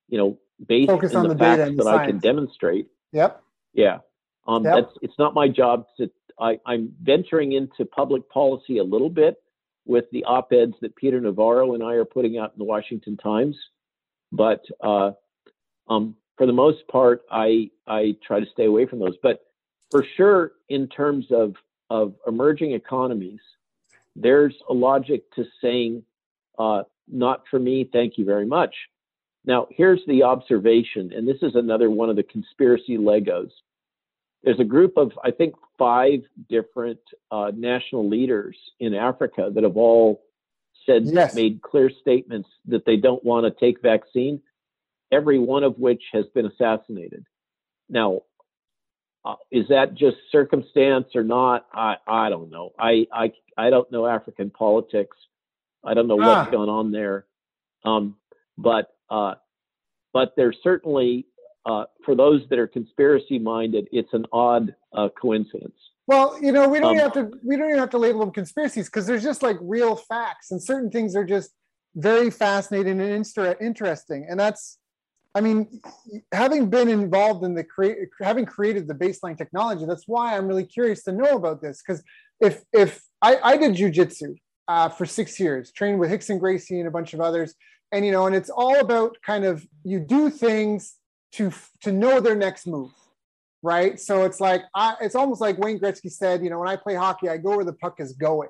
you 0.09 0.17
know, 0.17 0.37
based 0.65 0.89
Focus 0.89 1.13
in 1.13 1.23
the, 1.23 1.29
the 1.29 1.37
facts 1.37 1.77
that 1.77 1.83
science. 1.83 2.01
I 2.01 2.05
can 2.05 2.19
demonstrate. 2.19 2.87
Yep. 3.11 3.41
Yeah. 3.73 3.99
Um, 4.47 4.63
yep. 4.63 4.75
That's 4.75 4.97
it's 5.01 5.19
not 5.19 5.33
my 5.33 5.47
job 5.47 5.85
to. 5.97 6.09
I, 6.39 6.57
I'm 6.65 6.93
venturing 7.01 7.51
into 7.51 7.85
public 7.85 8.29
policy 8.29 8.77
a 8.77 8.83
little 8.83 9.09
bit 9.09 9.41
with 9.85 10.05
the 10.11 10.23
op-eds 10.23 10.73
that 10.81 10.95
Peter 10.95 11.19
Navarro 11.19 11.73
and 11.73 11.83
I 11.83 11.93
are 11.93 12.05
putting 12.05 12.37
out 12.37 12.53
in 12.53 12.59
the 12.59 12.63
Washington 12.63 13.17
Times, 13.17 13.57
but 14.31 14.63
uh, 14.81 15.11
um, 15.89 16.15
for 16.37 16.45
the 16.45 16.53
most 16.53 16.87
part, 16.87 17.23
I 17.29 17.69
I 17.87 18.15
try 18.25 18.39
to 18.39 18.45
stay 18.53 18.65
away 18.65 18.85
from 18.85 18.99
those. 18.99 19.17
But 19.21 19.41
for 19.91 20.05
sure, 20.15 20.53
in 20.69 20.87
terms 20.87 21.25
of 21.31 21.55
of 21.89 22.13
emerging 22.27 22.71
economies, 22.71 23.41
there's 24.15 24.55
a 24.69 24.73
logic 24.73 25.23
to 25.33 25.45
saying, 25.61 26.03
uh, 26.57 26.83
not 27.07 27.43
for 27.49 27.59
me, 27.59 27.89
thank 27.91 28.17
you 28.17 28.25
very 28.25 28.45
much. 28.45 28.75
Now, 29.49 29.65
here's 29.71 30.01
the 30.05 30.21
observation, 30.21 31.11
and 31.11 31.27
this 31.27 31.41
is 31.41 31.55
another 31.55 31.89
one 31.89 32.11
of 32.11 32.15
the 32.15 32.21
conspiracy 32.21 32.99
Legos. 32.99 33.49
There's 34.43 34.59
a 34.59 34.63
group 34.63 34.95
of, 34.95 35.11
I 35.23 35.31
think, 35.31 35.55
five 35.75 36.19
different 36.49 36.99
uh, 37.31 37.51
national 37.55 38.07
leaders 38.07 38.55
in 38.79 38.93
Africa 38.93 39.49
that 39.51 39.63
have 39.63 39.75
all 39.75 40.21
said, 40.85 41.07
yes. 41.07 41.33
made 41.33 41.63
clear 41.63 41.89
statements 41.99 42.47
that 42.67 42.85
they 42.85 42.95
don't 42.95 43.23
want 43.23 43.47
to 43.47 43.59
take 43.59 43.81
vaccine, 43.81 44.39
every 45.11 45.39
one 45.39 45.63
of 45.63 45.79
which 45.79 46.03
has 46.13 46.25
been 46.35 46.45
assassinated. 46.45 47.25
Now, 47.89 48.21
uh, 49.25 49.33
is 49.49 49.67
that 49.69 49.95
just 49.95 50.17
circumstance 50.31 51.07
or 51.15 51.23
not? 51.23 51.65
I 51.73 51.95
I 52.07 52.29
don't 52.29 52.51
know. 52.51 52.69
I 52.77 53.07
I 53.11 53.33
I 53.57 53.71
don't 53.71 53.91
know 53.91 54.05
African 54.05 54.51
politics. 54.51 55.17
I 55.83 55.95
don't 55.95 56.07
know 56.07 56.17
what's 56.17 56.47
ah. 56.47 56.51
going 56.51 56.69
on 56.69 56.91
there. 56.91 57.25
Um, 57.83 58.15
but 58.55 58.93
uh, 59.09 59.35
but 60.13 60.33
there's 60.35 60.57
certainly 60.63 61.27
uh, 61.65 61.85
for 62.05 62.15
those 62.15 62.41
that 62.49 62.57
are 62.57 62.67
conspiracy 62.67 63.37
minded, 63.37 63.87
it's 63.91 64.13
an 64.13 64.25
odd 64.31 64.75
uh, 64.93 65.09
coincidence. 65.19 65.75
Well, 66.07 66.41
you 66.41 66.51
know, 66.51 66.67
we 66.67 66.79
don't 66.79 66.95
um, 66.95 66.97
have 66.97 67.13
to 67.13 67.31
we 67.43 67.55
don't 67.55 67.67
even 67.67 67.79
have 67.79 67.91
to 67.91 67.99
label 67.99 68.21
them 68.21 68.31
conspiracies 68.31 68.87
because 68.87 69.05
there's 69.05 69.23
just 69.23 69.43
like 69.43 69.57
real 69.61 69.95
facts, 69.95 70.51
and 70.51 70.61
certain 70.61 70.89
things 70.89 71.15
are 71.15 71.25
just 71.25 71.51
very 71.95 72.31
fascinating 72.31 72.99
and 72.99 73.11
inter- 73.11 73.57
interesting, 73.59 74.25
and 74.29 74.39
that's 74.39 74.79
I 75.35 75.41
mean, 75.41 75.79
having 76.33 76.69
been 76.69 76.89
involved 76.89 77.43
in 77.43 77.53
the 77.53 77.63
create, 77.63 77.97
having 78.21 78.45
created 78.45 78.87
the 78.87 78.95
baseline 78.95 79.37
technology, 79.37 79.85
that's 79.85 80.07
why 80.07 80.35
I'm 80.35 80.47
really 80.47 80.65
curious 80.65 81.03
to 81.03 81.11
know 81.11 81.35
about 81.35 81.61
this. 81.61 81.81
Because 81.85 82.03
if 82.39 82.63
if 82.73 83.03
I, 83.21 83.37
I 83.43 83.57
did 83.57 83.75
jujitsu 83.75 84.35
uh, 84.67 84.89
for 84.89 85.05
six 85.05 85.39
years, 85.39 85.71
trained 85.71 85.99
with 85.99 86.09
Rickson 86.09 86.39
Gracie 86.39 86.79
and 86.79 86.87
a 86.87 86.91
bunch 86.91 87.13
of 87.13 87.21
others, 87.21 87.53
and 87.91 88.05
you 88.05 88.11
know, 88.11 88.27
and 88.27 88.35
it's 88.35 88.49
all 88.49 88.79
about 88.79 89.17
kind 89.25 89.45
of 89.45 89.65
you 89.83 89.99
do 89.99 90.29
things 90.29 90.95
to 91.33 91.51
to 91.81 91.91
know 91.91 92.19
their 92.19 92.35
next 92.35 92.67
move, 92.67 92.91
right? 93.61 93.99
So 93.99 94.23
it's 94.23 94.39
like 94.39 94.63
I, 94.75 94.95
it's 95.01 95.15
almost 95.15 95.41
like 95.41 95.57
Wayne 95.57 95.79
Gretzky 95.79 96.11
said, 96.11 96.43
you 96.43 96.49
know, 96.49 96.59
when 96.59 96.69
I 96.69 96.75
play 96.75 96.95
hockey, 96.95 97.29
I 97.29 97.37
go 97.37 97.55
where 97.55 97.65
the 97.65 97.73
puck 97.73 97.99
is 97.99 98.13
going. 98.13 98.49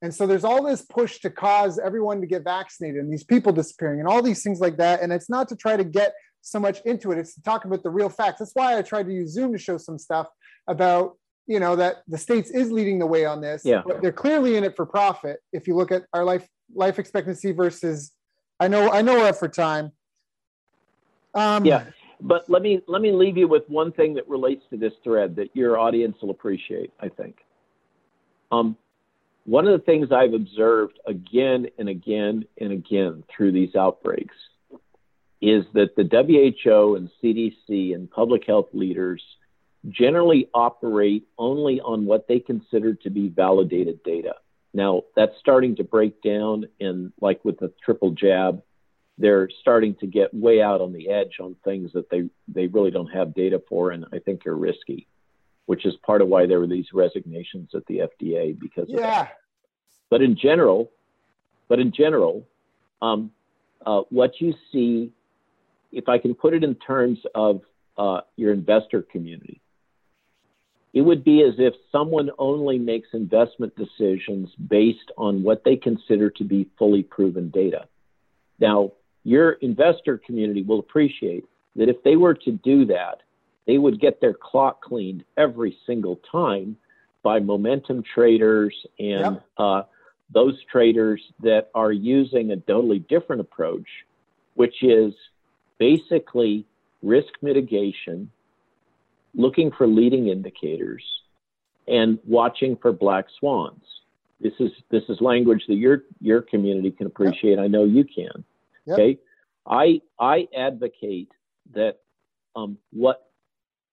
And 0.00 0.14
so 0.14 0.26
there's 0.26 0.44
all 0.44 0.62
this 0.62 0.82
push 0.82 1.18
to 1.20 1.30
cause 1.30 1.78
everyone 1.78 2.20
to 2.20 2.26
get 2.26 2.44
vaccinated 2.44 3.02
and 3.02 3.12
these 3.12 3.24
people 3.24 3.52
disappearing 3.52 3.98
and 3.98 4.08
all 4.08 4.22
these 4.22 4.42
things 4.44 4.60
like 4.60 4.76
that. 4.76 5.02
And 5.02 5.12
it's 5.12 5.28
not 5.28 5.48
to 5.48 5.56
try 5.56 5.76
to 5.76 5.82
get 5.84 6.14
so 6.40 6.60
much 6.60 6.80
into 6.84 7.10
it, 7.10 7.18
it's 7.18 7.34
to 7.34 7.42
talk 7.42 7.64
about 7.64 7.82
the 7.82 7.90
real 7.90 8.08
facts. 8.08 8.38
That's 8.38 8.52
why 8.54 8.78
I 8.78 8.82
tried 8.82 9.06
to 9.06 9.12
use 9.12 9.32
Zoom 9.32 9.52
to 9.52 9.58
show 9.58 9.76
some 9.76 9.98
stuff 9.98 10.28
about, 10.68 11.16
you 11.46 11.58
know, 11.58 11.74
that 11.76 11.96
the 12.06 12.16
States 12.16 12.50
is 12.50 12.70
leading 12.70 13.00
the 13.00 13.06
way 13.06 13.24
on 13.24 13.40
this. 13.40 13.62
Yeah. 13.64 13.82
But 13.84 14.00
they're 14.00 14.12
clearly 14.12 14.56
in 14.56 14.62
it 14.62 14.76
for 14.76 14.86
profit. 14.86 15.40
If 15.52 15.66
you 15.66 15.74
look 15.74 15.90
at 15.90 16.04
our 16.12 16.24
life 16.24 16.46
life 16.74 16.98
expectancy 16.98 17.52
versus 17.52 18.12
I 18.60 18.68
know 18.68 18.90
I 18.90 19.02
know 19.02 19.14
we're 19.14 19.28
up 19.28 19.36
for 19.36 19.48
time. 19.48 19.92
Um, 21.34 21.64
yeah. 21.64 21.84
But 22.20 22.50
let 22.50 22.62
me 22.62 22.82
let 22.88 23.00
me 23.00 23.12
leave 23.12 23.36
you 23.36 23.46
with 23.46 23.62
one 23.68 23.92
thing 23.92 24.14
that 24.14 24.28
relates 24.28 24.64
to 24.70 24.76
this 24.76 24.92
thread 25.04 25.36
that 25.36 25.54
your 25.54 25.78
audience 25.78 26.16
will 26.20 26.30
appreciate, 26.30 26.92
I 27.00 27.08
think. 27.08 27.36
Um, 28.50 28.76
one 29.44 29.66
of 29.66 29.78
the 29.78 29.84
things 29.84 30.10
I've 30.10 30.34
observed 30.34 30.98
again 31.06 31.68
and 31.78 31.88
again 31.88 32.44
and 32.60 32.72
again 32.72 33.24
through 33.34 33.52
these 33.52 33.74
outbreaks 33.76 34.34
is 35.40 35.64
that 35.74 35.94
the 35.96 36.02
WHO 36.02 36.96
and 36.96 37.10
CDC 37.22 37.94
and 37.94 38.10
public 38.10 38.44
health 38.46 38.68
leaders 38.72 39.22
generally 39.88 40.48
operate 40.52 41.28
only 41.38 41.80
on 41.80 42.04
what 42.04 42.26
they 42.26 42.40
consider 42.40 42.94
to 42.94 43.10
be 43.10 43.28
validated 43.28 44.02
data. 44.02 44.34
Now, 44.78 45.02
that's 45.16 45.36
starting 45.40 45.74
to 45.76 45.82
break 45.82 46.22
down 46.22 46.66
and 46.78 47.12
like 47.20 47.44
with 47.44 47.58
the 47.58 47.72
triple 47.84 48.12
jab, 48.12 48.62
they're 49.18 49.50
starting 49.60 49.96
to 49.96 50.06
get 50.06 50.32
way 50.32 50.62
out 50.62 50.80
on 50.80 50.92
the 50.92 51.10
edge 51.10 51.38
on 51.40 51.56
things 51.64 51.90
that 51.94 52.08
they, 52.10 52.30
they 52.46 52.68
really 52.68 52.92
don't 52.92 53.08
have 53.08 53.34
data 53.34 53.60
for 53.68 53.90
and 53.90 54.06
I 54.12 54.20
think 54.20 54.46
are 54.46 54.56
risky, 54.56 55.08
which 55.66 55.84
is 55.84 55.94
part 56.06 56.22
of 56.22 56.28
why 56.28 56.46
there 56.46 56.60
were 56.60 56.68
these 56.68 56.86
resignations 56.94 57.70
at 57.74 57.86
the 57.86 58.02
FDA 58.02 58.56
because 58.56 58.86
yeah. 58.88 59.26
But 60.10 60.22
in 60.22 60.36
general, 60.36 60.92
but 61.66 61.80
in 61.80 61.90
general, 61.90 62.46
um, 63.02 63.32
uh, 63.84 64.02
what 64.10 64.40
you 64.40 64.54
see, 64.70 65.10
if 65.90 66.08
I 66.08 66.18
can 66.18 66.36
put 66.36 66.54
it 66.54 66.62
in 66.62 66.76
terms 66.76 67.18
of 67.34 67.62
uh, 67.98 68.20
your 68.36 68.52
investor 68.52 69.02
community, 69.02 69.60
it 70.92 71.02
would 71.02 71.22
be 71.22 71.42
as 71.42 71.54
if 71.58 71.74
someone 71.92 72.30
only 72.38 72.78
makes 72.78 73.08
investment 73.12 73.74
decisions 73.76 74.48
based 74.68 75.10
on 75.16 75.42
what 75.42 75.64
they 75.64 75.76
consider 75.76 76.30
to 76.30 76.44
be 76.44 76.68
fully 76.78 77.02
proven 77.02 77.50
data. 77.50 77.86
Now, 78.58 78.92
your 79.24 79.52
investor 79.52 80.18
community 80.18 80.62
will 80.62 80.78
appreciate 80.78 81.44
that 81.76 81.88
if 81.88 82.02
they 82.02 82.16
were 82.16 82.34
to 82.34 82.52
do 82.52 82.86
that, 82.86 83.22
they 83.66 83.76
would 83.76 84.00
get 84.00 84.20
their 84.20 84.32
clock 84.32 84.82
cleaned 84.82 85.24
every 85.36 85.76
single 85.86 86.20
time 86.32 86.76
by 87.22 87.38
momentum 87.38 88.02
traders 88.02 88.74
and 88.98 89.34
yep. 89.34 89.46
uh, 89.58 89.82
those 90.32 90.54
traders 90.70 91.20
that 91.42 91.70
are 91.74 91.92
using 91.92 92.50
a 92.50 92.56
totally 92.56 93.00
different 93.00 93.40
approach, 93.40 93.86
which 94.54 94.82
is 94.82 95.12
basically 95.78 96.64
risk 97.02 97.28
mitigation 97.42 98.30
looking 99.38 99.70
for 99.70 99.86
leading 99.86 100.28
indicators 100.28 101.02
and 101.86 102.18
watching 102.26 102.76
for 102.76 102.92
black 102.92 103.24
swans. 103.38 103.82
This 104.40 104.52
is 104.60 104.70
this 104.90 105.02
is 105.08 105.20
language 105.20 105.64
that 105.68 105.76
your 105.76 106.02
your 106.20 106.42
community 106.42 106.90
can 106.90 107.06
appreciate. 107.06 107.56
Yep. 107.56 107.60
I 107.60 107.66
know 107.68 107.84
you 107.84 108.04
can. 108.04 108.44
Yep. 108.84 108.98
Okay, 108.98 109.18
I 109.66 110.00
I 110.20 110.46
advocate 110.56 111.30
that 111.74 111.98
um, 112.54 112.76
what 112.92 113.30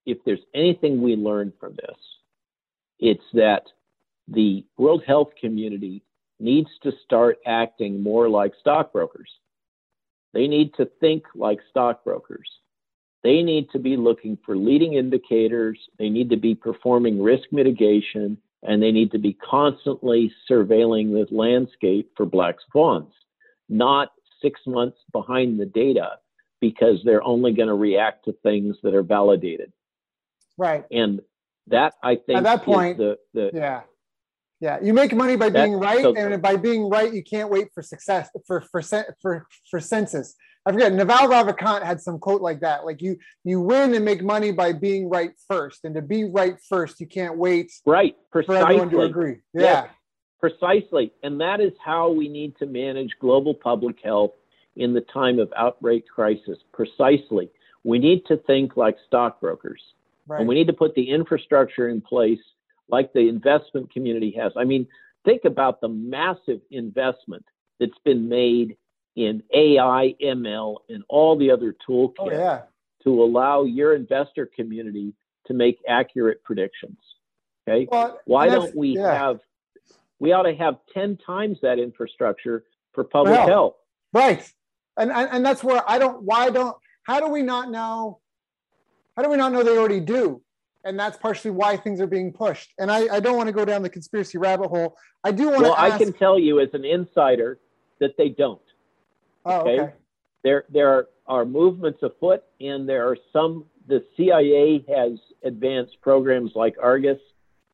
if 0.05 0.17
there's 0.25 0.41
anything 0.53 1.01
we 1.01 1.15
learn 1.15 1.53
from 1.59 1.75
this, 1.75 1.97
it's 2.99 3.23
that 3.33 3.63
the 4.27 4.65
World 4.77 5.03
Health 5.07 5.29
Community 5.39 6.03
needs 6.39 6.69
to 6.83 6.91
start 7.03 7.37
acting 7.47 8.03
more 8.03 8.29
like 8.29 8.53
stockbrokers. 8.59 9.29
They 10.33 10.47
need 10.47 10.73
to 10.75 10.85
think 10.99 11.23
like 11.33 11.59
stockbrokers. 11.69 12.49
They 13.25 13.41
need 13.41 13.71
to 13.71 13.79
be 13.79 13.97
looking 13.97 14.37
for 14.45 14.55
leading 14.55 14.93
indicators. 14.93 15.79
They 15.97 16.09
need 16.09 16.29
to 16.29 16.37
be 16.37 16.53
performing 16.53 17.19
risk 17.19 17.45
mitigation 17.51 18.37
and 18.61 18.83
they 18.83 18.91
need 18.91 19.11
to 19.13 19.17
be 19.17 19.33
constantly 19.33 20.31
surveilling 20.47 21.11
the 21.11 21.25
landscape 21.35 22.11
for 22.15 22.27
black 22.27 22.57
swans, 22.69 23.11
not 23.67 24.11
six 24.43 24.61
months 24.67 24.99
behind 25.11 25.59
the 25.59 25.65
data 25.65 26.19
because 26.61 26.99
they're 27.03 27.23
only 27.23 27.51
going 27.51 27.67
to 27.67 27.73
react 27.73 28.25
to 28.25 28.33
things 28.43 28.75
that 28.83 28.93
are 28.93 29.01
validated. 29.01 29.73
Right. 30.55 30.85
And 30.91 31.21
that 31.65 31.95
I 32.03 32.17
think 32.17 32.37
at 32.37 32.43
that 32.43 32.63
point, 32.63 32.99
the, 32.99 33.17
the 33.33 33.49
yeah. 33.55 33.81
Yeah, 34.59 34.77
you 34.83 34.93
make 34.93 35.13
money 35.15 35.35
by 35.35 35.49
being 35.49 35.73
right, 35.73 36.03
so, 36.03 36.15
and 36.15 36.41
by 36.41 36.57
being 36.57 36.89
right, 36.89 37.11
you 37.11 37.23
can't 37.23 37.49
wait 37.49 37.69
for 37.73 37.81
success 37.81 38.29
for 38.45 38.61
for 38.61 38.83
for 39.19 39.47
for 39.69 39.79
census. 39.79 40.35
I 40.65 40.71
forget. 40.71 40.93
Naval 40.93 41.29
Ravikant 41.29 41.83
had 41.83 42.01
some 42.01 42.17
quote 42.17 42.41
like 42.41 42.61
that, 42.61 42.85
like 42.85 43.01
you 43.01 43.17
you 43.43 43.61
win 43.61 43.93
and 43.93 44.03
make 44.03 44.23
money 44.23 44.51
by 44.51 44.73
being 44.73 45.09
right 45.09 45.31
first, 45.47 45.85
and 45.85 45.93
to 45.95 46.01
be 46.01 46.23
right 46.23 46.57
first, 46.67 46.99
you 46.99 47.07
can't 47.07 47.37
wait. 47.37 47.71
Right, 47.85 48.15
precisely. 48.31 48.55
For 48.55 48.61
everyone 48.61 48.89
to 48.89 49.01
agree. 49.01 49.37
Yeah. 49.53 49.87
Precisely, 50.39 51.11
and 51.23 51.39
that 51.39 51.61
is 51.61 51.71
how 51.83 52.11
we 52.11 52.27
need 52.27 52.55
to 52.57 52.65
manage 52.65 53.11
global 53.19 53.53
public 53.53 53.97
health 54.03 54.31
in 54.75 54.93
the 54.93 55.01
time 55.01 55.39
of 55.39 55.51
outbreak 55.55 56.07
crisis. 56.07 56.57
Precisely, 56.73 57.49
we 57.83 57.99
need 57.99 58.25
to 58.27 58.37
think 58.37 58.75
like 58.75 58.97
stockbrokers, 59.07 59.81
right. 60.27 60.39
and 60.39 60.47
we 60.47 60.55
need 60.55 60.67
to 60.67 60.73
put 60.73 60.93
the 60.95 61.09
infrastructure 61.09 61.89
in 61.89 62.01
place 62.01 62.39
like 62.89 63.13
the 63.13 63.27
investment 63.27 63.91
community 63.91 64.35
has. 64.37 64.51
I 64.55 64.65
mean, 64.65 64.87
think 65.23 65.45
about 65.45 65.81
the 65.81 65.87
massive 65.87 66.61
investment 66.69 67.45
that's 67.79 67.97
been 68.03 68.29
made 68.29 68.77
in 69.15 69.43
AI, 69.53 70.13
ML, 70.21 70.77
and 70.89 71.03
all 71.07 71.37
the 71.37 71.51
other 71.51 71.75
toolkits 71.87 72.13
oh, 72.19 72.31
yeah. 72.31 72.61
to 73.03 73.23
allow 73.23 73.63
your 73.63 73.95
investor 73.95 74.45
community 74.45 75.13
to 75.47 75.53
make 75.53 75.79
accurate 75.87 76.43
predictions. 76.43 76.97
Okay. 77.67 77.87
Well, 77.91 78.19
Why 78.25 78.47
don't 78.47 78.75
we 78.75 78.89
yeah. 78.97 79.13
have, 79.13 79.39
we 80.19 80.33
ought 80.33 80.43
to 80.43 80.55
have 80.55 80.75
10 80.93 81.17
times 81.17 81.59
that 81.61 81.79
infrastructure 81.79 82.63
for 82.93 83.03
public 83.03 83.35
well, 83.35 83.47
health. 83.47 83.75
Right. 84.13 84.51
And, 84.97 85.11
and, 85.11 85.29
and 85.31 85.45
that's 85.45 85.63
where 85.63 85.81
I 85.89 85.97
don't, 85.97 86.23
why 86.23 86.49
don't, 86.49 86.75
how 87.03 87.19
do 87.19 87.27
we 87.29 87.41
not 87.41 87.71
know? 87.71 88.19
How 89.15 89.23
do 89.23 89.29
we 89.29 89.37
not 89.37 89.53
know 89.53 89.63
they 89.63 89.77
already 89.77 89.99
do? 89.99 90.41
and 90.85 90.99
that's 90.99 91.17
partially 91.17 91.51
why 91.51 91.75
things 91.75 91.99
are 91.99 92.07
being 92.07 92.31
pushed. 92.31 92.73
And 92.77 92.91
I, 92.91 93.15
I 93.15 93.19
don't 93.19 93.35
want 93.35 93.47
to 93.47 93.53
go 93.53 93.65
down 93.65 93.81
the 93.81 93.89
conspiracy 93.89 94.37
rabbit 94.37 94.69
hole. 94.69 94.95
I 95.23 95.31
do 95.31 95.45
want 95.45 95.63
well, 95.63 95.75
to. 95.75 95.81
Well, 95.81 95.93
I 95.93 95.97
can 95.97 96.13
tell 96.13 96.39
you 96.39 96.59
as 96.59 96.69
an 96.73 96.85
insider 96.85 97.59
that 97.99 98.15
they 98.17 98.29
don't. 98.29 98.61
Oh, 99.45 99.61
okay. 99.61 99.79
okay. 99.79 99.93
There, 100.43 100.65
there 100.69 100.89
are, 100.89 101.07
are 101.27 101.45
movements 101.45 101.99
afoot, 102.01 102.43
and 102.59 102.87
there 102.87 103.07
are 103.07 103.17
some. 103.33 103.65
The 103.87 104.03
CIA 104.17 104.83
has 104.89 105.19
advanced 105.43 105.97
programs 106.01 106.51
like 106.55 106.75
Argus 106.81 107.19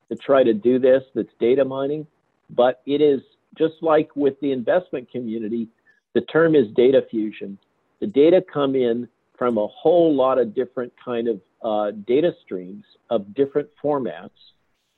to 0.09 0.15
try 0.15 0.43
to 0.43 0.53
do 0.53 0.79
this. 0.79 1.03
That's 1.15 1.29
data 1.39 1.63
mining, 1.63 2.05
but 2.49 2.81
it 2.85 3.01
is 3.01 3.21
just 3.57 3.75
like 3.81 4.15
with 4.15 4.39
the 4.41 4.51
investment 4.51 5.09
community. 5.11 5.67
The 6.13 6.21
term 6.21 6.55
is 6.55 6.67
data 6.75 7.05
fusion. 7.09 7.57
The 7.99 8.07
data 8.07 8.43
come 8.53 8.75
in 8.75 9.07
from 9.37 9.57
a 9.57 9.67
whole 9.67 10.13
lot 10.13 10.37
of 10.37 10.53
different 10.53 10.93
kind 11.03 11.27
of 11.27 11.41
uh, 11.63 11.91
data 12.05 12.33
streams 12.43 12.83
of 13.09 13.33
different 13.33 13.69
formats, 13.83 14.29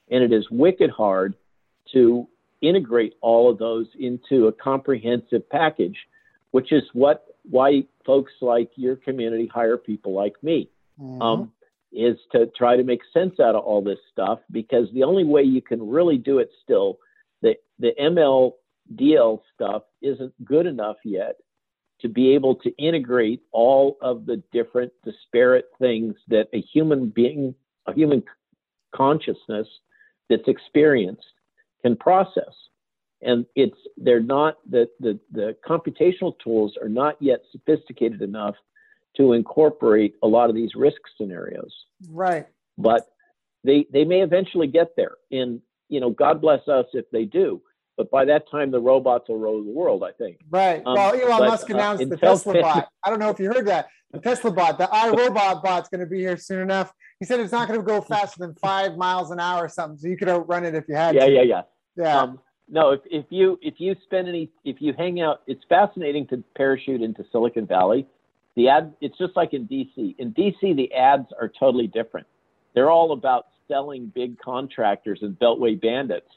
and 0.10 0.24
it 0.24 0.34
is 0.34 0.50
wicked 0.50 0.90
hard 0.90 1.36
to 1.94 2.28
integrate 2.62 3.14
all 3.22 3.50
of 3.50 3.58
those 3.58 3.88
into 4.00 4.48
a 4.48 4.52
comprehensive 4.52 5.48
package, 5.50 5.98
which 6.54 6.72
is 6.72 6.84
what 6.94 7.26
why 7.50 7.84
folks 8.06 8.32
like 8.42 8.70
your 8.76 8.96
community 8.96 9.50
hire 9.54 9.78
people 9.78 10.14
like 10.14 10.36
me. 10.42 10.70
Mm-hmm. 11.00 11.22
Um, 11.22 11.52
is 11.92 12.18
to 12.32 12.48
try 12.58 12.76
to 12.76 12.84
make 12.84 13.02
sense 13.14 13.40
out 13.40 13.54
of 13.54 13.64
all 13.64 13.84
this 13.84 14.00
stuff 14.12 14.40
because 14.52 14.88
the 14.94 15.04
only 15.04 15.24
way 15.24 15.44
you 15.44 15.62
can 15.62 15.88
really 15.88 16.18
do 16.18 16.40
it 16.40 16.50
still, 16.64 16.98
the 17.42 17.54
the 17.80 17.92
ML 18.00 18.54
DL 18.96 19.42
stuff 19.54 19.84
isn't 20.02 20.34
good 20.46 20.66
enough 20.66 20.98
yet 21.04 21.36
to 22.02 22.10
be 22.10 22.34
able 22.34 22.56
to 22.56 22.70
integrate 22.78 23.42
all 23.52 23.98
of 24.02 24.26
the 24.26 24.42
different 24.52 24.92
disparate 25.06 25.70
things 25.80 26.16
that 26.28 26.48
a 26.54 26.62
human 26.62 27.10
being, 27.10 27.56
a 27.88 27.94
human 27.94 28.24
consciousness 28.94 29.68
that's 30.30 30.48
experienced 30.48 31.26
can 31.82 31.96
process. 31.96 32.54
And 33.26 33.46
it's 33.56 33.78
they're 33.98 34.22
not 34.22 34.58
the, 34.70 34.90
the, 35.00 35.20
the 35.32 35.56
computational 35.68 36.34
tools 36.44 36.76
are 36.82 36.90
not 36.90 37.16
yet 37.20 37.42
sophisticated 37.52 38.22
enough 38.22 38.56
to 39.18 39.34
incorporate 39.34 40.16
a 40.24 40.28
lot 40.28 40.50
of 40.50 40.56
these 40.56 40.72
risk 40.76 41.00
scenarios. 41.18 41.74
Right. 42.10 42.48
But 42.78 43.08
they 43.64 43.86
they 43.92 44.04
may 44.04 44.22
eventually 44.22 44.68
get 44.68 44.96
there. 44.98 45.14
And 45.32 45.62
you 45.90 46.00
know, 46.00 46.10
God 46.10 46.42
bless 46.42 46.68
us 46.68 46.86
if 46.94 47.10
they 47.12 47.26
do 47.26 47.62
but 47.98 48.10
by 48.10 48.26
that 48.26 48.50
time 48.50 48.72
the 48.72 48.80
robots 48.80 49.30
will 49.30 49.38
rule 49.38 49.64
the 49.64 49.72
world. 49.72 50.04
I 50.04 50.12
think. 50.12 50.40
Right. 50.50 50.82
Um, 50.86 50.96
well, 50.96 51.14
Elon 51.14 51.40
but, 51.40 51.48
Musk 51.48 51.70
uh, 51.70 51.74
announced 51.74 52.04
uh, 52.04 52.08
the 52.08 52.18
Tesla 52.18 52.54
bot. 52.62 52.88
I 53.06 53.10
don't 53.10 53.20
know 53.20 53.30
if 53.30 53.40
you 53.40 53.48
heard 53.48 53.68
that. 53.68 53.88
The 54.12 54.20
Tesla 54.20 54.52
bot, 54.52 54.78
the 54.78 54.86
iRobot 54.86 55.64
bot's 55.64 55.90
going 55.90 56.02
to 56.02 56.06
be 56.06 56.20
here 56.20 56.38
soon 56.38 56.62
enough. 56.62 56.94
He 57.20 57.26
said 57.26 57.40
it's 57.40 57.52
not 57.52 57.68
going 57.68 57.80
to 57.80 57.86
go 57.86 58.02
faster 58.02 58.38
than 58.40 58.54
five 58.56 58.96
miles 58.96 59.32
an 59.32 59.40
hour 59.40 59.66
or 59.66 59.70
something, 59.70 59.98
so 59.98 60.08
you 60.08 60.18
could 60.18 60.30
outrun 60.30 60.66
it 60.66 60.76
if 60.76 60.86
you 60.88 60.96
had 60.96 61.16
yeah, 61.16 61.26
to. 61.26 61.32
Yeah, 61.32 61.42
yeah, 61.42 61.62
yeah. 61.96 62.20
Um, 62.20 62.40
no, 62.74 62.90
if, 62.90 63.02
if 63.06 63.26
you 63.30 63.60
if 63.62 63.76
you 63.78 63.96
spend 64.04 64.28
any 64.28 64.50
if 64.66 64.78
you 64.80 64.94
hang 64.98 65.22
out, 65.22 65.44
it's 65.46 65.64
fascinating 65.70 66.26
to 66.28 66.44
parachute 66.58 67.04
into 67.04 67.24
Silicon 67.32 67.68
Valley. 67.68 68.08
The 68.56 68.68
ad, 68.68 68.94
it's 69.00 69.16
just 69.20 69.36
like 69.36 69.54
in 69.54 69.68
DC. 69.68 70.16
In 70.18 70.34
DC, 70.34 70.76
the 70.76 70.92
ads 70.92 71.28
are 71.40 71.52
totally 71.60 71.86
different. 71.86 72.26
They're 72.74 72.90
all 72.90 73.12
about 73.12 73.46
selling 73.68 74.12
big 74.16 74.40
contractors 74.40 75.20
and 75.22 75.38
beltway 75.38 75.80
bandits. 75.80 76.30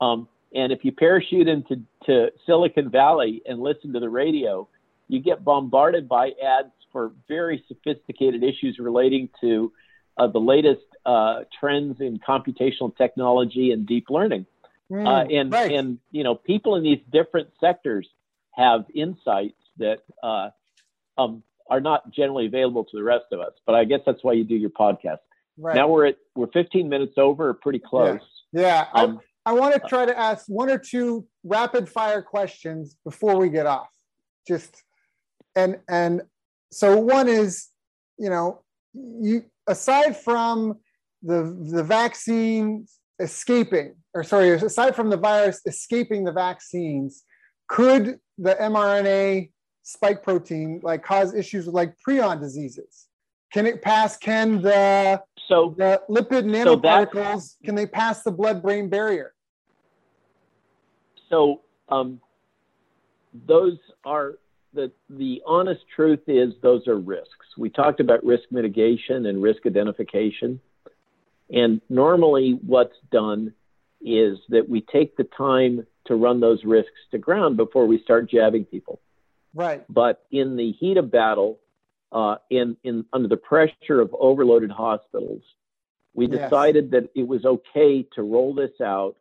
Um, 0.00 0.28
and 0.54 0.72
if 0.72 0.84
you 0.84 0.92
parachute 0.92 1.48
into 1.48 1.82
to 2.06 2.28
Silicon 2.46 2.88
Valley 2.88 3.42
and 3.44 3.58
listen 3.58 3.92
to 3.92 3.98
the 3.98 4.08
radio, 4.08 4.68
you 5.08 5.20
get 5.20 5.42
bombarded 5.42 6.08
by 6.08 6.30
ads 6.40 6.70
for 6.92 7.10
very 7.26 7.64
sophisticated 7.66 8.44
issues 8.44 8.78
relating 8.78 9.28
to 9.40 9.72
uh, 10.18 10.28
the 10.28 10.38
latest 10.38 10.82
uh, 11.04 11.40
trends 11.58 12.00
in 12.00 12.20
computational 12.20 12.96
technology 12.96 13.72
and 13.72 13.88
deep 13.88 14.06
learning. 14.08 14.46
Mm, 14.90 15.06
uh, 15.06 15.28
and 15.32 15.52
right. 15.52 15.72
and 15.72 15.98
you 16.10 16.24
know, 16.24 16.34
people 16.34 16.76
in 16.76 16.82
these 16.82 17.00
different 17.12 17.48
sectors 17.60 18.08
have 18.52 18.84
insights 18.94 19.54
that 19.78 20.02
uh, 20.22 20.50
um, 21.16 21.42
are 21.68 21.80
not 21.80 22.10
generally 22.12 22.46
available 22.46 22.84
to 22.84 22.96
the 22.96 23.02
rest 23.02 23.26
of 23.32 23.40
us. 23.40 23.52
But 23.66 23.76
I 23.76 23.84
guess 23.84 24.00
that's 24.04 24.24
why 24.24 24.32
you 24.32 24.44
do 24.44 24.56
your 24.56 24.70
podcast. 24.70 25.18
Right. 25.56 25.76
Now 25.76 25.88
we're 25.88 26.06
at 26.06 26.16
we're 26.34 26.48
15 26.48 26.88
minutes 26.88 27.14
over, 27.16 27.54
pretty 27.54 27.78
close. 27.78 28.20
Yeah, 28.52 28.86
yeah. 28.94 29.02
Um, 29.02 29.20
I, 29.46 29.50
I 29.50 29.52
want 29.54 29.74
to 29.74 29.80
try 29.88 30.06
to 30.06 30.18
ask 30.18 30.46
one 30.48 30.70
or 30.70 30.78
two 30.78 31.26
rapid 31.44 31.88
fire 31.88 32.22
questions 32.22 32.96
before 33.04 33.38
we 33.38 33.48
get 33.48 33.66
off. 33.66 33.88
Just 34.48 34.82
and 35.54 35.78
and 35.88 36.22
so 36.72 36.98
one 36.98 37.28
is, 37.28 37.68
you 38.18 38.30
know, 38.30 38.62
you 38.92 39.44
aside 39.68 40.16
from 40.16 40.78
the 41.22 41.56
the 41.70 41.84
vaccine 41.84 42.86
escaping, 43.20 43.94
or 44.14 44.24
sorry, 44.24 44.50
aside 44.50 44.96
from 44.96 45.10
the 45.10 45.16
virus 45.16 45.60
escaping 45.66 46.24
the 46.24 46.32
vaccines, 46.32 47.24
could 47.68 48.18
the 48.38 48.54
mRNA 48.54 49.50
spike 49.82 50.22
protein 50.22 50.80
like 50.82 51.04
cause 51.04 51.34
issues 51.34 51.66
with 51.66 51.74
like 51.74 51.94
prion 52.06 52.40
diseases? 52.40 53.06
Can 53.52 53.66
it 53.66 53.82
pass? 53.82 54.16
Can 54.16 54.62
the 54.62 55.22
so 55.48 55.74
the 55.76 56.00
lipid 56.08 56.44
nanoparticles 56.44 57.42
so 57.42 57.56
can 57.64 57.74
they 57.74 57.86
pass 57.86 58.22
the 58.22 58.30
blood-brain 58.30 58.88
barrier? 58.88 59.34
So 61.28 61.60
um, 61.88 62.20
those 63.46 63.78
are 64.04 64.34
the 64.72 64.90
the 65.08 65.42
honest 65.46 65.82
truth 65.94 66.20
is 66.26 66.54
those 66.62 66.86
are 66.86 66.98
risks. 66.98 67.46
We 67.58 67.70
talked 67.70 68.00
about 68.00 68.24
risk 68.24 68.44
mitigation 68.50 69.26
and 69.26 69.42
risk 69.42 69.66
identification, 69.66 70.60
and 71.52 71.80
normally 71.88 72.58
what's 72.64 72.96
done 73.10 73.54
is 74.00 74.38
that 74.48 74.68
we 74.68 74.80
take 74.80 75.16
the 75.16 75.24
time 75.24 75.86
to 76.06 76.14
run 76.14 76.40
those 76.40 76.64
risks 76.64 76.92
to 77.10 77.18
ground 77.18 77.56
before 77.56 77.86
we 77.86 78.02
start 78.02 78.30
jabbing 78.30 78.64
people. 78.64 79.00
Right. 79.54 79.84
But 79.88 80.24
in 80.30 80.56
the 80.56 80.72
heat 80.72 80.96
of 80.96 81.10
battle, 81.10 81.58
uh, 82.12 82.36
in, 82.48 82.76
in 82.82 83.04
under 83.12 83.28
the 83.28 83.36
pressure 83.36 84.00
of 84.00 84.14
overloaded 84.18 84.70
hospitals, 84.70 85.42
we 86.14 86.26
decided 86.26 86.90
yes. 86.90 87.02
that 87.02 87.10
it 87.20 87.26
was 87.26 87.44
okay 87.44 88.04
to 88.14 88.22
roll 88.22 88.54
this 88.54 88.80
out 88.80 89.16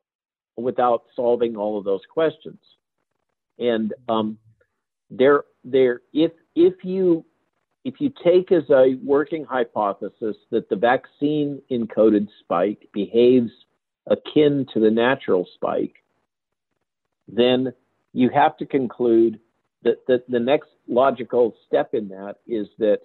without 0.56 1.04
solving 1.16 1.56
all 1.56 1.78
of 1.78 1.86
those 1.86 2.02
questions. 2.12 2.60
And 3.60 3.94
um, 4.08 4.38
there, 5.10 5.44
there, 5.64 6.02
if 6.14 6.32
if 6.56 6.84
you 6.84 7.26
if 7.84 7.96
you 8.00 8.12
take 8.24 8.52
as 8.52 8.70
a 8.70 8.96
working 9.04 9.46
hypothesis 9.46 10.36
that 10.52 10.70
the 10.70 10.76
vaccine 10.76 11.62
encoded 11.72 12.28
spike 12.40 12.90
behaves 12.94 13.52
akin 14.08 14.66
to 14.74 14.80
the 14.80 14.92
natural 14.92 15.48
spike, 15.56 15.96
then 17.28 17.74
you 18.14 18.30
have 18.30 18.58
to 18.58 18.66
conclude 18.66 19.40
that, 19.84 20.06
that 20.08 20.30
the 20.30 20.40
next 20.40 20.70
logical 20.88 21.56
step 21.68 21.94
in 21.94 22.10
that 22.10 22.38
is 22.48 22.68
that 22.80 23.00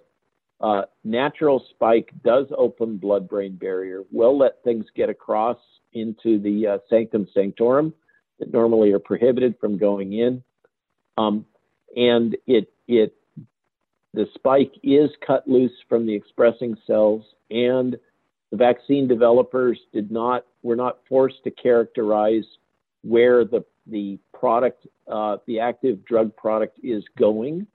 uh, 0.61 0.83
natural 1.03 1.63
spike 1.71 2.11
does 2.23 2.47
open 2.57 2.97
blood 2.97 3.27
brain 3.27 3.55
barrier, 3.55 4.03
will 4.11 4.37
let 4.37 4.63
things 4.63 4.85
get 4.95 5.09
across 5.09 5.57
into 5.93 6.39
the 6.39 6.67
uh, 6.67 6.77
sanctum 6.89 7.27
sanctorum 7.33 7.93
that 8.39 8.51
normally 8.51 8.91
are 8.91 8.99
prohibited 8.99 9.55
from 9.59 9.77
going 9.77 10.13
in. 10.13 10.43
Um, 11.17 11.45
and 11.95 12.35
it, 12.47 12.71
it, 12.87 13.15
the 14.15 14.27
spike 14.33 14.73
is 14.81 15.09
cut 15.25 15.47
loose 15.47 15.73
from 15.89 16.05
the 16.05 16.15
expressing 16.15 16.75
cells 16.87 17.23
and 17.51 17.97
the 18.51 18.57
vaccine 18.57 19.07
developers 19.07 19.77
did 19.93 20.09
not, 20.11 20.45
were 20.63 20.75
not 20.75 20.99
forced 21.07 21.43
to 21.43 21.51
characterize 21.51 22.45
where 23.01 23.43
the, 23.43 23.63
the 23.87 24.17
product, 24.33 24.87
uh, 25.11 25.37
the 25.45 25.59
active 25.59 26.03
drug 26.05 26.35
product 26.35 26.79
is 26.81 27.03
going 27.17 27.67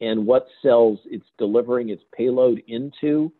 and 0.00 0.26
what 0.26 0.46
cells 0.62 0.98
it's 1.06 1.26
delivering 1.38 1.88
its 1.88 2.02
payload 2.14 2.62
into 2.68 3.32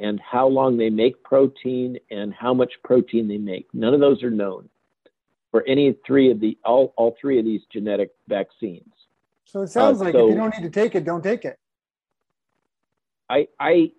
and 0.00 0.20
how 0.20 0.46
long 0.46 0.76
they 0.76 0.90
make 0.90 1.22
protein 1.22 1.98
and 2.10 2.34
how 2.34 2.52
much 2.52 2.72
protein 2.84 3.26
they 3.26 3.38
make. 3.38 3.66
None 3.72 3.94
of 3.94 4.00
those 4.00 4.22
are 4.22 4.30
known 4.30 4.68
for 5.50 5.64
any 5.66 5.96
three 6.06 6.30
of 6.30 6.40
the 6.40 6.58
all, 6.64 6.92
all 6.96 7.16
three 7.18 7.38
of 7.38 7.44
these 7.46 7.62
genetic 7.72 8.10
vaccines. 8.28 8.92
So 9.46 9.62
it 9.62 9.68
sounds 9.68 10.00
uh, 10.00 10.04
like 10.04 10.12
so 10.12 10.26
if 10.26 10.32
you 10.32 10.36
don't 10.36 10.54
need 10.54 10.64
to 10.64 10.70
take 10.70 10.94
it, 10.94 11.04
don't 11.04 11.22
take 11.22 11.44
it. 11.44 11.58
I 13.28 13.48
I 13.58 13.92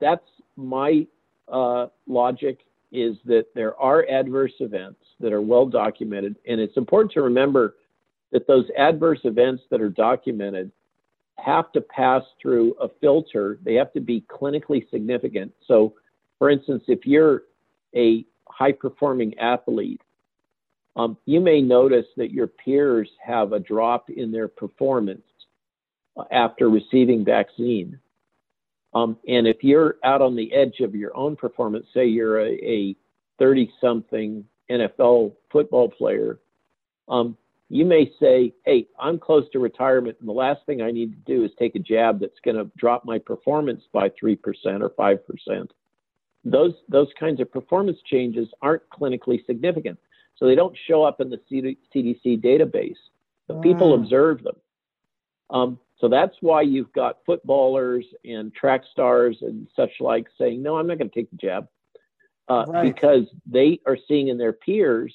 that's 0.00 0.26
my 0.56 1.06
uh, 1.50 1.86
logic 2.06 2.60
is 2.92 3.16
that 3.24 3.46
there 3.54 3.78
are 3.80 4.08
adverse 4.08 4.52
events 4.60 5.00
that 5.20 5.32
are 5.32 5.42
well 5.42 5.66
documented, 5.66 6.36
and 6.46 6.60
it's 6.60 6.76
important 6.76 7.12
to 7.12 7.22
remember 7.22 7.76
that 8.32 8.46
those 8.46 8.66
adverse 8.78 9.20
events 9.24 9.62
that 9.70 9.80
are 9.80 9.88
documented 9.88 10.70
have 11.38 11.72
to 11.72 11.80
pass 11.80 12.22
through 12.40 12.74
a 12.80 12.88
filter. 13.00 13.58
They 13.64 13.74
have 13.74 13.92
to 13.94 14.00
be 14.00 14.24
clinically 14.30 14.88
significant. 14.90 15.52
So, 15.66 15.94
for 16.38 16.50
instance, 16.50 16.84
if 16.86 17.04
you're 17.04 17.44
a 17.96 18.24
high 18.48 18.72
performing 18.72 19.36
athlete, 19.38 20.00
um, 20.96 21.16
you 21.26 21.40
may 21.40 21.60
notice 21.60 22.06
that 22.16 22.30
your 22.30 22.46
peers 22.46 23.08
have 23.24 23.52
a 23.52 23.58
drop 23.58 24.10
in 24.10 24.30
their 24.30 24.46
performance 24.46 25.22
after 26.30 26.68
receiving 26.68 27.24
vaccine. 27.24 27.98
Um, 28.94 29.16
and 29.26 29.46
if 29.46 29.62
you're 29.62 29.96
out 30.04 30.22
on 30.22 30.36
the 30.36 30.52
edge 30.52 30.80
of 30.80 30.94
your 30.94 31.16
own 31.16 31.36
performance, 31.36 31.86
say 31.92 32.06
you're 32.06 32.40
a 32.40 32.94
30 33.38 33.72
something 33.80 34.44
NFL 34.70 35.32
football 35.50 35.88
player, 35.88 36.38
um, 37.08 37.36
you 37.68 37.84
may 37.84 38.12
say, 38.20 38.54
Hey, 38.64 38.86
I'm 39.00 39.18
close 39.18 39.44
to 39.52 39.58
retirement, 39.58 40.16
and 40.20 40.28
the 40.28 40.32
last 40.32 40.60
thing 40.66 40.80
I 40.80 40.90
need 40.90 41.12
to 41.12 41.32
do 41.32 41.44
is 41.44 41.50
take 41.58 41.74
a 41.74 41.80
jab 41.80 42.20
that's 42.20 42.38
going 42.44 42.56
to 42.56 42.70
drop 42.76 43.04
my 43.04 43.18
performance 43.18 43.82
by 43.92 44.10
3% 44.10 44.38
or 44.80 44.90
5%. 44.90 45.68
Those, 46.44 46.74
those 46.88 47.08
kinds 47.18 47.40
of 47.40 47.50
performance 47.50 47.98
changes 48.08 48.48
aren't 48.62 48.88
clinically 48.90 49.44
significant. 49.46 49.98
So 50.36 50.46
they 50.46 50.54
don't 50.54 50.76
show 50.86 51.02
up 51.02 51.20
in 51.20 51.30
the 51.30 51.40
CDC 51.50 52.42
database, 52.42 52.96
but 53.48 53.62
people 53.62 53.96
mm. 53.96 54.02
observe 54.02 54.42
them. 54.42 54.56
Um, 55.50 55.78
so 56.04 56.08
that's 56.08 56.36
why 56.42 56.60
you've 56.60 56.92
got 56.92 57.20
footballers 57.24 58.04
and 58.26 58.54
track 58.54 58.82
stars 58.92 59.38
and 59.40 59.66
such 59.74 59.88
like 60.00 60.26
saying, 60.38 60.62
no, 60.62 60.76
I'm 60.76 60.86
not 60.86 60.98
going 60.98 61.08
to 61.08 61.14
take 61.14 61.30
the 61.30 61.38
jab 61.38 61.66
uh, 62.46 62.66
right. 62.68 62.94
because 62.94 63.22
they 63.46 63.80
are 63.86 63.96
seeing 64.06 64.28
in 64.28 64.36
their 64.36 64.52
peers 64.52 65.14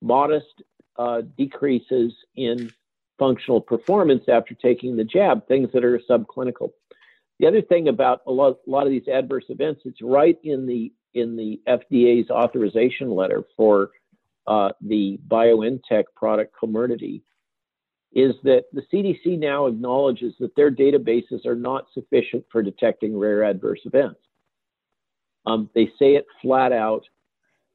modest 0.00 0.62
uh, 0.98 1.20
decreases 1.36 2.14
in 2.34 2.72
functional 3.18 3.60
performance 3.60 4.24
after 4.26 4.54
taking 4.54 4.96
the 4.96 5.04
jab, 5.04 5.46
things 5.48 5.68
that 5.74 5.84
are 5.84 6.00
subclinical. 6.08 6.70
The 7.38 7.46
other 7.46 7.60
thing 7.60 7.88
about 7.88 8.22
a 8.26 8.32
lot, 8.32 8.56
a 8.66 8.70
lot 8.70 8.86
of 8.86 8.90
these 8.90 9.08
adverse 9.08 9.44
events, 9.50 9.82
it's 9.84 10.00
right 10.00 10.38
in 10.42 10.66
the 10.66 10.94
in 11.12 11.36
the 11.36 11.60
FDA's 11.68 12.30
authorization 12.30 13.10
letter 13.10 13.44
for 13.54 13.90
uh, 14.46 14.70
the 14.80 15.20
BioNTech 15.28 16.04
product 16.16 16.56
Comirnaty 16.58 17.20
is 18.12 18.34
that 18.44 18.64
the 18.72 18.82
CDC 18.92 19.38
now 19.38 19.66
acknowledges 19.66 20.34
that 20.38 20.54
their 20.54 20.70
databases 20.70 21.46
are 21.46 21.56
not 21.56 21.86
sufficient 21.94 22.44
for 22.52 22.62
detecting 22.62 23.18
rare 23.18 23.42
adverse 23.42 23.80
events. 23.84 24.20
Um, 25.46 25.70
they 25.74 25.86
say 25.98 26.14
it 26.14 26.26
flat 26.40 26.72
out. 26.72 27.04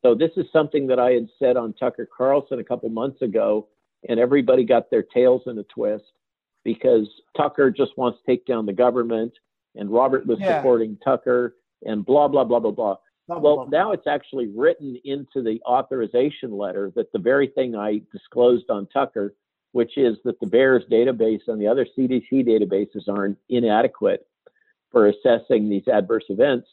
So 0.04 0.14
this 0.14 0.32
is 0.38 0.46
something 0.54 0.88
that 0.88 1.00
I 1.00 1.12
had 1.12 1.28
said 1.40 1.58
on 1.58 1.74
Tucker 1.74 2.08
Carlson 2.16 2.60
a 2.60 2.64
couple 2.64 2.88
months 2.90 3.22
ago, 3.22 3.68
and 4.08 4.20
everybody 4.20 4.64
got 4.64 4.92
their 4.92 5.02
tails 5.02 5.42
in 5.48 5.58
a 5.58 5.64
twist 5.64 6.06
because 6.64 7.08
Tucker 7.36 7.72
just 7.72 7.98
wants 7.98 8.20
to 8.20 8.32
take 8.32 8.46
down 8.46 8.66
the 8.66 8.74
government, 8.74 9.34
and 9.76 9.90
Robert 9.90 10.28
was 10.28 10.38
yeah. 10.40 10.60
supporting 10.60 10.98
Tucker, 11.04 11.56
and 11.84 12.06
blah 12.06 12.28
blah 12.28 12.44
blah 12.44 12.60
blah 12.60 12.72
blah. 12.72 12.96
Blah, 13.28 13.40
well, 13.40 13.56
blah, 13.56 13.66
blah. 13.66 13.80
now 13.80 13.92
it's 13.92 14.08
actually 14.08 14.48
written 14.56 14.98
into 15.04 15.42
the 15.42 15.60
authorization 15.66 16.52
letter 16.52 16.94
that 16.96 17.12
the 17.12 17.20
very 17.20 17.48
thing 17.48 17.76
I 17.76 18.02
disclosed 18.14 18.70
on 18.70 18.88
Tucker 18.88 19.34
which 19.72 19.98
is 19.98 20.18
that 20.24 20.40
the 20.40 20.46
VAERS 20.48 20.90
database 20.90 21.42
and 21.48 21.62
the 21.62 21.68
other 21.68 21.86
CDC 21.98 22.32
databases 22.32 23.08
aren't 23.08 23.38
inadequate 23.50 24.26
for 24.92 25.08
assessing 25.08 25.70
these 25.70 25.88
adverse 25.88 26.26
events. 26.30 26.68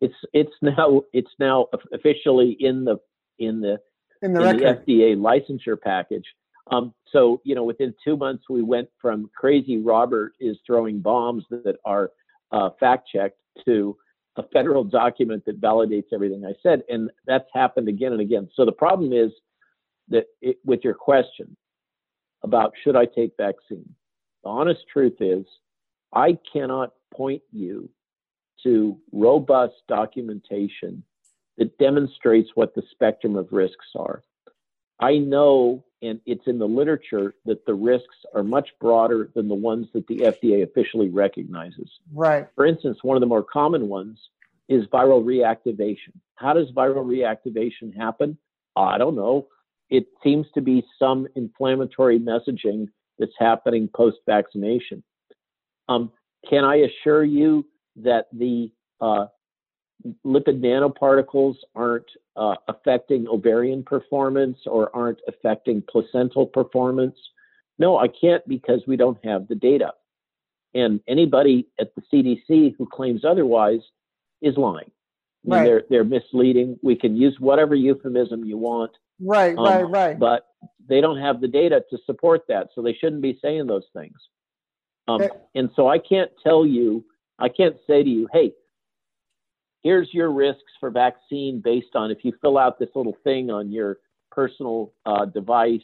It's 0.00 0.14
it's 0.32 0.52
now 0.62 1.02
it's 1.12 1.30
now 1.38 1.66
officially 1.92 2.56
in 2.58 2.84
the 2.84 2.98
in 3.38 3.60
the 3.60 3.78
in 4.22 4.32
the, 4.32 4.50
in 4.50 4.56
the 4.56 4.64
FDA 4.64 5.16
licensure 5.16 5.80
package. 5.80 6.24
Um, 6.70 6.94
so 7.12 7.40
you 7.44 7.54
know, 7.54 7.64
within 7.64 7.94
two 8.04 8.16
months, 8.16 8.44
we 8.48 8.62
went 8.62 8.88
from 9.00 9.30
crazy 9.36 9.78
Robert 9.78 10.32
is 10.40 10.56
throwing 10.66 11.00
bombs 11.00 11.44
that 11.50 11.76
are 11.84 12.10
uh, 12.52 12.70
fact 12.78 13.08
checked 13.12 13.38
to 13.64 13.96
a 14.36 14.42
federal 14.52 14.84
document 14.84 15.44
that 15.46 15.60
validates 15.60 16.06
everything 16.12 16.44
I 16.44 16.54
said, 16.62 16.82
and 16.88 17.10
that's 17.26 17.48
happened 17.52 17.88
again 17.88 18.12
and 18.12 18.20
again. 18.20 18.48
So 18.54 18.64
the 18.64 18.72
problem 18.72 19.12
is 19.12 19.32
that 20.08 20.26
it, 20.40 20.58
with 20.64 20.80
your 20.84 20.94
question, 20.94 21.56
about 22.42 22.72
should 22.82 22.96
I 22.96 23.06
take 23.06 23.32
vaccine. 23.36 23.94
The 24.42 24.50
honest 24.50 24.80
truth 24.92 25.16
is, 25.20 25.44
I 26.14 26.38
cannot 26.52 26.94
point 27.14 27.42
you 27.52 27.88
to 28.62 28.98
robust 29.12 29.74
documentation 29.88 31.02
that 31.58 31.76
demonstrates 31.78 32.50
what 32.54 32.74
the 32.74 32.82
spectrum 32.90 33.36
of 33.36 33.52
risks 33.52 33.86
are. 33.94 34.22
I 34.98 35.18
know, 35.18 35.84
and 36.02 36.20
it's 36.26 36.46
in 36.46 36.58
the 36.58 36.66
literature, 36.66 37.34
that 37.46 37.64
the 37.66 37.74
risks 37.74 38.16
are 38.34 38.42
much 38.42 38.68
broader 38.80 39.30
than 39.34 39.48
the 39.48 39.54
ones 39.54 39.86
that 39.94 40.06
the 40.06 40.18
FDA 40.18 40.62
officially 40.62 41.08
recognizes. 41.08 41.90
Right. 42.12 42.46
For 42.54 42.66
instance, 42.66 42.98
one 43.02 43.16
of 43.16 43.20
the 43.20 43.26
more 43.26 43.42
common 43.42 43.88
ones 43.88 44.18
is 44.68 44.86
viral 44.86 45.24
reactivation. 45.24 46.12
How 46.36 46.52
does 46.52 46.70
viral 46.72 47.04
reactivation 47.04 47.96
happen? 47.96 48.38
I 48.76 48.98
don't 48.98 49.16
know. 49.16 49.48
It 49.90 50.06
seems 50.22 50.46
to 50.54 50.60
be 50.60 50.84
some 50.98 51.26
inflammatory 51.34 52.18
messaging 52.18 52.88
that's 53.18 53.32
happening 53.38 53.88
post 53.94 54.18
vaccination. 54.26 55.02
Um, 55.88 56.12
can 56.48 56.64
I 56.64 56.76
assure 56.76 57.24
you 57.24 57.66
that 57.96 58.26
the 58.32 58.70
uh, 59.00 59.26
lipid 60.24 60.60
nanoparticles 60.60 61.56
aren't 61.74 62.06
uh, 62.36 62.54
affecting 62.68 63.26
ovarian 63.28 63.82
performance 63.82 64.58
or 64.66 64.94
aren't 64.94 65.20
affecting 65.28 65.82
placental 65.90 66.46
performance? 66.46 67.16
No, 67.78 67.98
I 67.98 68.08
can't 68.08 68.46
because 68.48 68.82
we 68.86 68.96
don't 68.96 69.18
have 69.24 69.48
the 69.48 69.54
data. 69.54 69.92
And 70.74 71.00
anybody 71.08 71.66
at 71.80 71.92
the 71.94 72.02
CDC 72.12 72.76
who 72.78 72.86
claims 72.86 73.24
otherwise 73.24 73.80
is 74.40 74.56
lying. 74.56 74.90
Right. 75.44 75.64
they're 75.64 75.82
they're 75.88 76.04
misleading. 76.04 76.78
We 76.82 76.96
can 76.96 77.16
use 77.16 77.36
whatever 77.40 77.74
euphemism 77.74 78.44
you 78.44 78.58
want. 78.58 78.92
Right, 79.20 79.56
um, 79.56 79.64
right, 79.64 79.82
right. 79.82 80.18
But 80.18 80.46
they 80.88 81.00
don't 81.00 81.18
have 81.18 81.40
the 81.40 81.48
data 81.48 81.84
to 81.90 81.98
support 82.06 82.42
that, 82.48 82.68
so 82.74 82.82
they 82.82 82.94
shouldn't 82.94 83.22
be 83.22 83.38
saying 83.42 83.66
those 83.66 83.86
things. 83.94 84.16
Um, 85.08 85.22
okay. 85.22 85.34
And 85.54 85.70
so 85.76 85.88
I 85.88 85.98
can't 85.98 86.30
tell 86.42 86.66
you, 86.66 87.04
I 87.38 87.48
can't 87.48 87.76
say 87.86 88.02
to 88.02 88.08
you, 88.08 88.28
hey, 88.32 88.52
here's 89.82 90.08
your 90.12 90.30
risks 90.30 90.72
for 90.78 90.90
vaccine 90.90 91.60
based 91.60 91.94
on 91.94 92.10
if 92.10 92.18
you 92.24 92.32
fill 92.40 92.58
out 92.58 92.78
this 92.78 92.90
little 92.94 93.16
thing 93.24 93.50
on 93.50 93.70
your 93.70 93.98
personal 94.30 94.92
uh, 95.06 95.24
device, 95.24 95.80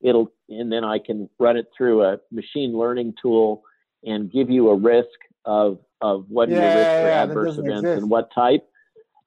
it'll, 0.00 0.32
and 0.48 0.70
then 0.70 0.84
I 0.84 0.98
can 0.98 1.28
run 1.38 1.56
it 1.56 1.66
through 1.76 2.04
a 2.04 2.18
machine 2.30 2.76
learning 2.76 3.14
tool 3.20 3.62
and 4.04 4.30
give 4.30 4.50
you 4.50 4.68
a 4.68 4.74
risk 4.74 5.08
of 5.44 5.78
of 6.00 6.24
what 6.28 6.48
yeah, 6.48 6.56
your 6.56 6.64
risk 6.64 6.76
yeah, 6.78 7.02
for 7.02 7.08
yeah, 7.08 7.22
adverse 7.22 7.58
events 7.58 7.80
exist. 7.80 8.02
and 8.02 8.10
what 8.10 8.30
type. 8.34 8.66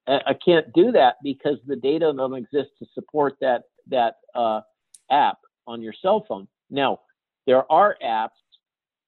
I 0.07 0.33
can't 0.33 0.71
do 0.73 0.91
that 0.91 1.15
because 1.23 1.57
the 1.65 1.77
data 1.77 2.11
don't 2.15 2.35
exist 2.35 2.71
to 2.79 2.85
support 2.93 3.35
that 3.41 3.63
that 3.87 4.15
uh, 4.35 4.61
app 5.09 5.37
on 5.65 5.81
your 5.81 5.93
cell 6.01 6.25
phone. 6.27 6.47
Now, 6.69 6.99
there 7.45 7.69
are 7.71 7.95
apps 8.03 8.29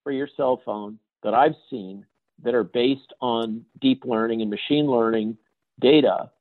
for 0.03 0.11
your 0.11 0.29
cell 0.37 0.61
phone 0.65 0.99
that 1.23 1.33
I've 1.33 1.55
seen 1.69 2.05
that 2.43 2.53
are 2.53 2.63
based 2.63 3.13
on 3.21 3.65
deep 3.81 4.03
learning 4.05 4.41
and 4.41 4.49
machine 4.49 4.85
learning 4.85 5.37
data 5.79 6.31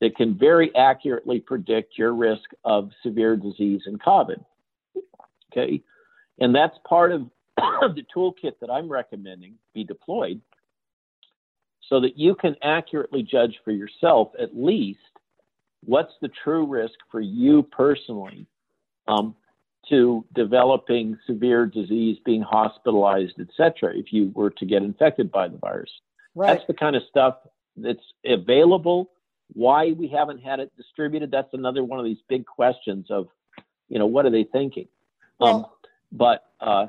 that 0.00 0.16
can 0.16 0.36
very 0.36 0.74
accurately 0.74 1.40
predict 1.40 1.96
your 1.96 2.12
risk 2.14 2.50
of 2.64 2.90
severe 3.02 3.36
disease 3.36 3.82
and 3.86 4.02
COVID. 4.02 4.44
Okay. 5.52 5.82
And 6.40 6.54
that's 6.54 6.76
part 6.88 7.12
of 7.12 7.30
the 7.56 8.04
toolkit 8.14 8.52
that 8.60 8.70
I'm 8.70 8.90
recommending 8.90 9.54
be 9.74 9.84
deployed 9.84 10.40
so 11.88 12.00
that 12.00 12.18
you 12.18 12.34
can 12.34 12.56
accurately 12.62 13.22
judge 13.22 13.58
for 13.64 13.70
yourself 13.70 14.32
at 14.38 14.56
least 14.56 15.00
what's 15.84 16.12
the 16.20 16.30
true 16.44 16.66
risk 16.66 16.94
for 17.10 17.20
you 17.20 17.62
personally 17.62 18.46
um, 19.08 19.34
to 19.88 20.24
developing 20.34 21.18
severe 21.26 21.66
disease, 21.66 22.18
being 22.24 22.42
hospitalized, 22.42 23.38
etc. 23.40 23.92
If 23.94 24.12
you 24.12 24.30
were 24.34 24.50
to 24.50 24.64
get 24.64 24.82
infected 24.82 25.32
by 25.32 25.48
the 25.48 25.58
virus, 25.58 25.90
right. 26.34 26.54
that's 26.54 26.66
the 26.66 26.74
kind 26.74 26.94
of 26.94 27.02
stuff 27.08 27.36
that's 27.76 28.04
available. 28.24 29.10
Why 29.54 29.92
we 29.92 30.08
haven't 30.08 30.38
had 30.38 30.60
it 30.60 30.72
distributed? 30.76 31.30
That's 31.30 31.52
another 31.52 31.82
one 31.82 31.98
of 31.98 32.04
these 32.04 32.22
big 32.28 32.46
questions 32.46 33.06
of, 33.10 33.28
you 33.88 33.98
know, 33.98 34.06
what 34.06 34.24
are 34.24 34.30
they 34.30 34.44
thinking? 34.44 34.86
Well, 35.38 35.56
um, 35.56 35.66
but 36.12 36.44
uh, 36.60 36.86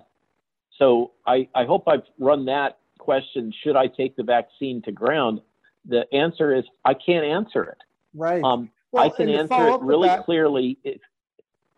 so 0.78 1.12
I, 1.26 1.50
I 1.56 1.66
hope 1.66 1.88
I've 1.88 2.04
run 2.20 2.46
that 2.46 2.78
question. 3.04 3.54
Should 3.64 3.76
I 3.76 3.88
take 3.88 4.16
the 4.16 4.24
vaccine 4.24 4.82
to 4.84 4.92
ground? 4.92 5.42
The 5.86 6.06
answer 6.14 6.56
is 6.56 6.64
I 6.86 6.94
can't 6.94 7.26
answer 7.26 7.64
it. 7.64 7.78
Right. 8.14 8.44
Um, 8.44 8.70
well, 8.92 9.04
I 9.04 9.10
can 9.10 9.30
answer 9.30 9.68
it 9.70 9.82
really 9.82 10.08
that, 10.08 10.26
clearly. 10.26 10.78
If, 10.84 11.02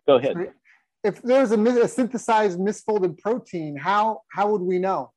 go 0.05 0.15
ahead 0.15 0.51
if 1.05 1.21
there's 1.21 1.51
a, 1.51 1.59
a, 1.59 1.87
synthesized 1.87 2.59
misfolded 2.59 3.19
protein, 3.19 3.77
how 3.77 4.23
how 4.27 4.49
would 4.49 4.61
we 4.61 4.79
know? 4.79 5.11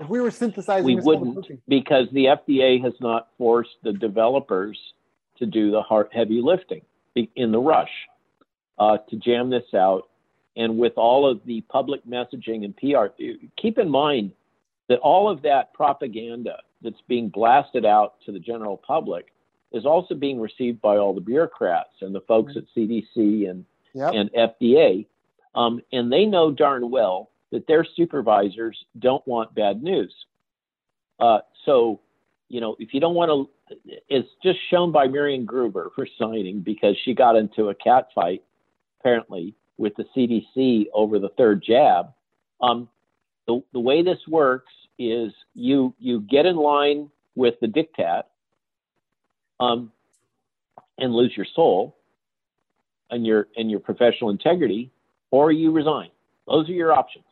If 0.00 0.08
we 0.08 0.20
were 0.20 0.32
synthesizing, 0.32 0.84
we 0.84 0.96
wouldn't 0.96 1.34
protein. 1.34 1.62
because 1.68 2.08
the 2.12 2.24
FDA 2.24 2.82
has 2.82 2.94
not 3.00 3.28
forced 3.38 3.76
the 3.84 3.92
developers 3.92 4.76
to 5.38 5.46
do 5.46 5.70
the 5.70 5.82
hard, 5.82 6.08
heavy 6.12 6.40
lifting 6.42 6.82
in 7.14 7.52
the 7.52 7.60
rush 7.60 7.90
uh, 8.78 8.98
to 9.08 9.16
jam 9.16 9.50
this 9.50 9.72
out. 9.72 10.08
And 10.60 10.76
with 10.76 10.92
all 10.98 11.26
of 11.26 11.40
the 11.46 11.62
public 11.62 12.04
messaging 12.06 12.66
and 12.66 12.76
PR, 12.76 13.06
keep 13.56 13.78
in 13.78 13.88
mind 13.88 14.32
that 14.90 14.98
all 14.98 15.26
of 15.30 15.40
that 15.40 15.72
propaganda 15.72 16.58
that's 16.82 17.00
being 17.08 17.30
blasted 17.30 17.86
out 17.86 18.16
to 18.26 18.32
the 18.32 18.38
general 18.38 18.76
public 18.76 19.28
is 19.72 19.86
also 19.86 20.14
being 20.14 20.38
received 20.38 20.82
by 20.82 20.98
all 20.98 21.14
the 21.14 21.20
bureaucrats 21.22 21.94
and 22.02 22.14
the 22.14 22.20
folks 22.20 22.52
at 22.56 22.64
CDC 22.76 23.48
and 23.48 23.64
yep. 23.94 24.12
and 24.12 24.30
FDA, 24.34 25.06
um, 25.54 25.80
and 25.92 26.12
they 26.12 26.26
know 26.26 26.50
darn 26.52 26.90
well 26.90 27.30
that 27.52 27.66
their 27.66 27.86
supervisors 27.96 28.76
don't 28.98 29.26
want 29.26 29.54
bad 29.54 29.82
news. 29.82 30.12
Uh, 31.18 31.38
so, 31.64 32.00
you 32.50 32.60
know, 32.60 32.76
if 32.78 32.92
you 32.92 33.00
don't 33.00 33.14
want 33.14 33.48
to, 33.70 33.96
it's 34.10 34.28
just 34.42 34.58
shown 34.68 34.92
by 34.92 35.06
Marion 35.06 35.46
Gruber 35.46 35.90
for 35.94 36.06
signing 36.18 36.60
because 36.60 36.96
she 37.02 37.14
got 37.14 37.36
into 37.36 37.70
a 37.70 37.74
cat 37.74 38.08
fight, 38.14 38.42
apparently, 39.00 39.54
with 39.80 39.94
the 39.96 40.04
CDC 40.14 40.88
over 40.92 41.18
the 41.18 41.30
third 41.30 41.64
jab. 41.66 42.12
Um, 42.60 42.88
the, 43.46 43.62
the 43.72 43.80
way 43.80 44.02
this 44.02 44.18
works 44.28 44.70
is 44.98 45.32
you 45.54 45.94
you 45.98 46.20
get 46.20 46.44
in 46.44 46.56
line 46.56 47.10
with 47.34 47.54
the 47.62 47.66
diktat 47.66 48.24
um, 49.58 49.90
and 50.98 51.14
lose 51.14 51.32
your 51.34 51.46
soul 51.56 51.96
and 53.10 53.26
your 53.26 53.48
and 53.56 53.70
your 53.70 53.80
professional 53.80 54.28
integrity, 54.28 54.92
or 55.30 55.50
you 55.50 55.72
resign. 55.72 56.10
Those 56.46 56.68
are 56.68 56.72
your 56.72 56.92
options. 56.92 57.24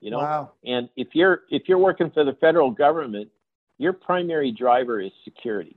You 0.00 0.12
know, 0.12 0.18
wow. 0.18 0.52
and 0.64 0.88
if 0.96 1.08
you're 1.12 1.42
if 1.50 1.64
you're 1.66 1.78
working 1.78 2.12
for 2.12 2.24
the 2.24 2.34
federal 2.34 2.70
government, 2.70 3.28
your 3.78 3.92
primary 3.92 4.52
driver 4.52 5.00
is 5.00 5.10
security. 5.24 5.76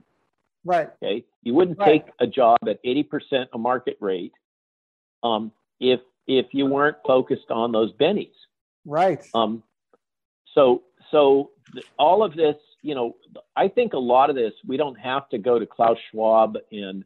Right. 0.64 0.88
Okay. 1.02 1.24
You 1.42 1.54
wouldn't 1.54 1.78
right. 1.78 2.06
take 2.06 2.14
a 2.20 2.26
job 2.26 2.58
at 2.66 2.82
80% 2.84 3.48
a 3.52 3.58
market 3.58 3.98
rate 4.00 4.32
um, 5.22 5.52
if 5.80 6.00
if 6.26 6.46
you 6.52 6.66
weren't 6.66 6.96
focused 7.06 7.50
on 7.50 7.72
those 7.72 7.92
bennies. 7.94 8.32
Right. 8.84 9.24
Um, 9.34 9.62
so 10.54 10.82
so 11.10 11.50
all 11.98 12.22
of 12.22 12.34
this 12.34 12.56
you 12.84 12.94
know, 12.94 13.16
I 13.56 13.68
think 13.68 13.94
a 13.94 13.98
lot 13.98 14.28
of 14.28 14.36
this 14.36 14.52
we 14.66 14.76
don't 14.76 14.96
have 14.96 15.28
to 15.30 15.38
go 15.38 15.58
to 15.58 15.66
Klaus 15.66 15.96
Schwab 16.10 16.56
and 16.70 17.04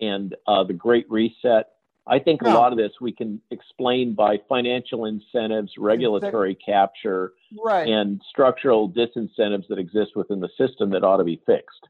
and 0.00 0.34
uh, 0.46 0.64
the 0.64 0.72
Great 0.72 1.08
Reset. 1.10 1.66
I 2.08 2.18
think 2.18 2.42
no. 2.42 2.52
a 2.52 2.54
lot 2.54 2.72
of 2.72 2.78
this 2.78 2.90
we 3.00 3.12
can 3.12 3.40
explain 3.52 4.14
by 4.14 4.40
financial 4.48 5.04
incentives, 5.04 5.72
regulatory 5.78 6.56
capture, 6.56 7.32
right. 7.64 7.88
and 7.88 8.20
structural 8.28 8.90
disincentives 8.90 9.68
that 9.68 9.78
exist 9.78 10.16
within 10.16 10.40
the 10.40 10.48
system 10.58 10.90
that 10.90 11.04
ought 11.04 11.18
to 11.18 11.24
be 11.24 11.40
fixed. 11.46 11.86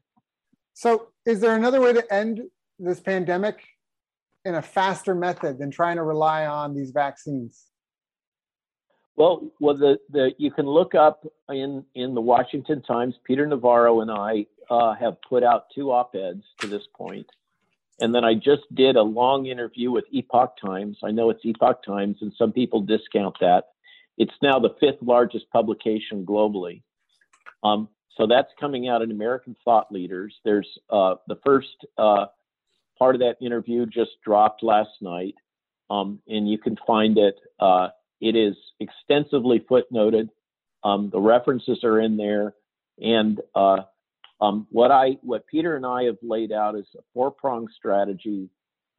So, 0.75 1.07
is 1.25 1.39
there 1.39 1.55
another 1.55 1.81
way 1.81 1.93
to 1.93 2.13
end 2.13 2.41
this 2.77 2.99
pandemic 2.99 3.63
in 4.45 4.55
a 4.55 4.61
faster 4.61 5.15
method 5.15 5.57
than 5.57 5.71
trying 5.71 5.95
to 5.95 6.03
rely 6.03 6.45
on 6.45 6.73
these 6.73 6.91
vaccines? 6.91 7.65
Well, 9.15 9.51
well, 9.59 9.77
the, 9.77 9.99
the 10.09 10.31
you 10.37 10.51
can 10.51 10.65
look 10.65 10.95
up 10.95 11.25
in 11.49 11.85
in 11.93 12.15
the 12.15 12.21
Washington 12.21 12.81
Times. 12.81 13.15
Peter 13.23 13.45
Navarro 13.45 14.01
and 14.01 14.09
I 14.09 14.47
uh, 14.69 14.95
have 14.95 15.17
put 15.21 15.43
out 15.43 15.65
two 15.73 15.91
op-eds 15.91 16.43
to 16.59 16.67
this 16.67 16.83
point, 16.95 17.27
and 17.99 18.13
then 18.13 18.25
I 18.25 18.33
just 18.33 18.63
did 18.73 18.95
a 18.95 19.03
long 19.03 19.45
interview 19.45 19.91
with 19.91 20.05
Epoch 20.11 20.55
Times. 20.59 20.97
I 21.03 21.11
know 21.11 21.29
it's 21.29 21.45
Epoch 21.45 21.83
Times, 21.85 22.17
and 22.21 22.33
some 22.37 22.51
people 22.51 22.81
discount 22.81 23.35
that. 23.39 23.65
It's 24.17 24.33
now 24.41 24.59
the 24.59 24.75
fifth 24.79 25.01
largest 25.01 25.49
publication 25.51 26.25
globally. 26.25 26.81
Um, 27.63 27.89
so 28.17 28.27
that's 28.27 28.49
coming 28.59 28.87
out 28.87 29.01
in 29.01 29.11
American 29.11 29.55
Thought 29.63 29.91
Leaders. 29.91 30.35
There's 30.43 30.67
uh, 30.89 31.15
the 31.27 31.37
first 31.45 31.85
uh, 31.97 32.25
part 32.97 33.15
of 33.15 33.21
that 33.21 33.37
interview 33.41 33.85
just 33.85 34.11
dropped 34.23 34.63
last 34.63 34.91
night, 35.01 35.35
um, 35.89 36.19
and 36.27 36.49
you 36.49 36.57
can 36.57 36.77
find 36.85 37.17
it 37.17 37.35
uh, 37.59 37.89
it 38.21 38.35
is 38.35 38.55
extensively 38.79 39.59
footnoted. 39.59 40.29
Um, 40.83 41.09
the 41.11 41.19
references 41.19 41.83
are 41.83 41.99
in 41.99 42.17
there, 42.17 42.53
and 42.99 43.39
uh, 43.55 43.77
um, 44.41 44.67
what 44.69 44.91
I 44.91 45.17
what 45.21 45.47
Peter 45.47 45.75
and 45.75 45.85
I 45.85 46.03
have 46.03 46.17
laid 46.21 46.51
out 46.51 46.75
is 46.75 46.85
a 46.97 47.01
four 47.13 47.31
pronged 47.31 47.69
strategy 47.75 48.49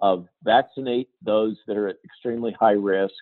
of 0.01 0.27
vaccinate 0.43 1.09
those 1.23 1.57
that 1.67 1.77
are 1.77 1.89
at 1.89 1.97
extremely 2.05 2.53
high 2.59 2.73
risk, 2.73 3.15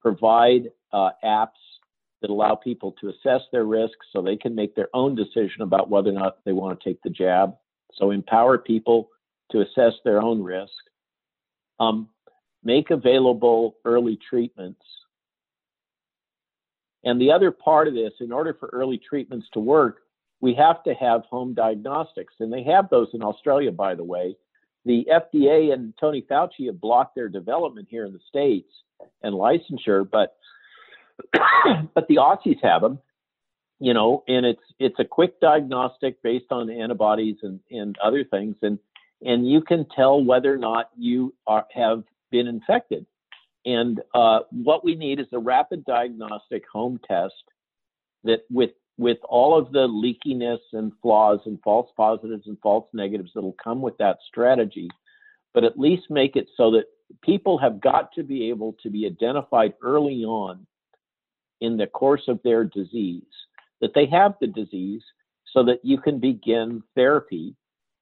provide 0.00 0.70
uh, 0.92 1.10
apps 1.24 1.48
that 2.20 2.30
allow 2.30 2.54
people 2.54 2.94
to 3.00 3.10
assess 3.10 3.42
their 3.52 3.64
risk 3.64 3.94
so 4.12 4.22
they 4.22 4.36
can 4.36 4.54
make 4.54 4.74
their 4.74 4.88
own 4.94 5.14
decision 5.14 5.62
about 5.62 5.90
whether 5.90 6.08
or 6.08 6.14
not 6.14 6.38
they 6.44 6.52
want 6.52 6.80
to 6.80 6.88
take 6.88 7.02
the 7.02 7.10
jab. 7.10 7.54
So 7.94 8.10
empower 8.10 8.58
people 8.58 9.10
to 9.54 9.62
assess 9.62 9.94
their 10.04 10.20
own 10.20 10.42
risk. 10.42 10.72
Um, 11.78 12.08
make 12.62 12.90
available 12.90 13.76
early 13.84 14.18
treatments. 14.28 14.80
And 17.04 17.20
the 17.20 17.30
other 17.32 17.50
part 17.50 17.86
of 17.86 17.94
this, 17.94 18.12
in 18.20 18.32
order 18.32 18.56
for 18.58 18.68
early 18.72 18.98
treatments 18.98 19.46
to 19.52 19.60
work, 19.60 19.98
we 20.40 20.54
have 20.54 20.82
to 20.84 20.94
have 20.94 21.22
home 21.24 21.54
diagnostics. 21.54 22.34
And 22.40 22.52
they 22.52 22.64
have 22.64 22.88
those 22.90 23.08
in 23.12 23.22
Australia, 23.22 23.70
by 23.70 23.94
the 23.94 24.04
way. 24.04 24.36
The 24.86 25.06
FDA 25.10 25.72
and 25.72 25.94
Tony 25.98 26.22
Fauci 26.28 26.66
have 26.66 26.80
blocked 26.80 27.14
their 27.14 27.28
development 27.28 27.88
here 27.90 28.04
in 28.04 28.12
the 28.12 28.20
States 28.28 28.70
and 29.22 29.34
licensure, 29.34 30.08
but 30.10 30.36
but 31.94 32.08
the 32.08 32.16
Aussies 32.16 32.62
have 32.62 32.82
them, 32.82 32.98
you 33.78 33.94
know, 33.94 34.24
and 34.28 34.44
it's 34.44 34.62
it's 34.78 34.98
a 34.98 35.04
quick 35.04 35.40
diagnostic 35.40 36.22
based 36.22 36.50
on 36.50 36.68
antibodies 36.70 37.36
and, 37.42 37.60
and 37.70 37.96
other 38.02 38.24
things, 38.24 38.56
and 38.62 38.78
and 39.24 39.48
you 39.50 39.62
can 39.62 39.86
tell 39.96 40.22
whether 40.22 40.52
or 40.52 40.58
not 40.58 40.90
you 40.96 41.34
are, 41.46 41.66
have 41.74 42.04
been 42.30 42.46
infected. 42.46 43.06
And 43.66 44.00
uh, 44.14 44.40
what 44.50 44.84
we 44.84 44.94
need 44.94 45.18
is 45.18 45.26
a 45.32 45.38
rapid 45.38 45.84
diagnostic 45.86 46.64
home 46.70 47.00
test 47.08 47.34
that 48.24 48.40
with 48.50 48.70
with 48.96 49.18
all 49.28 49.58
of 49.58 49.72
the 49.72 49.88
leakiness 49.88 50.60
and 50.72 50.92
flaws 51.02 51.40
and 51.46 51.58
false 51.64 51.90
positives 51.96 52.46
and 52.46 52.56
false 52.62 52.86
negatives 52.92 53.32
that'll 53.34 53.56
come 53.62 53.82
with 53.82 53.96
that 53.98 54.18
strategy, 54.28 54.88
but 55.52 55.64
at 55.64 55.76
least 55.76 56.04
make 56.10 56.36
it 56.36 56.46
so 56.56 56.70
that 56.70 56.84
people 57.20 57.58
have 57.58 57.80
got 57.80 58.12
to 58.12 58.22
be 58.22 58.48
able 58.48 58.76
to 58.80 58.90
be 58.90 59.04
identified 59.04 59.74
early 59.82 60.24
on 60.24 60.64
in 61.60 61.76
the 61.76 61.88
course 61.88 62.22
of 62.28 62.38
their 62.44 62.62
disease, 62.62 63.22
that 63.80 63.94
they 63.96 64.06
have 64.06 64.34
the 64.40 64.46
disease 64.46 65.02
so 65.52 65.64
that 65.64 65.80
you 65.82 65.98
can 65.98 66.20
begin 66.20 66.80
therapy 66.94 67.56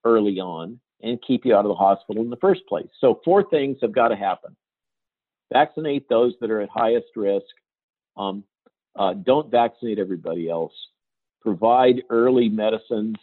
early 0.04 0.40
on 0.40 0.78
and 1.02 1.18
keep 1.26 1.44
you 1.44 1.54
out 1.54 1.64
of 1.64 1.68
the 1.70 1.74
hospital 1.74 2.22
in 2.22 2.30
the 2.30 2.36
first 2.36 2.62
place. 2.68 2.88
So, 3.00 3.20
four 3.24 3.44
things 3.48 3.78
have 3.82 3.92
got 3.92 4.08
to 4.08 4.16
happen 4.16 4.56
vaccinate 5.52 6.08
those 6.08 6.34
that 6.40 6.50
are 6.50 6.60
at 6.60 6.70
highest 6.70 7.08
risk. 7.14 7.46
Um, 8.16 8.44
uh, 8.98 9.14
don't 9.14 9.50
vaccinate 9.50 9.98
everybody 9.98 10.48
else. 10.48 10.72
Provide 11.40 12.02
early 12.10 12.48
medicines, 12.48 13.16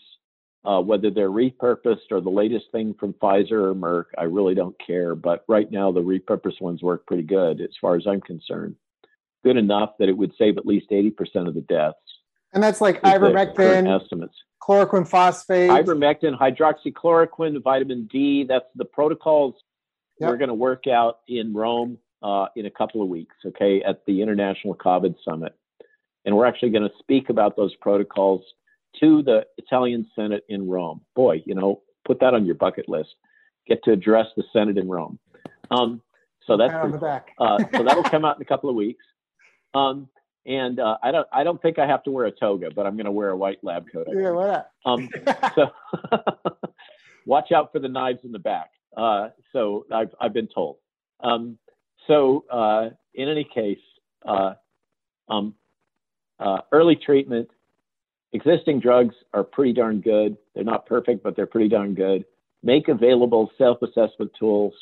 uh, 0.65 0.81
whether 0.81 1.09
they're 1.09 1.29
repurposed 1.29 2.11
or 2.11 2.21
the 2.21 2.29
latest 2.29 2.65
thing 2.71 2.95
from 2.99 3.13
Pfizer 3.13 3.71
or 3.71 3.75
Merck. 3.75 4.05
I 4.17 4.23
really 4.23 4.55
don't 4.55 4.75
care. 4.85 5.15
But 5.15 5.43
right 5.47 5.71
now, 5.71 5.91
the 5.91 6.01
repurposed 6.01 6.61
ones 6.61 6.81
work 6.81 7.05
pretty 7.05 7.23
good 7.23 7.61
as 7.61 7.71
far 7.79 7.95
as 7.95 8.05
I'm 8.07 8.21
concerned. 8.21 8.75
Good 9.43 9.57
enough 9.57 9.91
that 9.99 10.09
it 10.09 10.17
would 10.17 10.33
save 10.37 10.57
at 10.57 10.65
least 10.65 10.89
80% 10.91 11.47
of 11.47 11.53
the 11.53 11.61
deaths. 11.61 11.97
And 12.53 12.63
that's 12.63 12.81
like 12.81 13.01
ivermectin, 13.03 14.01
estimates. 14.01 14.35
chloroquine 14.61 15.07
phosphate. 15.07 15.69
Ivermectin, 15.69 16.37
hydroxychloroquine, 16.37 17.61
vitamin 17.63 18.07
D. 18.11 18.43
That's 18.43 18.65
the 18.75 18.85
protocols 18.85 19.55
yep. 20.19 20.29
we're 20.29 20.37
going 20.37 20.49
to 20.49 20.55
work 20.55 20.87
out 20.87 21.19
in 21.27 21.53
Rome 21.53 21.97
uh, 22.21 22.47
in 22.55 22.65
a 22.65 22.71
couple 22.71 23.01
of 23.01 23.07
weeks, 23.07 23.35
okay, 23.45 23.81
at 23.81 24.05
the 24.05 24.21
International 24.21 24.75
COVID 24.75 25.15
Summit. 25.23 25.55
And 26.25 26.35
we're 26.35 26.45
actually 26.45 26.71
going 26.71 26.87
to 26.87 26.95
speak 26.99 27.29
about 27.29 27.55
those 27.55 27.73
protocols 27.75 28.43
to 28.99 29.23
the 29.23 29.45
Italian 29.57 30.07
Senate 30.15 30.43
in 30.49 30.67
Rome. 30.67 31.01
Boy, 31.15 31.41
you 31.45 31.55
know, 31.55 31.81
put 32.05 32.19
that 32.19 32.33
on 32.33 32.45
your 32.45 32.55
bucket 32.55 32.89
list. 32.89 33.15
Get 33.67 33.83
to 33.85 33.91
address 33.91 34.27
the 34.35 34.43
Senate 34.51 34.77
in 34.77 34.89
Rome. 34.89 35.19
Um, 35.71 36.01
so 36.45 36.57
that's 36.57 36.73
back. 36.97 37.29
uh, 37.37 37.59
so 37.75 37.83
that'll 37.83 38.03
come 38.03 38.25
out 38.25 38.37
in 38.37 38.41
a 38.41 38.45
couple 38.45 38.69
of 38.69 38.75
weeks. 38.75 39.05
Um, 39.73 40.09
and 40.45 40.79
uh, 40.79 40.97
I 41.03 41.11
don't 41.11 41.27
I 41.31 41.43
don't 41.43 41.61
think 41.61 41.79
I 41.79 41.87
have 41.87 42.03
to 42.03 42.11
wear 42.11 42.25
a 42.25 42.31
toga, 42.31 42.69
but 42.73 42.85
I'm 42.85 42.95
going 42.95 43.05
to 43.05 43.11
wear 43.11 43.29
a 43.29 43.37
white 43.37 43.63
lab 43.63 43.85
coat. 43.91 44.07
Yeah, 44.11 44.31
why 44.31 44.47
not? 44.47 44.69
Um, 44.85 45.09
so 45.55 45.67
watch 47.25 47.51
out 47.51 47.71
for 47.71 47.79
the 47.79 47.89
knives 47.89 48.19
in 48.23 48.31
the 48.31 48.39
back. 48.39 48.71
Uh, 48.95 49.29
so 49.53 49.85
I've 49.91 50.13
I've 50.19 50.33
been 50.33 50.47
told. 50.47 50.77
Um, 51.21 51.57
so 52.07 52.45
uh, 52.51 52.89
in 53.13 53.29
any 53.29 53.43
case, 53.43 53.79
uh, 54.25 54.53
um, 55.29 55.53
uh, 56.39 56.59
early 56.71 56.95
treatment, 56.95 57.49
existing 58.33 58.79
drugs 58.79 59.15
are 59.33 59.43
pretty 59.43 59.73
darn 59.73 60.01
good. 60.01 60.37
They're 60.55 60.63
not 60.63 60.85
perfect, 60.85 61.23
but 61.23 61.35
they're 61.35 61.45
pretty 61.45 61.69
darn 61.69 61.93
good. 61.93 62.25
Make 62.63 62.87
available 62.87 63.51
self-assessment 63.57 64.31
tools, 64.37 64.73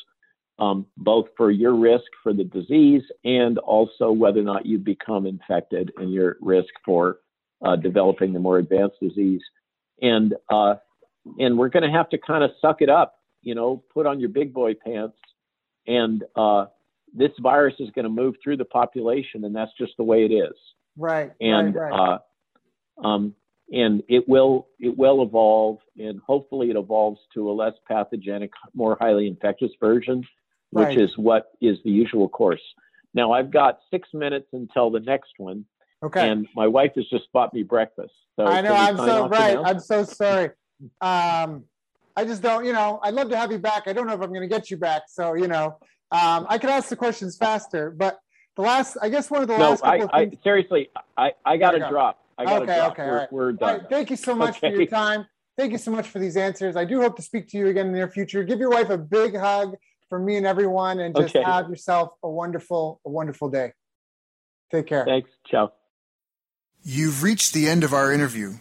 um, 0.58 0.86
both 0.96 1.26
for 1.36 1.50
your 1.50 1.74
risk 1.74 2.06
for 2.22 2.32
the 2.32 2.44
disease 2.44 3.02
and 3.24 3.58
also 3.58 4.10
whether 4.10 4.40
or 4.40 4.44
not 4.44 4.66
you 4.66 4.78
become 4.78 5.26
infected 5.26 5.92
and 5.96 6.12
your 6.12 6.36
risk 6.40 6.70
for 6.84 7.18
uh, 7.64 7.76
developing 7.76 8.32
the 8.32 8.38
more 8.38 8.58
advanced 8.58 8.96
disease. 9.00 9.42
And 10.00 10.34
uh, 10.50 10.74
and 11.38 11.58
we're 11.58 11.68
going 11.68 11.82
to 11.82 11.90
have 11.90 12.08
to 12.10 12.18
kind 12.18 12.42
of 12.42 12.50
suck 12.60 12.80
it 12.80 12.88
up, 12.88 13.16
you 13.42 13.54
know, 13.54 13.82
put 13.92 14.06
on 14.06 14.20
your 14.20 14.30
big 14.30 14.54
boy 14.54 14.74
pants 14.74 15.16
and 15.88 16.22
uh, 16.36 16.66
this 17.12 17.30
virus 17.40 17.74
is 17.80 17.90
going 17.90 18.04
to 18.04 18.10
move 18.10 18.34
through 18.44 18.58
the 18.58 18.64
population, 18.64 19.44
and 19.44 19.56
that's 19.56 19.72
just 19.78 19.92
the 19.96 20.04
way 20.04 20.24
it 20.24 20.32
is. 20.32 20.54
Right. 20.96 21.32
And 21.40 21.74
right, 21.74 21.90
right. 21.90 22.18
Uh, 23.02 23.06
um, 23.06 23.34
and 23.70 24.02
it 24.08 24.28
will 24.28 24.68
it 24.78 24.96
will 24.96 25.22
evolve, 25.22 25.78
and 25.98 26.20
hopefully 26.26 26.70
it 26.70 26.76
evolves 26.76 27.20
to 27.34 27.50
a 27.50 27.52
less 27.52 27.74
pathogenic, 27.86 28.50
more 28.74 28.96
highly 29.00 29.26
infectious 29.26 29.70
version, 29.80 30.24
which 30.70 30.86
right. 30.86 30.98
is 30.98 31.16
what 31.16 31.52
is 31.60 31.78
the 31.84 31.90
usual 31.90 32.28
course. 32.28 32.62
Now 33.14 33.32
I've 33.32 33.50
got 33.50 33.78
six 33.90 34.08
minutes 34.12 34.48
until 34.52 34.90
the 34.90 35.00
next 35.00 35.32
one. 35.38 35.64
Okay. 36.02 36.28
And 36.28 36.46
my 36.54 36.66
wife 36.66 36.92
has 36.96 37.06
just 37.08 37.24
bought 37.32 37.52
me 37.52 37.62
breakfast. 37.62 38.12
So 38.36 38.46
I 38.46 38.60
know. 38.60 38.72
I'm 38.72 38.96
so 38.96 39.28
right. 39.28 39.58
I'm 39.64 39.80
so 39.80 40.04
sorry. 40.04 40.50
Um, 41.00 41.64
I 42.16 42.24
just 42.24 42.42
don't. 42.42 42.64
You 42.64 42.72
know, 42.72 43.00
I'd 43.02 43.14
love 43.14 43.30
to 43.30 43.36
have 43.36 43.50
you 43.50 43.58
back. 43.58 43.84
I 43.86 43.92
don't 43.92 44.06
know 44.06 44.14
if 44.14 44.20
I'm 44.20 44.28
going 44.28 44.48
to 44.48 44.54
get 44.54 44.70
you 44.70 44.76
back. 44.76 45.02
So 45.08 45.34
you 45.34 45.48
know, 45.48 45.78
um, 46.12 46.46
I 46.48 46.58
could 46.58 46.70
ask 46.70 46.88
the 46.88 46.96
questions 46.96 47.36
faster, 47.36 47.90
but 47.90 48.20
the 48.56 48.62
last, 48.62 48.96
I 49.00 49.08
guess 49.08 49.30
one 49.30 49.42
of 49.42 49.48
the 49.48 49.56
no, 49.56 49.70
last. 49.70 49.84
I, 49.84 50.08
I 50.12 50.30
seriously, 50.42 50.88
I, 51.16 51.32
I 51.44 51.56
got 51.56 51.72
to 51.72 51.88
drop. 51.88 52.24
I 52.36 52.44
got 52.44 52.58
to 52.58 52.64
okay, 52.64 52.76
drop. 52.76 52.92
Okay, 52.92 53.06
we're, 53.06 53.16
right. 53.16 53.32
we're 53.32 53.52
done. 53.52 53.78
Right, 53.78 53.88
thank 53.88 54.10
you 54.10 54.16
so 54.16 54.34
much 54.34 54.58
okay. 54.58 54.70
for 54.70 54.76
your 54.76 54.86
time. 54.86 55.26
Thank 55.56 55.72
you 55.72 55.78
so 55.78 55.90
much 55.90 56.08
for 56.08 56.18
these 56.18 56.36
answers. 56.36 56.76
I 56.76 56.84
do 56.84 57.00
hope 57.00 57.16
to 57.16 57.22
speak 57.22 57.48
to 57.48 57.58
you 57.58 57.68
again 57.68 57.86
in 57.86 57.92
the 57.92 57.98
near 57.98 58.08
future. 58.08 58.44
Give 58.44 58.60
your 58.60 58.70
wife 58.70 58.90
a 58.90 58.98
big 58.98 59.36
hug 59.36 59.76
from 60.08 60.24
me 60.24 60.36
and 60.36 60.46
everyone, 60.46 61.00
and 61.00 61.14
just 61.14 61.34
have 61.34 61.68
yourself 61.68 62.10
a 62.22 62.28
wonderful, 62.28 63.00
a 63.04 63.10
wonderful 63.10 63.50
day. 63.50 63.72
Take 64.70 64.86
care. 64.86 65.04
Thanks. 65.04 65.30
Ciao. 65.46 65.72
You've 66.84 67.22
reached 67.22 67.52
the 67.52 67.68
end 67.68 67.84
of 67.84 67.92
our 67.92 68.12
interview. 68.12 68.54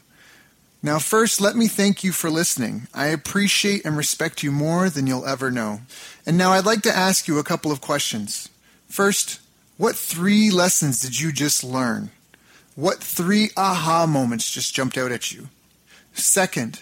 Now, 0.84 1.00
first, 1.00 1.42
let 1.42 1.56
me 1.56 1.68
thank 1.68 2.04
you 2.04 2.12
for 2.12 2.30
listening. 2.30 2.88
I 2.94 3.08
appreciate 3.08 3.84
and 3.84 3.98
respect 3.98 4.44
you 4.44 4.52
more 4.52 4.90
than 4.90 5.08
you'll 5.08 5.26
ever 5.26 5.50
know. 5.50 5.82
And 6.26 6.38
now 6.38 6.52
I'd 6.52 6.66
like 6.66 6.82
to 6.84 6.96
ask 6.96 7.28
you 7.28 7.40
a 7.40 7.44
couple 7.44 7.72
of 7.72 7.82
questions. 7.82 8.50
First, 8.88 9.42
what 9.78 9.96
three 9.96 10.50
lessons 10.50 11.02
did 11.02 11.20
you 11.20 11.32
just 11.32 11.64
learn? 11.64 12.12
What 12.76 13.00
three 13.00 13.50
aha 13.58 14.06
moments 14.06 14.52
just 14.52 14.76
jumped 14.76 14.98
out 14.98 15.12
at 15.12 15.32
you? 15.32 15.50
Second, 16.14 16.82